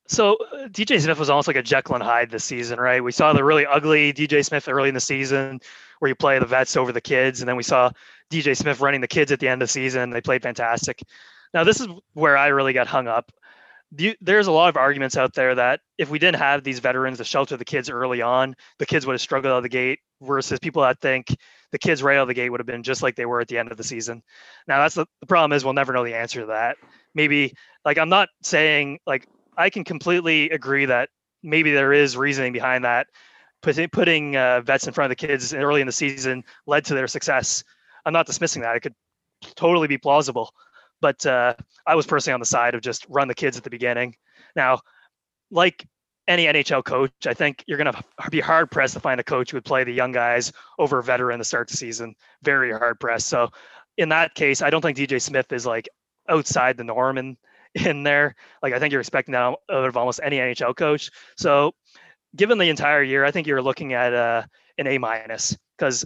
So 0.07 0.35
uh, 0.51 0.67
DJ 0.67 1.01
Smith 1.01 1.17
was 1.17 1.29
almost 1.29 1.47
like 1.47 1.57
a 1.57 1.63
Jekyll 1.63 1.95
and 1.95 2.03
Hyde 2.03 2.29
this 2.29 2.43
season, 2.43 2.79
right? 2.79 3.03
We 3.03 3.11
saw 3.11 3.33
the 3.33 3.43
really 3.43 3.65
ugly 3.65 4.13
DJ 4.13 4.45
Smith 4.45 4.67
early 4.67 4.89
in 4.89 4.95
the 4.95 5.01
season, 5.01 5.59
where 5.99 6.09
you 6.09 6.15
play 6.15 6.39
the 6.39 6.45
vets 6.45 6.75
over 6.75 6.91
the 6.91 7.01
kids, 7.01 7.41
and 7.41 7.47
then 7.47 7.55
we 7.55 7.63
saw 7.63 7.89
DJ 8.29 8.55
Smith 8.55 8.79
running 8.81 9.01
the 9.01 9.07
kids 9.07 9.31
at 9.31 9.39
the 9.39 9.47
end 9.47 9.61
of 9.61 9.67
the 9.67 9.71
season. 9.71 10.09
They 10.09 10.21
played 10.21 10.43
fantastic. 10.43 11.03
Now 11.53 11.63
this 11.63 11.79
is 11.79 11.87
where 12.13 12.37
I 12.37 12.47
really 12.47 12.73
got 12.73 12.87
hung 12.87 13.07
up. 13.07 13.31
There's 14.21 14.47
a 14.47 14.51
lot 14.51 14.69
of 14.69 14.77
arguments 14.77 15.17
out 15.17 15.35
there 15.35 15.53
that 15.53 15.81
if 15.99 16.09
we 16.09 16.17
didn't 16.17 16.39
have 16.39 16.63
these 16.63 16.79
veterans 16.79 17.19
to 17.19 17.23
shelter 17.23 17.57
the 17.57 17.65
kids 17.65 17.91
early 17.91 18.23
on, 18.23 18.55
the 18.79 18.87
kids 18.87 19.05
would 19.05 19.13
have 19.13 19.21
struggled 19.21 19.51
out 19.51 19.57
of 19.57 19.63
the 19.63 19.69
gate. 19.69 19.99
Versus 20.21 20.57
people 20.57 20.81
that 20.83 21.01
think 21.01 21.35
the 21.73 21.77
kids 21.77 22.01
right 22.01 22.15
out 22.15 22.21
of 22.21 22.27
the 22.29 22.33
gate 22.33 22.49
would 22.49 22.61
have 22.61 22.65
been 22.65 22.81
just 22.81 23.03
like 23.03 23.15
they 23.17 23.25
were 23.25 23.41
at 23.41 23.49
the 23.49 23.57
end 23.57 23.69
of 23.69 23.77
the 23.77 23.83
season. 23.83 24.23
Now 24.67 24.79
that's 24.79 24.95
the, 24.95 25.05
the 25.19 25.27
problem 25.27 25.51
is 25.51 25.65
we'll 25.65 25.73
never 25.73 25.91
know 25.91 26.05
the 26.05 26.15
answer 26.15 26.39
to 26.39 26.45
that. 26.47 26.77
Maybe 27.13 27.53
like 27.83 27.97
I'm 27.97 28.07
not 28.07 28.29
saying 28.41 28.99
like 29.05 29.27
I 29.57 29.69
can 29.69 29.83
completely 29.83 30.49
agree 30.49 30.85
that 30.85 31.09
maybe 31.43 31.71
there 31.73 31.91
is 31.91 32.15
reasoning 32.15 32.53
behind 32.53 32.85
that. 32.85 33.07
Putting 33.61 33.89
putting 33.89 34.37
uh, 34.37 34.61
vets 34.61 34.87
in 34.87 34.93
front 34.93 35.11
of 35.11 35.17
the 35.17 35.27
kids 35.27 35.53
early 35.53 35.81
in 35.81 35.87
the 35.87 35.93
season 35.93 36.43
led 36.65 36.85
to 36.85 36.95
their 36.95 37.07
success. 37.07 37.63
I'm 38.05 38.13
not 38.13 38.25
dismissing 38.25 38.61
that; 38.61 38.77
it 38.77 38.79
could 38.79 38.95
totally 39.55 39.87
be 39.87 39.97
plausible. 39.97 40.53
But 41.03 41.25
uh, 41.25 41.55
I 41.85 41.95
was 41.95 42.07
personally 42.07 42.33
on 42.33 42.39
the 42.39 42.45
side 42.45 42.75
of 42.75 42.81
just 42.81 43.05
run 43.09 43.27
the 43.27 43.35
kids 43.35 43.57
at 43.57 43.65
the 43.65 43.69
beginning. 43.69 44.15
Now, 44.55 44.79
like 45.51 45.85
any 46.29 46.45
NHL 46.45 46.85
coach, 46.85 47.11
I 47.27 47.33
think 47.33 47.61
you're 47.67 47.77
going 47.77 47.91
to 47.91 48.29
be 48.31 48.39
hard 48.39 48.71
pressed 48.71 48.93
to 48.93 49.01
find 49.01 49.19
a 49.19 49.23
coach 49.23 49.51
who 49.51 49.57
would 49.57 49.65
play 49.65 49.83
the 49.83 49.91
young 49.91 50.13
guys 50.13 50.53
over 50.79 50.99
a 50.99 51.03
veteran 51.03 51.39
to 51.39 51.43
start 51.43 51.67
the 51.67 51.75
season. 51.75 52.15
Very 52.41 52.71
hard 52.71 53.01
pressed. 53.01 53.27
So, 53.27 53.49
in 53.97 54.07
that 54.09 54.33
case, 54.33 54.61
I 54.61 54.69
don't 54.69 54.81
think 54.81 54.97
DJ 54.97 55.21
Smith 55.21 55.51
is 55.51 55.65
like 55.65 55.89
outside 56.29 56.77
the 56.77 56.85
norm 56.85 57.17
in 57.17 57.35
in 57.75 58.03
there. 58.03 58.35
Like 58.61 58.73
I 58.73 58.79
think 58.79 58.93
you're 58.93 59.01
expecting 59.01 59.33
that 59.33 59.41
out 59.41 59.59
of 59.69 59.97
almost 59.97 60.21
any 60.23 60.37
NHL 60.37 60.75
coach. 60.77 61.11
So 61.35 61.73
given 62.33 62.59
the 62.59 62.69
entire 62.69 63.03
year, 63.03 63.25
I 63.25 63.31
think 63.31 63.45
you're 63.45 63.61
looking 63.61 63.91
at 63.91 64.13
uh, 64.13 64.43
an 64.77 64.87
A 64.87 64.97
minus 64.97 65.57
because 65.77 66.05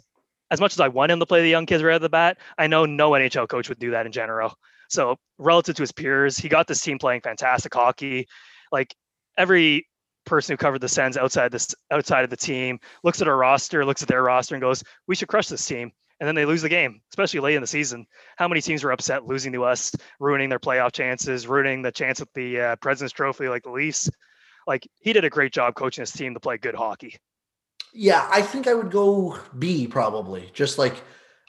as 0.49 0.59
much 0.59 0.73
as 0.73 0.79
I 0.79 0.87
want 0.87 1.11
him 1.11 1.19
to 1.19 1.25
play 1.25 1.41
the 1.41 1.49
young 1.49 1.65
kids 1.65 1.83
right 1.83 1.95
at 1.95 2.01
the 2.01 2.09
bat, 2.09 2.37
I 2.57 2.67
know 2.67 2.85
no 2.85 3.11
NHL 3.11 3.47
coach 3.47 3.69
would 3.69 3.79
do 3.79 3.91
that 3.91 4.05
in 4.05 4.11
general. 4.11 4.57
So 4.89 5.17
relative 5.37 5.75
to 5.75 5.83
his 5.83 5.91
peers, 5.91 6.37
he 6.37 6.49
got 6.49 6.67
this 6.67 6.81
team 6.81 6.99
playing 6.99 7.21
fantastic 7.21 7.73
hockey. 7.73 8.27
Like 8.71 8.95
every 9.37 9.87
person 10.25 10.53
who 10.53 10.57
covered 10.57 10.81
the 10.81 10.89
Sens 10.89 11.17
outside 11.17 11.51
this 11.51 11.73
outside 11.91 12.23
of 12.23 12.29
the 12.29 12.37
team 12.37 12.79
looks 13.03 13.21
at 13.21 13.27
our 13.27 13.37
roster, 13.37 13.85
looks 13.85 14.01
at 14.01 14.07
their 14.07 14.23
roster, 14.23 14.55
and 14.55 14.61
goes, 14.61 14.83
"We 15.07 15.15
should 15.15 15.29
crush 15.29 15.47
this 15.47 15.65
team." 15.65 15.91
and 16.19 16.27
then 16.27 16.35
they 16.35 16.45
lose 16.45 16.61
the 16.61 16.69
game, 16.69 17.01
especially 17.11 17.39
late 17.39 17.55
in 17.55 17.61
the 17.61 17.67
season. 17.67 18.05
How 18.37 18.47
many 18.47 18.61
teams 18.61 18.83
were 18.83 18.91
upset 18.91 19.25
losing 19.25 19.53
to 19.53 19.63
us, 19.63 19.91
ruining 20.19 20.49
their 20.49 20.59
playoff 20.59 20.91
chances, 20.91 21.47
ruining 21.47 21.81
the 21.81 21.91
chance 21.91 22.21
at 22.21 22.27
the 22.33 22.59
uh, 22.59 22.75
President's 22.77 23.13
Trophy 23.13 23.49
like 23.49 23.63
the 23.63 23.71
Leafs? 23.71 24.09
Like 24.65 24.87
he 24.99 25.13
did 25.13 25.25
a 25.25 25.29
great 25.29 25.53
job 25.53 25.75
coaching 25.75 26.01
his 26.01 26.11
team 26.11 26.33
to 26.33 26.39
play 26.39 26.57
good 26.57 26.75
hockey. 26.75 27.17
Yeah, 27.93 28.27
I 28.31 28.41
think 28.41 28.67
I 28.67 28.73
would 28.73 28.91
go 28.91 29.39
B 29.57 29.87
probably. 29.87 30.49
Just 30.53 30.77
like 30.77 31.03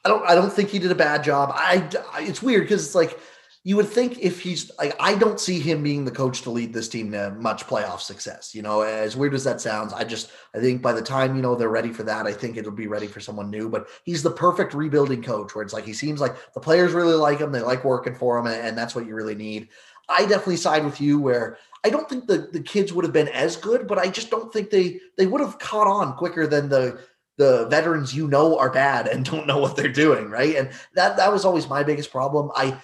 I 0.05 0.09
don't 0.09 0.29
I 0.29 0.35
don't 0.35 0.53
think 0.53 0.69
he 0.71 0.79
did 0.79 0.91
a 0.91 0.97
bad 0.97 1.25
job. 1.25 1.51
I 1.53 1.89
it's 2.19 2.43
weird 2.43 2.63
because 2.63 2.85
it's 2.85 2.95
like 2.95 3.19
you 3.65 3.77
would 3.77 3.89
think 3.89 4.19
if 4.19 4.41
he's 4.41 4.71
like 4.79 4.95
I 5.01 5.15
don't 5.15 5.41
see 5.41 5.61
him 5.61 5.83
being 5.83 6.05
the 6.05 6.11
coach 6.11 6.43
to 6.43 6.51
lead 6.51 6.73
this 6.73 6.89
team 6.89 7.13
to 7.13 7.31
much 7.33 7.67
playoff 7.67 8.01
success. 8.01 8.55
You 8.55 8.63
know, 8.63 8.83
as 8.83 9.17
weird 9.17 9.35
as 9.35 9.45
that 9.45 9.61
sounds, 9.61 9.93
I 9.93 10.05
just 10.05 10.31
I 10.55 10.61
think 10.61 10.81
by 10.81 10.93
the 10.93 11.03
time 11.03 11.37
you 11.37 11.43
know 11.43 11.55
they're 11.55 11.69
ready 11.69 11.93
for 11.93 12.05
that, 12.05 12.27
I 12.27 12.33
think 12.33 12.57
it'll 12.57 12.73
be 12.73 12.87
ready 12.87 13.07
for 13.09 13.21
someone 13.21 13.51
new. 13.51 13.69
But 13.69 13.89
he's 14.05 14.23
the 14.23 14.31
perfect 14.31 14.73
rebuilding 14.75 15.23
coach 15.23 15.55
where 15.55 15.65
it's 15.65 15.75
like 15.75 15.85
he 15.85 15.93
seems 15.93 16.21
like 16.21 16.37
the 16.55 16.61
players 16.61 16.93
really 16.93 17.15
like 17.15 17.41
him, 17.41 17.53
they 17.53 17.61
like 17.61 17.85
working 17.85 18.15
for 18.15 18.39
him, 18.39 18.47
and 18.47 18.79
that's 18.79 18.95
what 18.95 19.07
you 19.07 19.15
really 19.15 19.35
need. 19.35 19.69
I 20.09 20.23
definitely 20.23 20.57
side 20.57 20.85
with 20.85 21.01
you 21.01 21.21
where 21.21 21.59
I 21.85 21.91
don't 21.91 22.09
think 22.09 22.27
the, 22.27 22.49
the 22.53 22.61
kids 22.61 22.93
would 22.93 23.05
have 23.05 23.13
been 23.13 23.29
as 23.29 23.57
good, 23.57 23.87
but 23.87 23.99
I 23.99 24.09
just 24.09 24.31
don't 24.31 24.53
think 24.53 24.71
they 24.71 25.01
they 25.17 25.27
would 25.27 25.41
have 25.41 25.59
caught 25.59 25.87
on 25.87 26.17
quicker 26.17 26.47
than 26.47 26.69
the 26.69 27.01
the 27.39 27.67
veterans 27.71 28.15
you 28.15 28.29
know 28.29 28.59
are 28.59 28.71
bad 28.71 29.07
and 29.07 29.25
don't 29.25 29.47
know 29.47 29.59
what 29.59 29.77
they're 29.77 29.89
doing, 29.89 30.29
right? 30.29 30.57
And 30.57 30.71
that 30.95 31.17
that 31.17 31.33
was 31.33 31.45
always 31.45 31.69
my 31.69 31.83
biggest 31.83 32.11
problem. 32.11 32.51
I 32.55 32.79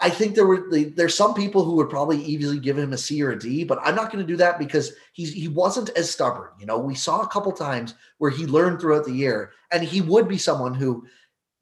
I 0.00 0.10
think 0.10 0.34
there 0.34 0.46
were 0.46 0.68
there's 0.70 1.14
some 1.14 1.34
people 1.34 1.64
who 1.64 1.74
would 1.76 1.90
probably 1.90 2.22
easily 2.22 2.60
give 2.60 2.78
him 2.78 2.92
a 2.92 2.98
C 2.98 3.22
or 3.22 3.32
a 3.32 3.38
D, 3.38 3.64
but 3.64 3.80
I'm 3.82 3.96
not 3.96 4.12
going 4.12 4.24
to 4.24 4.32
do 4.32 4.36
that 4.36 4.58
because 4.58 4.92
he's 5.12 5.32
he 5.32 5.48
wasn't 5.48 5.90
as 5.90 6.10
stubborn. 6.10 6.50
You 6.60 6.66
know, 6.66 6.78
we 6.78 6.94
saw 6.94 7.22
a 7.22 7.28
couple 7.28 7.50
times 7.50 7.94
where 8.18 8.30
he 8.30 8.46
learned 8.46 8.80
throughout 8.80 9.04
the 9.04 9.12
year, 9.12 9.52
and 9.72 9.82
he 9.82 10.00
would 10.00 10.28
be 10.28 10.38
someone 10.38 10.74
who, 10.74 11.04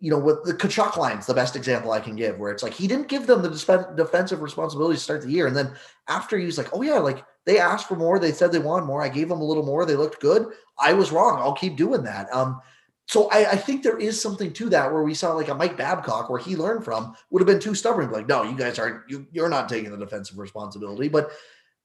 you 0.01 0.11
know, 0.11 0.19
with 0.19 0.45
the 0.45 0.53
Tkachuk 0.53 0.99
line's 0.99 1.27
the 1.27 1.33
best 1.33 1.57
example 1.57 1.93
I 1.93 2.01
can 2.01 2.15
give, 2.15 2.39
where 2.39 2.53
it's 2.53 2.63
like 2.63 2.75
he 2.75 2.87
didn't 2.87 3.09
give 3.09 3.27
them 3.27 3.41
the 3.41 3.95
defensive 3.97 4.43
responsibility 4.43 4.97
to 4.97 5.03
start 5.03 5.23
the 5.23 5.31
year, 5.31 5.47
and 5.47 5.57
then 5.57 5.73
after 6.09 6.37
he's 6.37 6.59
like, 6.59 6.69
oh 6.75 6.83
yeah, 6.83 6.99
like 6.99 7.25
they 7.47 7.59
asked 7.59 7.89
for 7.89 7.97
more, 7.97 8.19
they 8.19 8.33
said 8.33 8.53
they 8.53 8.59
wanted 8.59 8.87
more, 8.87 9.03
I 9.03 9.09
gave 9.09 9.29
them 9.29 9.41
a 9.41 9.45
little 9.45 9.65
more, 9.65 9.87
they 9.87 9.97
looked 9.97 10.21
good. 10.21 10.49
I 10.79 10.93
was 10.93 11.13
wrong. 11.13 11.39
I'll 11.39 11.55
keep 11.55 11.77
doing 11.77 12.03
that. 12.03 12.33
Um, 12.35 12.61
so 13.07 13.31
I, 13.31 13.53
I, 13.53 13.57
think 13.57 13.83
there 13.83 13.99
is 13.99 14.21
something 14.21 14.53
to 14.53 14.69
that 14.71 14.93
where 14.93 15.05
we 15.05 15.15
saw 15.15 15.33
like 15.33 15.49
a 15.49 15.55
Mike 15.55 15.77
Babcock 15.77 16.29
where 16.29 16.41
he 16.41 16.57
learned 16.57 16.85
from 16.85 17.15
would 17.31 17.41
have 17.41 17.47
been 17.47 17.61
too 17.61 17.75
stubborn. 17.75 18.11
Like, 18.11 18.27
no, 18.27 18.43
you 18.43 18.57
guys 18.57 18.81
aren't 18.81 19.09
you, 19.09 19.27
you're 19.31 19.49
not 19.49 19.69
taking 19.69 19.91
the 19.91 19.97
defensive 19.97 20.39
responsibility. 20.39 21.09
But 21.09 21.31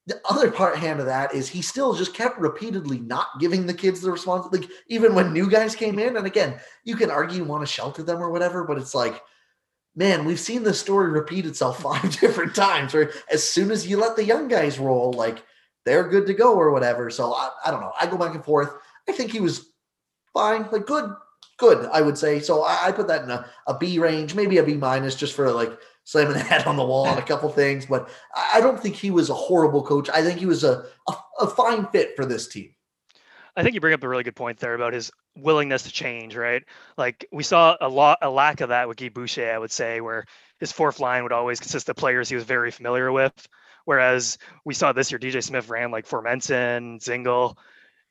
the 0.08 0.20
other 0.28 0.50
part 0.50 0.78
hand 0.78 1.00
of 1.00 1.06
that 1.06 1.34
is 1.34 1.48
he 1.48 1.62
still 1.62 1.94
just 1.94 2.16
kept 2.16 2.40
repeatedly 2.40 3.00
not 3.00 3.28
giving 3.40 3.68
the 3.68 3.74
kids 3.74 4.02
the 4.02 4.12
response. 4.12 4.48
like, 4.52 4.68
even 4.88 5.14
when 5.14 5.32
new 5.32 5.48
guys 5.48 5.76
came 5.76 6.00
in. 6.00 6.18
And 6.18 6.26
again, 6.26 6.60
you 6.84 6.96
can 6.96 7.12
argue 7.12 7.38
you 7.38 7.44
want 7.44 7.62
to 7.62 7.72
shelter 7.72 8.02
them 8.02 8.18
or 8.18 8.32
whatever, 8.32 8.64
but 8.64 8.80
it's 8.80 8.96
like, 8.96 9.22
man, 9.96 10.26
we've 10.26 10.40
seen 10.40 10.64
this 10.64 10.80
story 10.80 11.12
repeat 11.12 11.46
itself 11.46 11.80
five 11.84 12.20
different 12.20 12.56
times. 12.56 12.96
Where 12.96 13.12
as 13.32 13.48
soon 13.48 13.70
as 13.70 13.86
you 13.86 13.98
let 13.98 14.16
the 14.16 14.26
young 14.26 14.48
guys 14.48 14.80
roll, 14.80 15.14
like 15.14 15.44
they're 15.86 16.08
good 16.08 16.28
to 16.28 16.34
go 16.34 16.56
or 16.56 16.72
whatever. 16.72 17.10
So 17.10 17.34
I, 17.34 17.50
I 17.66 17.72
don't 17.72 17.82
know. 17.82 17.94
I 18.00 18.06
go 18.08 18.18
back 18.18 18.36
and 18.36 18.44
forth. 18.44 18.74
I 19.08 19.12
think 19.12 19.32
he 19.32 19.40
was 19.40 19.72
fine, 20.34 20.68
like 20.72 20.86
good, 20.86 21.14
good, 21.58 21.90
I 21.92 22.02
would 22.02 22.18
say. 22.18 22.40
So 22.40 22.64
I, 22.64 22.88
I 22.88 22.92
put 22.92 23.08
that 23.08 23.24
in 23.24 23.32
a, 23.32 23.46
a 23.68 23.78
B 23.78 24.00
range, 24.00 24.36
maybe 24.36 24.58
a 24.58 24.64
B 24.64 24.76
minus, 24.76 25.16
just 25.16 25.36
for 25.36 25.52
like 25.52 25.78
slamming 26.04 26.34
the 26.38 26.40
head 26.40 26.66
on 26.66 26.76
the 26.76 26.86
wall 26.86 27.08
on 27.08 27.18
a 27.18 27.24
couple 27.24 27.50
things. 27.50 27.86
But 27.86 28.10
I 28.54 28.62
don't 28.62 28.80
think 28.80 28.96
he 28.96 29.12
was 29.12 29.30
a 29.30 29.36
horrible 29.36 29.84
coach. 29.84 30.10
I 30.10 30.22
think 30.22 30.40
he 30.40 30.46
was 30.46 30.64
a, 30.64 30.86
a, 31.08 31.14
a 31.42 31.48
fine 31.48 31.88
fit 31.88 32.16
for 32.16 32.26
this 32.26 32.48
team. 32.48 32.74
I 33.56 33.64
think 33.64 33.76
you 33.76 33.82
bring 33.82 33.94
up 33.94 34.04
a 34.04 34.08
really 34.08 34.24
good 34.24 34.36
point 34.36 34.60
there 34.60 34.76
about 34.76 34.94
his 34.94 35.12
willingness 35.36 35.84
to 35.84 35.92
change, 35.92 36.36
right? 36.36 36.64
Like 36.98 37.26
we 37.34 37.44
saw 37.44 37.76
a 37.82 37.90
lot, 37.90 38.20
a 38.22 38.30
lack 38.30 38.62
of 38.62 38.70
that 38.70 38.88
with 38.88 38.98
Guy 38.98 39.10
Boucher, 39.10 39.52
I 39.52 39.58
would 39.58 39.72
say, 39.72 40.00
where 40.00 40.26
his 40.60 40.72
fourth 40.72 41.00
line 41.00 41.24
would 41.24 41.34
always 41.34 41.60
consist 41.60 41.90
of 41.90 41.98
players 41.98 42.30
he 42.30 42.36
was 42.36 42.46
very 42.46 42.72
familiar 42.72 43.12
with. 43.12 43.48
Whereas 43.86 44.38
we 44.66 44.74
saw 44.74 44.92
this 44.92 45.12
year, 45.12 45.20
DJ 45.20 45.44
Smith 45.44 45.70
ran 45.70 45.92
like 45.92 46.08
Formenton, 46.08 47.00
Dzingel, 47.00 47.56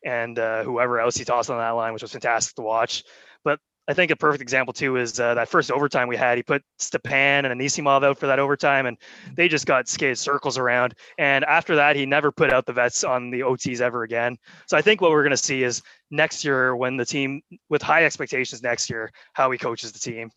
and 0.04 0.38
uh, 0.38 0.64
whoever 0.64 1.00
else 1.00 1.16
he 1.16 1.24
tossed 1.24 1.50
on 1.50 1.58
that 1.58 1.70
line, 1.70 1.92
which 1.92 2.02
was 2.02 2.12
fantastic 2.12 2.54
to 2.56 2.62
watch. 2.62 3.04
But 3.44 3.58
I 3.88 3.94
think 3.94 4.10
a 4.10 4.16
perfect 4.16 4.42
example 4.42 4.72
too 4.72 4.96
is 4.96 5.18
uh, 5.18 5.34
that 5.34 5.48
first 5.48 5.70
overtime 5.70 6.08
we 6.08 6.16
had. 6.16 6.38
He 6.38 6.42
put 6.42 6.62
Stepan 6.78 7.44
and 7.44 7.60
Anisimov 7.60 8.04
out 8.04 8.18
for 8.18 8.26
that 8.26 8.38
overtime, 8.38 8.86
and 8.86 8.96
they 9.34 9.48
just 9.48 9.66
got 9.66 9.88
skated 9.88 10.18
circles 10.18 10.58
around. 10.58 10.94
And 11.18 11.44
after 11.44 11.76
that, 11.76 11.96
he 11.96 12.06
never 12.06 12.30
put 12.30 12.52
out 12.52 12.66
the 12.66 12.72
vets 12.72 13.04
on 13.04 13.30
the 13.30 13.40
OTs 13.40 13.80
ever 13.80 14.02
again. 14.02 14.38
So 14.66 14.76
I 14.76 14.82
think 14.82 15.00
what 15.00 15.10
we're 15.10 15.22
going 15.22 15.30
to 15.32 15.36
see 15.36 15.62
is 15.62 15.82
next 16.10 16.44
year 16.44 16.76
when 16.76 16.96
the 16.96 17.04
team 17.04 17.42
with 17.68 17.82
high 17.82 18.04
expectations 18.04 18.62
next 18.62 18.90
year, 18.90 19.10
how 19.32 19.50
he 19.50 19.58
coaches 19.58 19.92
the 19.92 19.98
team. 19.98 20.30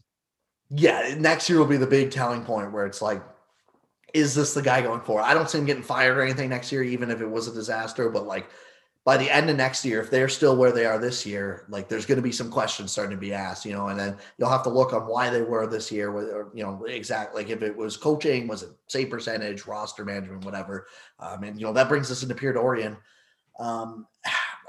Yeah, 0.70 1.14
next 1.18 1.50
year 1.50 1.60
will 1.60 1.68
be 1.68 1.78
the 1.78 1.86
big 1.86 2.10
telling 2.10 2.44
point 2.44 2.72
where 2.72 2.86
it's 2.86 3.02
like, 3.02 3.22
is 4.14 4.36
this 4.36 4.53
the 4.53 4.61
guy 4.61 4.82
going 4.82 5.01
for? 5.01 5.22
I 5.22 5.34
don't 5.34 5.49
see 5.49 5.57
him 5.57 5.66
getting 5.66 5.84
fired 5.84 6.18
or 6.18 6.22
anything 6.22 6.49
next 6.49 6.72
year, 6.72 6.84
even 6.84 7.09
if 7.09 7.22
it 7.22 7.30
was 7.30 7.47
a 7.47 7.53
disaster. 7.53 8.09
But 8.09 8.28
like 8.28 8.47
by 9.05 9.18
the 9.18 9.30
end 9.30 9.49
of 9.49 9.58
next 9.58 9.83
year, 9.83 10.00
if 10.00 10.09
they're 10.09 10.29
still 10.29 10.55
where 10.55 10.71
they 10.71 10.86
are 10.86 10.97
this 10.97 11.25
year, 11.25 11.66
like 11.67 11.89
there's 11.89 12.05
going 12.05 12.17
to 12.17 12.21
be 12.21 12.32
some 12.32 12.50
questions 12.50 12.92
starting 12.92 13.17
to 13.17 13.20
be 13.20 13.33
asked, 13.33 13.66
you 13.66 13.74
know, 13.74 13.88
and 13.88 14.00
then 14.00 14.16
you'll 14.38 14.50
have 14.50 14.63
to 14.63 14.70
look 14.70 14.93
on 14.93 15.08
why 15.08 15.29
they 15.29 15.42
were 15.42 15.67
this 15.67 15.92
year, 15.92 16.09
or, 16.09 16.51
you 16.54 16.63
know, 16.63 16.86
exactly 16.86 17.43
like 17.43 17.51
if 17.51 17.63
it 17.63 17.75
was 17.75 17.97
coaching, 17.97 18.47
was 18.47 18.63
it 18.63 18.70
save 18.88 19.09
percentage, 19.09 19.66
roster 19.66 20.05
management, 20.05 20.46
whatever. 20.46 20.88
Um, 21.20 21.43
and, 21.43 21.59
you 21.59 21.66
know, 21.66 21.74
that 21.74 21.89
brings 21.89 22.12
us 22.12 22.24
into 22.24 22.36
Pierre 22.36 22.54
Dorion. 22.54 22.96
Um, 23.59 24.08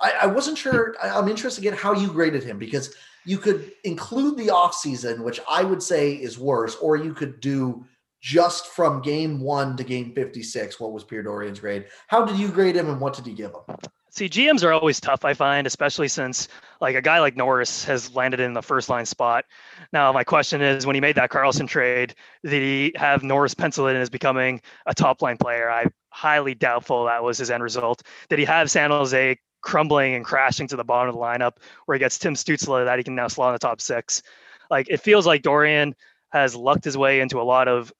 I, 0.00 0.12
I 0.22 0.26
wasn't 0.26 0.58
sure. 0.58 0.96
I, 1.02 1.10
I'm 1.10 1.28
interested 1.28 1.64
in 1.64 1.74
how 1.74 1.92
you 1.92 2.08
graded 2.08 2.42
him 2.42 2.58
because 2.58 2.94
you 3.24 3.38
could 3.38 3.72
include 3.84 4.36
the 4.36 4.48
offseason, 4.48 5.22
which 5.22 5.40
I 5.48 5.62
would 5.62 5.82
say 5.82 6.12
is 6.12 6.38
worse, 6.38 6.76
or 6.76 6.96
you 6.96 7.14
could 7.14 7.40
do 7.40 7.84
just 8.24 8.68
from 8.68 9.02
game 9.02 9.38
one 9.38 9.76
to 9.76 9.84
game 9.84 10.10
56. 10.14 10.80
What 10.80 10.92
was 10.92 11.04
Pierre 11.04 11.22
Dorion's 11.22 11.60
grade? 11.60 11.88
How 12.06 12.24
did 12.24 12.38
you 12.38 12.48
grade 12.48 12.74
him 12.74 12.88
and 12.88 12.98
what 12.98 13.12
did 13.12 13.26
you 13.26 13.34
give 13.34 13.50
him? 13.50 13.76
See, 14.08 14.30
GMs 14.30 14.64
are 14.64 14.72
always 14.72 14.98
tough, 14.98 15.26
I 15.26 15.34
find, 15.34 15.66
especially 15.66 16.08
since 16.08 16.48
like 16.80 16.96
a 16.96 17.02
guy 17.02 17.20
like 17.20 17.36
Norris 17.36 17.84
has 17.84 18.14
landed 18.14 18.40
in 18.40 18.54
the 18.54 18.62
first 18.62 18.88
line 18.88 19.04
spot. 19.04 19.44
Now, 19.92 20.10
my 20.10 20.24
question 20.24 20.62
is, 20.62 20.86
when 20.86 20.94
he 20.94 21.02
made 21.02 21.16
that 21.16 21.28
Karlsson 21.28 21.68
trade, 21.68 22.14
did 22.42 22.62
he 22.62 22.92
have 22.96 23.22
Norris 23.22 23.52
penciled 23.52 23.90
in 23.90 23.96
as 23.96 24.08
becoming 24.08 24.62
a 24.86 24.94
top 24.94 25.20
line 25.20 25.36
player? 25.36 25.70
I 25.70 25.84
highly 26.08 26.54
doubtful 26.54 27.04
that 27.04 27.22
was 27.22 27.36
his 27.36 27.50
end 27.50 27.62
result. 27.62 28.04
Did 28.30 28.38
he 28.38 28.46
have 28.46 28.70
San 28.70 28.90
Jose 28.90 29.36
crumbling 29.60 30.14
and 30.14 30.24
crashing 30.24 30.66
to 30.68 30.76
the 30.76 30.84
bottom 30.84 31.10
of 31.10 31.14
the 31.14 31.20
lineup 31.20 31.58
where 31.84 31.96
he 31.96 31.98
gets 31.98 32.18
Tim 32.18 32.36
Stützle 32.36 32.86
that 32.86 32.98
he 32.98 33.04
can 33.04 33.16
now 33.16 33.28
slot 33.28 33.50
in 33.50 33.54
the 33.56 33.58
top 33.58 33.82
six? 33.82 34.22
Like 34.70 34.86
it 34.88 35.00
feels 35.00 35.26
like 35.26 35.42
Dorian 35.42 35.94
has 36.30 36.56
lucked 36.56 36.84
his 36.84 36.96
way 36.96 37.20
into 37.20 37.38
a 37.38 37.42
lot 37.42 37.68
of 37.68 37.92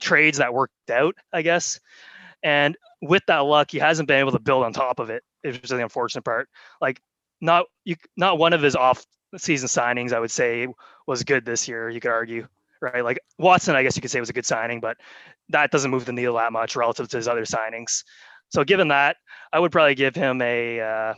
trades 0.00 0.38
that 0.38 0.54
worked 0.54 0.90
out, 0.90 1.14
I 1.32 1.42
guess. 1.42 1.80
And 2.42 2.76
with 3.02 3.22
that 3.26 3.40
luck, 3.40 3.70
he 3.70 3.78
hasn't 3.78 4.08
been 4.08 4.20
able 4.20 4.32
to 4.32 4.38
build 4.38 4.64
on 4.64 4.72
top 4.72 4.98
of 4.98 5.10
it. 5.10 5.22
Is 5.42 5.60
the 5.60 5.82
unfortunate 5.82 6.24
part. 6.24 6.48
Like 6.80 7.00
not 7.40 7.66
you, 7.84 7.96
not 8.16 8.38
one 8.38 8.52
of 8.52 8.62
his 8.62 8.76
off 8.76 9.04
season 9.36 9.68
signings, 9.68 10.12
I 10.12 10.20
would 10.20 10.30
say, 10.30 10.68
was 11.06 11.22
good 11.22 11.44
this 11.44 11.66
year. 11.66 11.88
You 11.88 12.00
could 12.00 12.10
argue, 12.10 12.46
right? 12.80 13.02
Like 13.02 13.20
Watson, 13.38 13.74
I 13.74 13.82
guess 13.82 13.96
you 13.96 14.02
could 14.02 14.10
say 14.10 14.20
was 14.20 14.30
a 14.30 14.34
good 14.34 14.46
signing, 14.46 14.80
but 14.80 14.98
that 15.48 15.70
doesn't 15.70 15.90
move 15.90 16.04
the 16.04 16.12
needle 16.12 16.36
that 16.36 16.52
much 16.52 16.76
relative 16.76 17.08
to 17.08 17.16
his 17.16 17.28
other 17.28 17.44
signings. 17.44 18.04
So 18.50 18.64
given 18.64 18.88
that, 18.88 19.16
I 19.52 19.58
would 19.58 19.72
probably 19.72 19.94
give 19.94 20.14
him 20.14 20.42
a. 20.42 20.80
Uh, 20.80 21.14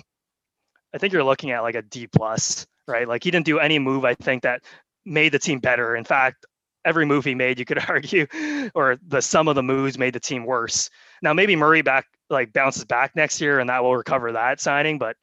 I 0.95 0.99
think 0.99 1.13
you're 1.13 1.25
looking 1.25 1.51
at 1.51 1.63
like 1.63 1.75
a 1.75 1.83
D 1.83 2.07
plus, 2.07 2.67
right? 2.87 3.09
Like 3.09 3.25
he 3.25 3.31
didn't 3.31 3.47
do 3.47 3.59
any 3.59 3.79
move 3.79 4.05
I 4.05 4.15
think 4.15 4.43
that 4.43 4.63
made 5.05 5.33
the 5.33 5.39
team 5.39 5.59
better. 5.59 5.97
In 5.97 6.05
fact, 6.05 6.47
every 6.85 7.07
move 7.07 7.25
he 7.25 7.35
made, 7.35 7.59
you 7.59 7.65
could 7.65 7.79
argue, 7.89 8.27
or 8.75 8.99
the 9.07 9.23
sum 9.23 9.49
of 9.49 9.55
the 9.55 9.63
moves 9.63 9.99
made 9.99 10.15
the 10.15 10.21
team 10.21 10.45
worse. 10.45 10.91
Now 11.23 11.33
maybe 11.33 11.57
Murray 11.57 11.83
back 11.83 12.07
like 12.31 12.53
bounces 12.53 12.85
back 12.85 13.15
next 13.15 13.41
year 13.41 13.61
and 13.61 13.69
that 13.69 13.83
will 13.83 13.97
recover 13.97 14.33
that 14.33 14.61
signing, 14.61 14.99
but 14.99 15.17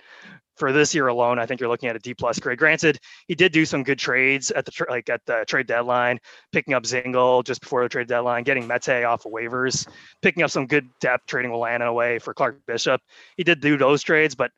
for 0.59 0.73
this 0.73 0.93
year 0.93 1.07
alone, 1.07 1.39
I 1.39 1.45
think 1.45 1.61
you're 1.61 1.69
looking 1.69 1.89
at 1.89 1.95
a 1.95 1.99
D 1.99 2.13
plus 2.13 2.37
grade. 2.37 2.59
Granted, 2.59 2.99
he 3.27 3.33
did 3.33 3.53
do 3.53 3.65
some 3.65 3.81
good 3.81 3.97
trades 3.97 4.51
at 4.51 4.65
the 4.65 4.71
tra- 4.71 4.91
like 4.91 5.09
at 5.09 5.25
the 5.25 5.45
trade 5.47 5.67
deadline, 5.67 6.19
picking 6.51 6.73
up 6.73 6.83
Dzingel 6.83 7.45
just 7.45 7.61
before 7.61 7.81
the 7.81 7.89
trade 7.89 8.07
deadline, 8.07 8.43
getting 8.43 8.67
Mete 8.67 9.05
off 9.05 9.25
of 9.25 9.31
waivers, 9.31 9.87
picking 10.21 10.43
up 10.43 10.51
some 10.51 10.67
good 10.67 10.87
depth, 10.99 11.25
trading 11.27 11.51
Wolanin 11.51 11.87
away 11.87 12.19
for 12.19 12.33
Clark 12.33 12.59
Bishop. 12.67 13.01
He 13.37 13.43
did 13.45 13.61
do 13.61 13.77
those 13.77 14.03
trades, 14.03 14.35
but 14.35 14.51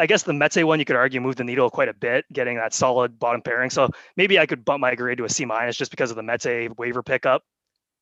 I 0.00 0.06
guess 0.06 0.22
the 0.22 0.32
Mete 0.32 0.64
one 0.64 0.78
you 0.78 0.86
could 0.86 0.96
argue 0.96 1.20
moved 1.20 1.36
the 1.36 1.44
needle 1.44 1.68
quite 1.68 1.90
a 1.90 1.92
bit, 1.92 2.24
getting 2.32 2.56
that 2.56 2.72
solid 2.72 3.18
bottom 3.18 3.42
pairing. 3.42 3.68
So 3.68 3.90
maybe 4.16 4.38
I 4.38 4.46
could 4.46 4.64
bump 4.64 4.80
my 4.80 4.94
grade 4.94 5.18
to 5.18 5.24
a 5.26 5.28
C 5.28 5.44
minus 5.44 5.76
just 5.76 5.90
because 5.90 6.10
of 6.10 6.16
the 6.16 6.22
Mete 6.22 6.76
waiver 6.78 7.02
pickup. 7.02 7.42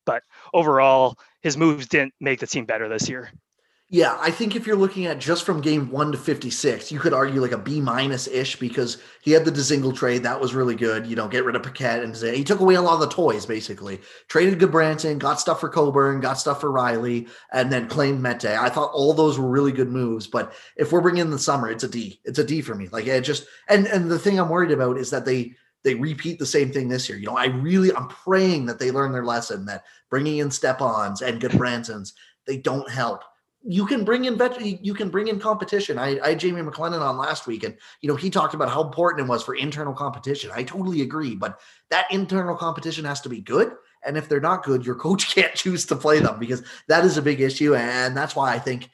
But 0.07 0.23
overall, 0.55 1.19
his 1.43 1.57
moves 1.57 1.89
didn't 1.89 2.15
make 2.21 2.39
the 2.39 2.47
team 2.47 2.67
better 2.67 2.89
this 2.89 3.09
year. 3.09 3.33
Yeah, 3.91 4.19
I 4.21 4.31
think 4.31 4.55
if 4.55 4.67
you're 4.67 4.77
looking 4.77 5.07
at 5.07 5.19
just 5.19 5.45
from 5.45 5.63
game 5.63 5.91
one 5.91 6.13
to 6.13 6.19
56, 6.19 6.93
you 6.93 6.99
could 6.99 7.15
argue 7.15 7.41
like 7.41 7.53
a 7.53 7.59
B 7.59 7.81
minus 7.81 8.27
ish 8.27 8.57
because 8.57 8.99
he 9.23 9.31
had 9.31 9.47
the 9.47 9.51
Dzingel 9.51 9.97
trade. 9.97 10.23
That 10.23 10.39
was 10.39 10.55
really 10.55 10.75
good. 10.75 11.07
You 11.07 11.17
know, 11.17 11.27
get 11.27 11.47
rid 11.47 11.57
of 11.57 11.63
Paquette 11.63 12.03
and 12.03 12.15
he 12.15 12.45
took 12.45 12.61
away 12.61 12.75
a 12.75 12.83
lot 12.83 12.95
of 12.95 13.01
the 13.01 13.09
toys 13.09 13.47
basically. 13.47 13.99
Traded 14.29 14.59
Gudbranson, 14.59 15.19
got 15.19 15.41
stuff 15.41 15.61
for 15.61 15.71
Coburn, 15.71 16.21
got 16.21 16.35
stuff 16.35 16.61
for 16.61 16.71
Reilly, 16.71 17.29
and 17.55 17.73
then 17.73 17.89
claimed 17.89 18.23
Mete. 18.23 18.45
I 18.45 18.69
thought 18.69 18.93
all 18.93 19.15
those 19.15 19.39
were 19.39 19.49
really 19.49 19.73
good 19.73 19.89
moves. 19.89 20.27
But 20.27 20.53
if 20.77 20.93
we're 20.93 21.01
bringing 21.01 21.23
in 21.23 21.31
the 21.31 21.39
summer, 21.39 21.71
it's 21.71 21.85
a 21.85 21.89
D. 21.89 22.21
It's 22.27 22.39
a 22.39 22.45
D 22.45 22.61
for 22.61 22.75
me. 22.75 22.89
Like 22.93 23.07
it 23.07 23.23
just, 23.23 23.47
and, 23.69 23.87
and 23.87 24.11
the 24.11 24.19
thing 24.19 24.39
I'm 24.39 24.51
worried 24.51 24.71
about 24.71 24.99
is 24.99 25.09
that 25.13 25.25
they, 25.25 25.55
they 25.83 25.95
repeat 25.95 26.39
the 26.39 26.45
same 26.45 26.71
thing 26.73 26.89
this 26.89 27.09
year. 27.09 27.17
You 27.17 27.29
know, 27.29 27.39
I 27.39 27.47
really, 27.47 27.95
I'm 27.95 28.09
praying 28.09 28.67
that 28.67 28.79
they 28.79 28.91
learn 28.91 29.13
their 29.13 29.25
lesson 29.25 29.65
that 29.65 29.85
bringing 30.11 30.39
in 30.39 30.51
Stepans 30.51 31.23
and 31.23 31.41
Gudbransons, 31.41 32.13
they 32.47 32.59
don't 32.59 32.91
help 32.91 33.23
you 33.71 33.85
can 33.85 34.03
bring 34.03 34.25
in 34.25 34.39
vet, 34.39 34.59
you 34.63 34.95
can 34.95 35.11
bring 35.11 35.29
in 35.29 35.39
competition. 35.39 35.99
I, 35.99 36.19
I 36.21 36.31
had 36.31 36.41
Jamie 36.41 36.63
McLennan 36.63 37.03
on 37.03 37.19
last 37.19 37.47
week, 37.47 37.65
and 37.65 37.77
you 38.01 38.09
know 38.09 38.17
he 38.17 38.31
talked 38.31 38.55
about 38.55 38.71
how 38.71 38.83
important 38.83 39.27
it 39.27 39.29
was 39.29 39.45
for 39.45 39.55
internal 39.55 39.93
competition. 39.93 40.51
I 40.55 40.63
totally 40.63 41.03
agree, 41.03 41.35
but 41.35 41.61
that 41.91 42.07
internal 42.11 42.57
competition 42.57 43.05
has 43.05 43.21
to 43.21 43.29
be 43.29 43.43
good. 43.43 43.73
And 44.07 44.17
if 44.17 44.27
they're 44.27 44.41
not 44.41 44.65
good, 44.65 44.87
your 44.87 44.95
coach 44.95 45.29
can't 45.35 45.55
choose 45.55 45.85
to 45.87 45.97
play 45.97 46.19
them 46.19 46.39
because 46.39 46.63
that 46.89 47.05
is 47.05 47.19
a 47.19 47.23
big 47.23 47.43
issue. 47.43 47.75
And 47.75 48.17
that's 48.17 48.35
why 48.35 48.55
I 48.55 48.59
think 48.59 48.89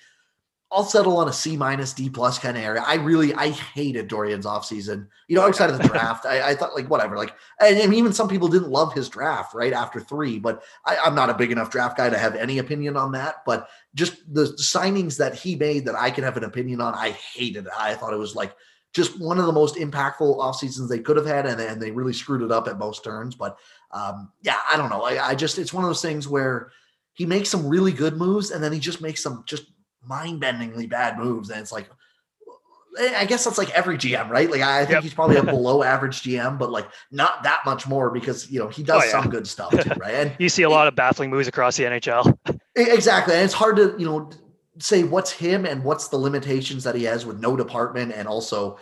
I'll 0.75 0.85
settle 0.85 1.19
on 1.19 1.29
a 1.29 1.33
C 1.33 1.57
minus 1.57 1.93
D 1.93 2.11
plus 2.11 2.37
kind 2.37 2.57
of 2.57 2.65
area. 2.65 2.83
I 2.85 2.97
really 2.97 3.33
I 3.35 3.51
hated 3.51 4.09
Dorion's 4.09 4.45
offseason. 4.45 5.07
You 5.29 5.37
know, 5.37 5.43
outside 5.43 5.71
of 5.71 5.79
the 5.79 5.87
draft, 5.89 6.27
I, 6.27 6.51
I, 6.51 6.55
thought 6.57 6.75
like 6.75 6.91
whatever. 6.91 7.17
Like 7.17 7.33
and, 7.61 7.79
and, 7.79 7.95
even 7.95 8.13
some 8.13 8.29
people 8.29 8.49
didn't 8.49 8.71
love 8.71 8.93
his 8.93 9.09
draft 9.09 9.55
right 9.55 9.73
after 9.73 10.01
three, 10.01 10.41
but 10.41 10.65
I, 10.85 10.97
I'm 11.05 11.15
not 11.15 11.31
a 11.31 11.35
big 11.35 11.53
enough 11.53 11.71
draft 11.71 11.97
guy 11.97 12.11
to 12.11 12.19
have 12.19 12.35
any 12.35 12.59
opinion 12.59 12.97
on 12.97 13.13
that. 13.13 13.37
But 13.47 13.69
just 13.95 14.17
the 14.35 14.47
signings 14.61 15.17
that 15.19 15.37
he 15.37 15.55
made 15.55 15.85
that 15.85 15.95
I 15.95 16.11
can 16.11 16.25
have 16.25 16.37
an 16.37 16.45
opinion 16.45 16.81
on, 16.81 16.93
I 16.95 17.11
hated 17.11 17.67
it. 17.67 17.73
I 17.79 17.95
thought 17.95 18.13
it 18.13 18.19
was 18.19 18.35
like 18.35 18.53
just 18.95 19.21
one 19.21 19.39
of 19.39 19.47
the 19.47 19.53
most 19.53 19.77
impactful 19.77 20.39
off 20.39 20.57
seasons 20.57 20.89
they 20.89 20.99
could 20.99 21.17
have 21.17 21.27
had, 21.27 21.47
and, 21.47 21.61
and 21.61 21.81
they 21.81 21.93
really 21.93 22.13
screwed 22.13 22.43
it 22.43 22.51
up 22.51 22.67
at 22.67 22.79
most 22.79 23.05
turns. 23.05 23.37
But 23.37 23.59
um, 23.93 24.33
yeah, 24.43 24.59
I 24.73 24.77
don't 24.77 24.91
know. 24.91 25.03
I, 25.03 25.29
I 25.29 25.35
just 25.37 25.57
it's 25.59 25.73
one 25.73 25.85
of 25.85 25.89
those 25.89 26.03
things 26.03 26.27
where 26.27 26.73
he 27.13 27.27
makes 27.27 27.49
some 27.49 27.69
really 27.69 27.93
good 27.93 28.17
moves, 28.17 28.51
and 28.51 28.63
then 28.63 28.73
he 28.73 28.81
just 28.81 29.01
makes 29.01 29.23
some 29.23 29.45
just 29.47 29.67
mind-bendingly 30.07 30.89
bad 30.89 31.19
moves, 31.19 31.51
and 31.51 31.61
it's 31.61 31.73
like 31.73 31.89
eh, 32.99 33.15
I 33.17 33.25
guess 33.25 33.45
that's 33.45 33.59
like 33.59 33.71
every 33.71 33.97
GM, 33.97 34.29
right? 34.29 34.51
Like 34.51 34.63
I 34.63 34.81
think 34.81 34.93
yep. 34.93 35.03
he's 35.03 35.15
probably 35.15 35.37
a 35.37 35.43
below 35.45 35.83
average 35.83 36.23
GM, 36.23 36.59
but 36.59 36.71
like 36.71 36.89
not 37.11 37.43
that 37.43 37.61
much 37.65 37.87
more 37.87 38.11
because 38.11 38.51
you 38.51 38.59
know 38.59 38.69
he 38.69 38.83
does 38.83 39.03
oh, 39.03 39.05
yeah. 39.07 39.11
some 39.11 39.31
good 39.31 39.47
stuff 39.47 39.71
too, 39.71 39.91
right? 39.97 40.15
And 40.15 40.37
you 40.39 40.49
see 40.49 40.63
a 40.63 40.71
lot 40.71 40.89
of 40.89 40.95
baffling 40.95 41.31
moves 41.31 41.49
across 41.49 41.77
the 41.77 41.85
NHL. 41.85 42.37
exactly, 42.75 43.35
and 43.35 43.45
it's 43.45 43.55
hard 43.55 43.77
to 43.77 43.95
you 43.99 44.07
know 44.07 44.31
say 44.79 45.05
what's 45.05 45.31
him 45.31 45.65
and 45.65 45.85
what's 45.85 46.09
the 46.09 46.17
limitations 46.17 46.85
that 46.85 46.95
he 46.95 47.05
has 47.05 47.25
with 47.25 47.41
no 47.41 47.57
department, 47.57 48.13
and 48.13 48.27
also 48.27 48.79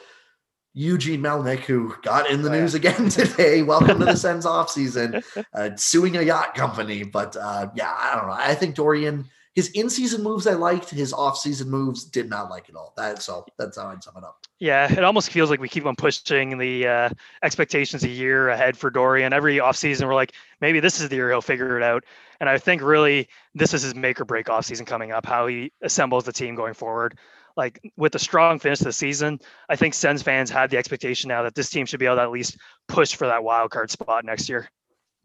Eugene 0.75 1.21
Melnyk, 1.21 1.61
who 1.61 1.95
got 2.03 2.31
in 2.31 2.43
the 2.43 2.49
oh, 2.49 2.53
news 2.53 2.73
yeah. 2.73 2.79
again 2.79 3.09
today. 3.11 3.63
Welcome 3.63 3.99
to 3.99 4.07
the 4.07 4.17
Sens 4.17 4.47
off 4.47 4.71
season, 4.71 5.23
uh, 5.55 5.71
suing 5.77 6.17
a 6.17 6.23
yacht 6.23 6.55
company. 6.55 7.03
But 7.03 7.37
uh, 7.37 7.69
yeah, 7.75 7.95
I 7.95 8.17
don't 8.17 8.27
know. 8.27 8.35
I 8.35 8.55
think 8.55 8.75
Dorion 8.75 9.27
his 9.55 9.69
in-season 9.71 10.23
moves 10.23 10.47
I 10.47 10.55
liked, 10.55 10.91
his 10.91 11.13
off-season 11.13 11.69
moves 11.69 12.05
did 12.05 12.31
not 12.31 12.49
like 12.49 12.69
at 12.69 12.75
all. 12.75 12.95
That 12.97 13.23
so 13.23 13.45
that's 13.59 13.77
how 13.77 13.89
I'd 13.89 14.03
sum 14.03 14.15
it 14.17 14.25
up. 14.25 14.39
Yeah, 14.59 14.91
it 14.91 15.05
almost 15.05 15.31
feels 15.31 15.51
like 15.51 15.61
we 15.61 15.69
keep 15.69 15.85
on 15.85 15.97
pushing 15.97 16.57
the 16.57 16.87
uh, 16.87 17.11
expectations 17.43 18.05
a 18.05 18.09
year 18.09 18.49
ahead 18.49 18.77
for 18.77 18.91
Dorion. 18.91 19.33
Every 19.33 19.57
offseason, 19.57 20.07
we're 20.07 20.15
like, 20.15 20.33
maybe 20.61 20.81
this 20.81 21.01
is 21.01 21.09
the 21.09 21.17
year 21.17 21.31
he'll 21.31 21.43
figure 21.43 21.77
it 21.77 21.83
out. 21.83 22.05
And 22.41 22.49
I 22.49 22.59
think 22.59 22.81
really 22.83 23.29
this 23.55 23.75
is 23.75 23.83
his 23.83 23.95
make 23.95 24.21
or 24.21 24.25
break 24.25 24.47
offseason 24.47 24.87
coming 24.87 25.13
up, 25.13 25.27
how 25.27 25.47
he 25.47 25.73
assembles 25.83 26.25
the 26.25 26.33
team 26.33 26.55
going 26.55 26.75
forward. 26.75 27.19
Like 27.57 27.93
with 27.97 28.15
a 28.15 28.19
strong 28.19 28.59
finish 28.59 28.79
to 28.79 28.85
the 28.85 28.93
season, 28.93 29.39
I 29.69 29.77
think 29.77 29.93
Sens 29.93 30.23
fans 30.23 30.49
have 30.51 30.71
the 30.71 30.79
expectation 30.79 31.29
now 31.29 31.43
that 31.43 31.55
this 31.55 31.69
team 31.69 31.85
should 31.85 32.01
be 32.01 32.07
able 32.07 32.17
to 32.17 32.23
at 32.23 32.31
least 32.31 32.57
push 32.89 33.15
for 33.15 33.27
that 33.27 33.45
wild 33.45 33.71
card 33.71 33.91
spot 33.91 34.25
next 34.25 34.49
year. 34.49 34.71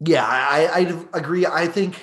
Yeah, 0.00 0.26
I, 0.26 0.68
I 1.12 1.18
agree. 1.18 1.46
I 1.46 1.66
think 1.66 1.96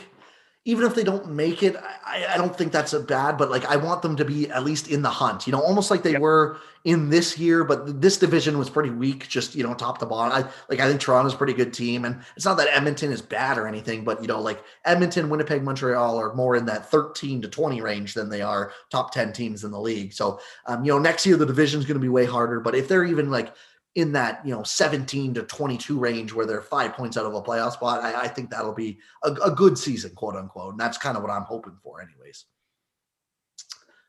even 0.68 0.84
if 0.84 0.96
they 0.96 1.04
don't 1.04 1.30
make 1.30 1.62
it, 1.62 1.76
I, 2.04 2.26
I, 2.32 2.38
don't 2.38 2.56
think 2.58 2.72
that's 2.72 2.94
a 2.94 3.00
bad, 3.00 3.38
but 3.38 3.52
like 3.52 3.66
I 3.66 3.76
want 3.76 4.02
them 4.02 4.16
to 4.16 4.26
be 4.26 4.50
at 4.50 4.64
least 4.64 4.88
in 4.90 5.04
the 5.04 5.10
hunt, 5.10 5.46
you 5.46 5.54
know, 5.54 5.62
almost 5.62 5.92
like 5.92 6.02
they 6.02 6.14
yep. 6.14 6.22
were 6.22 6.58
in 6.86 7.08
this 7.08 7.38
year, 7.38 7.64
but 7.64 8.02
this 8.02 8.18
division 8.18 8.58
was 8.58 8.68
pretty 8.68 8.90
weak, 8.90 9.28
just 9.28 9.54
you 9.54 9.64
know, 9.64 9.76
top 9.76 10.00
to 10.00 10.08
bottom. 10.08 10.34
I 10.34 10.50
like 10.68 10.80
I 10.80 10.88
think 10.88 11.00
Toronto's 11.00 11.36
a 11.36 11.38
pretty 11.38 11.54
good 11.54 11.72
team, 11.72 12.04
and 12.04 12.20
it's 12.36 12.46
not 12.46 12.58
that 12.58 12.76
Edmonton 12.76 13.12
is 13.12 13.22
bad 13.22 13.60
or 13.60 13.68
anything, 13.68 14.04
but 14.04 14.22
you 14.24 14.28
know, 14.28 14.42
like 14.42 14.64
Edmonton, 14.86 15.30
Winnipeg, 15.30 15.64
Montreal 15.64 16.20
are 16.20 16.34
more 16.34 16.56
in 16.56 16.66
that 16.66 16.90
13 16.90 17.44
to 17.44 17.48
20 17.48 17.82
range 17.82 18.16
than 18.16 18.28
they 18.28 18.42
are 18.42 18.72
top 18.90 19.14
10 19.14 19.34
teams 19.34 19.64
in 19.64 19.72
the 19.72 19.80
league. 19.80 20.14
So 20.14 20.40
um, 20.66 20.84
you 20.84 20.92
know, 20.92 21.00
next 21.00 21.28
year 21.28 21.38
the 21.38 21.46
division 21.46 21.80
is 21.80 21.86
going 21.86 22.00
to 22.00 22.02
be 22.02 22.10
way 22.10 22.26
harder, 22.26 22.60
but 22.60 22.74
if 22.74 22.88
they're 22.88 23.06
even 23.06 23.30
like 23.30 23.54
in 23.96 24.12
that 24.12 24.46
you 24.46 24.54
know 24.54 24.62
17 24.62 25.34
to 25.34 25.44
22 25.44 25.98
range 25.98 26.34
where 26.34 26.46
they're 26.46 26.62
five 26.62 26.94
points 26.94 27.18
out 27.18 27.26
of 27.26 27.34
a 27.34 27.42
playoff 27.42 27.74
spot 27.74 28.04
i, 28.04 28.24
I 28.24 28.28
think 28.28 28.50
that'll 28.50 28.74
be 28.74 29.00
a, 29.24 29.32
a, 29.32 29.52
good 29.52 29.78
season 29.78 30.12
quote 30.16 30.36
unquote 30.36 30.72
and 30.72 30.80
that's 30.80 30.98
kind 30.98 31.18
of 31.18 31.24
what 31.24 31.32
i'm 31.32 31.44
hoping 31.44 31.78
for 31.82 32.02
anyways 32.02 32.46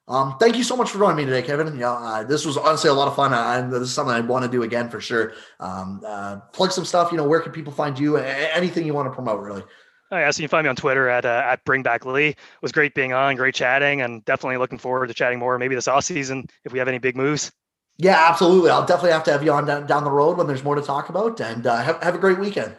um, 0.09 0.37
thank 0.39 0.57
you 0.57 0.63
so 0.63 0.77
much 0.77 0.91
for 0.91 0.99
joining 0.99 1.17
me 1.17 1.25
today, 1.25 1.43
Kevin. 1.43 1.77
Yeah, 1.77 1.91
uh, 1.91 2.23
this 2.23 2.47
was 2.47 2.57
honestly 2.57 2.91
a 2.91 2.95
lot 2.95 3.09
of 3.09 3.17
fun. 3.17 3.33
and 3.33 3.73
this 3.73 3.81
is 3.83 3.93
something 3.93 4.15
I 4.15 4.21
want 4.21 4.45
to 4.45 4.49
do 4.51 4.63
again 4.63 4.89
for 4.89 5.01
sure. 5.01 5.33
Um, 5.59 6.01
uh, 6.07 6.37
plug 6.53 6.71
some 6.71 6.85
stuff. 6.85 7.11
You 7.11 7.19
know, 7.19 7.27
where 7.27 7.41
can 7.41 7.51
people 7.51 7.73
find 7.73 7.99
you? 7.99 8.17
Anything 8.17 8.87
you 8.87 8.95
want 8.95 9.11
to 9.11 9.13
promote, 9.13 9.41
really. 9.41 9.65
Oh, 10.13 10.17
yeah, 10.17 10.31
so 10.31 10.41
you 10.41 10.49
can 10.49 10.51
find 10.51 10.65
me 10.65 10.69
on 10.69 10.77
Twitter 10.77 11.09
at 11.09 11.25
uh, 11.25 11.43
at 11.45 11.65
Bring 11.65 11.83
Back 11.83 12.07
Lee. 12.07 12.29
It 12.29 12.37
was 12.63 12.71
great 12.71 12.95
being 12.95 13.13
on, 13.13 13.35
great 13.35 13.57
chatting, 13.57 14.03
and 14.03 14.25
definitely 14.25 14.59
looking 14.59 14.79
forward 14.79 15.09
to 15.09 15.15
chatting 15.15 15.41
more. 15.41 15.59
Maybe 15.59 15.75
this 15.75 15.89
off 15.89 16.05
season 16.05 16.47
if 16.65 16.73
we 16.73 16.79
have 16.79 16.87
any 16.87 16.99
big 16.99 17.17
moves. 17.17 17.51
Yeah, 17.99 18.27
absolutely. 18.29 18.71
I'll 18.71 18.85
definitely 18.85 19.13
have 19.13 19.25
to 19.25 19.33
have 19.33 19.43
you 19.43 19.53
on 19.53 19.67
down, 19.67 19.87
down 19.87 20.05
the 20.05 20.11
road 20.11 20.37
when 20.37 20.47
there's 20.47 20.65
more 20.65 20.75
to 20.75 20.83
talk 20.83 21.09
about. 21.09 21.41
And 21.41 21.67
uh, 21.67 21.77
have, 21.77 22.03
have 22.03 22.15
a 22.15 22.19
great 22.19 22.39
weekend. 22.39 22.75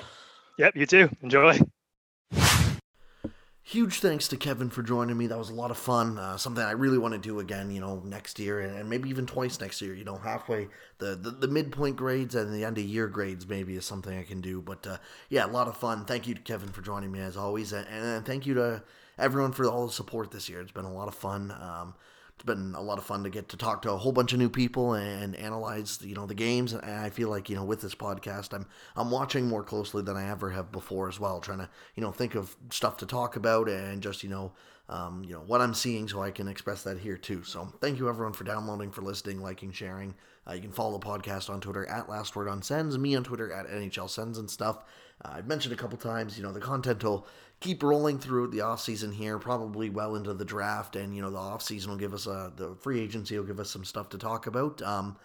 Yep, 0.57 0.75
you 0.75 0.85
too. 0.85 1.09
Enjoy. 1.21 1.59
Huge 3.63 3.99
thanks 3.99 4.29
to 4.29 4.37
Kevin 4.37 4.69
for 4.69 4.81
joining 4.81 5.17
me. 5.17 5.27
That 5.27 5.37
was 5.37 5.49
a 5.49 5.53
lot 5.53 5.71
of 5.71 5.77
fun. 5.77 6.17
Uh, 6.17 6.37
something 6.37 6.63
I 6.63 6.71
really 6.71 6.97
want 6.97 7.15
to 7.15 7.19
do 7.19 7.41
again, 7.41 7.69
you 7.69 7.81
know, 7.81 8.01
next 8.05 8.39
year 8.39 8.61
and, 8.61 8.77
and 8.77 8.89
maybe 8.89 9.09
even 9.09 9.25
twice 9.25 9.59
next 9.59 9.81
year. 9.81 9.93
You 9.93 10.05
know, 10.05 10.17
halfway 10.17 10.69
the, 10.99 11.17
the, 11.17 11.31
the 11.31 11.47
midpoint 11.49 11.97
grades 11.97 12.33
and 12.33 12.53
the 12.53 12.63
end 12.63 12.77
of 12.77 12.85
year 12.85 13.07
grades 13.07 13.45
maybe 13.45 13.75
is 13.75 13.85
something 13.85 14.17
I 14.17 14.23
can 14.23 14.39
do. 14.39 14.61
But 14.61 14.87
uh, 14.87 14.97
yeah, 15.29 15.45
a 15.45 15.51
lot 15.51 15.67
of 15.67 15.75
fun. 15.75 16.05
Thank 16.05 16.27
you 16.27 16.35
to 16.35 16.41
Kevin 16.41 16.69
for 16.69 16.81
joining 16.81 17.11
me 17.11 17.19
as 17.19 17.35
always, 17.35 17.73
and, 17.73 17.85
and 17.89 18.25
thank 18.25 18.45
you 18.45 18.53
to 18.53 18.83
everyone 19.17 19.51
for 19.51 19.65
all 19.65 19.87
the 19.87 19.91
support 19.91 20.31
this 20.31 20.47
year. 20.47 20.61
It's 20.61 20.71
been 20.71 20.85
a 20.85 20.93
lot 20.93 21.09
of 21.09 21.15
fun. 21.15 21.51
Um, 21.51 21.93
it's 22.37 22.45
been 22.45 22.75
a 22.75 22.81
lot 22.81 22.99
of 22.99 23.03
fun 23.03 23.23
to 23.23 23.31
get 23.31 23.49
to 23.49 23.57
talk 23.57 23.81
to 23.81 23.91
a 23.91 23.97
whole 23.97 24.11
bunch 24.11 24.31
of 24.31 24.37
new 24.37 24.49
people 24.49 24.93
and 24.93 25.35
analyze 25.35 25.97
you 26.03 26.13
know 26.13 26.27
the 26.27 26.35
games 26.35 26.71
and 26.71 26.85
I 26.85 27.09
feel 27.09 27.29
like 27.29 27.49
you 27.49 27.55
know 27.55 27.63
with 27.63 27.81
this 27.81 27.95
podcast 27.95 28.53
I'm 28.53 28.67
I'm 28.95 29.09
watching 29.09 29.47
more 29.47 29.63
closely 29.63 30.03
than 30.03 30.15
I 30.15 30.29
ever 30.29 30.51
have 30.51 30.71
before 30.71 31.09
as 31.09 31.19
well 31.19 31.41
trying 31.41 31.57
to 31.59 31.69
you 31.95 32.03
know 32.03 32.11
think 32.11 32.35
of 32.35 32.55
stuff 32.69 32.97
to 32.97 33.07
talk 33.07 33.37
about 33.37 33.69
and 33.69 34.03
just 34.03 34.21
you 34.21 34.29
know 34.29 34.51
um, 34.89 35.23
you 35.25 35.33
know 35.33 35.41
what 35.41 35.59
I'm 35.59 35.73
seeing, 35.73 36.07
so 36.07 36.21
I 36.21 36.31
can 36.31 36.47
express 36.47 36.83
that 36.83 36.97
here 36.97 37.17
too. 37.17 37.43
So 37.43 37.73
thank 37.81 37.99
you 37.99 38.07
everyone 38.07 38.33
for 38.33 38.45
downloading, 38.45 38.91
for 38.91 39.01
listening, 39.01 39.41
liking, 39.41 39.71
sharing. 39.71 40.15
Uh, 40.47 40.53
you 40.53 40.61
can 40.61 40.71
follow 40.71 40.97
the 40.97 41.05
podcast 41.05 41.49
on 41.49 41.59
Twitter 41.59 41.85
at 41.89 42.07
Last 42.07 42.35
Word 42.35 42.47
on 42.47 42.61
Sens, 42.61 42.97
me 42.97 43.13
on 43.15 43.23
Twitter 43.23 43.51
at 43.51 43.67
NHL 43.67 44.09
sends 44.09 44.37
and 44.37 44.49
stuff. 44.49 44.85
Uh, 45.25 45.31
I've 45.33 45.47
mentioned 45.47 45.73
a 45.73 45.77
couple 45.77 45.97
times, 45.97 46.37
you 46.37 46.43
know, 46.43 46.53
the 46.53 46.61
content 46.61 47.03
will 47.03 47.27
keep 47.59 47.83
rolling 47.83 48.19
through 48.19 48.47
the 48.47 48.61
off 48.61 48.81
season 48.81 49.11
here, 49.11 49.39
probably 49.39 49.89
well 49.89 50.15
into 50.15 50.33
the 50.33 50.45
draft, 50.45 50.95
and 50.95 51.15
you 51.15 51.21
know 51.21 51.29
the 51.29 51.37
off 51.37 51.61
season 51.61 51.91
will 51.91 51.97
give 51.97 52.13
us 52.13 52.27
uh, 52.27 52.49
the 52.55 52.75
free 52.75 52.99
agency 52.99 53.37
will 53.37 53.45
give 53.45 53.59
us 53.59 53.69
some 53.69 53.85
stuff 53.85 54.09
to 54.09 54.17
talk 54.17 54.47
about. 54.47 54.81
Um, 54.81 55.17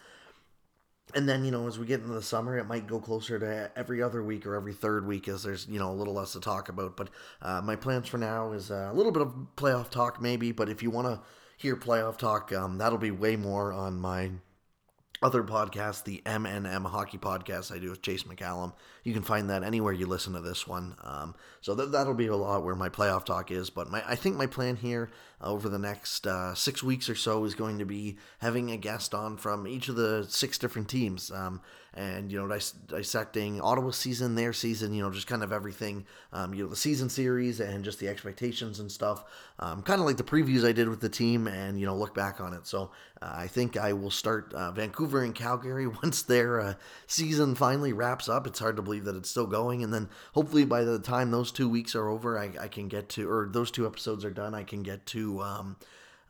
and 1.14 1.28
then 1.28 1.44
you 1.44 1.50
know 1.50 1.66
as 1.66 1.78
we 1.78 1.86
get 1.86 2.00
into 2.00 2.12
the 2.12 2.22
summer 2.22 2.56
it 2.58 2.66
might 2.66 2.86
go 2.86 2.98
closer 2.98 3.38
to 3.38 3.70
every 3.76 4.02
other 4.02 4.22
week 4.22 4.46
or 4.46 4.54
every 4.54 4.72
third 4.72 5.06
week 5.06 5.28
as 5.28 5.42
there's 5.42 5.66
you 5.68 5.78
know 5.78 5.90
a 5.90 5.92
little 5.92 6.14
less 6.14 6.32
to 6.32 6.40
talk 6.40 6.68
about 6.68 6.96
but 6.96 7.10
uh, 7.42 7.60
my 7.60 7.76
plans 7.76 8.08
for 8.08 8.18
now 8.18 8.52
is 8.52 8.70
uh, 8.70 8.88
a 8.90 8.94
little 8.94 9.12
bit 9.12 9.22
of 9.22 9.34
playoff 9.56 9.90
talk 9.90 10.20
maybe 10.20 10.52
but 10.52 10.68
if 10.68 10.82
you 10.82 10.90
want 10.90 11.06
to 11.06 11.20
hear 11.58 11.76
playoff 11.76 12.16
talk 12.16 12.52
um, 12.52 12.78
that'll 12.78 12.98
be 12.98 13.10
way 13.10 13.36
more 13.36 13.72
on 13.72 13.98
my 14.00 14.30
other 15.22 15.42
podcast, 15.44 16.04
the 16.04 16.20
MNM 16.26 16.86
Hockey 16.86 17.18
Podcast 17.18 17.74
I 17.74 17.78
do 17.78 17.90
with 17.90 18.02
Chase 18.02 18.24
McCallum. 18.24 18.72
You 19.04 19.12
can 19.12 19.22
find 19.22 19.48
that 19.50 19.62
anywhere 19.62 19.92
you 19.92 20.06
listen 20.06 20.32
to 20.32 20.40
this 20.40 20.66
one. 20.66 20.96
Um, 21.02 21.34
so 21.60 21.74
that, 21.76 21.92
that'll 21.92 22.14
be 22.14 22.26
a 22.26 22.36
lot 22.36 22.64
where 22.64 22.74
my 22.74 22.88
playoff 22.88 23.24
talk 23.24 23.50
is. 23.50 23.70
But 23.70 23.90
my, 23.90 24.02
I 24.06 24.16
think 24.16 24.36
my 24.36 24.46
plan 24.46 24.76
here 24.76 25.10
over 25.42 25.68
the 25.68 25.78
next 25.78 26.26
uh, 26.26 26.54
six 26.54 26.82
weeks 26.82 27.08
or 27.08 27.14
so 27.14 27.44
is 27.44 27.54
going 27.54 27.78
to 27.78 27.84
be 27.84 28.16
having 28.38 28.70
a 28.70 28.76
guest 28.76 29.14
on 29.14 29.36
from 29.36 29.66
each 29.66 29.88
of 29.88 29.96
the 29.96 30.24
six 30.28 30.58
different 30.58 30.88
teams. 30.88 31.30
Um, 31.30 31.60
and, 31.94 32.32
you 32.32 32.38
know, 32.38 32.48
dis- 32.48 32.72
dissecting 32.72 33.60
Ottawa 33.60 33.90
season, 33.90 34.34
their 34.34 34.54
season, 34.54 34.94
you 34.94 35.02
know, 35.02 35.10
just 35.10 35.26
kind 35.26 35.42
of 35.42 35.52
everything, 35.52 36.06
um, 36.32 36.54
you 36.54 36.64
know, 36.64 36.70
the 36.70 36.76
season 36.76 37.10
series 37.10 37.60
and 37.60 37.84
just 37.84 37.98
the 37.98 38.08
expectations 38.08 38.80
and 38.80 38.90
stuff. 38.90 39.24
Um, 39.58 39.82
kind 39.82 40.00
of 40.00 40.06
like 40.06 40.16
the 40.16 40.22
previews 40.22 40.66
I 40.66 40.72
did 40.72 40.88
with 40.88 41.00
the 41.00 41.10
team 41.10 41.46
and, 41.46 41.78
you 41.78 41.84
know, 41.84 41.94
look 41.94 42.14
back 42.14 42.40
on 42.40 42.54
it. 42.54 42.66
So 42.66 42.92
uh, 43.20 43.32
I 43.34 43.46
think 43.46 43.76
I 43.76 43.92
will 43.92 44.10
start 44.10 44.54
uh, 44.54 44.70
Vancouver 44.72 45.22
and 45.22 45.34
Calgary 45.34 45.86
once 46.02 46.22
their 46.22 46.60
uh, 46.60 46.74
season 47.06 47.54
finally 47.54 47.92
wraps 47.92 48.26
up. 48.26 48.46
It's 48.46 48.58
hard 48.58 48.76
to 48.76 48.82
believe 48.82 49.04
that 49.04 49.16
it's 49.16 49.28
still 49.28 49.46
going. 49.46 49.84
And 49.84 49.92
then 49.92 50.08
hopefully 50.32 50.64
by 50.64 50.84
the 50.84 50.98
time 50.98 51.30
those 51.30 51.52
two 51.52 51.68
weeks 51.68 51.94
are 51.94 52.08
over, 52.08 52.38
I, 52.38 52.52
I 52.58 52.68
can 52.68 52.88
get 52.88 53.10
to, 53.10 53.30
or 53.30 53.50
those 53.50 53.70
two 53.70 53.86
episodes 53.86 54.24
are 54.24 54.30
done, 54.30 54.54
I 54.54 54.64
can 54.64 54.82
get 54.82 55.04
to. 55.06 55.31
Um, 55.40 55.76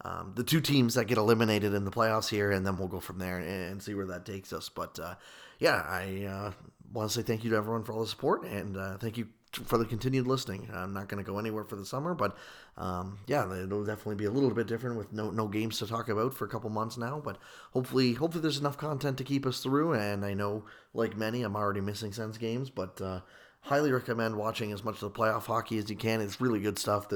um, 0.05 0.33
the 0.35 0.45
two 0.45 0.61
teams 0.61 0.95
that 0.95 1.05
get 1.05 1.19
eliminated 1.19 1.75
in 1.75 1.85
the 1.85 1.91
playoffs 1.91 2.29
here, 2.29 2.51
and 2.51 2.67
then 2.67 2.77
we'll 2.77 2.89
go 2.89 3.01
from 3.01 3.19
there 3.19 3.39
and, 3.39 3.71
and 3.71 3.83
see 3.83 3.95
where 3.95 4.07
that 4.07 4.27
takes 4.27 4.53
us. 4.53 4.69
But 4.69 4.99
uh, 4.99 5.15
yeah, 5.59 5.85
I 5.87 6.25
uh, 6.25 6.53
want 6.93 7.11
to 7.11 7.15
say 7.15 7.23
thank 7.23 7.45
you 7.45 7.51
to 7.51 7.57
everyone 7.57 7.85
for 7.85 7.93
all 7.93 8.01
the 8.01 8.09
support, 8.09 8.45
and 8.45 8.77
uh, 8.77 8.99
thank 8.99 9.17
you 9.17 9.29
for 9.53 9.79
the 9.79 9.85
continued 9.85 10.27
listening. 10.27 10.69
I'm 10.73 10.93
not 10.93 11.09
going 11.09 11.23
to 11.23 11.31
go 11.31 11.39
anywhere 11.39 11.65
for 11.65 11.77
the 11.77 11.85
summer, 11.85 12.15
but 12.15 12.37
um, 12.77 13.19
yeah, 13.27 13.45
it'll 13.55 13.85
definitely 13.85 14.15
be 14.17 14.25
a 14.25 14.31
little 14.31 14.51
bit 14.51 14.67
different 14.67 14.97
with 14.97 15.13
no 15.13 15.31
no 15.31 15.47
games 15.47 15.79
to 15.79 15.87
talk 15.87 16.09
about 16.09 16.35
for 16.35 16.47
a 16.47 16.49
couple 16.49 16.71
months 16.71 16.97
now. 16.97 17.21
But 17.23 17.39
hopefully, 17.73 18.15
hopefully 18.15 18.43
there's 18.43 18.59
enough 18.59 18.79
content 18.79 19.19
to 19.19 19.25
keep 19.25 19.47
us 19.47 19.61
through. 19.61 19.93
And 19.93 20.25
I 20.25 20.35
know, 20.35 20.65
like 20.95 21.17
many, 21.17 21.43
I'm 21.43 21.57
already 21.57 21.81
missing 21.81 22.13
Sens 22.13 22.39
games, 22.39 22.71
but 22.71 23.01
uh, 23.01 23.21
highly 23.63 23.93
recommend 23.93 24.37
watching 24.37 24.73
as 24.73 24.85
much 24.85 24.97
of 24.97 25.01
the 25.01 25.11
playoff 25.11 25.45
hockey 25.45 25.79
as 25.79 25.89
you 25.89 25.97
can. 25.97 26.21
It's 26.21 26.41
really 26.41 26.61
good 26.61 26.79
stuff. 26.79 27.09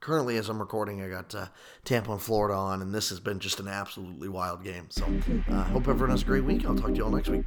currently, 0.00 0.36
as 0.36 0.48
I'm 0.48 0.58
recording, 0.58 1.02
I 1.02 1.08
got 1.08 1.34
uh, 1.34 1.46
Tampa 1.84 2.12
and 2.12 2.22
Florida 2.22 2.54
on, 2.54 2.80
and 2.80 2.94
this 2.94 3.10
has 3.10 3.20
been 3.20 3.40
just 3.40 3.60
an 3.60 3.68
absolutely 3.68 4.28
wild 4.28 4.64
game. 4.64 4.86
So, 4.90 5.04
uh, 5.50 5.64
hope 5.64 5.88
everyone 5.88 6.10
has 6.10 6.22
a 6.22 6.26
great 6.26 6.44
week. 6.44 6.64
I'll 6.64 6.76
talk 6.76 6.90
to 6.90 6.96
you 6.96 7.04
all 7.04 7.10
next 7.10 7.28
week. 7.28 7.44